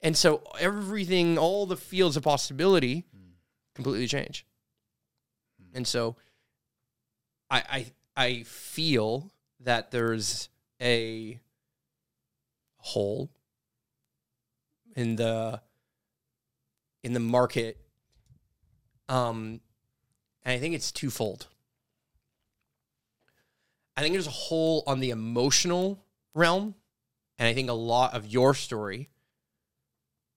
And 0.00 0.16
so 0.16 0.42
everything, 0.60 1.38
all 1.38 1.66
the 1.66 1.76
fields 1.76 2.16
of 2.16 2.22
possibility, 2.22 3.04
completely 3.74 4.06
change. 4.06 4.46
And 5.74 5.86
so, 5.86 6.16
I 7.50 7.62
I 7.68 7.86
I 8.16 8.42
feel 8.44 9.32
that 9.60 9.90
there's 9.90 10.48
a 10.80 11.40
hole 12.78 13.30
in 14.96 15.16
the 15.16 15.60
in 17.02 17.12
the 17.12 17.20
market. 17.20 17.78
Um, 19.08 19.60
and 20.44 20.54
I 20.54 20.58
think 20.58 20.74
it's 20.74 20.92
twofold. 20.92 21.46
I 23.96 24.00
think 24.00 24.14
there's 24.14 24.26
a 24.26 24.30
hole 24.30 24.82
on 24.86 25.00
the 25.00 25.10
emotional 25.10 26.02
realm, 26.34 26.74
and 27.38 27.46
I 27.46 27.52
think 27.52 27.68
a 27.68 27.74
lot 27.74 28.14
of 28.14 28.26
your 28.26 28.54
story 28.54 29.10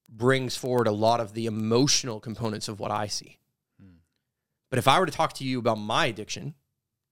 brings 0.09 0.55
forward 0.55 0.87
a 0.87 0.91
lot 0.91 1.19
of 1.19 1.33
the 1.33 1.45
emotional 1.45 2.19
components 2.19 2.67
of 2.67 2.79
what 2.79 2.91
I 2.91 3.07
see. 3.07 3.39
But 4.69 4.79
if 4.79 4.87
I 4.87 4.99
were 4.99 5.05
to 5.05 5.11
talk 5.11 5.33
to 5.33 5.45
you 5.45 5.59
about 5.59 5.77
my 5.77 6.07
addiction, 6.07 6.53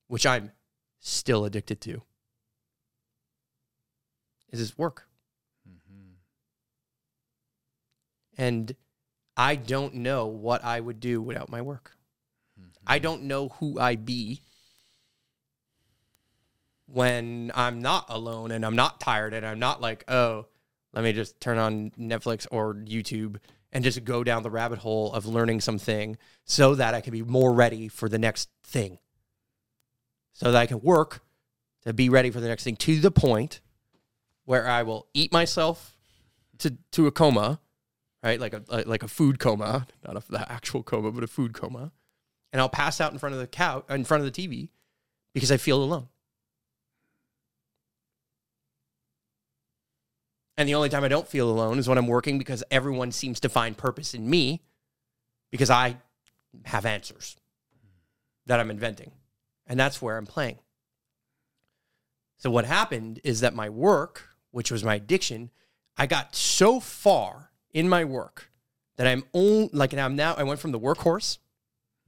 which 0.08 0.26
I'm 0.26 0.52
still 1.00 1.46
addicted 1.46 1.80
to, 1.82 2.02
is 4.50 4.60
this 4.60 4.78
work. 4.78 5.08
And 8.38 8.76
I 9.36 9.56
don't 9.56 9.96
know 9.96 10.28
what 10.28 10.64
I 10.64 10.80
would 10.80 11.00
do 11.00 11.22
without 11.22 11.50
my 11.50 11.62
work. 11.62 11.96
Hmm. 12.58 12.68
I 12.86 13.00
don't 13.00 13.24
know 13.24 13.50
who 13.50 13.80
I 13.80 13.96
be 13.96 14.42
when 16.86 17.52
I'm 17.56 17.82
not 17.82 18.06
alone 18.10 18.52
and 18.52 18.66
I'm 18.66 18.76
not 18.76 19.00
tired 19.00 19.34
and 19.34 19.46
I'm 19.46 19.60
not 19.60 19.82
like, 19.82 20.04
oh, 20.08 20.48
let 20.94 21.04
me 21.04 21.14
just 21.14 21.40
turn 21.40 21.58
on 21.58 21.92
Netflix 22.00 22.46
or 22.52 22.76
YouTube 22.76 23.38
and 23.72 23.84
just 23.84 24.04
go 24.04 24.24
down 24.24 24.44
the 24.44 24.52
rabbit 24.52 24.80
hole 24.80 25.12
of 25.14 25.26
learning 25.26 25.60
something 25.60 26.18
so 26.46 26.76
that 26.76 26.94
I 26.94 27.02
can 27.02 27.12
be 27.12 27.24
more 27.24 27.52
ready 27.52 27.88
for 27.88 28.08
the 28.08 28.20
next 28.20 28.50
thing. 28.64 29.00
So 30.34 30.52
that 30.52 30.60
I 30.60 30.66
can 30.68 30.82
work 30.82 31.22
to 31.84 31.94
be 31.94 32.10
ready 32.10 32.30
for 32.30 32.40
the 32.40 32.48
next 32.48 32.64
thing 32.64 32.76
to 32.78 33.00
the 33.00 33.12
point 33.12 33.60
where 34.46 34.68
I 34.68 34.84
will 34.84 35.08
eat 35.14 35.32
myself 35.32 35.96
to, 36.60 36.78
to 36.92 37.08
a 37.08 37.12
coma, 37.12 37.60
right? 38.24 38.40
Like 38.40 38.54
a 38.54 38.64
like 38.86 39.04
a 39.04 39.08
food 39.08 39.40
coma, 39.40 39.86
not 40.08 40.18
a, 40.18 40.32
the 40.32 40.52
actual 40.52 40.82
coma, 40.82 41.12
but 41.12 41.24
a 41.24 41.28
food 41.28 41.54
coma. 41.54 41.92
And 42.52 42.62
I'll 42.62 42.70
pass 42.70 43.02
out 43.02 43.12
in 43.12 43.20
front 43.20 43.34
of 43.34 43.42
the 43.42 43.48
couch, 43.48 43.84
in 43.90 44.06
front 44.06 44.24
of 44.24 44.32
the 44.32 44.48
TV 44.48 44.70
because 45.34 45.52
I 45.52 45.58
feel 45.58 45.84
alone. 45.84 46.08
And 50.56 50.70
the 50.70 50.76
only 50.76 50.90
time 50.90 51.04
I 51.04 51.08
don't 51.08 51.28
feel 51.28 51.50
alone 51.50 51.80
is 51.80 51.90
when 51.90 51.98
I'm 51.98 52.08
working 52.08 52.38
because 52.38 52.64
everyone 52.70 53.12
seems 53.12 53.40
to 53.40 53.50
find 53.50 53.76
purpose 53.76 54.14
in 54.14 54.30
me 54.30 54.62
because 55.52 55.72
I 55.72 55.98
have 56.66 56.86
answers 56.86 57.38
that 58.46 58.60
I'm 58.60 58.70
inventing. 58.70 59.12
And 59.66 59.80
that's 59.80 60.02
where 60.02 60.18
I'm 60.18 60.28
playing. 60.28 60.60
So 62.38 62.52
what 62.52 62.66
happened 62.66 63.20
is 63.24 63.40
that 63.40 63.56
my 63.56 63.70
work, 63.70 64.30
which 64.52 64.70
was 64.70 64.84
my 64.84 64.96
addiction, 64.96 65.50
I 65.98 66.06
got 66.06 66.36
so 66.36 66.80
far 66.80 67.50
in 67.74 67.90
my 67.90 68.04
work 68.04 68.50
that 68.98 69.08
I'm 69.08 69.24
only 69.34 69.70
like 69.74 69.94
and 69.94 70.02
I'm 70.02 70.16
now 70.16 70.36
I 70.36 70.44
went 70.44 70.60
from 70.60 70.72
the 70.72 70.80
workhorse, 70.80 71.40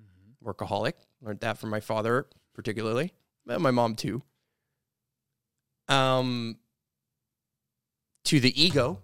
mm-hmm. 0.01 0.47
workaholic, 0.47 0.93
learned 1.22 1.39
that 1.41 1.57
from 1.57 1.70
my 1.70 1.80
father 1.80 2.28
particularly, 2.53 3.13
and 3.47 3.61
my 3.61 3.72
mom 3.72 3.95
too. 3.95 4.22
Um 5.88 6.57
to 8.26 8.39
the 8.39 8.61
ego 8.61 8.99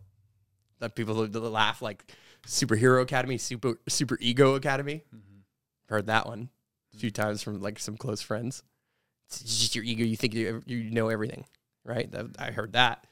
that 0.79 0.95
people 0.95 1.15
laugh 1.15 1.81
like 1.81 2.03
superhero 2.47 3.01
academy 3.03 3.37
super 3.37 3.79
super 3.87 4.17
ego 4.21 4.55
academy. 4.55 5.03
Mm-hmm. 5.15 5.39
Heard 5.87 6.07
that 6.07 6.27
one 6.27 6.49
a 6.93 6.97
few 6.97 7.11
mm-hmm. 7.11 7.21
times 7.21 7.41
from 7.43 7.61
like 7.61 7.79
some 7.79 7.97
close 7.97 8.21
friends. 8.21 8.63
It's 9.27 9.59
just 9.59 9.75
your 9.75 9.83
ego. 9.85 10.03
You 10.03 10.17
think 10.17 10.33
you, 10.33 10.61
you 10.65 10.91
know 10.91 11.09
everything 11.09 11.45
right? 11.83 12.11
That- 12.11 12.35
i 12.39 12.51
heard 12.51 12.73
that. 12.73 13.05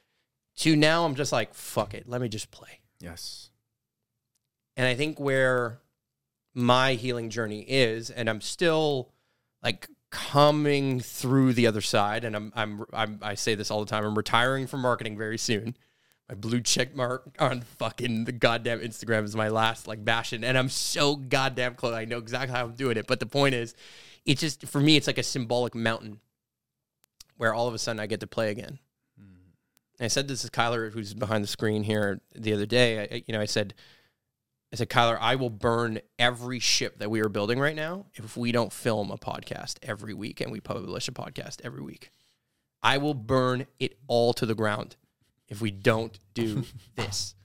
To 0.57 0.75
now 0.75 1.05
i'm 1.05 1.15
just 1.15 1.31
like 1.31 1.53
fuck 1.53 1.93
it. 1.93 2.07
Let 2.07 2.21
me 2.21 2.29
just 2.29 2.51
play 2.51 2.81
Yes. 2.99 3.49
and 4.75 4.87
I 4.87 4.95
think 4.95 5.19
where 5.19 5.79
my 6.53 6.93
healing 6.93 7.29
journey 7.29 7.61
is, 7.61 8.09
and 8.09 8.29
I'm 8.29 8.41
still 8.41 9.11
like 9.63 9.87
coming 10.09 10.99
through 10.99 11.53
the 11.53 11.67
other 11.67 11.81
side, 11.81 12.23
and 12.23 12.35
I'm, 12.35 12.51
I'm, 12.55 12.85
I'm 12.93 13.19
I 13.21 13.35
say 13.35 13.55
this 13.55 13.71
all 13.71 13.79
the 13.79 13.89
time. 13.89 14.03
I'm 14.05 14.17
retiring 14.17 14.67
from 14.67 14.81
marketing 14.81 15.17
very 15.17 15.37
soon. 15.37 15.77
My 16.27 16.35
blue 16.35 16.61
check 16.61 16.95
mark 16.95 17.35
on 17.39 17.61
fucking 17.61 18.25
the 18.25 18.31
goddamn 18.31 18.79
Instagram 18.79 19.23
is 19.23 19.35
my 19.35 19.49
last 19.49 19.87
like 19.87 20.03
bastion, 20.03 20.43
and 20.43 20.57
I'm 20.57 20.69
so 20.69 21.15
goddamn 21.15 21.75
close. 21.75 21.93
I 21.93 22.05
know 22.05 22.17
exactly 22.17 22.55
how 22.55 22.65
I'm 22.65 22.75
doing 22.75 22.97
it, 22.97 23.07
but 23.07 23.19
the 23.19 23.25
point 23.25 23.55
is, 23.55 23.75
it's 24.25 24.41
just 24.41 24.67
for 24.67 24.79
me, 24.79 24.95
it's 24.95 25.07
like 25.07 25.17
a 25.17 25.23
symbolic 25.23 25.73
mountain 25.75 26.19
where 27.37 27.53
all 27.53 27.67
of 27.67 27.73
a 27.73 27.79
sudden 27.79 27.99
I 27.99 28.07
get 28.07 28.19
to 28.19 28.27
play 28.27 28.51
again. 28.51 28.79
And 29.99 30.05
I 30.05 30.07
said 30.07 30.29
this 30.29 30.43
to 30.43 30.49
Kyler, 30.49 30.91
who's 30.91 31.13
behind 31.13 31.43
the 31.43 31.47
screen 31.47 31.83
here 31.83 32.21
the 32.33 32.53
other 32.53 32.65
day. 32.65 32.99
I, 32.99 33.23
you 33.27 33.33
know, 33.33 33.41
I 33.41 33.45
said, 33.45 33.73
I 34.71 34.77
said, 34.77 34.89
Kyler, 34.89 35.17
I 35.19 35.35
will 35.35 35.49
burn 35.49 35.99
every 36.17 36.59
ship 36.59 36.99
that 36.99 37.11
we 37.11 37.19
are 37.19 37.27
building 37.27 37.59
right 37.59 37.75
now 37.75 38.05
if 38.13 38.37
we 38.37 38.53
don't 38.53 38.71
film 38.71 39.11
a 39.11 39.17
podcast 39.17 39.75
every 39.81 40.13
week 40.13 40.39
and 40.39 40.51
we 40.51 40.61
publish 40.61 41.09
a 41.09 41.11
podcast 41.11 41.57
every 41.65 41.81
week. 41.81 42.11
I 42.81 42.97
will 42.97 43.13
burn 43.13 43.67
it 43.77 43.97
all 44.07 44.31
to 44.33 44.45
the 44.45 44.55
ground 44.55 44.95
if 45.49 45.59
we 45.59 45.69
don't 45.69 46.17
do 46.33 46.63
this. 46.95 47.35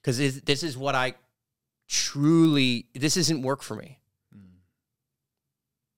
Because 0.00 0.42
this 0.42 0.62
is 0.62 0.76
what 0.76 0.94
I 0.94 1.14
truly, 1.88 2.86
this 2.94 3.16
isn't 3.16 3.42
work 3.42 3.62
for 3.62 3.74
me. 3.74 3.98
Hmm. 4.32 4.58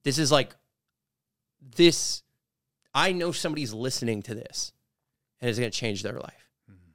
This 0.05 0.19
is 0.19 0.33
like, 0.33 0.55
this, 1.77 2.23
I 2.95 3.13
know 3.13 3.31
somebody's 3.33 3.75
listening 3.75 4.23
to 4.23 4.35
this 4.35 4.73
and 5.45 5.51
it's 5.51 5.59
going 5.59 5.71
to 5.71 5.79
change 5.79 6.03
their 6.03 6.15
life. 6.15 6.49
Mm-hmm. 6.71 6.93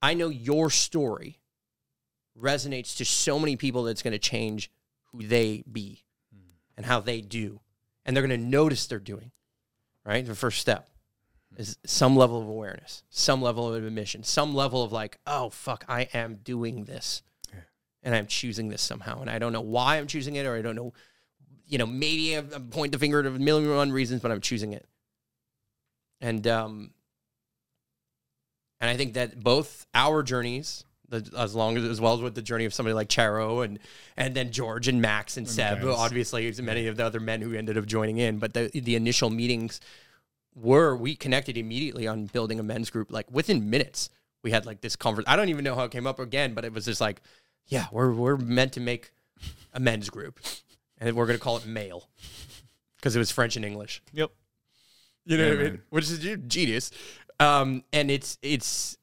I 0.00 0.14
know 0.14 0.30
your 0.30 0.70
story 0.70 1.40
resonates 2.40 2.96
to 2.96 3.04
so 3.04 3.38
many 3.38 3.56
people 3.56 3.82
that 3.82 3.90
it's 3.90 4.00
going 4.00 4.12
to 4.12 4.18
change 4.18 4.70
who 5.10 5.22
they 5.22 5.62
be 5.70 6.04
mm-hmm. 6.34 6.54
and 6.78 6.86
how 6.86 7.00
they 7.00 7.20
do. 7.20 7.60
And 8.06 8.16
they're 8.16 8.26
going 8.26 8.40
to 8.40 8.46
notice 8.46 8.86
they're 8.86 8.98
doing, 8.98 9.30
right? 10.06 10.24
The 10.24 10.34
first 10.34 10.58
step 10.58 10.88
mm-hmm. 11.52 11.60
is 11.60 11.76
some 11.84 12.16
level 12.16 12.40
of 12.40 12.48
awareness, 12.48 13.02
some 13.10 13.42
level 13.42 13.74
of 13.74 13.84
admission, 13.84 14.22
some 14.22 14.54
level 14.54 14.82
of 14.82 14.90
like, 14.90 15.18
oh, 15.26 15.50
fuck, 15.50 15.84
I 15.90 16.08
am 16.14 16.36
doing 16.36 16.84
this. 16.84 17.22
And 18.02 18.14
I'm 18.14 18.26
choosing 18.26 18.70
this 18.70 18.80
somehow. 18.80 19.20
And 19.20 19.28
I 19.28 19.38
don't 19.38 19.52
know 19.52 19.60
why 19.60 19.98
I'm 19.98 20.06
choosing 20.06 20.36
it, 20.36 20.46
or 20.46 20.56
I 20.56 20.62
don't 20.62 20.76
know, 20.76 20.94
you 21.66 21.76
know, 21.76 21.86
maybe 21.86 22.38
I 22.38 22.40
point 22.40 22.92
the 22.92 22.98
finger 22.98 23.20
at 23.20 23.26
a 23.26 23.30
million 23.32 23.68
and 23.68 23.76
one 23.76 23.92
reasons, 23.92 24.22
but 24.22 24.32
I'm 24.32 24.40
choosing 24.40 24.72
it. 24.72 24.86
And, 26.22 26.46
um, 26.46 26.92
and 28.82 28.90
I 28.90 28.96
think 28.98 29.14
that 29.14 29.42
both 29.42 29.86
our 29.94 30.22
journeys, 30.22 30.84
the, 31.08 31.26
as 31.38 31.54
long 31.54 31.76
as 31.78 31.84
as 31.84 32.00
well 32.00 32.14
as 32.14 32.20
with 32.20 32.34
the 32.34 32.42
journey 32.42 32.64
of 32.66 32.74
somebody 32.74 32.92
like 32.94 33.08
Charo 33.08 33.64
and 33.64 33.78
and 34.16 34.34
then 34.34 34.50
George 34.52 34.88
and 34.88 35.00
Max 35.00 35.36
and 35.38 35.48
Seb, 35.48 35.82
Max. 35.82 35.98
obviously 35.98 36.52
many 36.60 36.86
of 36.88 36.96
the 36.96 37.04
other 37.06 37.20
men 37.20 37.40
who 37.40 37.54
ended 37.54 37.78
up 37.78 37.86
joining 37.86 38.18
in, 38.18 38.38
but 38.38 38.52
the 38.52 38.68
the 38.74 38.96
initial 38.96 39.30
meetings 39.30 39.80
were 40.54 40.94
we 40.96 41.14
connected 41.14 41.56
immediately 41.56 42.06
on 42.06 42.26
building 42.26 42.60
a 42.60 42.62
men's 42.62 42.90
group. 42.90 43.10
Like 43.10 43.30
within 43.30 43.70
minutes, 43.70 44.10
we 44.42 44.50
had 44.50 44.66
like 44.66 44.80
this 44.80 44.96
conversation. 44.96 45.32
I 45.32 45.36
don't 45.36 45.48
even 45.48 45.64
know 45.64 45.74
how 45.74 45.84
it 45.84 45.90
came 45.92 46.06
up 46.06 46.18
again, 46.18 46.52
but 46.54 46.64
it 46.64 46.72
was 46.72 46.84
just 46.84 47.00
like, 47.00 47.22
yeah, 47.66 47.86
we're 47.92 48.12
we're 48.12 48.36
meant 48.36 48.72
to 48.74 48.80
make 48.80 49.12
a 49.72 49.80
men's 49.80 50.10
group, 50.10 50.40
and 50.98 51.14
we're 51.16 51.26
gonna 51.26 51.38
call 51.38 51.56
it 51.56 51.66
male 51.66 52.08
because 52.96 53.14
it 53.16 53.18
was 53.18 53.30
French 53.30 53.56
and 53.56 53.64
English. 53.64 54.02
Yep. 54.12 54.30
You 55.24 55.36
know 55.36 55.44
Yeah, 55.44 55.50
what 55.50 55.58
I 55.58 55.62
mean? 55.62 55.72
man. 55.74 55.82
Which 55.90 56.10
is 56.10 56.18
genius. 56.48 56.90
Um, 57.40 57.84
and 57.92 58.10
it's 58.10 58.38
it's 58.42 58.96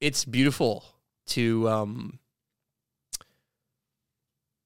it's 0.00 0.24
beautiful 0.24 0.84
to 1.26 1.68
um 1.68 2.18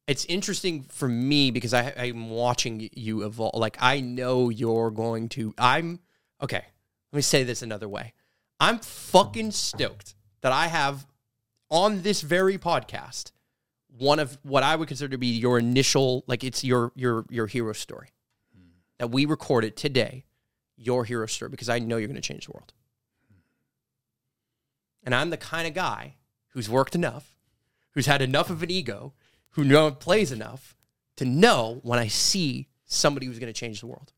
it's 0.07 0.25
interesting 0.27 0.83
for 0.83 1.09
me 1.09 1.51
because 1.51 1.75
I 1.75 1.93
I'm 1.97 2.31
watching 2.31 2.89
you 2.93 3.25
evolve. 3.25 3.55
Like 3.55 3.77
I 3.81 4.01
know 4.01 4.49
you're 4.49 4.91
going 4.91 5.29
to 5.31 5.55
I'm 5.59 6.01
okay. 6.43 6.65
Let 7.13 7.17
me 7.17 7.23
say 7.23 7.45
this 7.45 7.63
another 7.63 7.89
way. 7.89 8.13
I'm 8.61 8.79
fucking 8.79 9.53
stoked 9.53 10.15
that 10.43 10.53
I 10.53 10.67
have 10.69 11.07
on 11.71 12.03
this 12.03 12.21
very 12.21 12.59
podcast 12.59 13.33
one 13.97 14.19
of 14.19 14.39
what 14.43 14.63
I 14.63 14.75
would 14.77 14.89
consider 14.89 15.11
to 15.11 15.19
be 15.19 15.29
your 15.29 15.59
initial 15.59 16.25
like 16.27 16.45
it's 16.45 16.65
your 16.65 16.93
your 16.95 17.25
your 17.31 17.47
hero 17.47 17.73
story 17.73 18.09
that 18.99 19.09
we 19.09 19.25
recorded 19.25 19.77
today, 19.77 20.25
your 20.77 21.05
hero 21.05 21.27
story, 21.27 21.51
because 21.51 21.69
I 21.69 21.79
know 21.79 21.97
you're 21.97 22.09
going 22.09 22.21
to 22.21 22.21
change 22.21 22.47
the 22.47 22.53
world. 22.53 22.73
And 25.03 25.15
I'm 25.15 25.31
the 25.31 25.37
kind 25.37 25.67
of 25.67 25.75
guy 25.75 26.17
who's 26.49 26.69
worked 26.69 26.95
enough, 26.95 27.37
who's 27.93 28.07
had 28.07 28.23
enough 28.23 28.51
of 28.51 28.63
an 28.63 28.71
ego, 28.71 29.13
who 29.51 29.65
know 29.65 29.91
plays 29.91 30.33
enough 30.33 30.77
to 31.17 31.25
know 31.25 31.81
when 31.83 31.99
I 31.99 32.09
see 32.09 32.69
somebody 32.87 33.27
who's 33.27 33.39
going 33.39 33.53
to 33.53 33.59
change 33.59 33.81
the 33.81 33.87
world. 33.87 34.13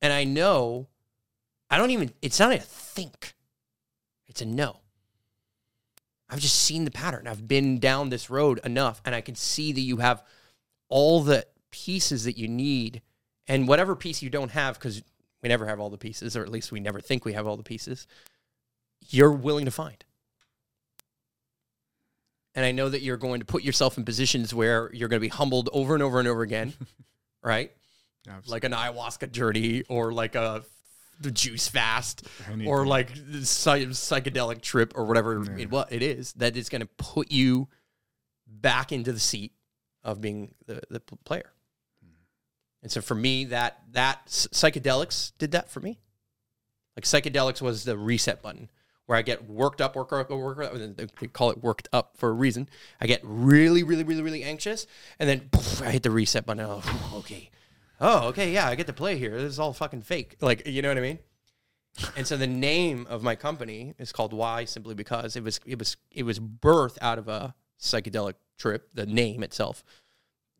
And 0.00 0.12
I 0.12 0.24
know, 0.24 0.88
I 1.68 1.76
don't 1.76 1.90
even, 1.90 2.12
it's 2.22 2.40
not 2.40 2.52
a 2.52 2.58
think, 2.58 3.34
it's 4.26 4.40
a 4.40 4.46
no. 4.46 4.78
I've 6.30 6.38
just 6.38 6.56
seen 6.56 6.84
the 6.84 6.90
pattern. 6.90 7.26
I've 7.26 7.48
been 7.48 7.78
down 7.80 8.08
this 8.08 8.30
road 8.30 8.60
enough, 8.64 9.02
and 9.04 9.14
I 9.14 9.20
can 9.20 9.34
see 9.34 9.72
that 9.72 9.80
you 9.80 9.98
have 9.98 10.22
all 10.88 11.22
the 11.22 11.46
pieces 11.70 12.24
that 12.24 12.38
you 12.38 12.48
need 12.48 13.02
and 13.50 13.66
whatever 13.66 13.96
piece 13.96 14.22
you 14.22 14.30
don't 14.30 14.52
have 14.52 14.74
because 14.78 15.02
we 15.42 15.48
never 15.48 15.66
have 15.66 15.80
all 15.80 15.90
the 15.90 15.98
pieces 15.98 16.36
or 16.36 16.42
at 16.42 16.48
least 16.48 16.70
we 16.70 16.78
never 16.78 17.00
think 17.00 17.24
we 17.24 17.32
have 17.32 17.46
all 17.46 17.56
the 17.56 17.62
pieces 17.64 18.06
you're 19.08 19.32
willing 19.32 19.64
to 19.64 19.70
find. 19.70 20.04
And 22.54 22.64
I 22.64 22.72
know 22.72 22.88
that 22.88 23.00
you're 23.00 23.16
going 23.16 23.40
to 23.40 23.46
put 23.46 23.62
yourself 23.62 23.96
in 23.98 24.04
positions 24.04 24.52
where 24.54 24.90
you're 24.92 25.08
going 25.08 25.18
to 25.20 25.24
be 25.24 25.28
humbled 25.28 25.68
over 25.72 25.94
and 25.94 26.02
over 26.02 26.18
and 26.18 26.28
over 26.28 26.42
again, 26.42 26.74
right? 27.42 27.72
Absolutely. 28.28 28.52
Like 28.52 28.64
an 28.64 28.72
ayahuasca 28.72 29.32
journey 29.32 29.82
or 29.88 30.12
like 30.12 30.34
a 30.34 30.64
the 31.20 31.30
juice 31.30 31.68
fast 31.68 32.26
or 32.66 32.86
like 32.86 33.12
the 33.14 33.38
psychedelic 33.40 34.62
trip 34.62 34.92
or 34.96 35.04
whatever 35.04 35.42
Yeah. 35.44 35.62
it, 35.64 35.70
what 35.70 35.92
it 35.92 36.02
is 36.02 36.32
that 36.34 36.56
is 36.56 36.68
going 36.70 36.80
to 36.80 36.88
put 36.96 37.30
you 37.30 37.68
back 38.46 38.90
into 38.90 39.12
the 39.12 39.20
seat 39.20 39.52
of 40.02 40.20
being 40.20 40.54
the, 40.66 40.80
the 40.88 41.00
player. 41.24 41.50
And 42.82 42.90
so 42.90 43.00
for 43.00 43.14
me, 43.14 43.44
that 43.46 43.82
that 43.92 44.26
psychedelics 44.26 45.32
did 45.38 45.52
that 45.52 45.70
for 45.70 45.80
me. 45.80 45.98
Like 46.96 47.04
psychedelics 47.04 47.60
was 47.60 47.84
the 47.84 47.96
reset 47.96 48.42
button 48.42 48.70
where 49.06 49.18
I 49.18 49.22
get 49.22 49.48
worked 49.48 49.80
up, 49.80 49.96
work 49.96 50.12
up, 50.12 50.30
work 50.30 50.58
up. 50.60 50.72
They 50.74 51.06
call 51.26 51.50
it 51.50 51.62
worked 51.62 51.88
up 51.92 52.16
for 52.16 52.28
a 52.28 52.32
reason. 52.32 52.68
I 53.00 53.06
get 53.06 53.20
really, 53.24 53.82
really, 53.82 54.04
really, 54.04 54.22
really 54.22 54.44
anxious, 54.44 54.86
and 55.18 55.28
then 55.28 55.48
poof, 55.50 55.82
I 55.82 55.90
hit 55.90 56.02
the 56.04 56.10
reset 56.10 56.46
button. 56.46 56.64
Okay, 57.14 57.50
oh, 58.00 58.28
okay, 58.28 58.52
yeah, 58.52 58.68
I 58.68 58.76
get 58.76 58.86
to 58.86 58.92
play 58.92 59.18
here. 59.18 59.36
This 59.36 59.52
is 59.52 59.58
all 59.58 59.72
fucking 59.72 60.02
fake. 60.02 60.36
Like, 60.40 60.66
you 60.66 60.80
know 60.80 60.88
what 60.88 60.98
I 60.98 61.02
mean? 61.02 61.18
and 62.16 62.26
so 62.26 62.36
the 62.36 62.46
name 62.46 63.06
of 63.10 63.22
my 63.22 63.34
company 63.34 63.94
is 63.98 64.12
called 64.12 64.32
Why 64.32 64.64
simply 64.64 64.94
because 64.94 65.36
it 65.36 65.42
was 65.42 65.60
it 65.66 65.78
was 65.78 65.96
it 66.10 66.22
was 66.22 66.38
birthed 66.38 66.98
out 67.00 67.18
of 67.18 67.28
a 67.28 67.54
psychedelic 67.80 68.34
trip. 68.58 68.90
The 68.94 69.06
name 69.06 69.42
itself, 69.42 69.82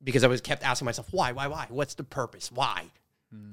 because 0.03 0.25
I 0.25 0.29
was 0.29 0.41
kept 0.41 0.65
asking 0.65 0.87
myself 0.87 1.09
why, 1.13 1.33
why, 1.33 1.47
why? 1.47 1.67
What's 1.69 1.95
the 1.95 2.05
purpose? 2.05 2.51
Why? 2.51 2.85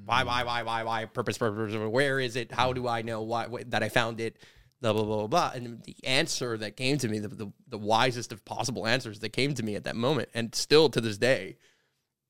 Why, 0.05 0.23
why, 0.23 0.43
why, 0.43 0.63
why, 0.63 0.83
why? 0.83 1.05
Purpose, 1.05 1.37
purpose, 1.37 1.71
purpose. 1.73 1.91
Where 1.91 2.19
is 2.19 2.35
it? 2.35 2.51
How 2.51 2.73
do 2.73 2.87
I 2.87 3.03
know 3.03 3.21
why 3.21 3.45
wh- 3.45 3.69
that 3.69 3.83
I 3.83 3.89
found 3.89 4.19
it? 4.19 4.37
Blah 4.81 4.93
blah 4.93 5.03
blah 5.03 5.17
blah. 5.17 5.27
blah. 5.27 5.51
And 5.53 5.83
the 5.83 5.95
answer 6.03 6.57
that 6.57 6.75
came 6.77 6.97
to 6.97 7.07
me, 7.07 7.19
the, 7.19 7.27
the 7.27 7.51
the 7.67 7.77
wisest 7.77 8.31
of 8.31 8.43
possible 8.43 8.87
answers 8.87 9.19
that 9.19 9.29
came 9.29 9.53
to 9.53 9.61
me 9.63 9.75
at 9.75 9.83
that 9.83 9.95
moment, 9.95 10.29
and 10.33 10.55
still 10.55 10.89
to 10.89 10.99
this 11.01 11.17
day, 11.19 11.57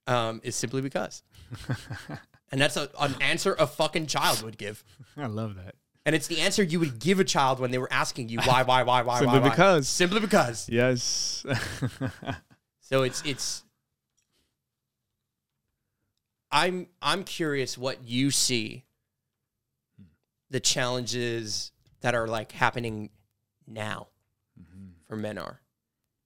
um, 0.07 0.41
is 0.43 0.55
simply 0.57 0.81
because. 0.81 1.23
and 2.51 2.59
that's 2.59 2.75
a, 2.75 2.89
an 2.99 3.15
answer 3.21 3.55
a 3.57 3.67
fucking 3.67 4.07
child 4.07 4.41
would 4.43 4.57
give. 4.57 4.83
I 5.17 5.27
love 5.27 5.55
that. 5.55 5.75
And 6.05 6.15
it's 6.15 6.27
the 6.27 6.39
answer 6.39 6.63
you 6.63 6.79
would 6.79 6.99
give 6.99 7.19
a 7.19 7.25
child 7.25 7.59
when 7.59 7.71
they 7.71 7.77
were 7.77 7.91
asking 7.91 8.29
you 8.29 8.39
why, 8.39 8.63
why, 8.63 8.83
why, 8.83 9.01
why, 9.01 9.19
Simply 9.19 9.39
why, 9.39 9.43
why. 9.45 9.49
because. 9.49 9.87
Simply 9.89 10.19
because. 10.19 10.67
Yes. 10.69 11.45
So 12.79 13.03
it's 13.03 13.21
it's. 13.25 13.63
I'm 16.51 16.87
I'm 17.01 17.23
curious 17.23 17.77
what 17.77 18.03
you 18.03 18.31
see. 18.31 18.85
The 20.49 20.59
challenges 20.61 21.71
that 22.01 22.15
are 22.15 22.27
like 22.27 22.51
happening 22.53 23.09
now 23.67 24.07
for 25.07 25.17
men 25.17 25.37
are, 25.37 25.59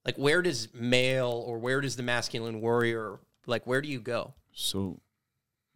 like 0.06 0.16
where 0.18 0.42
does 0.44 0.68
male 0.76 1.44
or 1.48 1.58
where 1.58 1.82
does 1.82 1.96
the 1.96 2.04
masculine 2.04 2.62
warrior 2.62 3.20
like 3.48 3.66
where 3.66 3.82
do 3.82 3.90
you 3.90 4.00
go? 4.00 4.34
so, 4.54 5.00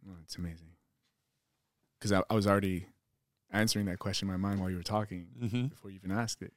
well, 0.06 0.16
it's 0.22 0.36
amazing. 0.36 0.68
Because 1.98 2.12
I, 2.12 2.22
I 2.30 2.34
was 2.34 2.46
already 2.46 2.86
answering 3.50 3.86
that 3.86 3.98
question 3.98 4.28
in 4.28 4.32
my 4.32 4.48
mind 4.48 4.60
while 4.60 4.70
you 4.70 4.76
were 4.76 4.82
talking 4.82 5.26
Mm-hmm. 5.42 5.66
before 5.68 5.90
you 5.90 5.96
even 5.96 6.12
asked 6.12 6.42
it. 6.42 6.52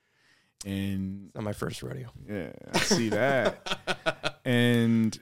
And 0.65 1.31
Not 1.33 1.43
my 1.45 1.53
first 1.53 1.81
rodeo. 1.81 2.09
yeah, 2.29 2.51
I 2.73 2.79
see 2.79 3.09
that. 3.09 4.39
and 4.45 5.17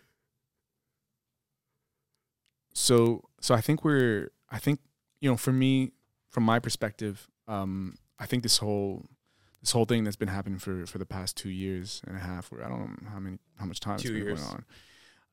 so 2.78 3.24
so 3.42 3.56
i 3.56 3.62
think 3.62 3.84
we're 3.84 4.30
i 4.52 4.60
think 4.60 4.80
you 5.22 5.30
know 5.30 5.36
for 5.38 5.52
me 5.52 5.92
from 6.30 6.44
my 6.44 6.60
perspective 6.60 7.28
um 7.48 7.96
i 8.20 8.26
think 8.26 8.44
this 8.44 8.58
whole 8.58 9.04
this 9.62 9.72
whole 9.72 9.86
thing 9.86 10.04
that's 10.04 10.16
been 10.16 10.28
happening 10.28 10.60
for 10.60 10.86
for 10.86 10.98
the 11.00 11.06
past 11.06 11.36
two 11.36 11.50
years 11.50 12.02
and 12.08 12.16
a 12.16 12.20
half 12.20 12.52
or 12.52 12.64
i 12.64 12.68
don't 12.70 12.80
know 12.80 13.10
how 13.10 13.20
many 13.20 13.38
how 13.60 13.66
much 13.66 13.80
time 13.80 13.98
Two 13.98 14.10
it's 14.10 14.14
been 14.18 14.24
years. 14.28 14.42
going 14.44 14.64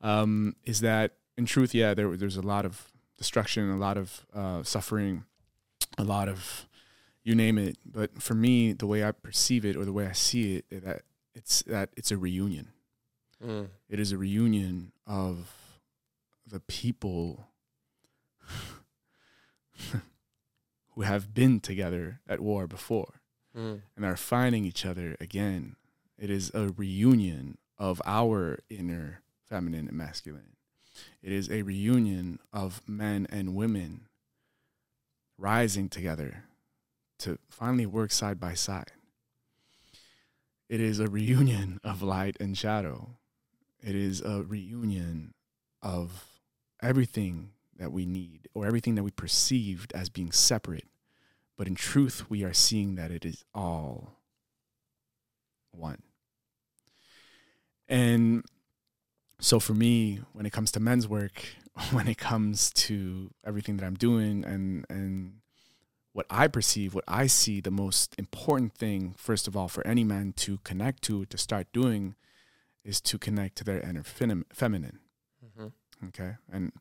on 0.02 0.10
um 0.10 0.56
is 0.64 0.80
that 0.80 1.12
in 1.36 1.44
truth 1.44 1.74
yeah 1.74 1.92
there 1.94 2.16
there's 2.16 2.36
a 2.38 2.42
lot 2.54 2.64
of 2.64 2.90
destruction 3.18 3.70
a 3.70 3.76
lot 3.76 3.96
of 3.98 4.26
uh 4.34 4.62
suffering 4.62 5.24
a 5.98 6.04
lot 6.04 6.28
of 6.28 6.66
you 7.24 7.34
name 7.34 7.58
it 7.58 7.76
but 7.84 8.22
for 8.22 8.34
me 8.34 8.72
the 8.72 8.86
way 8.86 9.04
i 9.04 9.12
perceive 9.12 9.64
it 9.64 9.76
or 9.76 9.84
the 9.84 9.92
way 9.92 10.06
i 10.06 10.12
see 10.12 10.56
it 10.56 10.84
that 10.84 11.02
it's 11.34 11.62
that 11.66 11.90
it's 11.96 12.10
a 12.10 12.16
reunion 12.16 12.68
Mm. 13.44 13.66
it 13.90 13.98
is 14.00 14.10
a 14.12 14.16
reunion 14.16 14.92
of 15.06 15.52
the 16.46 16.60
people 16.60 17.48
who 20.94 21.02
have 21.02 21.34
been 21.34 21.60
together 21.60 22.20
at 22.28 22.40
war 22.40 22.66
before 22.66 23.20
Mm. 23.56 23.82
and 23.94 24.04
are 24.04 24.16
finding 24.16 24.64
each 24.64 24.84
other 24.84 25.16
again. 25.20 25.76
It 26.18 26.28
is 26.28 26.50
a 26.54 26.70
reunion 26.70 27.56
of 27.78 28.02
our 28.04 28.58
inner 28.68 29.20
feminine 29.48 29.86
and 29.86 29.96
masculine. 29.96 30.56
It 31.22 31.30
is 31.30 31.48
a 31.48 31.62
reunion 31.62 32.40
of 32.52 32.82
men 32.88 33.28
and 33.30 33.54
women 33.54 34.08
rising 35.38 35.88
together 35.88 36.46
to 37.20 37.38
finally 37.48 37.86
work 37.86 38.10
side 38.10 38.40
by 38.40 38.54
side. 38.54 38.90
It 40.68 40.80
is 40.80 40.98
a 40.98 41.06
reunion 41.06 41.78
of 41.84 42.02
light 42.02 42.36
and 42.40 42.58
shadow. 42.58 43.10
It 43.80 43.94
is 43.94 44.20
a 44.20 44.42
reunion 44.42 45.32
of 45.80 46.24
everything 46.84 47.50
that 47.76 47.90
we 47.90 48.06
need 48.06 48.48
or 48.54 48.66
everything 48.66 48.94
that 48.94 49.02
we 49.02 49.10
perceived 49.10 49.92
as 49.94 50.08
being 50.08 50.30
separate. 50.30 50.86
But 51.56 51.66
in 51.66 51.74
truth, 51.74 52.28
we 52.28 52.44
are 52.44 52.52
seeing 52.52 52.96
that 52.96 53.10
it 53.10 53.24
is 53.24 53.44
all 53.54 54.20
one. 55.72 56.02
And 57.88 58.44
so 59.40 59.60
for 59.60 59.74
me, 59.74 60.20
when 60.32 60.46
it 60.46 60.52
comes 60.52 60.70
to 60.72 60.80
men's 60.80 61.08
work, 61.08 61.44
when 61.90 62.08
it 62.08 62.18
comes 62.18 62.70
to 62.70 63.30
everything 63.44 63.76
that 63.78 63.86
I'm 63.86 63.94
doing 63.94 64.44
and 64.44 64.86
and 64.88 65.40
what 66.12 66.26
I 66.30 66.46
perceive, 66.46 66.94
what 66.94 67.04
I 67.08 67.26
see 67.26 67.60
the 67.60 67.72
most 67.72 68.14
important 68.16 68.72
thing, 68.74 69.16
first 69.18 69.48
of 69.48 69.56
all, 69.56 69.66
for 69.66 69.84
any 69.84 70.04
man 70.04 70.32
to 70.36 70.58
connect 70.58 71.02
to, 71.04 71.24
to 71.26 71.36
start 71.36 71.66
doing, 71.72 72.14
is 72.84 73.00
to 73.00 73.18
connect 73.18 73.56
to 73.56 73.64
their 73.64 73.80
inner 73.80 74.04
feminine. 74.04 75.00
Okay. 76.08 76.36
And 76.52 76.72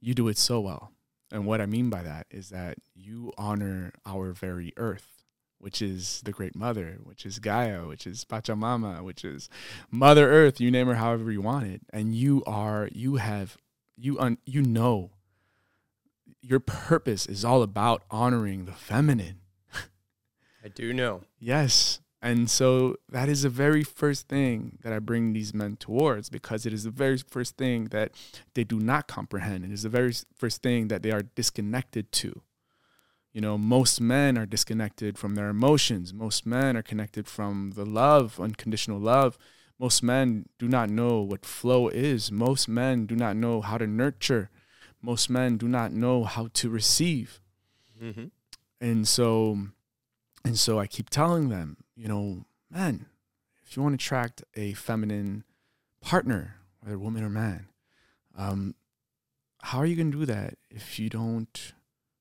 you 0.00 0.14
do 0.14 0.28
it 0.28 0.38
so 0.38 0.60
well. 0.60 0.92
And 1.32 1.46
what 1.46 1.60
I 1.60 1.66
mean 1.66 1.90
by 1.90 2.02
that 2.02 2.26
is 2.30 2.50
that 2.50 2.78
you 2.94 3.32
honor 3.36 3.92
our 4.04 4.32
very 4.32 4.72
earth, 4.76 5.24
which 5.58 5.82
is 5.82 6.20
the 6.24 6.32
great 6.32 6.54
mother, 6.54 6.98
which 7.02 7.26
is 7.26 7.38
Gaia, 7.38 7.86
which 7.86 8.06
is 8.06 8.24
Pachamama, 8.24 9.02
which 9.02 9.24
is 9.24 9.48
Mother 9.90 10.30
Earth, 10.30 10.60
you 10.60 10.70
name 10.70 10.86
her 10.86 10.94
however 10.94 11.32
you 11.32 11.40
want 11.40 11.66
it. 11.66 11.80
And 11.92 12.14
you 12.14 12.44
are, 12.46 12.88
you 12.92 13.16
have, 13.16 13.56
you, 13.96 14.18
un, 14.20 14.38
you 14.46 14.62
know, 14.62 15.10
your 16.40 16.60
purpose 16.60 17.26
is 17.26 17.44
all 17.44 17.62
about 17.62 18.04
honoring 18.10 18.66
the 18.66 18.72
feminine. 18.72 19.40
I 20.64 20.68
do 20.68 20.92
know. 20.92 21.22
Yes. 21.40 22.00
And 22.22 22.50
so 22.50 22.96
that 23.10 23.28
is 23.28 23.42
the 23.42 23.48
very 23.50 23.84
first 23.84 24.26
thing 24.26 24.78
that 24.82 24.92
I 24.92 24.98
bring 24.98 25.32
these 25.32 25.54
men 25.54 25.76
towards 25.76 26.28
because 26.30 26.66
it 26.66 26.72
is 26.72 26.84
the 26.84 26.90
very 26.90 27.18
first 27.18 27.56
thing 27.56 27.86
that 27.86 28.12
they 28.54 28.64
do 28.64 28.80
not 28.80 29.06
comprehend. 29.06 29.64
It 29.64 29.70
is 29.70 29.82
the 29.82 29.88
very 29.88 30.12
first 30.34 30.62
thing 30.62 30.88
that 30.88 31.02
they 31.02 31.12
are 31.12 31.22
disconnected 31.22 32.10
to. 32.12 32.42
You 33.32 33.42
know, 33.42 33.58
most 33.58 34.00
men 34.00 34.38
are 34.38 34.46
disconnected 34.46 35.18
from 35.18 35.34
their 35.34 35.50
emotions. 35.50 36.14
Most 36.14 36.46
men 36.46 36.74
are 36.76 36.82
connected 36.82 37.28
from 37.28 37.72
the 37.76 37.84
love, 37.84 38.40
unconditional 38.40 38.98
love. 38.98 39.36
Most 39.78 40.02
men 40.02 40.46
do 40.58 40.68
not 40.68 40.88
know 40.88 41.20
what 41.20 41.44
flow 41.44 41.88
is. 41.88 42.32
Most 42.32 42.66
men 42.66 43.04
do 43.04 43.14
not 43.14 43.36
know 43.36 43.60
how 43.60 43.76
to 43.76 43.86
nurture. 43.86 44.48
Most 45.02 45.28
men 45.28 45.58
do 45.58 45.68
not 45.68 45.92
know 45.92 46.24
how 46.24 46.48
to 46.54 46.70
receive 46.70 47.40
Mm-hmm. 48.02 48.26
and 48.80 49.08
so 49.08 49.58
and 50.44 50.58
so 50.58 50.78
i 50.78 50.86
keep 50.86 51.08
telling 51.08 51.48
them 51.48 51.78
you 51.96 52.08
know 52.08 52.44
man 52.70 53.06
if 53.64 53.76
you 53.76 53.82
want 53.82 53.98
to 53.98 54.04
attract 54.04 54.44
a 54.54 54.72
feminine 54.74 55.44
partner 56.00 56.56
whether 56.80 56.98
woman 56.98 57.24
or 57.24 57.30
man 57.30 57.66
um 58.36 58.74
how 59.62 59.78
are 59.78 59.86
you 59.86 59.96
going 59.96 60.12
to 60.12 60.18
do 60.18 60.26
that 60.26 60.54
if 60.70 60.98
you 60.98 61.08
don't 61.08 61.72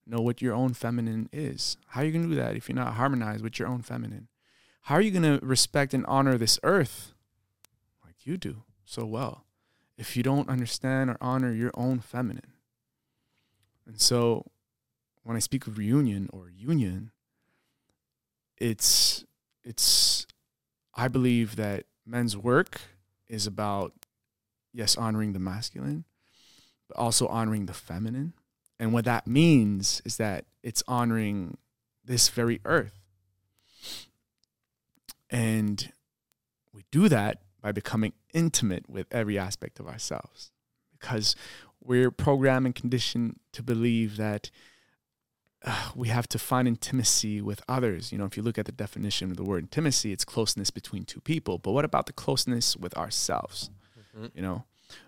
know 0.08 0.22
what 0.22 0.42
your 0.42 0.54
own 0.54 0.74
feminine 0.74 1.30
is? 1.32 1.78
How 1.88 2.02
are 2.02 2.06
you 2.06 2.12
going 2.12 2.24
to 2.24 2.30
do 2.30 2.42
that 2.42 2.56
if 2.56 2.70
you're 2.70 2.76
not 2.76 2.94
harmonized 2.94 3.44
with 3.44 3.60
your 3.60 3.68
own 3.68 3.82
feminine? 3.82 4.28
How 4.82 4.96
are 4.96 5.02
you 5.02 5.12
going 5.12 5.40
to 5.40 5.46
respect 5.46 5.94
and 5.94 6.06
honor 6.06 6.38
this 6.38 6.60
earth 6.64 7.14
like 8.04 8.26
you 8.26 8.38
do 8.38 8.64
so 8.84 9.06
well 9.06 9.46
if 9.98 10.16
you 10.16 10.24
don't 10.24 10.50
understand 10.50 11.10
or 11.10 11.18
honor 11.20 11.52
your 11.52 11.72
own 11.74 12.00
feminine? 12.00 12.54
And 13.88 14.00
so 14.00 14.46
when 15.24 15.36
I 15.36 15.40
speak 15.40 15.68
of 15.68 15.78
reunion 15.78 16.30
or 16.32 16.50
union, 16.50 17.12
it's 18.58 19.26
it's 19.66 20.26
I 20.94 21.08
believe 21.08 21.58
that 21.58 21.86
men's 22.06 22.38
work 22.38 22.80
is 23.28 23.48
about 23.48 23.94
yes 24.74 24.96
honoring 24.96 25.34
the 25.34 25.40
masculine, 25.40 26.06
but 26.88 26.98
also 26.98 27.28
honoring 27.28 27.66
the 27.66 27.74
feminine. 27.74 28.34
And 28.80 28.94
what 28.94 29.06
that 29.06 29.28
means 29.28 30.02
is 30.06 30.18
that 30.18 30.46
it's 30.64 30.84
honoring 30.88 31.58
this 32.04 32.30
very 32.30 32.62
earth. 32.66 33.00
And 35.30 35.92
we 36.74 36.86
do 36.92 37.10
that 37.10 37.42
by 37.62 37.72
becoming 37.72 38.14
intimate 38.34 38.88
with 38.90 39.08
every 39.12 39.40
aspect 39.40 39.80
of 39.80 39.88
ourselves 39.88 40.52
because 40.92 41.36
we're 41.82 42.12
programmed 42.12 42.66
and 42.68 42.76
conditioned 42.76 43.40
to 43.54 43.64
believe 43.64 44.18
that 44.18 44.52
uh, 45.66 45.90
we 45.96 46.08
have 46.10 46.28
to 46.30 46.40
find 46.40 46.68
intimacy 46.68 47.42
with 47.42 47.62
others. 47.68 48.12
You 48.12 48.18
know, 48.18 48.26
if 48.26 48.38
you 48.38 48.44
look 48.44 48.58
at 48.58 48.66
the 48.66 48.72
definition 48.72 49.32
of 49.32 49.38
the 49.38 49.44
word 49.44 49.64
intimacy, 49.64 50.12
it's 50.12 50.26
closeness 50.26 50.70
between 50.70 51.04
two 51.04 51.22
people. 51.22 51.58
But 51.58 51.72
what 51.72 51.86
about 51.86 52.06
the 52.06 52.14
closeness 52.14 52.78
with 52.78 52.96
ourselves? 52.98 53.70
Mm-hmm. 54.16 54.28
You 54.34 54.42
know, 54.42 54.64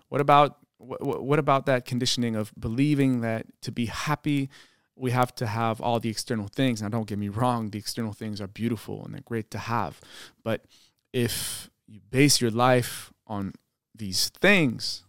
what 0.08 0.20
about 0.20 0.58
what, 0.78 1.24
what 1.24 1.38
about 1.38 1.66
that 1.66 1.84
conditioning 1.84 2.36
of 2.36 2.52
believing 2.58 3.20
that 3.22 3.46
to 3.62 3.72
be 3.72 3.86
happy, 3.86 4.48
we 4.94 5.10
have 5.10 5.34
to 5.36 5.46
have 5.46 5.80
all 5.80 5.98
the 6.00 6.10
external 6.10 6.48
things? 6.48 6.82
Now, 6.82 6.88
don't 6.88 7.06
get 7.06 7.18
me 7.18 7.28
wrong; 7.28 7.70
the 7.70 7.78
external 7.78 8.12
things 8.12 8.40
are 8.40 8.46
beautiful 8.46 9.04
and 9.04 9.14
they're 9.14 9.22
great 9.22 9.50
to 9.52 9.58
have. 9.58 10.00
But 10.42 10.64
if 11.12 11.70
you 11.86 12.00
base 12.10 12.40
your 12.40 12.50
life 12.50 13.12
on 13.26 13.54
these 13.94 14.28
things, 14.28 15.04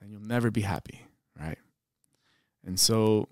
then 0.00 0.10
you'll 0.10 0.20
never 0.20 0.50
be 0.50 0.62
happy, 0.62 1.02
right? 1.38 1.58
And 2.64 2.78
so 2.78 3.28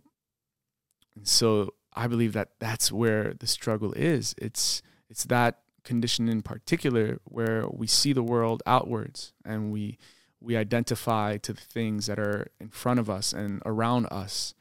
and 1.17 1.27
so 1.27 1.75
I 1.95 2.07
believe 2.07 2.35
that 2.35 2.51
that's 2.59 2.93
where 2.93 3.35
the 3.39 3.47
struggle 3.47 3.93
is. 3.95 4.35
It's 4.39 4.83
it's 5.09 5.25
that 5.25 5.61
condition 5.83 6.29
in 6.29 6.43
particular 6.43 7.19
where 7.25 7.67
we 7.69 7.87
see 7.87 8.13
the 8.13 8.23
world 8.23 8.63
outwards 8.67 9.33
and 9.45 9.73
we 9.73 9.99
we 10.41 10.57
identify 10.57 11.39
to 11.39 11.53
the 11.53 11.61
things 11.61 12.07
that 12.07 12.19
are 12.19 12.49
in 12.61 12.69
front 12.69 13.01
of 13.01 13.09
us 13.09 13.33
and 13.33 13.63
around 13.65 14.07
us 14.07 14.55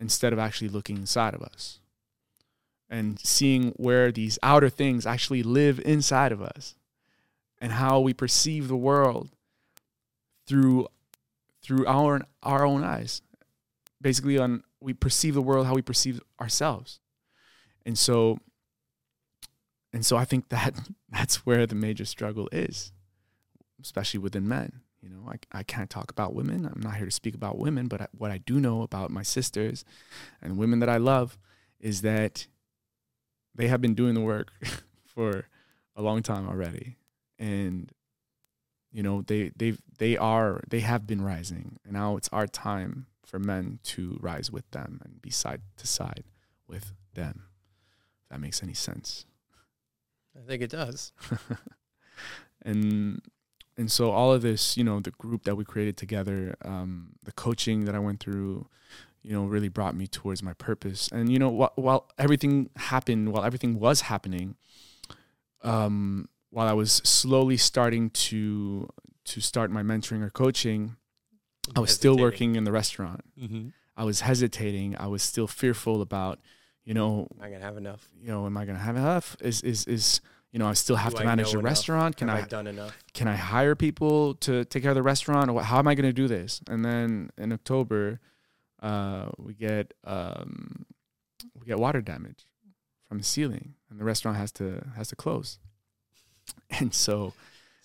instead 0.00 0.32
of 0.32 0.38
actually 0.38 0.68
looking 0.68 0.96
inside 0.96 1.34
of 1.34 1.42
us 1.42 1.80
and 2.88 3.20
seeing 3.20 3.68
where 3.76 4.10
these 4.10 4.38
outer 4.42 4.68
things 4.68 5.06
actually 5.06 5.42
live 5.42 5.80
inside 5.84 6.32
of 6.32 6.42
us 6.42 6.74
and 7.60 7.72
how 7.72 8.00
we 8.00 8.12
perceive 8.12 8.66
the 8.66 8.76
world 8.76 9.28
through 10.46 10.88
through 11.62 11.86
our 11.86 12.22
our 12.42 12.66
own 12.66 12.82
eyes 12.82 13.22
basically 14.00 14.38
on 14.38 14.64
we 14.80 14.92
perceive 14.92 15.34
the 15.34 15.42
world 15.42 15.66
how 15.66 15.74
we 15.74 15.82
perceive 15.82 16.20
ourselves. 16.40 17.00
And 17.84 17.98
so 17.98 18.38
and 19.92 20.06
so 20.06 20.16
i 20.16 20.24
think 20.24 20.48
that 20.50 20.74
that's 21.10 21.44
where 21.44 21.66
the 21.66 21.74
major 21.74 22.04
struggle 22.04 22.48
is 22.52 22.92
especially 23.82 24.20
within 24.20 24.46
men 24.46 24.82
you 25.02 25.08
know? 25.08 25.32
I, 25.32 25.60
I 25.60 25.62
can't 25.62 25.88
talk 25.88 26.10
about 26.10 26.34
women. 26.34 26.66
I'm 26.66 26.82
not 26.82 26.96
here 26.96 27.06
to 27.06 27.10
speak 27.10 27.34
about 27.34 27.58
women 27.58 27.88
but 27.88 28.02
I, 28.02 28.06
what 28.16 28.30
i 28.30 28.38
do 28.38 28.60
know 28.60 28.82
about 28.82 29.10
my 29.10 29.22
sisters 29.22 29.84
and 30.40 30.58
women 30.58 30.78
that 30.78 30.88
i 30.88 30.98
love 30.98 31.38
is 31.80 32.02
that 32.02 32.46
they 33.54 33.68
have 33.68 33.80
been 33.80 33.94
doing 33.94 34.14
the 34.14 34.20
work 34.20 34.52
for 35.04 35.46
a 35.96 36.02
long 36.02 36.22
time 36.22 36.48
already. 36.48 36.96
And 37.38 37.90
you 38.92 39.02
know 39.02 39.22
they 39.22 39.52
they 39.56 39.74
they 39.98 40.16
are 40.16 40.62
they 40.68 40.80
have 40.80 41.06
been 41.06 41.22
rising. 41.22 41.78
And 41.84 41.92
now 41.94 42.16
it's 42.16 42.28
our 42.32 42.46
time 42.46 43.06
for 43.24 43.38
men 43.38 43.78
to 43.84 44.18
rise 44.20 44.50
with 44.50 44.70
them 44.70 45.00
and 45.04 45.22
be 45.22 45.30
side 45.30 45.62
to 45.76 45.86
side 45.86 46.24
with 46.66 46.92
them. 47.14 47.44
If 48.22 48.28
that 48.30 48.40
makes 48.40 48.62
any 48.62 48.74
sense. 48.74 49.24
I 50.36 50.46
think 50.46 50.62
it 50.62 50.70
does. 50.70 51.12
and 52.62 53.20
and 53.76 53.90
so 53.90 54.10
all 54.10 54.32
of 54.32 54.42
this, 54.42 54.76
you 54.76 54.84
know, 54.84 55.00
the 55.00 55.10
group 55.12 55.44
that 55.44 55.56
we 55.56 55.64
created 55.64 55.96
together, 55.96 56.54
um, 56.64 57.14
the 57.22 57.32
coaching 57.32 57.86
that 57.86 57.94
I 57.94 57.98
went 57.98 58.20
through, 58.20 58.66
you 59.22 59.32
know, 59.32 59.44
really 59.44 59.68
brought 59.68 59.96
me 59.96 60.06
towards 60.06 60.42
my 60.42 60.52
purpose. 60.54 61.08
And 61.12 61.30
you 61.32 61.38
know, 61.38 61.50
wh- 61.50 61.78
while 61.78 62.10
everything 62.18 62.70
happened, 62.76 63.32
while 63.32 63.44
everything 63.44 63.78
was 63.78 64.02
happening, 64.02 64.56
um, 65.62 66.28
while 66.50 66.68
I 66.68 66.72
was 66.72 66.92
slowly 66.92 67.56
starting 67.56 68.10
to 68.10 68.88
to 69.26 69.40
start 69.40 69.70
my 69.70 69.82
mentoring 69.82 70.22
or 70.22 70.30
coaching, 70.30 70.96
I 71.76 71.80
was 71.80 71.92
still 71.92 72.16
working 72.16 72.56
in 72.56 72.64
the 72.64 72.72
restaurant. 72.72 73.22
Mm-hmm. 73.40 73.68
I 73.96 74.04
was 74.04 74.20
hesitating. 74.20 74.96
I 74.96 75.06
was 75.06 75.22
still 75.22 75.46
fearful 75.46 76.02
about, 76.02 76.40
you 76.84 76.94
know, 76.94 77.28
am 77.36 77.42
I 77.42 77.50
gonna 77.50 77.64
have 77.64 77.76
enough? 77.76 78.08
You 78.20 78.28
know, 78.28 78.46
am 78.46 78.56
I 78.56 78.64
gonna 78.64 78.78
have 78.78 78.96
enough? 78.96 79.36
Is 79.40 79.62
is 79.62 79.86
is 79.86 80.20
you 80.52 80.58
know, 80.58 80.66
I 80.66 80.72
still 80.72 80.96
have 80.96 81.12
Do 81.12 81.18
to 81.18 81.24
manage 81.24 81.54
a 81.54 81.58
restaurant. 81.58 82.16
Can 82.16 82.28
have 82.28 82.38
I, 82.38 82.42
I 82.42 82.46
done 82.46 82.66
enough? 82.66 82.96
Can 83.14 83.28
I 83.28 83.36
hire 83.36 83.76
people 83.76 84.34
to 84.36 84.64
take 84.64 84.82
care 84.82 84.90
of 84.90 84.96
the 84.96 85.02
restaurant? 85.02 85.48
Or 85.48 85.62
how 85.62 85.78
am 85.78 85.86
I 85.86 85.94
gonna 85.94 86.12
do 86.12 86.26
this? 86.26 86.60
And 86.68 86.84
then 86.84 87.30
in 87.38 87.52
October, 87.52 88.20
uh, 88.82 89.28
we 89.38 89.54
get 89.54 89.94
um, 90.04 90.86
we 91.58 91.66
get 91.66 91.78
water 91.78 92.00
damage 92.00 92.46
from 93.08 93.18
the 93.18 93.24
ceiling, 93.24 93.74
and 93.90 94.00
the 94.00 94.04
restaurant 94.04 94.38
has 94.38 94.50
to 94.52 94.86
has 94.96 95.08
to 95.08 95.16
close. 95.16 95.58
And 96.80 96.92
so 96.92 97.32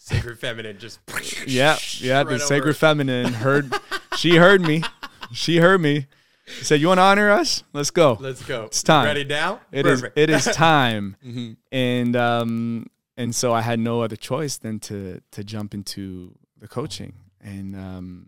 Sacred 0.06 0.38
feminine 0.38 0.78
just 0.78 1.00
yeah 1.48 1.78
yeah 1.98 2.24
the 2.24 2.38
sacred 2.38 2.78
feminine 2.78 3.34
heard 3.34 3.74
she 4.16 4.36
heard 4.36 4.62
me. 4.62 4.84
She 5.32 5.58
heard 5.58 5.82
me. 5.82 6.06
She 6.46 6.64
said 6.64 6.80
you 6.80 6.90
want 6.90 7.00
to 7.00 7.02
honor 7.02 7.32
us? 7.32 7.64
Let's 7.74 7.90
go. 7.90 8.16
Let's 8.20 8.46
go. 8.46 8.66
It's 8.66 8.84
time. 8.84 9.06
Ready 9.06 9.24
now? 9.24 9.62
It 9.72 9.82
Perfect. 9.82 10.16
is. 10.16 10.24
it 10.24 10.30
is 10.30 10.46
time. 10.56 11.18
Mm-hmm. 11.26 11.54
and 11.72 12.16
um 12.16 12.86
and 13.18 13.34
so 13.34 13.52
I 13.52 13.62
had 13.62 13.80
no 13.80 14.02
other 14.02 14.16
choice 14.16 14.58
than 14.58 14.80
to 14.82 15.22
to 15.32 15.44
jump 15.44 15.74
into 15.74 16.38
the 16.60 16.68
coaching. 16.68 17.14
And 17.42 17.76
um 17.76 18.28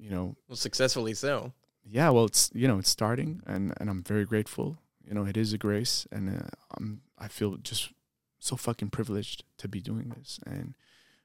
you 0.00 0.10
know 0.10 0.34
well 0.48 0.56
successfully 0.56 1.14
so. 1.14 1.52
Yeah 1.84 2.10
well 2.10 2.24
it's 2.24 2.50
you 2.54 2.66
know 2.66 2.80
it's 2.80 2.90
starting 2.90 3.40
and 3.46 3.72
and 3.78 3.88
I'm 3.88 4.02
very 4.02 4.24
grateful. 4.24 4.78
You 5.06 5.14
know 5.14 5.24
it 5.24 5.36
is 5.36 5.52
a 5.52 5.58
grace 5.58 6.08
and 6.10 6.28
uh, 6.28 6.48
I'm 6.76 7.02
I 7.16 7.28
feel 7.28 7.56
just 7.58 7.92
so 8.40 8.56
fucking 8.56 8.90
privileged 8.90 9.44
to 9.58 9.68
be 9.68 9.80
doing 9.80 10.12
this. 10.18 10.40
And 10.44 10.74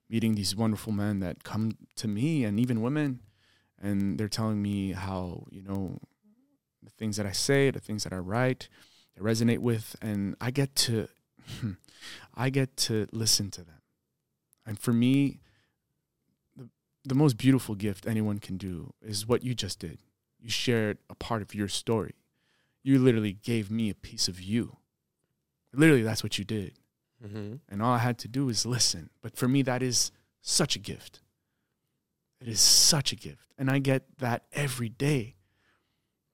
meeting 0.10 0.36
these 0.36 0.56
wonderful 0.56 0.92
men 0.92 1.20
that 1.20 1.44
come 1.44 1.72
to 1.96 2.08
me 2.08 2.44
and 2.44 2.60
even 2.60 2.82
women 2.82 3.20
and 3.82 4.20
they're 4.20 4.28
telling 4.28 4.62
me 4.62 4.92
how 4.92 5.46
you 5.52 5.62
know 5.62 6.00
the 6.84 6.90
things 6.92 7.18
that 7.18 7.26
i 7.26 7.32
say 7.32 7.70
the 7.70 7.80
things 7.80 8.04
that 8.04 8.14
i 8.14 8.18
write 8.18 8.68
they 9.16 9.22
resonate 9.22 9.60
with 9.60 9.96
and 10.02 10.36
i 10.42 10.52
get 10.52 10.76
to 10.76 11.08
i 12.36 12.50
get 12.50 12.76
to 12.78 13.08
listen 13.12 13.52
to 13.52 13.64
them. 13.64 13.82
And 14.66 14.80
for 14.80 14.94
me 14.94 15.40
the, 16.56 16.70
the 17.06 17.16
most 17.16 17.38
beautiful 17.38 17.76
gift 17.76 18.08
anyone 18.08 18.40
can 18.40 18.58
do 18.58 18.94
is 19.02 19.28
what 19.28 19.44
you 19.44 19.54
just 19.54 19.80
did. 19.80 20.00
You 20.40 20.50
shared 20.50 20.98
a 21.10 21.16
part 21.16 21.42
of 21.42 21.54
your 21.54 21.68
story. 21.68 22.16
You 22.84 23.00
literally 23.00 23.34
gave 23.34 23.70
me 23.70 23.90
a 23.90 23.96
piece 23.96 24.28
of 24.28 24.42
you. 24.42 24.78
Literally 25.74 26.04
that's 26.04 26.24
what 26.24 26.38
you 26.38 26.46
did 26.46 26.74
Mm-hmm. 27.26 27.56
And 27.68 27.82
all 27.82 27.94
I 27.94 28.00
had 28.00 28.18
to 28.20 28.28
do 28.28 28.50
is 28.50 28.66
listen. 28.66 29.10
But 29.22 29.36
for 29.36 29.48
me, 29.48 29.62
that 29.64 29.82
is 29.84 30.12
such 30.42 30.76
a 30.76 30.80
gift. 30.80 31.22
It 32.42 32.48
is 32.48 32.62
such 32.62 33.12
a 33.12 33.16
gift. 33.16 33.54
And 33.58 33.70
I 33.70 33.80
get 33.80 34.20
that 34.20 34.46
every 34.54 34.90
day. 34.90 35.36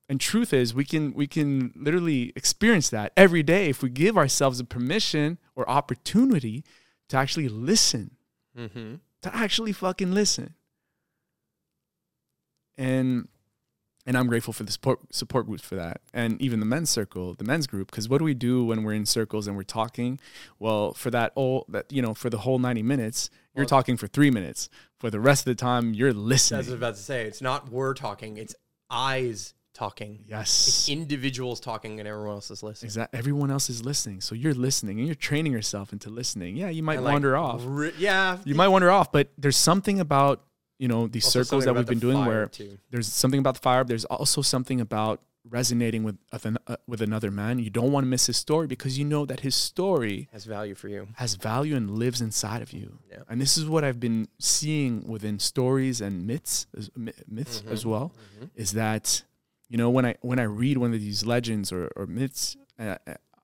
And 0.07 0.21
truth 0.21 0.53
is, 0.53 0.73
we 0.73 0.85
can 0.85 1.13
we 1.13 1.25
can 1.25 1.73
literally 1.75 2.31
experience 2.35 2.89
that 2.89 3.11
every 3.17 3.41
day 3.41 3.69
if 3.69 3.81
we 3.81 3.89
give 3.89 4.17
ourselves 4.17 4.59
a 4.59 4.63
permission 4.63 5.39
or 5.55 5.67
opportunity 5.67 6.63
to 7.09 7.17
actually 7.17 7.49
listen, 7.49 8.11
mm-hmm. 8.55 8.95
to 9.23 9.35
actually 9.35 9.71
fucking 9.71 10.13
listen. 10.13 10.53
And 12.77 13.29
and 14.05 14.17
I'm 14.17 14.27
grateful 14.27 14.53
for 14.53 14.63
the 14.63 14.71
support 14.71 15.13
support 15.13 15.47
groups 15.47 15.63
for 15.63 15.75
that, 15.75 16.01
and 16.13 16.39
even 16.41 16.59
the 16.59 16.65
men's 16.65 16.89
circle, 16.89 17.33
the 17.33 17.43
men's 17.43 17.67
group. 17.67 17.89
Because 17.89 18.07
what 18.07 18.19
do 18.19 18.23
we 18.23 18.33
do 18.33 18.65
when 18.65 18.83
we're 18.83 18.93
in 18.93 19.05
circles 19.05 19.47
and 19.47 19.55
we're 19.55 19.63
talking? 19.63 20.19
Well, 20.59 20.93
for 20.93 21.09
that 21.11 21.31
all 21.35 21.65
that 21.69 21.91
you 21.91 22.01
know, 22.01 22.13
for 22.13 22.29
the 22.29 22.39
whole 22.39 22.59
90 22.59 22.83
minutes, 22.83 23.29
you're 23.55 23.63
well, 23.63 23.69
talking 23.69 23.97
for 23.97 24.07
three 24.07 24.31
minutes. 24.31 24.69
For 24.99 25.09
the 25.09 25.19
rest 25.19 25.41
of 25.41 25.45
the 25.45 25.55
time, 25.55 25.93
you're 25.93 26.13
listening. 26.13 26.59
That's 26.59 26.67
what 26.67 26.71
I 26.71 26.75
was 26.75 26.79
about 26.79 26.95
to 26.95 27.01
say. 27.01 27.25
It's 27.25 27.41
not 27.41 27.69
we're 27.69 27.93
talking; 27.93 28.37
it's 28.37 28.55
eyes 28.89 29.53
talking. 29.73 30.23
Yes, 30.27 30.67
it's 30.67 30.89
individuals 30.89 31.59
talking, 31.59 31.99
and 31.99 32.07
everyone 32.07 32.35
else 32.35 32.51
is 32.51 32.63
listening. 32.63 32.87
Exactly. 32.87 33.19
Everyone 33.19 33.51
else 33.51 33.69
is 33.69 33.83
listening, 33.83 34.21
so 34.21 34.35
you're 34.35 34.53
listening, 34.53 34.99
and 34.99 35.07
you're 35.07 35.15
training 35.15 35.51
yourself 35.51 35.93
into 35.93 36.09
listening. 36.09 36.55
Yeah, 36.55 36.69
you 36.69 36.83
might 36.83 37.01
like, 37.01 37.13
wander 37.13 37.35
off. 37.35 37.61
Re- 37.63 37.93
yeah, 37.97 38.37
you 38.45 38.55
might 38.55 38.69
wander 38.69 38.91
off, 38.91 39.11
but 39.11 39.29
there's 39.37 39.57
something 39.57 39.99
about 39.99 40.43
you 40.77 40.87
know 40.87 41.07
these 41.07 41.25
also 41.25 41.43
circles 41.43 41.65
that 41.65 41.75
we've 41.75 41.85
been 41.85 41.99
doing 41.99 42.25
where 42.25 42.47
too. 42.47 42.77
there's 42.91 43.11
something 43.11 43.39
about 43.39 43.55
the 43.55 43.61
fire 43.61 43.83
there's 43.83 44.05
also 44.05 44.41
something 44.41 44.81
about 44.81 45.21
resonating 45.47 46.03
with 46.03 46.17
uh, 46.31 46.75
with 46.87 47.01
another 47.01 47.29
man 47.29 47.59
you 47.59 47.69
don't 47.69 47.91
want 47.91 48.03
to 48.03 48.07
miss 48.07 48.25
his 48.25 48.37
story 48.37 48.65
because 48.65 48.97
you 48.97 49.05
know 49.05 49.25
that 49.25 49.41
his 49.41 49.55
story 49.55 50.27
has 50.31 50.45
value 50.45 50.73
for 50.73 50.87
you 50.87 51.07
has 51.15 51.35
value 51.35 51.75
and 51.75 51.91
lives 51.91 52.19
inside 52.19 52.61
of 52.61 52.73
you 52.73 52.97
yeah. 53.09 53.19
and 53.29 53.39
this 53.39 53.57
is 53.57 53.65
what 53.65 53.83
i've 53.83 53.99
been 53.99 54.27
seeing 54.39 55.07
within 55.07 55.37
stories 55.37 56.01
and 56.01 56.25
myths 56.25 56.65
myths 57.27 57.61
mm-hmm. 57.61 57.71
as 57.71 57.85
well 57.85 58.11
mm-hmm. 58.35 58.45
is 58.55 58.71
that 58.71 59.23
you 59.69 59.77
know 59.77 59.89
when 59.89 60.05
i 60.05 60.15
when 60.21 60.39
i 60.39 60.43
read 60.43 60.77
one 60.77 60.93
of 60.93 60.99
these 60.99 61.25
legends 61.25 61.71
or, 61.71 61.91
or 61.95 62.07
myths 62.07 62.57
I, 62.79 62.97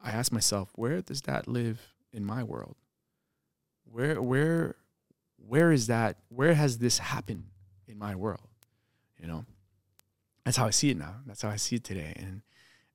I 0.03 0.09
ask 0.09 0.31
myself 0.31 0.71
where 0.75 1.01
does 1.01 1.21
that 1.23 1.47
live 1.47 1.93
in 2.11 2.25
my 2.25 2.41
world 2.41 2.77
where 3.83 4.19
where 4.19 4.75
where 5.47 5.71
is 5.71 5.87
that? 5.87 6.17
Where 6.29 6.53
has 6.53 6.77
this 6.77 6.99
happened 6.99 7.45
in 7.87 7.97
my 7.97 8.15
world? 8.15 8.47
You 9.19 9.27
know, 9.27 9.45
that's 10.45 10.57
how 10.57 10.65
I 10.65 10.71
see 10.71 10.89
it 10.89 10.97
now. 10.97 11.15
That's 11.25 11.41
how 11.41 11.49
I 11.49 11.55
see 11.57 11.75
it 11.75 11.83
today, 11.83 12.13
and 12.15 12.41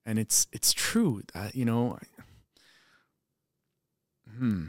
and 0.04 0.18
it's 0.18 0.46
it's 0.52 0.72
true. 0.72 1.22
Uh, 1.34 1.50
you 1.54 1.64
know, 1.64 1.98
hmm. 4.38 4.64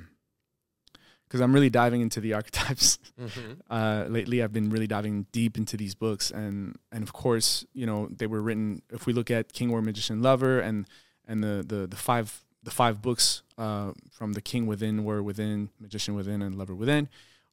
because 1.28 1.42
I'm 1.42 1.54
really 1.54 1.70
diving 1.70 2.02
into 2.02 2.20
the 2.22 2.34
archetypes. 2.36 3.00
Mm-hmm. 3.20 3.54
Uh, 3.70 4.06
lately, 4.10 4.44
I've 4.44 4.54
been 4.54 4.70
really 4.70 4.88
diving 4.88 5.26
deep 5.32 5.58
into 5.58 5.78
these 5.78 5.96
books, 5.96 6.30
and 6.30 6.76
and 6.92 7.04
of 7.04 7.14
course, 7.14 7.66
you 7.74 7.86
know, 7.86 8.08
they 8.16 8.28
were 8.28 8.42
written. 8.42 8.82
If 8.92 9.06
we 9.06 9.14
look 9.14 9.32
at 9.32 9.54
King, 9.54 9.70
War, 9.70 9.82
Magician, 9.82 10.22
Lover, 10.22 10.60
and 10.60 10.88
and 11.28 11.44
the 11.44 11.64
the 11.66 11.88
the 11.88 11.98
five 11.98 12.44
the 12.64 12.72
five 12.72 13.02
books 13.02 13.44
uh, 13.58 13.94
from 14.12 14.34
the 14.34 14.42
King 14.42 14.68
Within, 14.68 15.04
War 15.04 15.24
Within, 15.24 15.70
Magician 15.80 16.16
Within, 16.16 16.42
and 16.42 16.56
Lover 16.56 16.76
Within, 16.76 17.08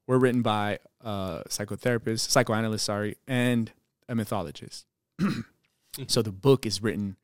were 0.07 0.19
written 0.19 0.43
by 0.43 0.79
uh, 1.05 1.43
a 1.45 1.49
psychotherapist, 1.49 2.29
psychoanalyst, 2.31 2.85
sorry, 2.85 3.17
and 3.27 3.73
a 4.09 4.15
mythologist. 4.15 4.87
so 6.07 6.23
the 6.23 6.33
book 6.33 6.67
is 6.67 6.83
written 6.83 7.17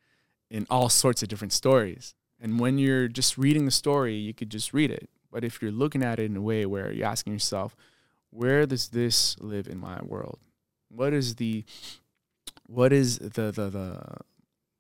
in 0.51 0.66
all 0.70 0.89
sorts 0.89 1.23
of 1.23 1.28
different 1.28 1.52
stories. 1.52 2.15
And 2.40 2.59
when 2.59 2.78
you're 2.78 3.09
just 3.09 3.36
reading 3.36 3.66
the 3.66 3.70
story, 3.70 4.15
you 4.15 4.32
could 4.32 4.51
just 4.51 4.73
read 4.73 4.90
it. 4.90 5.09
But 5.31 5.44
if 5.44 5.61
you're 5.61 5.70
looking 5.70 6.02
at 6.02 6.19
it 6.19 6.24
in 6.24 6.36
a 6.36 6.40
way 6.40 6.66
where 6.66 6.90
you're 6.90 7.07
asking 7.07 7.32
yourself, 7.32 7.77
where 8.31 8.66
does 8.66 8.89
this 8.89 9.36
live 9.40 9.69
in 9.69 9.78
my 9.78 10.01
world? 10.02 10.39
What 10.89 11.12
is 11.12 11.36
the 11.36 11.65
what 12.66 12.93
is 12.93 13.19
the 13.19 13.52
the, 13.52 13.69
the 13.70 14.02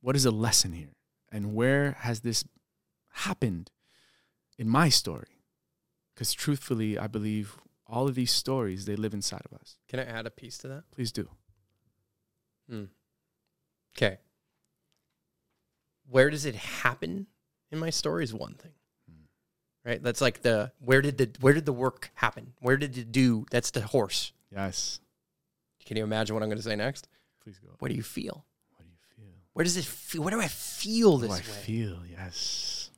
what 0.00 0.16
is 0.16 0.24
the 0.24 0.30
lesson 0.30 0.72
here? 0.72 0.94
And 1.30 1.54
where 1.54 1.92
has 2.00 2.20
this 2.20 2.44
happened 3.10 3.70
in 4.58 4.68
my 4.68 4.88
story? 4.88 5.38
Because 6.14 6.32
truthfully, 6.32 6.98
I 6.98 7.06
believe 7.06 7.58
all 7.90 8.08
of 8.08 8.14
these 8.14 8.30
stories 8.30 8.84
they 8.86 8.96
live 8.96 9.12
inside 9.14 9.42
of 9.50 9.58
us. 9.58 9.76
Can 9.88 9.98
I 10.00 10.04
add 10.04 10.26
a 10.26 10.30
piece 10.30 10.56
to 10.58 10.68
that? 10.68 10.84
Please 10.92 11.10
do. 11.12 11.28
Hmm. 12.68 12.84
Okay. 13.96 14.18
Where 16.08 16.30
does 16.30 16.44
it 16.44 16.54
happen 16.54 17.26
in 17.70 17.78
my 17.78 17.90
story 17.90 18.24
is 18.24 18.34
one 18.34 18.54
thing. 18.54 18.72
Hmm. 19.08 19.88
Right? 19.88 20.02
That's 20.02 20.20
like 20.20 20.42
the 20.42 20.72
where 20.78 21.02
did 21.02 21.18
the 21.18 21.30
where 21.40 21.52
did 21.52 21.66
the 21.66 21.72
work 21.72 22.10
happen? 22.14 22.52
Where 22.60 22.76
did 22.76 22.96
it 22.96 23.12
do? 23.12 23.46
That's 23.50 23.70
the 23.70 23.80
horse. 23.82 24.32
Yes. 24.52 25.00
Can 25.86 25.96
you 25.96 26.04
imagine 26.04 26.34
what 26.34 26.42
I'm 26.42 26.48
going 26.48 26.58
to 26.58 26.64
say 26.64 26.76
next? 26.76 27.08
Please 27.42 27.58
go. 27.58 27.70
What 27.78 27.88
do 27.88 27.94
you 27.94 28.02
feel? 28.02 28.44
What 28.76 28.84
do 28.84 28.90
you 28.90 28.98
feel? 29.16 29.34
Where 29.52 29.64
does 29.64 29.76
it 29.76 29.84
feel? 29.84 30.22
Where 30.22 30.30
do 30.30 30.40
I 30.40 30.48
feel 30.48 31.12
What 31.18 31.20
this 31.22 31.28
do 31.28 31.34
I 31.34 31.54
way? 31.54 31.62
feel? 31.62 31.98
Yes. 32.10 32.90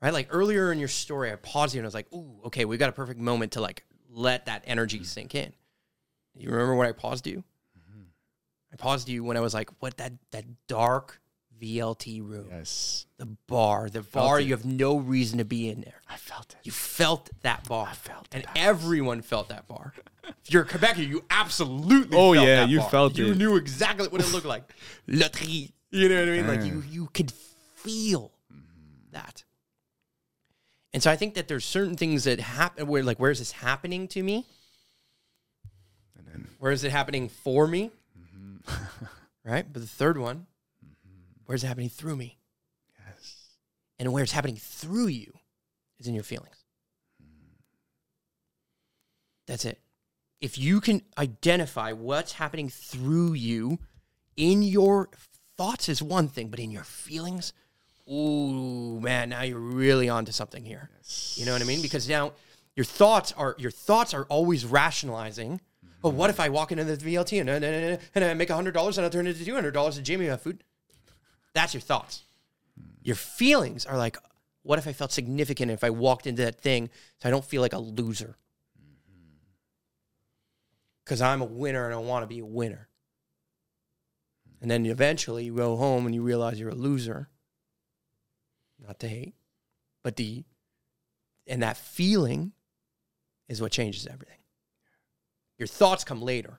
Right? 0.00 0.12
Like 0.12 0.28
earlier 0.30 0.72
in 0.72 0.78
your 0.78 0.88
story, 0.88 1.30
I 1.30 1.36
paused 1.36 1.74
you 1.74 1.80
and 1.80 1.86
I 1.86 1.88
was 1.88 1.94
like, 1.94 2.12
"Ooh, 2.12 2.40
okay, 2.46 2.64
we 2.64 2.76
got 2.76 2.88
a 2.88 2.92
perfect 2.92 3.20
moment 3.20 3.52
to 3.52 3.60
like 3.60 3.84
let 4.12 4.46
that 4.46 4.62
energy 4.66 4.98
mm-hmm. 4.98 5.04
sink 5.04 5.34
in." 5.34 5.52
You 6.36 6.50
remember 6.50 6.74
when 6.74 6.88
I 6.88 6.92
paused 6.92 7.26
you? 7.26 7.44
Mm-hmm. 7.78 8.02
I 8.72 8.76
paused 8.76 9.08
you 9.08 9.24
when 9.24 9.36
I 9.36 9.40
was 9.40 9.54
like, 9.54 9.70
"What 9.80 9.96
that 9.98 10.12
that 10.30 10.44
dark 10.66 11.20
VLT 11.60 12.20
room, 12.22 12.48
Yes. 12.50 13.06
the 13.18 13.26
bar, 13.46 13.88
the 13.88 14.02
felt 14.02 14.26
bar 14.26 14.40
it. 14.40 14.44
you 14.44 14.52
have 14.52 14.64
no 14.64 14.96
reason 14.96 15.38
to 15.38 15.44
be 15.44 15.68
in 15.68 15.80
there." 15.82 16.00
I 16.08 16.16
felt 16.16 16.52
it. 16.52 16.58
You 16.64 16.72
felt 16.72 17.30
that 17.42 17.68
bar. 17.68 17.88
I 17.88 17.94
felt 17.94 18.28
and 18.32 18.42
it. 18.44 18.48
everyone 18.56 19.22
felt 19.22 19.48
that 19.48 19.68
bar. 19.68 19.94
If 20.44 20.52
you're 20.52 20.62
a 20.62 20.66
Quebecer, 20.66 21.06
you 21.06 21.24
absolutely 21.30 22.16
Oh, 22.16 22.32
yeah, 22.32 22.64
you 22.64 22.78
bar. 22.80 22.90
felt 22.90 23.18
You 23.18 23.32
it. 23.32 23.36
knew 23.36 23.56
exactly 23.56 24.08
what 24.08 24.20
it 24.20 24.30
looked 24.32 24.46
like. 24.46 24.72
Le 25.06 25.28
tri. 25.28 25.72
You 25.90 26.08
know 26.08 26.20
what 26.20 26.28
I 26.28 26.32
mean? 26.32 26.46
Like 26.46 26.64
you 26.64 26.82
you 26.88 27.08
could 27.12 27.30
feel 27.30 28.32
mm-hmm. 28.52 29.12
that. 29.12 29.44
And 30.94 31.02
so 31.02 31.10
I 31.10 31.16
think 31.16 31.34
that 31.34 31.48
there's 31.48 31.64
certain 31.64 31.96
things 31.96 32.24
that 32.24 32.38
happen 32.40 32.86
where 32.86 33.02
like 33.02 33.18
where 33.18 33.30
is 33.30 33.38
this 33.38 33.52
happening 33.52 34.08
to 34.08 34.22
me? 34.22 34.46
And 36.16 36.26
then 36.26 36.48
Where 36.58 36.72
is 36.72 36.84
it 36.84 36.92
happening 36.92 37.28
for 37.28 37.66
me? 37.66 37.90
Mm-hmm. 38.18 39.04
right? 39.44 39.70
But 39.70 39.80
the 39.80 39.88
third 39.88 40.18
one, 40.18 40.46
where's 41.46 41.64
it 41.64 41.68
happening 41.68 41.88
through 41.88 42.16
me? 42.16 42.38
yes. 43.06 43.46
And 43.98 44.12
where 44.12 44.22
it's 44.22 44.32
happening 44.32 44.56
through 44.56 45.06
you 45.06 45.32
is 45.98 46.06
in 46.06 46.14
your 46.14 46.24
feelings. 46.24 46.56
That's 49.46 49.64
it. 49.64 49.80
If 50.40 50.58
you 50.58 50.80
can 50.80 51.02
identify 51.18 51.92
what's 51.92 52.32
happening 52.32 52.68
through 52.68 53.34
you 53.34 53.78
in 54.36 54.62
your 54.62 55.08
thoughts 55.56 55.88
is 55.88 56.02
one 56.02 56.28
thing, 56.28 56.48
but 56.48 56.60
in 56.60 56.70
your 56.70 56.84
feelings, 56.84 57.52
ooh, 58.10 59.00
man, 59.00 59.30
now 59.30 59.42
you're 59.42 59.58
really 59.58 60.08
onto 60.08 60.32
something 60.32 60.64
here. 60.64 60.90
You 61.34 61.46
know 61.46 61.52
what 61.52 61.62
I 61.62 61.64
mean? 61.64 61.82
Because 61.82 62.08
now 62.08 62.32
your 62.74 62.84
thoughts 62.84 63.32
are 63.32 63.54
your 63.58 63.70
thoughts 63.70 64.14
are 64.14 64.24
always 64.24 64.64
rationalizing. 64.64 65.60
But 66.00 66.10
what 66.10 66.30
if 66.30 66.40
I 66.40 66.48
walk 66.48 66.72
into 66.72 66.84
the 66.84 66.96
VLT 66.96 67.40
and, 67.40 67.48
and, 67.48 67.64
and, 67.64 67.98
and 68.14 68.24
I 68.24 68.34
make 68.34 68.50
hundred 68.50 68.74
dollars 68.74 68.98
and 68.98 69.06
I 69.06 69.08
turn 69.08 69.26
it 69.26 69.36
to 69.36 69.44
two 69.44 69.54
hundred 69.54 69.72
dollars 69.72 69.96
and 69.96 70.04
Jamie 70.06 70.26
have 70.26 70.42
food? 70.42 70.64
That's 71.54 71.74
your 71.74 71.80
thoughts. 71.80 72.24
Hmm. 72.76 72.88
Your 73.02 73.16
feelings 73.16 73.86
are 73.86 73.96
like, 73.96 74.16
what 74.62 74.78
if 74.78 74.86
I 74.86 74.92
felt 74.92 75.12
significant 75.12 75.70
if 75.70 75.84
I 75.84 75.90
walked 75.90 76.26
into 76.26 76.42
that 76.42 76.60
thing 76.60 76.90
so 77.20 77.28
I 77.28 77.30
don't 77.30 77.44
feel 77.44 77.62
like 77.62 77.72
a 77.72 77.78
loser? 77.78 78.36
Mm-hmm. 78.80 79.36
Because 81.04 81.20
I'm 81.20 81.42
a 81.42 81.46
winner 81.46 81.84
and 81.84 81.94
I 81.94 81.98
want 81.98 82.22
to 82.22 82.26
be 82.26 82.40
a 82.40 82.46
winner. 82.46 82.88
And 84.60 84.70
then 84.70 84.86
eventually 84.86 85.44
you 85.44 85.56
go 85.56 85.76
home 85.76 86.06
and 86.06 86.14
you 86.14 86.22
realize 86.22 86.58
you're 86.58 86.70
a 86.70 86.74
loser. 86.74 87.28
Not 88.86 88.98
to 89.00 89.08
hate, 89.08 89.34
but 90.02 90.16
the, 90.16 90.44
and 91.46 91.62
that 91.62 91.76
feeling 91.76 92.52
is 93.48 93.60
what 93.62 93.70
changes 93.72 94.06
everything. 94.06 94.38
Your 95.58 95.68
thoughts 95.68 96.02
come 96.02 96.20
later. 96.20 96.58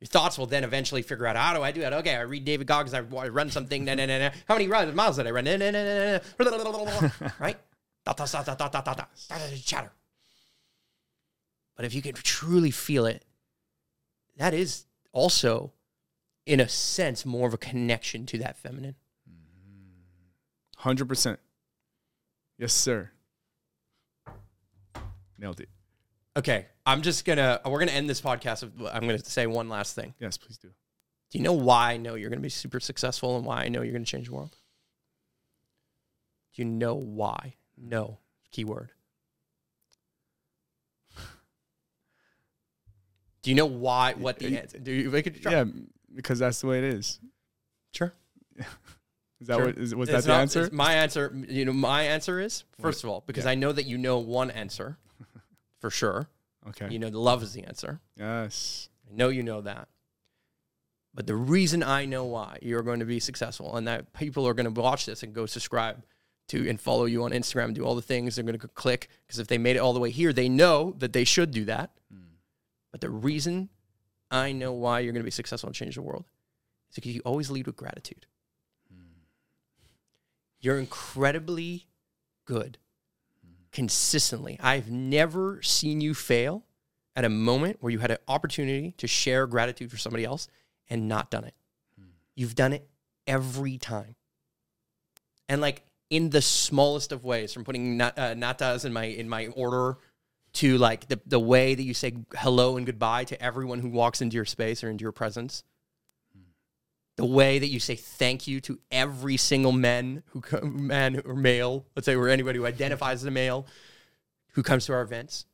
Your 0.00 0.08
thoughts 0.08 0.36
will 0.36 0.46
then 0.46 0.64
eventually 0.64 1.02
figure 1.02 1.26
out 1.26 1.36
how 1.36 1.54
do 1.54 1.62
I 1.62 1.70
do 1.70 1.82
that? 1.82 1.92
Okay, 1.92 2.16
I 2.16 2.22
read 2.22 2.44
David 2.44 2.66
Goggins. 2.66 2.92
I, 2.94 3.00
run 3.00 3.50
something. 3.50 3.84
Nah, 3.84 3.94
nah, 3.94 4.06
nah, 4.06 4.18
nah. 4.18 4.30
How 4.48 4.56
many 4.56 4.66
miles 4.66 5.16
did 5.16 5.28
I 5.28 5.30
run? 5.30 5.44
Nah, 5.44 5.56
nah, 5.56 5.70
nah, 5.70 6.18
nah, 6.40 7.00
nah. 7.20 7.30
right? 7.38 7.56
Chatter. 9.64 9.92
But 11.76 11.84
if 11.84 11.94
you 11.94 12.02
can 12.02 12.14
truly 12.14 12.72
feel 12.72 13.06
it, 13.06 13.24
that 14.36 14.54
is 14.54 14.86
also, 15.12 15.72
in 16.46 16.58
a 16.58 16.68
sense, 16.68 17.24
more 17.24 17.46
of 17.46 17.54
a 17.54 17.58
connection 17.58 18.26
to 18.26 18.38
that 18.38 18.56
feminine. 18.56 18.96
Hundred 20.78 21.06
percent. 21.06 21.38
Yes, 22.62 22.72
sir. 22.72 23.10
Nailed 25.36 25.58
it. 25.58 25.68
Okay, 26.36 26.66
I'm 26.86 27.02
just 27.02 27.24
gonna. 27.24 27.60
We're 27.66 27.80
gonna 27.80 27.90
end 27.90 28.08
this 28.08 28.20
podcast. 28.20 28.62
With, 28.62 28.88
I'm 28.94 29.00
gonna 29.00 29.18
say 29.18 29.48
one 29.48 29.68
last 29.68 29.96
thing. 29.96 30.14
Yes, 30.20 30.38
please 30.38 30.58
do. 30.58 30.68
Do 30.68 31.38
you 31.38 31.42
know 31.42 31.54
why 31.54 31.94
I 31.94 31.96
know 31.96 32.14
you're 32.14 32.30
gonna 32.30 32.40
be 32.40 32.48
super 32.48 32.78
successful 32.78 33.36
and 33.36 33.44
why 33.44 33.64
I 33.64 33.68
know 33.68 33.82
you're 33.82 33.92
gonna 33.92 34.04
change 34.04 34.28
the 34.28 34.34
world? 34.34 34.54
Do 36.54 36.62
you 36.62 36.66
know 36.66 36.94
why? 36.94 37.56
No. 37.76 38.20
Keyword. 38.52 38.92
Do 43.42 43.50
you 43.50 43.56
know 43.56 43.66
why? 43.66 44.14
What 44.16 44.38
the 44.38 44.56
answer? 44.56 44.78
Do 44.78 44.92
you 44.92 45.10
make 45.10 45.26
it? 45.26 45.44
Yeah, 45.44 45.64
because 46.14 46.38
that's 46.38 46.60
the 46.60 46.68
way 46.68 46.78
it 46.78 46.84
is. 46.84 47.18
Sure. 47.90 48.14
Is 49.42 49.48
that 49.48 49.56
Sure. 49.56 49.66
what 49.66 49.78
is, 49.78 49.94
was 49.94 50.08
It's 50.08 50.16
that 50.16 50.22
the 50.22 50.32
not- 50.34 50.40
answer? 50.40 50.68
My 50.72 50.94
answer, 50.94 51.32
you 51.48 51.64
know, 51.64 51.72
my 51.72 52.02
answer 52.04 52.40
is 52.40 52.64
first 52.80 53.04
of 53.04 53.10
all 53.10 53.22
because 53.26 53.44
Yeah. 53.44 53.50
I 53.50 53.54
know 53.54 53.72
that 53.72 53.84
you 53.86 53.98
know 53.98 54.18
one 54.18 54.50
answer 54.50 54.98
for 55.80 55.90
sure. 55.90 56.28
Okay. 56.68 56.88
You 56.90 56.98
know, 56.98 57.10
the 57.10 57.18
love 57.20 57.42
is 57.42 57.52
the 57.52 57.64
answer. 57.64 58.00
yes. 58.16 58.88
I 59.10 59.14
know 59.14 59.28
you 59.28 59.42
know 59.42 59.60
that. 59.62 59.88
But 61.14 61.26
the 61.26 61.34
reason 61.36 61.82
I 61.82 62.06
know 62.06 62.24
why 62.24 62.56
you're 62.62 62.82
going 62.82 63.00
to 63.00 63.04
be 63.04 63.20
successful 63.20 63.76
and 63.76 63.86
that 63.86 64.14
people 64.14 64.48
are 64.48 64.54
going 64.54 64.72
to 64.72 64.80
watch 64.80 65.04
this 65.04 65.22
and 65.22 65.34
go 65.34 65.44
subscribe 65.44 66.02
to 66.48 66.66
and 66.68 66.80
follow 66.80 67.04
you 67.04 67.22
on 67.24 67.32
Instagram 67.32 67.66
and 67.66 67.74
do 67.74 67.84
all 67.84 67.94
the 67.94 68.00
things 68.00 68.36
they're 68.36 68.44
going 68.44 68.58
to 68.58 68.68
click 68.68 69.08
because 69.26 69.38
if 69.38 69.48
they 69.48 69.58
made 69.58 69.76
it 69.76 69.80
all 69.80 69.92
the 69.92 70.00
way 70.00 70.10
here, 70.10 70.32
they 70.32 70.48
know 70.48 70.94
that 70.98 71.12
they 71.12 71.24
should 71.24 71.50
do 71.50 71.64
that. 71.66 71.90
Hmm. 72.10 72.22
But 72.92 73.00
the 73.02 73.10
reason 73.10 73.68
I 74.30 74.52
know 74.52 74.72
why 74.72 75.00
you're 75.00 75.12
going 75.12 75.20
to 75.22 75.24
be 75.26 75.30
successful 75.30 75.66
and 75.68 75.74
change 75.76 75.96
the 75.96 76.02
world 76.02 76.24
is 76.90 76.94
because 76.94 77.14
you 77.14 77.20
always 77.26 77.50
lead 77.50 77.66
with 77.66 77.76
gratitude. 77.76 78.24
You're 80.62 80.78
incredibly 80.78 81.88
good 82.46 82.78
consistently. 83.72 84.58
I've 84.62 84.90
never 84.90 85.60
seen 85.62 86.00
you 86.00 86.14
fail 86.14 86.64
at 87.16 87.24
a 87.24 87.28
moment 87.28 87.78
where 87.80 87.90
you 87.90 87.98
had 87.98 88.10
an 88.10 88.18
opportunity 88.28 88.94
to 88.98 89.06
share 89.06 89.46
gratitude 89.46 89.90
for 89.90 89.96
somebody 89.96 90.24
else 90.24 90.48
and 90.88 91.08
not 91.08 91.30
done 91.30 91.44
it. 91.44 91.54
You've 92.34 92.54
done 92.54 92.72
it 92.72 92.88
every 93.26 93.76
time. 93.76 94.14
And 95.48 95.60
like 95.60 95.82
in 96.10 96.30
the 96.30 96.42
smallest 96.42 97.12
of 97.12 97.24
ways, 97.24 97.52
from 97.52 97.64
putting 97.64 98.00
uh, 98.00 98.10
natas 98.36 98.84
in 98.84 98.92
my 98.92 99.04
in 99.04 99.28
my 99.28 99.48
order 99.48 99.98
to 100.54 100.78
like 100.78 101.08
the, 101.08 101.20
the 101.26 101.40
way 101.40 101.74
that 101.74 101.82
you 101.82 101.94
say 101.94 102.14
hello 102.36 102.76
and 102.76 102.86
goodbye 102.86 103.24
to 103.24 103.42
everyone 103.42 103.80
who 103.80 103.88
walks 103.88 104.20
into 104.20 104.36
your 104.36 104.44
space 104.44 104.84
or 104.84 104.90
into 104.90 105.02
your 105.02 105.12
presence. 105.12 105.64
The 107.16 107.26
way 107.26 107.58
that 107.58 107.68
you 107.68 107.78
say 107.78 107.94
thank 107.94 108.46
you 108.46 108.60
to 108.62 108.78
every 108.90 109.36
single 109.36 109.72
man 109.72 110.22
who 110.28 110.42
man 110.62 111.20
or 111.24 111.34
male, 111.34 111.86
let's 111.94 112.06
say, 112.06 112.16
or 112.16 112.28
anybody 112.28 112.58
who 112.58 112.66
identifies 112.66 113.22
as 113.22 113.26
a 113.26 113.30
male 113.30 113.66
who 114.52 114.62
comes 114.62 114.86
to 114.86 114.92
our 114.92 115.02
events. 115.02 115.44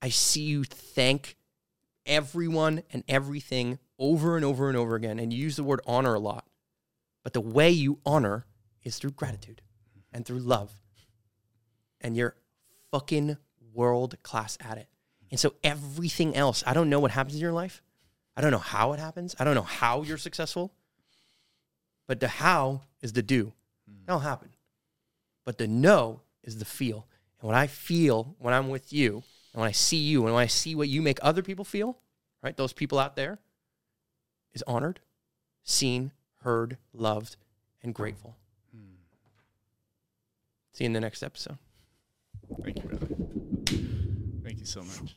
I 0.00 0.08
see 0.10 0.42
you 0.42 0.64
thank 0.64 1.36
everyone 2.06 2.82
and 2.92 3.04
everything 3.08 3.78
over 3.98 4.36
and 4.36 4.44
over 4.44 4.68
and 4.68 4.76
over 4.76 4.94
again. 4.94 5.18
And 5.18 5.32
you 5.32 5.42
use 5.42 5.56
the 5.56 5.64
word 5.64 5.80
honor 5.86 6.14
a 6.14 6.20
lot. 6.20 6.46
But 7.22 7.32
the 7.34 7.40
way 7.40 7.70
you 7.70 7.98
honor 8.06 8.46
is 8.82 8.98
through 8.98 9.12
gratitude 9.12 9.62
and 10.12 10.24
through 10.24 10.38
love. 10.38 10.72
And 12.00 12.16
you're 12.16 12.36
fucking 12.90 13.36
world 13.74 14.16
class 14.22 14.56
at 14.60 14.78
it. 14.78 14.88
And 15.30 15.38
so 15.38 15.54
everything 15.62 16.34
else, 16.34 16.64
I 16.66 16.72
don't 16.72 16.88
know 16.88 17.00
what 17.00 17.10
happens 17.10 17.34
in 17.34 17.40
your 17.40 17.52
life. 17.52 17.82
I 18.36 18.40
don't 18.40 18.52
know 18.52 18.58
how 18.58 18.92
it 18.92 19.00
happens. 19.00 19.34
I 19.38 19.44
don't 19.44 19.54
know 19.54 19.62
how 19.62 20.02
you're 20.02 20.18
successful. 20.18 20.72
But 22.06 22.20
the 22.20 22.28
how 22.28 22.82
is 23.02 23.12
the 23.12 23.22
do. 23.22 23.52
Hmm. 23.88 24.04
That'll 24.06 24.20
happen. 24.20 24.50
But 25.44 25.58
the 25.58 25.68
know 25.68 26.22
is 26.42 26.58
the 26.58 26.64
feel. 26.64 27.06
And 27.40 27.48
what 27.48 27.56
I 27.56 27.66
feel 27.66 28.34
when 28.38 28.54
I'm 28.54 28.68
with 28.68 28.92
you, 28.92 29.22
and 29.52 29.60
when 29.60 29.68
I 29.68 29.72
see 29.72 29.98
you, 29.98 30.24
and 30.24 30.34
when 30.34 30.42
I 30.42 30.46
see 30.46 30.74
what 30.74 30.88
you 30.88 31.02
make 31.02 31.18
other 31.22 31.42
people 31.42 31.64
feel, 31.64 31.98
right? 32.42 32.56
Those 32.56 32.72
people 32.72 32.98
out 32.98 33.16
there 33.16 33.38
is 34.52 34.64
honored, 34.66 35.00
seen, 35.62 36.12
heard, 36.42 36.78
loved, 36.92 37.36
and 37.82 37.94
grateful. 37.94 38.36
Hmm. 38.74 38.94
See 40.72 40.84
you 40.84 40.86
in 40.86 40.92
the 40.92 41.00
next 41.00 41.22
episode. 41.22 41.58
Thank 42.62 42.82
you, 42.82 42.88
brother. 42.88 43.06
Thank 44.42 44.58
you 44.58 44.66
so 44.66 44.82
much. 44.82 45.16